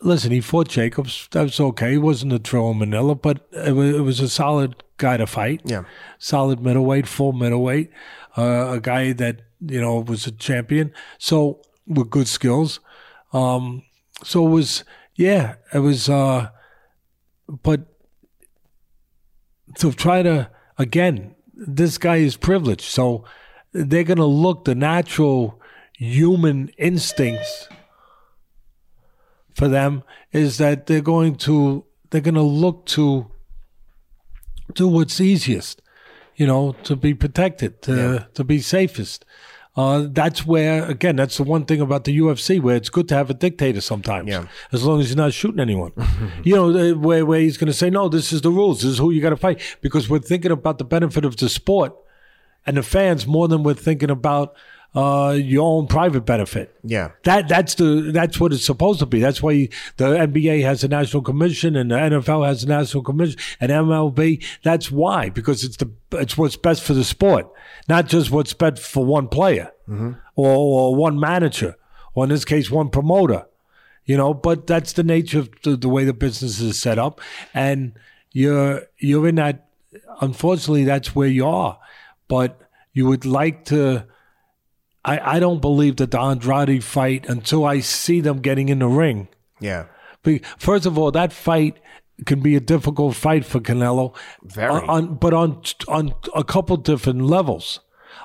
listen, 0.00 0.32
he 0.32 0.40
fought 0.40 0.68
Jacobs. 0.68 1.28
That 1.32 1.42
was 1.42 1.60
okay. 1.60 1.92
He 1.92 1.98
wasn't 1.98 2.32
a 2.32 2.38
throw 2.38 2.70
in 2.70 2.78
Manila, 2.78 3.14
but 3.14 3.48
it 3.52 3.72
was, 3.72 3.94
it 3.94 4.00
was 4.00 4.20
a 4.20 4.28
solid 4.28 4.82
guy 4.96 5.16
to 5.16 5.26
fight. 5.26 5.62
Yeah. 5.64 5.84
Solid 6.18 6.60
middleweight, 6.60 7.06
full 7.06 7.32
middleweight. 7.32 7.90
Uh, 8.36 8.72
a 8.72 8.80
guy 8.80 9.12
that, 9.12 9.42
you 9.60 9.80
know, 9.80 10.00
was 10.00 10.26
a 10.26 10.32
champion. 10.32 10.92
So, 11.18 11.62
with 11.86 12.10
good 12.10 12.28
skills. 12.28 12.80
Um, 13.32 13.82
so 14.22 14.46
it 14.46 14.50
was, 14.50 14.84
yeah, 15.14 15.56
it 15.72 15.78
was, 15.80 16.08
uh, 16.08 16.50
but 17.48 17.86
to 19.76 19.92
try 19.92 20.22
to, 20.22 20.50
again, 20.76 21.34
this 21.54 21.98
guy 21.98 22.16
is 22.16 22.36
privileged. 22.36 22.82
So 22.82 23.24
they're 23.72 24.04
going 24.04 24.18
to 24.18 24.24
look 24.24 24.64
the 24.64 24.74
natural 24.74 25.60
human 25.94 26.68
instincts 26.78 27.68
for 29.58 29.68
them 29.68 30.02
is 30.32 30.56
that 30.58 30.86
they're 30.86 31.02
going 31.14 31.34
to 31.48 31.84
they're 32.10 32.22
going 32.22 32.34
to 32.46 32.50
look 32.64 32.86
to 32.86 33.26
do 34.74 34.86
what's 34.88 35.20
easiest, 35.20 35.82
you 36.36 36.46
know, 36.46 36.72
to 36.84 36.96
be 36.96 37.12
protected, 37.14 37.82
to 37.82 38.26
to 38.34 38.44
be 38.44 38.60
safest. 38.60 39.24
Uh, 39.76 40.06
that's 40.10 40.44
where 40.44 40.84
again, 40.90 41.16
that's 41.16 41.36
the 41.36 41.44
one 41.44 41.64
thing 41.64 41.80
about 41.80 42.02
the 42.04 42.18
UFC 42.18 42.60
where 42.60 42.74
it's 42.74 42.88
good 42.88 43.06
to 43.08 43.14
have 43.14 43.30
a 43.30 43.34
dictator 43.34 43.80
sometimes, 43.80 44.28
Yeah. 44.28 44.46
as 44.72 44.84
long 44.84 45.00
as 45.00 45.08
you're 45.08 45.16
not 45.24 45.32
shooting 45.32 45.60
anyone. 45.60 45.92
you 46.44 46.54
know, 46.56 46.66
uh, 46.76 46.94
where 46.94 47.24
where 47.24 47.40
he's 47.40 47.56
going 47.56 47.68
to 47.68 47.78
say, 47.82 47.88
no, 47.90 48.08
this 48.08 48.32
is 48.32 48.40
the 48.40 48.50
rules, 48.50 48.82
this 48.82 48.92
is 48.92 48.98
who 48.98 49.10
you 49.12 49.20
got 49.20 49.30
to 49.30 49.36
fight, 49.36 49.60
because 49.80 50.08
we're 50.10 50.18
thinking 50.30 50.50
about 50.50 50.78
the 50.78 50.84
benefit 50.84 51.24
of 51.24 51.36
the 51.36 51.48
sport 51.48 51.92
and 52.66 52.76
the 52.76 52.82
fans 52.82 53.26
more 53.26 53.46
than 53.48 53.62
we're 53.62 53.74
thinking 53.74 54.10
about 54.10 54.54
uh, 54.94 55.36
your 55.38 55.66
own 55.66 55.86
private 55.86 56.22
benefit. 56.22 56.74
Yeah. 56.82 57.10
That 57.24 57.48
that's 57.48 57.74
the 57.74 58.10
that's 58.12 58.40
what 58.40 58.52
it's 58.52 58.64
supposed 58.64 59.00
to 59.00 59.06
be. 59.06 59.20
That's 59.20 59.42
why 59.42 59.68
the 59.96 60.06
NBA 60.06 60.62
has 60.62 60.82
a 60.82 60.88
national 60.88 61.22
commission 61.22 61.76
and 61.76 61.90
the 61.90 61.96
NFL 61.96 62.46
has 62.46 62.64
a 62.64 62.68
national 62.68 63.02
commission 63.02 63.38
and 63.60 63.70
MLB. 63.70 64.42
That's 64.62 64.90
why 64.90 65.28
because 65.28 65.62
it's 65.62 65.76
the 65.76 65.90
it's 66.12 66.36
what's 66.38 66.56
best 66.56 66.82
for 66.82 66.94
the 66.94 67.04
sport, 67.04 67.48
not 67.88 68.08
just 68.08 68.30
what's 68.30 68.54
best 68.54 68.78
for 68.78 69.04
one 69.04 69.28
player 69.28 69.72
or, 69.88 70.10
or 70.36 70.94
one 70.94 71.20
manager 71.20 71.76
or 72.14 72.24
in 72.24 72.30
this 72.30 72.44
case 72.44 72.70
one 72.70 72.88
promoter. 72.90 73.44
You 74.04 74.16
know, 74.16 74.32
but 74.32 74.66
that's 74.66 74.94
the 74.94 75.02
nature 75.02 75.40
of 75.40 75.50
the, 75.64 75.76
the 75.76 75.88
way 75.88 76.04
the 76.04 76.14
business 76.14 76.60
is 76.60 76.80
set 76.80 76.98
up, 76.98 77.20
and 77.52 77.92
you're 78.32 78.84
you're 78.98 79.28
in 79.28 79.34
that. 79.34 79.68
Unfortunately, 80.22 80.84
that's 80.84 81.14
where 81.14 81.28
you 81.28 81.46
are. 81.46 81.78
But 82.26 82.58
you 82.94 83.06
would 83.06 83.26
like 83.26 83.66
to. 83.66 84.06
I, 85.04 85.36
I 85.36 85.40
don't 85.40 85.60
believe 85.60 85.96
that 85.96 86.10
the 86.10 86.20
Andrade 86.20 86.82
fight 86.84 87.26
until 87.28 87.64
I 87.64 87.80
see 87.80 88.20
them 88.20 88.40
getting 88.40 88.68
in 88.68 88.80
the 88.80 88.88
ring. 88.88 89.28
Yeah. 89.60 89.86
First 90.58 90.84
of 90.86 90.98
all, 90.98 91.10
that 91.12 91.32
fight 91.32 91.78
can 92.26 92.40
be 92.40 92.56
a 92.56 92.60
difficult 92.60 93.14
fight 93.14 93.44
for 93.44 93.60
Canelo. 93.60 94.14
Very. 94.42 94.70
On, 94.70 94.88
on- 94.90 95.14
but 95.14 95.32
on 95.32 95.62
on 95.86 96.14
a 96.34 96.44
couple 96.44 96.76
different 96.76 97.22
levels. 97.22 97.80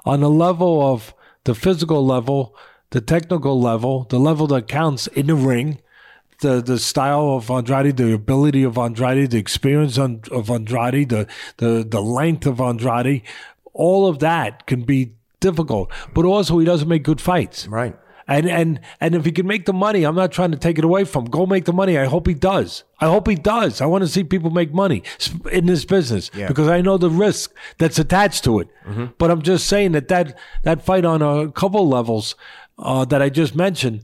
On 0.06 0.20
the 0.20 0.30
level 0.30 0.82
of 0.94 1.14
the 1.46 1.56
physical 1.56 2.06
level, 2.06 2.56
the 2.90 3.00
technical 3.02 3.60
level, 3.62 4.06
the 4.10 4.20
level 4.20 4.48
that 4.48 4.68
counts 4.68 5.08
in 5.08 5.28
the 5.28 5.36
ring, 5.36 5.80
the 6.42 6.62
the 6.62 6.78
style 6.80 7.30
of 7.36 7.50
Andrade, 7.50 7.96
the 7.96 8.14
ability 8.14 8.64
of 8.64 8.78
Andrade, 8.78 9.32
the 9.32 9.38
experience 9.38 9.98
on, 9.98 10.22
of 10.32 10.50
Andrade, 10.50 11.10
the, 11.10 11.28
the 11.58 11.86
the 11.88 12.02
length 12.02 12.46
of 12.46 12.60
Andrade, 12.60 13.22
all 13.74 14.08
of 14.08 14.20
that 14.20 14.66
can 14.66 14.82
be 14.84 15.14
difficult. 15.50 15.92
But 16.16 16.26
also, 16.26 16.58
he 16.60 16.66
doesn't 16.66 16.88
make 16.88 17.04
good 17.04 17.22
fights. 17.22 17.68
Right. 17.68 17.96
And 18.26 18.46
and 18.50 18.80
and 19.02 19.16
if 19.16 19.26
he 19.26 19.32
can 19.34 19.46
make 19.54 19.66
the 19.66 19.74
money, 19.74 20.06
I'm 20.08 20.16
not 20.16 20.32
trying 20.32 20.52
to 20.52 20.58
take 20.58 20.78
it 20.82 20.86
away 20.86 21.04
from. 21.04 21.26
him. 21.26 21.32
Go 21.32 21.46
make 21.46 21.66
the 21.66 21.74
money. 21.74 21.98
I 21.98 22.06
hope 22.06 22.26
he 22.26 22.34
does. 22.34 22.86
I 23.02 23.08
hope 23.14 23.28
he 23.28 23.36
does. 23.36 23.82
I 23.82 23.86
want 23.86 24.04
to 24.06 24.08
see 24.16 24.24
people 24.24 24.50
make 24.50 24.72
money 24.74 25.04
in 25.52 25.66
this 25.66 25.84
business 25.96 26.32
Yeah. 26.34 26.48
because 26.48 26.70
I 26.78 26.80
know 26.82 26.98
the 26.98 27.10
risk 27.10 27.54
that's 27.80 28.00
attached 28.00 28.42
to 28.46 28.60
it. 28.62 28.70
But 29.18 29.30
I'm 29.32 29.42
just 29.42 29.68
saying 29.68 29.92
that 29.92 30.08
that 30.08 30.28
that 30.64 30.86
fight 30.86 31.04
on 31.04 31.22
a 31.22 31.52
couple 31.52 31.84
levels 31.98 32.36
uh, 32.80 33.04
that 33.12 33.22
I 33.22 33.30
just 33.42 33.56
mentioned 33.56 34.04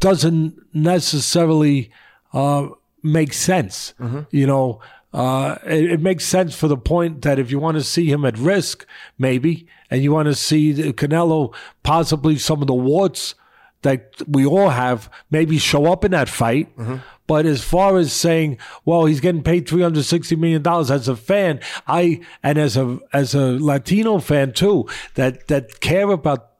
doesn't 0.00 0.54
necessarily 0.74 1.90
uh, 2.32 2.68
make 3.02 3.32
sense. 3.34 3.94
You 4.30 4.46
know, 4.46 4.80
uh, 5.12 5.56
it, 5.66 5.92
it 5.92 6.00
makes 6.00 6.24
sense 6.24 6.54
for 6.54 6.68
the 6.68 6.76
point 6.76 7.22
that 7.22 7.38
if 7.38 7.50
you 7.50 7.58
want 7.58 7.76
to 7.76 7.82
see 7.82 8.06
him 8.10 8.24
at 8.24 8.38
risk, 8.38 8.86
maybe, 9.18 9.66
and 9.90 10.02
you 10.02 10.12
want 10.12 10.26
to 10.26 10.34
see 10.34 10.74
Canelo 10.92 11.54
possibly 11.82 12.36
some 12.38 12.60
of 12.60 12.66
the 12.66 12.74
warts 12.74 13.34
that 13.82 14.14
we 14.26 14.44
all 14.44 14.70
have 14.70 15.08
maybe 15.30 15.58
show 15.58 15.86
up 15.86 16.04
in 16.04 16.10
that 16.10 16.28
fight. 16.28 16.76
Mm-hmm. 16.76 16.96
But 17.26 17.46
as 17.46 17.62
far 17.62 17.98
as 17.98 18.12
saying, 18.12 18.58
well, 18.84 19.04
he's 19.04 19.20
getting 19.20 19.42
paid 19.42 19.68
three 19.68 19.82
hundred 19.82 20.04
sixty 20.04 20.34
million 20.34 20.62
dollars 20.62 20.90
as 20.90 21.08
a 21.08 21.16
fan, 21.16 21.60
I 21.86 22.20
and 22.42 22.58
as 22.58 22.76
a 22.76 22.98
as 23.12 23.34
a 23.34 23.58
Latino 23.58 24.18
fan 24.18 24.52
too, 24.52 24.88
that 25.14 25.46
that 25.48 25.80
care 25.80 26.10
about 26.10 26.50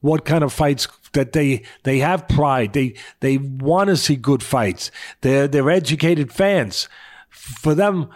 what 0.00 0.24
kind 0.24 0.44
of 0.44 0.52
fights 0.52 0.88
that 1.12 1.32
they 1.32 1.62
they 1.84 2.00
have 2.00 2.28
pride. 2.28 2.72
They 2.72 2.94
they 3.20 3.38
want 3.38 3.88
to 3.88 3.96
see 3.96 4.16
good 4.16 4.42
fights. 4.42 4.90
They're 5.20 5.48
they're 5.48 5.70
educated 5.70 6.32
fans. 6.32 6.88
For 7.30 7.74
them, 7.74 8.10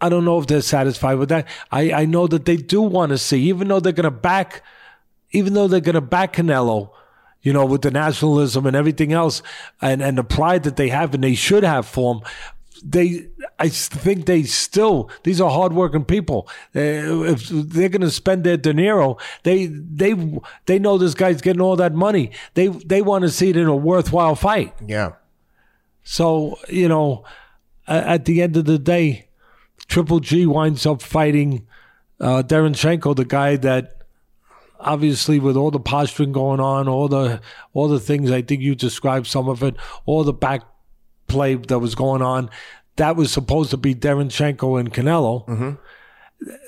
I 0.00 0.08
don't 0.08 0.24
know 0.24 0.38
if 0.38 0.46
they're 0.46 0.62
satisfied 0.62 1.14
with 1.14 1.28
that. 1.28 1.46
I, 1.70 1.92
I 1.92 2.04
know 2.06 2.26
that 2.26 2.44
they 2.44 2.56
do 2.56 2.80
want 2.80 3.10
to 3.10 3.18
see, 3.18 3.42
even 3.44 3.68
though 3.68 3.80
they're 3.80 3.92
gonna 3.92 4.10
back 4.10 4.62
even 5.32 5.54
though 5.54 5.68
they're 5.68 5.80
gonna 5.80 6.00
back 6.00 6.34
Canelo, 6.34 6.90
you 7.42 7.52
know, 7.52 7.64
with 7.64 7.82
the 7.82 7.90
nationalism 7.90 8.66
and 8.66 8.76
everything 8.76 9.12
else 9.12 9.42
and, 9.80 10.02
and 10.02 10.18
the 10.18 10.24
pride 10.24 10.64
that 10.64 10.76
they 10.76 10.88
have 10.88 11.14
and 11.14 11.24
they 11.24 11.34
should 11.34 11.64
have 11.64 11.86
for 11.86 12.14
him. 12.14 12.22
They, 12.82 13.28
I 13.58 13.68
think 13.68 14.24
they 14.24 14.42
still. 14.44 15.10
These 15.22 15.38
are 15.40 15.50
hardworking 15.50 16.06
people. 16.06 16.48
Uh, 16.74 17.24
if 17.24 17.48
they're 17.48 17.90
going 17.90 18.00
to 18.00 18.10
spend 18.10 18.42
their 18.42 18.56
dinero, 18.56 19.18
they 19.42 19.66
they 19.66 20.14
they 20.64 20.78
know 20.78 20.96
this 20.96 21.12
guy's 21.12 21.42
getting 21.42 21.60
all 21.60 21.76
that 21.76 21.94
money. 21.94 22.30
They 22.54 22.68
they 22.68 23.02
want 23.02 23.22
to 23.22 23.28
see 23.28 23.50
it 23.50 23.58
in 23.58 23.66
a 23.66 23.76
worthwhile 23.76 24.34
fight. 24.34 24.74
Yeah. 24.86 25.12
So 26.04 26.58
you 26.70 26.88
know, 26.88 27.24
at 27.86 28.24
the 28.24 28.40
end 28.40 28.56
of 28.56 28.64
the 28.64 28.78
day, 28.78 29.28
Triple 29.90 30.20
G 30.20 30.46
winds 30.46 30.86
up 30.86 31.02
fighting 31.02 31.66
uh, 32.20 32.44
Derenchenko, 32.46 33.16
the 33.16 33.24
guy 33.24 33.56
that 33.56 33.96
obviously 34.78 35.40
with 35.40 35.56
all 35.56 35.72
the 35.72 35.80
posturing 35.80 36.30
going 36.30 36.60
on, 36.60 36.86
all 36.88 37.08
the 37.08 37.40
all 37.72 37.88
the 37.88 37.98
things 37.98 38.30
I 38.30 38.40
think 38.40 38.62
you 38.62 38.76
described 38.76 39.26
some 39.26 39.48
of 39.48 39.62
it, 39.64 39.74
all 40.06 40.22
the 40.22 40.32
back 40.32 40.62
play 41.26 41.56
that 41.56 41.80
was 41.80 41.96
going 41.96 42.22
on, 42.22 42.50
that 42.96 43.16
was 43.16 43.32
supposed 43.32 43.70
to 43.70 43.76
be 43.76 43.94
Derenchenko 43.94 44.78
and 44.78 44.92
Canelo. 44.94 45.76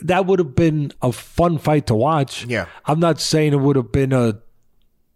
That 0.02 0.26
would 0.26 0.40
have 0.40 0.54
been 0.56 0.92
a 1.00 1.12
fun 1.12 1.58
fight 1.58 1.86
to 1.86 1.94
watch. 1.94 2.44
Yeah. 2.46 2.66
I'm 2.84 2.98
not 3.00 3.20
saying 3.20 3.52
it 3.52 3.60
would 3.60 3.76
have 3.76 3.92
been 3.92 4.12
a 4.12 4.38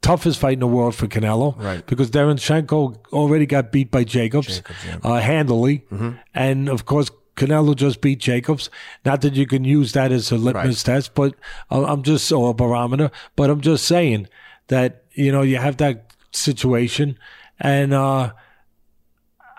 toughest 0.01 0.39
fight 0.39 0.55
in 0.55 0.61
the 0.61 0.67
world 0.69 0.95
for 0.95 1.09
Canelo, 1.09 1.59
Right. 1.59 1.85
Because 1.85 2.11
Derenchenko 2.13 2.99
already 3.13 3.47
got 3.47 3.73
beat 3.73 3.91
by 3.91 4.05
Jacobs, 4.05 4.63
uh, 5.03 5.19
handily, 5.21 5.85
and 6.33 6.69
of 6.69 6.87
course 6.87 7.11
Canelo 7.37 7.77
just 7.77 8.01
beat 8.01 8.19
Jacobs. 8.19 8.71
Not 9.05 9.21
that 9.21 9.35
you 9.35 9.47
can 9.47 9.65
use 9.65 9.93
that 9.93 10.11
as 10.13 10.33
a 10.33 10.37
litmus 10.37 10.83
test, 10.83 11.15
but 11.15 11.35
I'm 11.71 12.03
just 12.03 12.31
or 12.33 12.51
a 12.51 12.55
barometer. 12.55 13.11
But 13.37 13.51
I'm 13.51 13.61
just 13.61 13.85
saying 13.85 14.29
that 14.69 15.05
you 15.13 15.31
know 15.33 15.43
you 15.43 15.57
have 15.59 15.77
that 15.79 16.13
situation, 16.33 17.19
and 17.61 17.93
uh, 17.93 18.33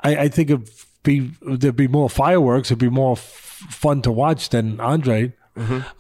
I, 0.03 0.15
I 0.17 0.27
think 0.27 0.49
it'd 0.49 0.69
be 1.03 1.31
there'd 1.41 1.75
be 1.75 1.87
more 1.87 2.09
fireworks. 2.09 2.69
It'd 2.69 2.79
be 2.79 2.89
more 2.89 3.13
f- 3.13 3.21
fun 3.69 4.01
to 4.01 4.11
watch 4.11 4.49
than 4.49 4.79
Andre 4.79 5.33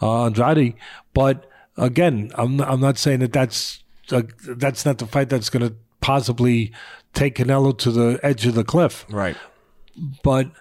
uh, 0.01 0.25
Andrade. 0.25 0.75
But 1.13 1.49
again, 1.77 2.31
I'm 2.35 2.59
I'm 2.61 2.79
not 2.79 2.97
saying 2.97 3.19
that 3.19 3.33
that's 3.33 3.83
uh, 4.11 4.23
that's 4.47 4.85
not 4.85 4.97
the 4.97 5.07
fight 5.07 5.29
that's 5.29 5.49
going 5.49 5.67
to 5.67 5.75
possibly 6.01 6.71
take 7.13 7.35
Canelo 7.35 7.77
to 7.79 7.91
the 7.91 8.19
edge 8.23 8.45
of 8.45 8.55
the 8.55 8.63
cliff. 8.63 9.05
Right. 9.09 9.37
But 10.23 10.51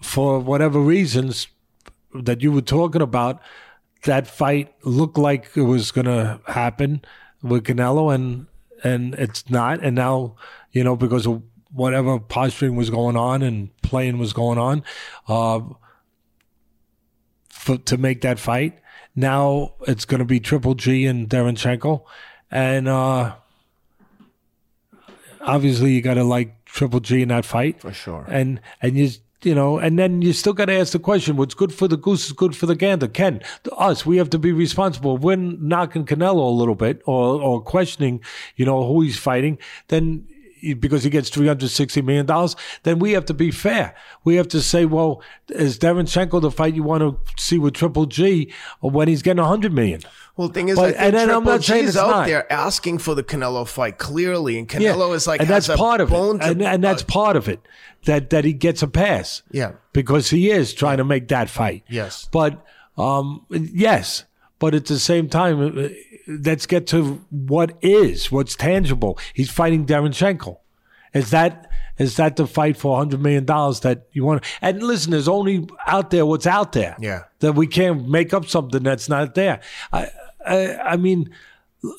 for 0.00 0.38
whatever 0.38 0.80
reasons 0.80 1.48
that 2.14 2.42
you 2.42 2.52
were 2.52 2.62
talking 2.62 3.02
about, 3.02 3.40
that 4.04 4.26
fight 4.26 4.74
looked 4.82 5.18
like 5.18 5.56
it 5.56 5.62
was 5.62 5.90
going 5.90 6.06
to 6.06 6.40
happen 6.46 7.02
with 7.42 7.64
Canelo, 7.64 8.14
and 8.14 8.46
and 8.82 9.14
it's 9.14 9.48
not. 9.50 9.82
And 9.82 9.94
now, 9.94 10.36
you 10.72 10.82
know, 10.82 10.96
because 10.96 11.26
of 11.26 11.42
whatever 11.72 12.18
posturing 12.18 12.76
was 12.76 12.90
going 12.90 13.16
on 13.16 13.42
and 13.42 13.70
playing 13.82 14.18
was 14.18 14.32
going 14.32 14.58
on, 14.58 14.82
uh, 15.28 15.60
for, 17.48 17.76
to 17.78 17.96
make 17.98 18.22
that 18.22 18.38
fight. 18.38 18.78
Now 19.14 19.74
it's 19.86 20.04
going 20.04 20.20
to 20.20 20.24
be 20.24 20.40
Triple 20.40 20.74
G 20.74 21.04
and 21.04 21.28
Darren 21.28 21.56
Derenchenko, 21.56 22.04
and 22.50 22.88
uh, 22.88 23.34
obviously 25.40 25.92
you 25.92 26.00
got 26.00 26.14
to 26.14 26.24
like 26.24 26.64
Triple 26.64 27.00
G 27.00 27.22
in 27.22 27.28
that 27.28 27.44
fight 27.44 27.80
For 27.80 27.92
sure. 27.92 28.24
and 28.28 28.60
and 28.80 28.96
you 28.96 29.10
you 29.42 29.54
know, 29.54 29.78
and 29.78 29.98
then 29.98 30.22
you 30.22 30.32
still 30.32 30.52
got 30.52 30.66
to 30.66 30.74
ask 30.74 30.92
the 30.92 30.98
question: 30.98 31.36
What's 31.36 31.54
good 31.54 31.72
for 31.72 31.88
the 31.88 31.96
goose 31.96 32.26
is 32.26 32.32
good 32.32 32.56
for 32.56 32.66
the 32.66 32.74
gander. 32.74 33.08
Ken, 33.08 33.40
us, 33.76 34.04
we 34.04 34.16
have 34.18 34.30
to 34.30 34.38
be 34.38 34.52
responsible. 34.52 35.16
If 35.16 35.22
we're 35.22 35.36
knocking 35.36 36.04
Canelo 36.04 36.46
a 36.46 36.50
little 36.50 36.74
bit 36.74 37.02
or 37.06 37.40
or 37.40 37.60
questioning, 37.60 38.22
you 38.56 38.64
know, 38.64 38.86
who 38.86 39.02
he's 39.02 39.18
fighting, 39.18 39.58
then 39.88 40.26
because 40.78 41.04
he 41.04 41.10
gets 41.10 41.28
three 41.30 41.46
hundred 41.46 41.68
sixty 41.70 42.02
million 42.02 42.26
dollars, 42.26 42.56
then 42.82 42.98
we 42.98 43.12
have 43.12 43.24
to 43.26 43.34
be 43.34 43.50
fair. 43.50 43.94
We 44.24 44.36
have 44.36 44.48
to 44.48 44.60
say, 44.60 44.84
well, 44.84 45.22
is 45.48 45.78
Derenchenko 45.78 46.40
the 46.40 46.50
fight 46.50 46.74
you 46.74 46.82
want 46.82 47.02
to 47.02 47.18
see 47.42 47.58
with 47.58 47.74
Triple 47.74 48.06
G, 48.06 48.52
when 48.80 49.08
he's 49.08 49.22
getting 49.22 49.40
a 49.40 49.46
hundred 49.46 49.72
million? 49.72 50.00
Well, 50.36 50.48
the 50.48 50.54
thing 50.54 50.68
is, 50.68 50.76
But- 50.76 50.94
and 50.96 51.14
then 51.14 51.28
I'm 51.30 51.42
Triple 51.42 51.52
not 51.52 51.64
saying 51.64 51.82
G's 51.82 51.88
it's 51.90 51.98
out 51.98 52.10
not. 52.10 52.26
there 52.26 52.50
asking 52.52 52.98
for 52.98 53.14
the 53.14 53.22
Canelo 53.22 53.66
fight 53.68 53.98
clearly, 53.98 54.58
and 54.58 54.68
Canelo 54.68 55.14
is 55.14 55.26
like 55.26 55.40
and 55.40 55.48
that's 55.48 55.68
part 55.68 56.00
of 56.00 56.10
it, 56.12 56.14
to- 56.14 56.38
and, 56.44 56.62
and 56.62 56.82
that's 56.84 57.02
uh, 57.02 57.06
part 57.06 57.36
of 57.36 57.48
it 57.48 57.60
that 58.06 58.30
that 58.30 58.44
he 58.44 58.52
gets 58.52 58.82
a 58.82 58.88
pass. 58.88 59.42
Yeah. 59.50 59.72
because 59.92 60.30
he 60.30 60.50
is 60.50 60.72
trying 60.72 60.98
to 60.98 61.04
make 61.04 61.28
that 61.28 61.50
fight. 61.50 61.84
Yes. 61.88 62.28
but 62.32 62.64
um, 62.96 63.46
yes, 63.50 64.24
but 64.58 64.74
at 64.74 64.86
the 64.86 64.98
same 64.98 65.28
time, 65.28 65.60
uh, 65.78 65.88
let's 66.44 66.66
get 66.66 66.86
to 66.88 67.24
what 67.30 67.76
is 67.82 68.30
what's 68.30 68.54
tangible. 68.56 69.18
He's 69.34 69.50
fighting 69.50 69.86
Derenchenko. 69.86 70.58
Is 71.12 71.30
that 71.30 71.70
is 71.98 72.16
that 72.16 72.36
the 72.36 72.46
fight 72.46 72.76
for 72.76 72.96
hundred 72.96 73.20
million 73.20 73.44
dollars 73.44 73.80
that 73.80 74.06
you 74.12 74.24
want? 74.24 74.44
And 74.62 74.82
listen, 74.82 75.10
there's 75.10 75.28
only 75.28 75.68
out 75.86 76.10
there 76.10 76.24
what's 76.24 76.46
out 76.46 76.72
there. 76.72 76.96
Yeah. 77.00 77.24
that 77.40 77.54
we 77.54 77.66
can't 77.66 78.08
make 78.08 78.32
up 78.32 78.46
something 78.46 78.82
that's 78.82 79.08
not 79.08 79.34
there. 79.34 79.60
I 79.92 80.10
I, 80.46 80.76
I 80.76 80.96
mean. 80.96 81.30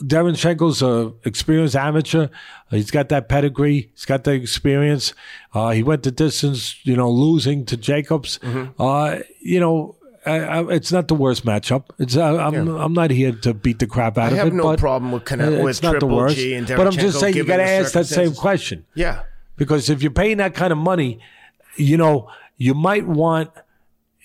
Derenchenko's 0.04 0.84
a 0.84 1.12
experienced 1.26 1.76
amateur. 1.76 2.28
He's 2.70 2.92
got 2.92 3.10
that 3.10 3.28
pedigree. 3.28 3.90
He's 3.96 4.06
got 4.06 4.26
the 4.26 4.32
experience. 4.34 5.16
Uh, 5.56 5.72
he 5.72 5.82
went 5.82 6.04
the 6.04 6.12
distance, 6.12 6.76
you 6.86 6.96
know, 6.96 7.10
losing 7.10 7.66
to 7.66 7.76
Jacobs. 7.78 8.40
Uh, 8.78 9.20
you 9.40 9.60
know, 9.60 9.96
I, 10.26 10.40
I, 10.40 10.74
it's 10.74 10.92
not 10.92 11.08
the 11.08 11.16
worst 11.16 11.46
matchup. 11.46 11.86
It's 11.98 12.16
uh, 12.16 12.38
I'm 12.38 12.68
I'm 12.68 12.94
not 12.94 13.10
here 13.12 13.32
to 13.32 13.54
beat 13.54 13.80
the 13.80 13.88
crap 13.88 14.18
out 14.18 14.32
of 14.32 14.38
it. 14.38 14.42
I 14.42 14.44
have 14.46 14.54
no 14.54 14.76
problem 14.78 15.12
with 15.12 15.26
Canelo, 15.26 15.60
uh, 15.60 15.64
with 15.64 15.70
it's 15.72 15.82
not 15.82 15.94
the 15.94 16.00
Triple 16.00 16.18
worst. 16.18 16.36
G 16.36 16.54
and 16.54 16.68
but 16.68 16.86
I'm 16.86 16.94
just 16.94 17.20
saying 17.20 17.36
you 17.36 17.44
got 17.44 17.58
to 17.58 17.64
ask 17.68 17.94
that 17.94 18.06
same 18.06 18.34
question 18.36 18.86
Yeah. 18.94 19.24
because 19.56 19.90
if 19.90 20.02
you're 20.04 20.12
paying 20.12 20.38
that 20.38 20.54
kind 20.54 20.72
of 20.72 20.78
money, 20.78 21.20
you 21.76 21.98
know 21.98 22.30
you 22.58 22.74
might 22.76 23.08
want 23.08 23.50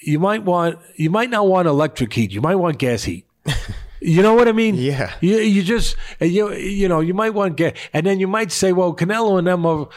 you 0.02 0.18
might 0.18 0.43
want 0.44 0.78
you 0.97 1.09
might 1.09 1.31
not 1.31 1.47
want 1.47 1.66
electric 1.66 2.12
heat. 2.12 2.31
You 2.31 2.43
might 2.43 2.56
want 2.56 2.78
gas 2.78 3.05
heat. 3.05 3.27
You 3.98 4.23
know 4.23 4.35
what 4.35 4.47
I 4.47 4.52
mean? 4.52 4.74
Yeah. 4.74 5.14
You, 5.23 5.39
you 5.39 5.62
just 5.62 5.97
you 6.20 6.52
you 6.52 6.86
know 6.86 7.01
you 7.01 7.14
might 7.14 7.31
want 7.32 7.56
gas, 7.56 7.73
and 7.94 8.05
then 8.06 8.20
you 8.20 8.28
might 8.28 8.52
say, 8.52 8.73
well, 8.73 8.94
Canelo 8.94 9.39
and 9.39 9.47
them 9.47 9.64
are 9.64 9.89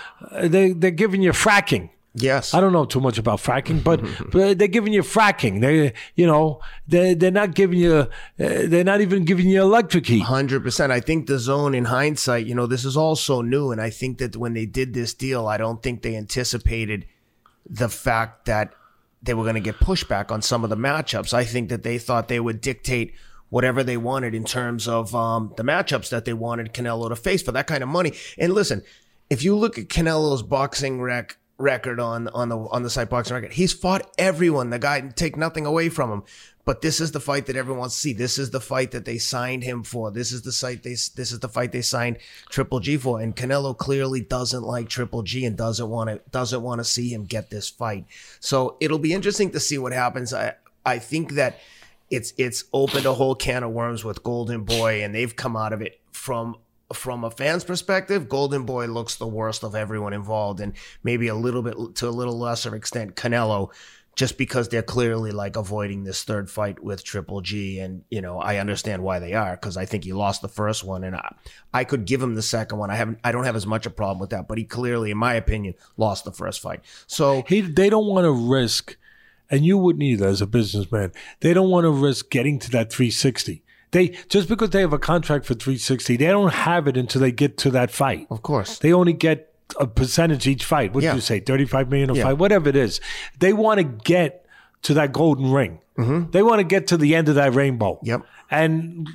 they 0.41 0.71
they're 0.71 0.89
giving 0.89 1.21
you 1.21 1.31
fracking. 1.31 1.89
Yes. 2.21 2.53
I 2.53 2.61
don't 2.61 2.73
know 2.73 2.85
too 2.85 2.99
much 2.99 3.17
about 3.17 3.39
fracking, 3.39 3.83
but, 3.83 4.01
but 4.31 4.57
they're 4.57 4.67
giving 4.67 4.93
you 4.93 5.01
fracking. 5.01 5.61
They, 5.61 5.93
you 6.15 6.27
know, 6.27 6.61
they 6.87 7.13
they're 7.13 7.31
not 7.31 7.55
giving 7.55 7.79
you, 7.79 7.93
uh, 7.93 8.07
they're 8.37 8.83
not 8.83 9.01
even 9.01 9.25
giving 9.25 9.47
you 9.47 9.61
electric 9.61 10.07
heat. 10.07 10.23
Hundred 10.23 10.63
percent. 10.63 10.91
I 10.91 10.99
think 10.99 11.27
DAZN, 11.27 11.75
in 11.75 11.85
hindsight, 11.85 12.45
you 12.45 12.55
know, 12.55 12.67
this 12.67 12.85
is 12.85 12.97
all 12.97 13.15
so 13.15 13.41
new, 13.41 13.71
and 13.71 13.81
I 13.81 13.89
think 13.89 14.17
that 14.19 14.35
when 14.35 14.53
they 14.53 14.65
did 14.65 14.93
this 14.93 15.13
deal, 15.13 15.47
I 15.47 15.57
don't 15.57 15.81
think 15.81 16.01
they 16.01 16.15
anticipated 16.15 17.05
the 17.69 17.89
fact 17.89 18.45
that 18.45 18.73
they 19.21 19.33
were 19.33 19.43
going 19.43 19.55
to 19.55 19.61
get 19.61 19.79
pushback 19.79 20.31
on 20.31 20.41
some 20.41 20.63
of 20.63 20.69
the 20.69 20.77
matchups. 20.77 21.33
I 21.33 21.43
think 21.43 21.69
that 21.69 21.83
they 21.83 21.97
thought 21.97 22.27
they 22.27 22.39
would 22.39 22.61
dictate 22.61 23.13
whatever 23.49 23.83
they 23.83 23.97
wanted 23.97 24.33
in 24.33 24.43
terms 24.43 24.87
of 24.87 25.13
um, 25.15 25.53
the 25.57 25.63
matchups 25.63 26.09
that 26.09 26.25
they 26.25 26.33
wanted 26.33 26.73
Canelo 26.73 27.09
to 27.09 27.15
face 27.15 27.41
for 27.41 27.51
that 27.51 27.67
kind 27.67 27.83
of 27.83 27.89
money. 27.89 28.13
And 28.37 28.53
listen, 28.53 28.83
if 29.29 29.43
you 29.43 29.55
look 29.55 29.77
at 29.77 29.87
Canelo's 29.87 30.43
boxing 30.43 31.01
rec 31.01 31.37
record 31.59 31.99
on 31.99 32.27
on 32.29 32.49
the 32.49 32.57
on 32.57 32.83
the 32.83 32.89
site 32.89 33.09
boxing 33.09 33.35
record, 33.35 33.53
he's 33.53 33.73
fought 33.73 34.09
everyone. 34.17 34.71
The 34.71 34.79
guy 34.79 35.01
take 35.01 35.37
nothing 35.37 35.65
away 35.65 35.89
from 35.89 36.11
him. 36.11 36.23
But 36.65 36.81
this 36.81 37.01
is 37.01 37.11
the 37.13 37.19
fight 37.19 37.47
that 37.47 37.55
everyone 37.55 37.79
wants 37.79 37.95
to 37.95 38.01
see. 38.01 38.13
This 38.13 38.37
is 38.37 38.51
the 38.51 38.59
fight 38.59 38.91
that 38.91 39.03
they 39.03 39.17
signed 39.17 39.63
him 39.63 39.83
for. 39.83 40.11
This 40.11 40.31
is 40.31 40.43
the 40.43 40.51
site 40.51 40.83
they 40.83 40.91
this 40.91 41.31
is 41.31 41.39
the 41.39 41.49
fight 41.49 41.71
they 41.71 41.81
signed 41.81 42.17
Triple 42.49 42.79
G 42.79 42.95
for. 42.97 43.19
And 43.19 43.35
Canelo 43.35 43.75
clearly 43.75 44.21
doesn't 44.21 44.61
like 44.61 44.87
Triple 44.87 45.23
G 45.23 45.45
and 45.45 45.57
doesn't 45.57 45.89
want 45.89 46.09
to 46.09 46.21
doesn't 46.29 46.61
want 46.61 46.79
to 46.79 46.85
see 46.85 47.11
him 47.11 47.25
get 47.25 47.49
this 47.49 47.69
fight. 47.69 48.05
So 48.39 48.77
it'll 48.79 48.99
be 48.99 49.13
interesting 49.13 49.49
to 49.51 49.59
see 49.59 49.79
what 49.79 49.93
happens. 49.93 50.31
I 50.31 50.53
I 50.85 50.99
think 50.99 51.33
that 51.33 51.59
it's 52.11 52.33
it's 52.37 52.65
opened 52.71 53.07
a 53.07 53.13
whole 53.13 53.35
can 53.35 53.63
of 53.63 53.71
worms 53.71 54.03
with 54.03 54.21
Golden 54.21 54.63
Boy, 54.63 55.03
and 55.03 55.15
they've 55.15 55.35
come 55.35 55.55
out 55.55 55.73
of 55.73 55.81
it 55.81 55.99
from 56.11 56.57
from 56.93 57.23
a 57.23 57.31
fan's 57.31 57.63
perspective. 57.63 58.29
Golden 58.29 58.63
Boy 58.63 58.87
looks 58.87 59.15
the 59.15 59.27
worst 59.27 59.63
of 59.63 59.75
everyone 59.75 60.13
involved, 60.13 60.59
and 60.59 60.73
maybe 61.03 61.27
a 61.27 61.35
little 61.35 61.61
bit 61.61 61.95
to 61.95 62.07
a 62.07 62.11
little 62.11 62.37
lesser 62.37 62.75
extent 62.75 63.15
Canelo, 63.15 63.71
just 64.15 64.37
because 64.37 64.67
they're 64.67 64.81
clearly 64.81 65.31
like 65.31 65.55
avoiding 65.55 66.03
this 66.03 66.23
third 66.23 66.49
fight 66.49 66.83
with 66.83 67.03
Triple 67.03 67.41
G, 67.41 67.79
and 67.79 68.03
you 68.09 68.21
know 68.21 68.39
I 68.39 68.57
understand 68.57 69.03
why 69.03 69.19
they 69.19 69.33
are 69.33 69.55
because 69.55 69.77
I 69.77 69.85
think 69.85 70.03
he 70.03 70.13
lost 70.13 70.41
the 70.41 70.49
first 70.49 70.83
one, 70.83 71.03
and 71.03 71.15
I, 71.15 71.35
I 71.73 71.83
could 71.83 72.05
give 72.05 72.21
him 72.21 72.35
the 72.35 72.41
second 72.41 72.79
one. 72.79 72.89
I 72.89 72.95
haven't 72.95 73.19
I 73.23 73.31
don't 73.31 73.45
have 73.45 73.55
as 73.55 73.67
much 73.67 73.85
a 73.85 73.91
problem 73.91 74.19
with 74.19 74.31
that, 74.31 74.47
but 74.47 74.57
he 74.57 74.65
clearly, 74.65 75.11
in 75.11 75.17
my 75.17 75.35
opinion, 75.35 75.75
lost 75.95 76.25
the 76.25 76.31
first 76.31 76.59
fight. 76.59 76.81
So 77.07 77.43
He, 77.47 77.61
they 77.61 77.89
don't 77.89 78.07
want 78.07 78.25
to 78.25 78.31
risk, 78.31 78.97
and 79.49 79.65
you 79.65 79.77
wouldn't 79.77 80.03
either 80.03 80.27
as 80.27 80.41
a 80.41 80.47
businessman. 80.47 81.11
They 81.39 81.53
don't 81.53 81.69
want 81.69 81.85
to 81.85 81.91
risk 81.91 82.29
getting 82.29 82.59
to 82.59 82.71
that 82.71 82.91
360. 82.91 83.63
They 83.91 84.09
just 84.29 84.47
because 84.49 84.69
they 84.69 84.81
have 84.81 84.93
a 84.93 84.99
contract 84.99 85.45
for 85.45 85.53
360, 85.55 86.17
they 86.17 86.25
don't 86.27 86.53
have 86.53 86.87
it 86.87 86.95
until 86.97 87.21
they 87.21 87.31
get 87.31 87.57
to 87.59 87.71
that 87.71 87.89
fight. 87.91 88.27
of 88.29 88.41
course, 88.43 88.77
They 88.79 88.93
only 88.93 89.13
get 89.13 89.51
a 89.79 89.85
percentage 89.87 90.47
each 90.47 90.65
fight. 90.65 90.93
What 90.93 91.03
Yeah. 91.03 91.11
did 91.11 91.17
you 91.17 91.21
say? 91.21 91.39
35 91.39 91.89
million 91.89 92.09
a 92.09 92.13
Yeah. 92.15 92.23
fight, 92.23 92.37
whatever 92.37 92.69
it 92.69 92.75
is. 92.75 92.99
They 93.39 93.53
want 93.53 93.77
to 93.79 93.83
get 93.83 94.45
to 94.83 94.93
that 94.95 95.11
golden 95.13 95.51
ring. 95.51 95.79
They 96.31 96.41
want 96.41 96.59
to 96.59 96.63
get 96.63 96.87
to 96.87 96.97
the 96.97 97.13
end 97.13 97.27
of 97.29 97.35
that 97.35 97.53
rainbow. 97.53 97.95
Mm-hmm. 97.95 98.05
Yep. 98.05 98.21
And 98.49 99.09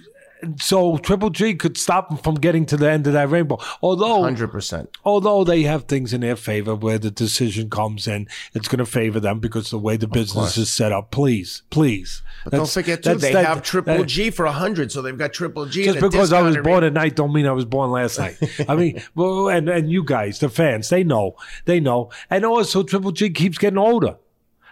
so 0.60 0.96
Triple 0.98 1.30
G 1.30 1.54
could 1.54 1.76
stop 1.76 2.08
them 2.08 2.18
from 2.18 2.34
getting 2.36 2.66
to 2.66 2.76
the 2.76 2.90
end 2.90 3.06
of 3.06 3.12
that 3.12 3.28
rainbow. 3.30 3.58
Although 3.82 4.22
hundred 4.22 4.48
percent. 4.48 4.96
although 5.04 5.44
they 5.44 5.62
have 5.62 5.84
things 5.84 6.12
in 6.12 6.20
their 6.20 6.36
favor 6.36 6.74
where 6.74 6.98
the 6.98 7.10
decision 7.10 7.70
comes 7.70 8.06
in, 8.06 8.28
it's 8.54 8.68
going 8.68 8.78
to 8.78 8.86
favor 8.86 9.20
them 9.20 9.40
because 9.40 9.70
the 9.70 9.78
way 9.78 9.96
the 9.96 10.08
business 10.08 10.56
is 10.56 10.70
set 10.70 10.92
up. 10.92 11.10
Please, 11.10 11.62
please. 11.70 12.22
But 12.44 12.52
don't 12.52 12.68
forget 12.68 13.02
too, 13.02 13.14
they 13.14 13.32
that- 13.32 13.46
have 13.46 13.62
Triple 13.62 13.98
that- 13.98 14.06
G 14.06 14.30
for 14.30 14.44
a 14.46 14.52
hundred, 14.52 14.92
so 14.92 15.02
they've 15.02 15.16
got 15.16 15.32
Triple 15.32 15.66
G. 15.66 15.84
Just 15.84 16.00
because 16.00 16.32
I 16.32 16.42
was 16.42 16.56
born 16.58 16.84
at 16.84 16.92
night 16.92 17.16
don't 17.16 17.32
mean 17.32 17.46
I 17.46 17.52
was 17.52 17.64
born 17.64 17.90
last 17.90 18.18
night. 18.18 18.36
I 18.68 18.76
mean, 18.76 19.02
well, 19.14 19.48
and 19.48 19.68
and 19.68 19.90
you 19.90 20.04
guys, 20.04 20.38
the 20.38 20.48
fans, 20.48 20.88
they 20.88 21.04
know, 21.04 21.36
they 21.64 21.80
know, 21.80 22.10
and 22.30 22.44
also 22.44 22.82
Triple 22.82 23.12
G 23.12 23.30
keeps 23.30 23.58
getting 23.58 23.78
older. 23.78 24.16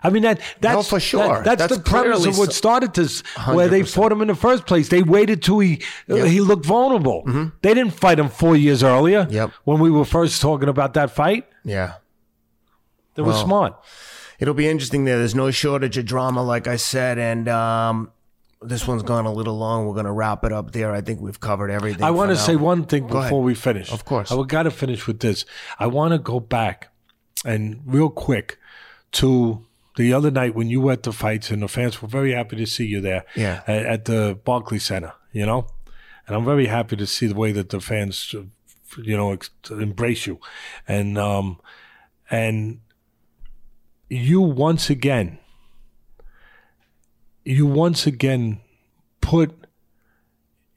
I 0.04 0.10
mean 0.10 0.22
that 0.22 0.40
that's 0.60 0.88
for 0.88 0.98
sure. 1.00 1.20
that- 1.28 1.44
that's, 1.44 1.60
That's 1.62 1.76
the 1.76 1.82
premise 1.82 2.24
of 2.26 2.36
what 2.38 2.52
started 2.52 2.92
this, 2.94 3.20
where 3.46 3.68
they 3.68 3.82
fought 3.82 4.10
him 4.12 4.20
in 4.22 4.28
the 4.28 4.34
first 4.34 4.66
place. 4.66 4.88
They 4.88 5.02
waited 5.02 5.42
till 5.42 5.60
he 5.60 5.80
he 6.08 6.40
looked 6.40 6.66
vulnerable. 6.66 7.22
They 7.62 7.74
didn't 7.74 7.94
fight 7.94 8.18
him 8.18 8.28
four 8.28 8.56
years 8.56 8.82
earlier. 8.82 9.24
Mm-hmm. 9.24 9.32
Yep. 9.34 9.50
When 9.64 9.78
we 9.80 9.90
were 9.90 10.04
first 10.04 10.40
talking 10.42 10.68
about 10.68 10.94
that 10.94 11.10
fight, 11.10 11.46
Yeah. 11.64 11.94
they 13.14 13.22
were 13.22 13.34
smart. 13.34 13.76
It'll 14.38 14.54
be 14.54 14.66
interesting 14.68 15.04
there. 15.04 15.18
There's 15.18 15.34
no 15.36 15.50
shortage 15.52 15.96
of 15.98 16.04
drama, 16.06 16.42
like 16.42 16.66
I 16.66 16.74
said, 16.76 17.16
and 17.18 17.48
um, 17.48 18.10
this 18.60 18.88
one's 18.88 19.04
gone 19.04 19.24
a 19.24 19.32
little 19.32 19.56
long. 19.56 19.86
We're 19.86 19.94
gonna 19.94 20.12
wrap 20.12 20.44
it 20.44 20.52
up 20.52 20.72
there. 20.72 20.92
I 20.92 21.00
think 21.00 21.20
we've 21.20 21.38
covered 21.38 21.70
everything. 21.70 22.02
I 22.02 22.10
want 22.10 22.30
to 22.30 22.36
say 22.36 22.56
one 22.56 22.84
thing 22.86 23.02
Go 23.06 23.20
before 23.22 23.38
ahead. 23.38 23.44
we 23.44 23.54
finish. 23.54 23.92
Of 23.92 24.04
course. 24.04 24.32
I 24.32 24.42
got 24.42 24.64
to 24.64 24.70
finish 24.72 25.06
with 25.06 25.20
this. 25.20 25.44
I 25.78 25.86
want 25.86 26.12
to 26.12 26.18
go 26.18 26.40
back 26.40 26.88
and 27.44 27.80
real 27.86 28.08
quick 28.10 28.58
to 29.12 29.64
the 29.96 30.12
other 30.12 30.30
night 30.30 30.54
when 30.54 30.68
you 30.68 30.80
went 30.80 31.02
to 31.02 31.12
fights 31.12 31.50
and 31.50 31.62
the 31.62 31.68
fans 31.68 32.00
were 32.00 32.08
very 32.08 32.32
happy 32.32 32.56
to 32.56 32.66
see 32.66 32.86
you 32.86 33.00
there 33.00 33.24
Yeah. 33.36 33.62
at, 33.66 33.86
at 33.86 34.04
the 34.06 34.38
Barclays 34.44 34.84
Center, 34.84 35.12
you 35.32 35.44
know? 35.46 35.66
And 36.26 36.36
I'm 36.36 36.44
very 36.44 36.66
happy 36.66 36.96
to 36.96 37.06
see 37.06 37.26
the 37.26 37.34
way 37.34 37.52
that 37.52 37.68
the 37.70 37.80
fans, 37.80 38.34
you 38.96 39.16
know, 39.16 39.32
ex- 39.32 39.50
embrace 39.70 40.26
you. 40.26 40.38
And, 40.88 41.18
um, 41.18 41.60
and 42.30 42.80
you 44.08 44.40
once 44.40 44.88
again, 44.88 45.38
you 47.44 47.66
once 47.66 48.06
again 48.06 48.60
put 49.20 49.52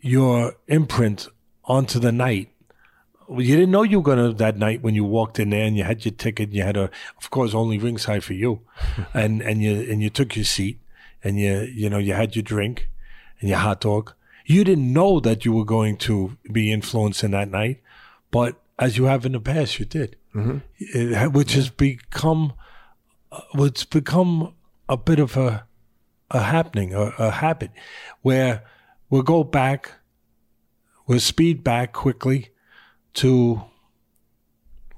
your 0.01 0.55
imprint 0.67 1.27
onto 1.65 1.99
the 1.99 2.11
night. 2.11 2.49
Well, 3.27 3.41
You 3.41 3.55
didn't 3.55 3.71
know 3.71 3.83
you 3.83 3.99
were 3.99 4.03
gonna 4.15 4.33
that 4.33 4.57
night 4.57 4.81
when 4.81 4.95
you 4.95 5.03
walked 5.03 5.39
in 5.39 5.49
there 5.49 5.65
and 5.65 5.75
you 5.77 5.83
had 5.83 6.05
your 6.05 6.13
ticket. 6.13 6.49
And 6.49 6.55
You 6.57 6.63
had 6.63 6.77
a, 6.77 6.89
of 7.17 7.29
course, 7.29 7.53
only 7.53 7.77
ringside 7.77 8.23
for 8.23 8.33
you, 8.33 8.61
and 9.13 9.41
and 9.41 9.61
you 9.61 9.73
and 9.91 10.01
you 10.01 10.09
took 10.09 10.35
your 10.35 10.45
seat 10.45 10.79
and 11.23 11.39
you 11.39 11.67
you 11.73 11.89
know 11.89 11.97
you 11.97 12.13
had 12.13 12.35
your 12.35 12.43
drink 12.43 12.89
and 13.39 13.49
your 13.49 13.59
hot 13.59 13.81
dog. 13.81 14.13
You 14.45 14.63
didn't 14.63 14.93
know 14.93 15.19
that 15.21 15.43
you 15.43 15.51
were 15.53 15.65
going 15.65 15.97
to 15.97 16.37
be 16.51 16.71
influencing 16.71 17.31
that 17.31 17.49
night, 17.49 17.81
but 18.29 18.61
as 18.77 18.95
you 18.97 19.05
have 19.05 19.25
in 19.25 19.31
the 19.31 19.39
past, 19.39 19.79
you 19.79 19.85
did, 19.85 20.17
It- 20.77 21.31
which 21.31 21.53
has 21.53 21.69
become, 21.69 22.53
uh, 23.31 23.41
what's 23.53 23.85
become 23.85 24.53
a 24.87 24.97
bit 24.97 25.17
of 25.19 25.35
a 25.37 25.65
a 26.29 26.41
happening, 26.43 26.93
a, 26.93 27.13
a 27.17 27.31
habit, 27.31 27.71
where 28.21 28.63
we'll 29.09 29.21
go 29.23 29.43
back, 29.43 29.93
we'll 31.07 31.19
speed 31.19 31.63
back 31.63 31.93
quickly 31.93 32.49
to 33.15 33.63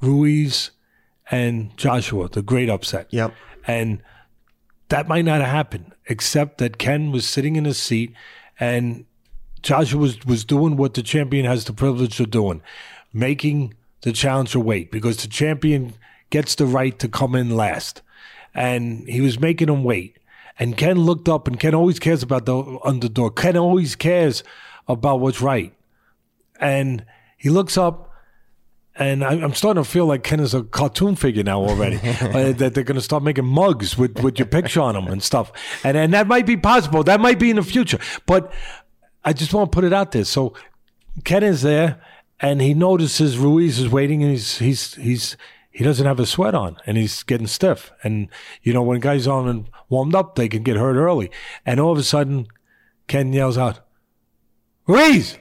Ruiz 0.01 0.71
and 1.29 1.75
Joshua, 1.77 2.29
the 2.29 2.41
great 2.41 2.69
upset. 2.69 3.07
Yep. 3.11 3.33
And 3.65 4.01
that 4.89 5.07
might 5.07 5.25
not 5.25 5.41
have 5.41 5.49
happened, 5.49 5.93
except 6.05 6.57
that 6.59 6.77
Ken 6.77 7.11
was 7.11 7.27
sitting 7.27 7.55
in 7.55 7.65
his 7.65 7.77
seat 7.77 8.13
and 8.59 9.05
Joshua 9.61 9.99
was, 9.99 10.25
was 10.25 10.45
doing 10.45 10.77
what 10.77 10.93
the 10.93 11.03
champion 11.03 11.45
has 11.45 11.65
the 11.65 11.73
privilege 11.73 12.19
of 12.19 12.29
doing, 12.29 12.61
making 13.13 13.73
the 14.01 14.11
challenger 14.11 14.59
wait 14.59 14.91
because 14.91 15.17
the 15.17 15.27
champion 15.27 15.93
gets 16.29 16.55
the 16.55 16.65
right 16.65 16.97
to 16.99 17.07
come 17.07 17.35
in 17.35 17.55
last. 17.55 18.01
And 18.53 19.07
he 19.07 19.21
was 19.21 19.39
making 19.39 19.69
him 19.69 19.83
wait. 19.83 20.17
And 20.59 20.75
Ken 20.75 20.97
looked 20.97 21.29
up, 21.29 21.47
and 21.47 21.59
Ken 21.59 21.75
always 21.75 21.99
cares 21.99 22.23
about 22.23 22.47
the 22.47 22.79
underdog. 22.83 23.35
Ken 23.35 23.55
always 23.55 23.95
cares 23.95 24.43
about 24.87 25.19
what's 25.19 25.41
right. 25.41 25.73
And 26.59 27.05
he 27.37 27.49
looks 27.49 27.77
up, 27.77 28.06
and 28.99 29.23
I, 29.23 29.33
I'm 29.33 29.53
starting 29.53 29.83
to 29.83 29.89
feel 29.89 30.05
like 30.05 30.23
Ken 30.23 30.39
is 30.39 30.53
a 30.53 30.63
cartoon 30.63 31.15
figure 31.15 31.43
now 31.43 31.61
already. 31.61 31.97
uh, 32.21 32.51
that 32.53 32.73
they're 32.73 32.83
going 32.83 32.95
to 32.95 33.01
start 33.01 33.23
making 33.23 33.45
mugs 33.45 33.97
with, 33.97 34.19
with 34.23 34.39
your 34.39 34.47
picture 34.47 34.81
on 34.81 34.95
them 34.95 35.07
and 35.07 35.21
stuff. 35.21 35.51
And 35.83 35.95
and 35.95 36.13
that 36.13 36.27
might 36.27 36.45
be 36.45 36.57
possible. 36.57 37.03
That 37.03 37.19
might 37.19 37.39
be 37.39 37.49
in 37.49 37.57
the 37.57 37.63
future. 37.63 37.99
But 38.25 38.51
I 39.23 39.33
just 39.33 39.53
want 39.53 39.71
to 39.71 39.75
put 39.75 39.83
it 39.83 39.93
out 39.93 40.11
there. 40.11 40.25
So 40.25 40.53
Ken 41.23 41.43
is 41.43 41.61
there, 41.61 42.01
and 42.39 42.61
he 42.61 42.73
notices 42.73 43.37
Ruiz 43.37 43.79
is 43.79 43.89
waiting, 43.89 44.23
and 44.23 44.31
he's 44.31 44.57
he's 44.57 44.95
he's 44.95 45.37
he 45.69 45.83
doesn't 45.83 46.05
have 46.05 46.19
a 46.19 46.25
sweat 46.25 46.55
on, 46.55 46.77
and 46.85 46.97
he's 46.97 47.23
getting 47.23 47.47
stiff. 47.47 47.91
And 48.03 48.29
you 48.63 48.73
know 48.73 48.81
when 48.81 48.99
guys 48.99 49.27
on 49.27 49.47
and 49.47 49.69
warmed 49.89 50.15
up, 50.15 50.35
they 50.35 50.49
can 50.49 50.63
get 50.63 50.77
hurt 50.77 50.95
early. 50.95 51.29
And 51.65 51.79
all 51.79 51.91
of 51.91 51.97
a 51.97 52.03
sudden, 52.03 52.47
Ken 53.07 53.31
yells 53.31 53.57
out, 53.57 53.81
"Ruiz, 54.87 55.37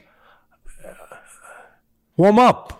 warm 2.15 2.37
up." 2.37 2.76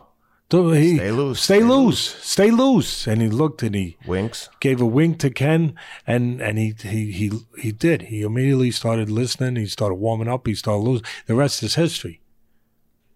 He- 0.49 0.95
Stay 0.98 1.11
loose, 1.11 1.41
Stay, 1.41 1.60
stay 1.60 1.64
loose. 1.64 1.99
Stay 2.24 2.52
loose. 2.52 3.06
And 3.07 3.22
he 3.22 3.28
looked 3.28 3.64
and 3.64 3.76
he 3.76 3.98
Winks. 4.06 4.49
gave 4.61 4.80
a 4.80 4.86
wink 4.86 5.19
to 5.19 5.30
Ken, 5.30 5.76
and 6.06 6.41
and 6.41 6.57
he 6.57 6.74
he 6.82 7.11
he 7.11 7.32
he 7.60 7.72
did. 7.74 8.03
He 8.03 8.22
immediately 8.22 8.72
started 8.72 9.10
listening. 9.10 9.57
He 9.57 9.65
started 9.68 9.95
warming 9.95 10.30
up. 10.30 10.48
He 10.48 10.56
started 10.56 10.84
losing. 10.84 11.06
The 11.26 11.36
rest 11.36 11.64
is 11.64 11.76
history. 11.76 12.22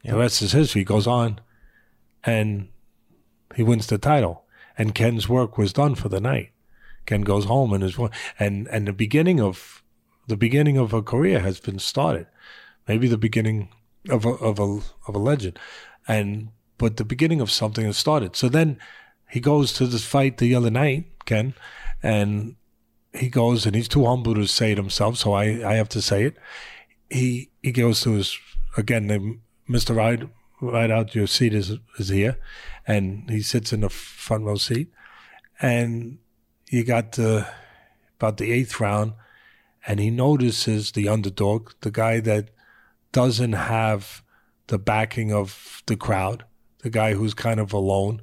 The 0.04 0.18
rest 0.18 0.42
is 0.42 0.52
history. 0.52 0.82
He 0.82 0.86
goes 0.86 1.08
on, 1.08 1.40
and 2.24 2.68
he 3.56 3.64
wins 3.64 3.88
the 3.88 3.98
title. 3.98 4.44
And 4.78 4.96
Ken's 4.96 5.30
work 5.30 5.58
was 5.58 5.74
done 5.74 5.96
for 5.96 6.10
the 6.10 6.20
night. 6.20 6.50
Ken 7.06 7.22
goes 7.22 7.46
home 7.46 7.72
and 7.72 7.84
is 7.84 7.98
and 8.40 8.68
and 8.68 8.88
the 8.88 8.94
beginning 8.94 9.40
of 9.40 9.84
the 10.28 10.38
beginning 10.38 10.78
of 10.78 10.94
a 10.94 11.02
career 11.02 11.40
has 11.40 11.60
been 11.62 11.80
started. 11.80 12.28
Maybe 12.88 13.08
the 13.08 13.18
beginning 13.18 13.70
of 14.10 14.26
a 14.26 14.30
of 14.32 14.60
a 14.60 14.80
of 15.08 15.16
a 15.16 15.20
legend, 15.20 15.58
and 16.08 16.50
but 16.82 16.98
the 16.98 17.06
beginning 17.06 17.42
of 17.42 17.52
something 17.52 17.86
has 17.86 17.96
started. 17.96 18.36
So 18.36 18.50
then 18.50 18.80
he 19.30 19.40
goes 19.40 19.72
to 19.74 19.86
this 19.86 20.04
fight 20.04 20.40
the 20.40 20.56
other 20.56 20.72
night, 20.72 21.06
Ken, 21.26 21.54
and 22.02 22.56
he 23.14 23.30
goes 23.30 23.68
and 23.68 23.76
he's 23.76 23.88
too 23.88 24.06
humble 24.08 24.34
to 24.34 24.48
say 24.48 24.72
it 24.72 24.80
himself, 24.80 25.18
so 25.18 25.34
I, 25.34 25.44
I 25.64 25.76
have 25.76 25.90
to 25.90 26.02
say 26.02 26.24
it. 26.24 26.38
He 27.08 27.52
he 27.62 27.72
goes 27.72 28.02
to 28.02 28.14
his 28.14 28.36
again, 28.78 29.06
the, 29.06 29.38
Mr. 29.70 29.96
Ride 29.96 30.28
right 30.60 30.90
out 30.90 31.14
your 31.14 31.28
seat 31.28 31.54
is 31.54 31.78
is 32.00 32.10
here, 32.10 32.40
and 32.88 33.30
he 33.30 33.44
sits 33.44 33.72
in 33.72 33.82
the 33.82 33.90
front 33.90 34.46
row 34.46 34.56
seat, 34.56 34.92
and 35.62 36.18
you 36.72 36.84
got 36.84 37.12
the 37.12 37.48
about 38.18 38.38
the 38.38 38.52
eighth 38.52 38.80
round, 38.80 39.14
and 39.86 40.00
he 40.00 40.10
notices 40.10 40.94
the 40.94 41.08
underdog, 41.08 41.74
the 41.82 41.92
guy 41.92 42.20
that 42.22 42.50
doesn't 43.12 43.54
have 43.54 44.24
the 44.66 44.80
backing 44.80 45.32
of 45.32 45.84
the 45.86 45.96
crowd, 45.96 46.44
the 46.82 46.90
guy 46.90 47.14
who's 47.14 47.34
kind 47.34 47.60
of 47.60 47.74
alone. 47.74 48.22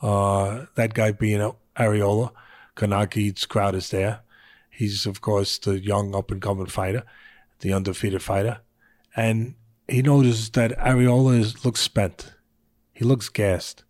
Uh, 0.00 0.66
that 0.74 0.94
guy 0.94 1.12
being 1.12 1.52
Arreola, 1.76 2.32
Kownacki's 2.76 3.46
crowd 3.46 3.74
is 3.74 3.90
there. 3.90 4.20
He's 4.70 5.06
of 5.06 5.20
course 5.20 5.58
the 5.58 5.78
young 5.78 6.14
up 6.14 6.30
and 6.30 6.40
coming 6.40 6.66
fighter, 6.66 7.04
the 7.60 7.72
undefeated 7.72 8.22
fighter, 8.22 8.60
and 9.14 9.54
he 9.88 10.02
notices 10.02 10.50
that 10.50 10.76
Arreola 10.78 11.38
is, 11.38 11.64
looks 11.64 11.80
spent. 11.80 12.32
He 12.92 13.04
looks 13.04 13.28
gassed. 13.28 13.84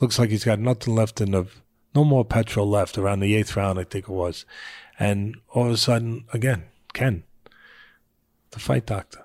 Looks 0.00 0.18
like 0.18 0.30
he's 0.30 0.44
got 0.44 0.58
nothing 0.58 0.94
left 0.94 1.20
in 1.20 1.32
the 1.32 1.46
no 1.94 2.04
more 2.04 2.26
petrol 2.26 2.68
left 2.68 2.98
around 2.98 3.20
the 3.20 3.34
eighth 3.34 3.56
round, 3.56 3.78
I 3.78 3.84
think 3.84 4.04
it 4.04 4.12
was. 4.12 4.44
And 4.98 5.36
all 5.48 5.66
of 5.66 5.72
a 5.72 5.76
sudden, 5.78 6.26
again, 6.32 6.64
Ken, 6.92 7.24
the 8.50 8.58
fight 8.58 8.84
doctor, 8.84 9.24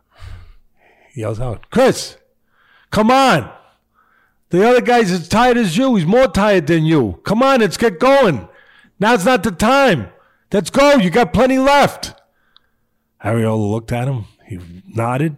yells 1.14 1.42
out, 1.42 1.70
Chris, 1.70 2.18
come 2.90 3.12
on. 3.12 3.52
The 4.52 4.68
other 4.68 4.82
guy's 4.82 5.12
as 5.12 5.30
tired 5.30 5.58
as 5.58 5.78
you. 5.78 5.96
He's 5.96 6.06
more 6.06 6.28
tired 6.28 6.68
than 6.68 6.86
you. 6.86 7.22
Come 7.24 7.42
on, 7.42 7.62
let's 7.62 7.78
get 7.78 8.00
going. 8.00 8.50
Now's 9.00 9.26
not 9.26 9.44
the 9.44 9.52
time. 9.52 10.10
Let's 10.52 10.70
go. 10.70 10.96
You 10.96 11.10
got 11.10 11.34
plenty 11.34 11.58
left. 11.58 12.14
Arreola 13.24 13.72
looked 13.72 13.94
at 13.94 14.10
him. 14.10 14.26
He 14.46 14.60
nodded, 14.88 15.38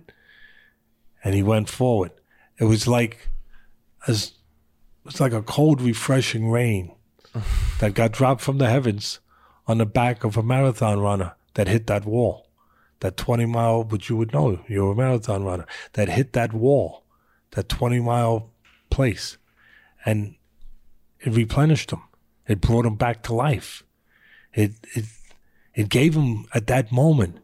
and 1.24 1.36
he 1.36 1.44
went 1.44 1.70
forward. 1.70 2.12
It 2.60 2.66
was 2.66 2.88
like 2.88 3.30
as 4.08 4.32
it 5.04 5.06
was 5.06 5.22
like 5.22 5.34
a 5.34 5.44
cold, 5.44 5.80
refreshing 5.80 6.50
rain 6.50 6.96
that 7.80 7.94
got 7.94 8.14
dropped 8.14 8.42
from 8.42 8.58
the 8.58 8.70
heavens 8.70 9.20
on 9.68 9.78
the 9.78 9.86
back 9.86 10.24
of 10.24 10.38
a 10.38 10.44
marathon 10.44 11.00
runner 11.00 11.36
that 11.54 11.68
hit 11.68 11.86
that 11.88 12.06
wall. 12.06 12.48
That 13.02 13.18
20 13.18 13.46
mile, 13.46 13.84
but 13.84 14.10
you 14.10 14.16
would 14.16 14.32
know 14.32 14.62
you're 14.68 14.94
a 14.94 14.96
marathon 14.96 15.44
runner, 15.44 15.66
that 15.92 16.08
hit 16.08 16.32
that 16.34 16.54
wall, 16.54 17.04
that 17.52 17.68
20 17.68 18.00
mile 18.00 18.53
place. 18.94 19.38
And 20.06 20.36
it 21.20 21.34
replenished 21.34 21.92
him. 21.92 22.04
It 22.48 22.62
brought 22.62 22.86
him 22.86 22.96
back 22.96 23.24
to 23.24 23.34
life. 23.34 23.84
It, 24.54 24.72
it, 24.94 25.06
it 25.74 25.90
gave 25.90 26.14
him 26.14 26.46
at 26.54 26.68
that 26.68 26.92
moment 26.92 27.40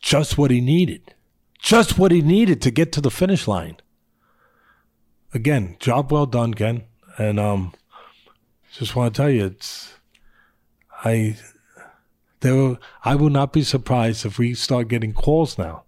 just 0.00 0.36
what 0.36 0.50
he 0.50 0.60
needed. 0.60 1.14
Just 1.58 1.98
what 1.98 2.12
he 2.12 2.20
needed 2.20 2.60
to 2.62 2.70
get 2.70 2.92
to 2.92 3.00
the 3.00 3.10
finish 3.10 3.48
line. 3.48 3.76
Again, 5.32 5.76
job 5.80 6.12
well 6.12 6.26
done, 6.26 6.54
Ken. 6.54 6.84
And 7.18 7.40
um, 7.40 7.72
just 8.72 8.94
want 8.94 9.14
to 9.14 9.22
tell 9.22 9.30
you, 9.30 9.46
it's 9.46 9.94
I 11.02 11.36
there 12.40 12.54
will, 12.54 12.78
I 13.04 13.14
will 13.14 13.30
not 13.30 13.52
be 13.52 13.62
surprised 13.62 14.26
if 14.26 14.38
we 14.38 14.54
start 14.54 14.88
getting 14.88 15.12
calls 15.12 15.58
now 15.58 15.84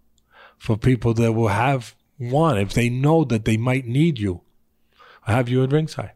for 0.56 0.77
people 0.77 1.15
that 1.15 1.32
will 1.32 1.48
have 1.48 1.94
one 2.16 2.59
if 2.59 2.73
they 2.73 2.89
know 2.89 3.24
that 3.24 3.44
they 3.44 3.56
might 3.56 3.86
need 3.86 4.19
you. 4.19 4.40
I 5.29 5.33
have 5.33 5.49
you 5.49 5.63
at 5.63 5.73
ringside. 5.73 6.13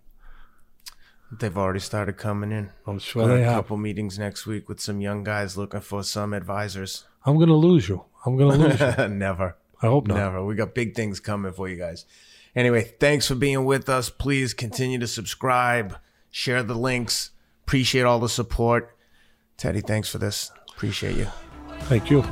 They've 1.31 1.57
already 1.57 1.81
started 1.81 2.17
coming 2.19 2.53
in. 2.53 2.71
I'm 2.87 2.99
sure 2.99 3.27
they 3.27 3.43
a 3.43 3.45
have. 3.45 3.55
couple 3.55 3.77
meetings 3.77 4.19
next 4.19 4.47
week 4.47 4.69
with 4.69 4.81
some 4.81 5.01
young 5.01 5.25
guys 5.25 5.57
looking 5.57 5.81
for 5.81 6.03
some 6.03 6.33
advisors. 6.35 7.05
I'm 7.25 7.39
gonna 7.39 7.55
lose 7.57 7.89
you. 7.89 8.05
I'm 8.27 8.37
gonna 8.37 8.57
lose 8.57 8.81
you. 8.81 9.09
Never. 9.09 9.57
I 9.81 9.87
hope 9.87 10.07
not. 10.07 10.17
Never. 10.17 10.45
We 10.45 10.55
got 10.55 10.75
big 10.75 10.95
things 10.95 11.21
coming 11.21 11.53
for 11.53 11.69
you 11.69 11.77
guys. 11.77 12.05
Anyway, 12.55 12.83
thanks 13.01 13.27
for 13.29 13.35
being 13.35 13.65
with 13.65 13.89
us. 13.89 14.11
Please 14.11 14.53
continue 14.55 14.99
to 14.99 15.07
subscribe, 15.07 15.97
share 16.31 16.63
the 16.63 16.75
links. 16.75 17.31
Appreciate 17.67 18.03
all 18.03 18.19
the 18.19 18.29
support. 18.29 18.95
Teddy, 19.57 19.81
thanks 19.81 20.09
for 20.09 20.19
this. 20.19 20.51
Appreciate 20.71 21.17
you. 21.17 21.29
Thank 21.83 22.11
you. 22.11 22.23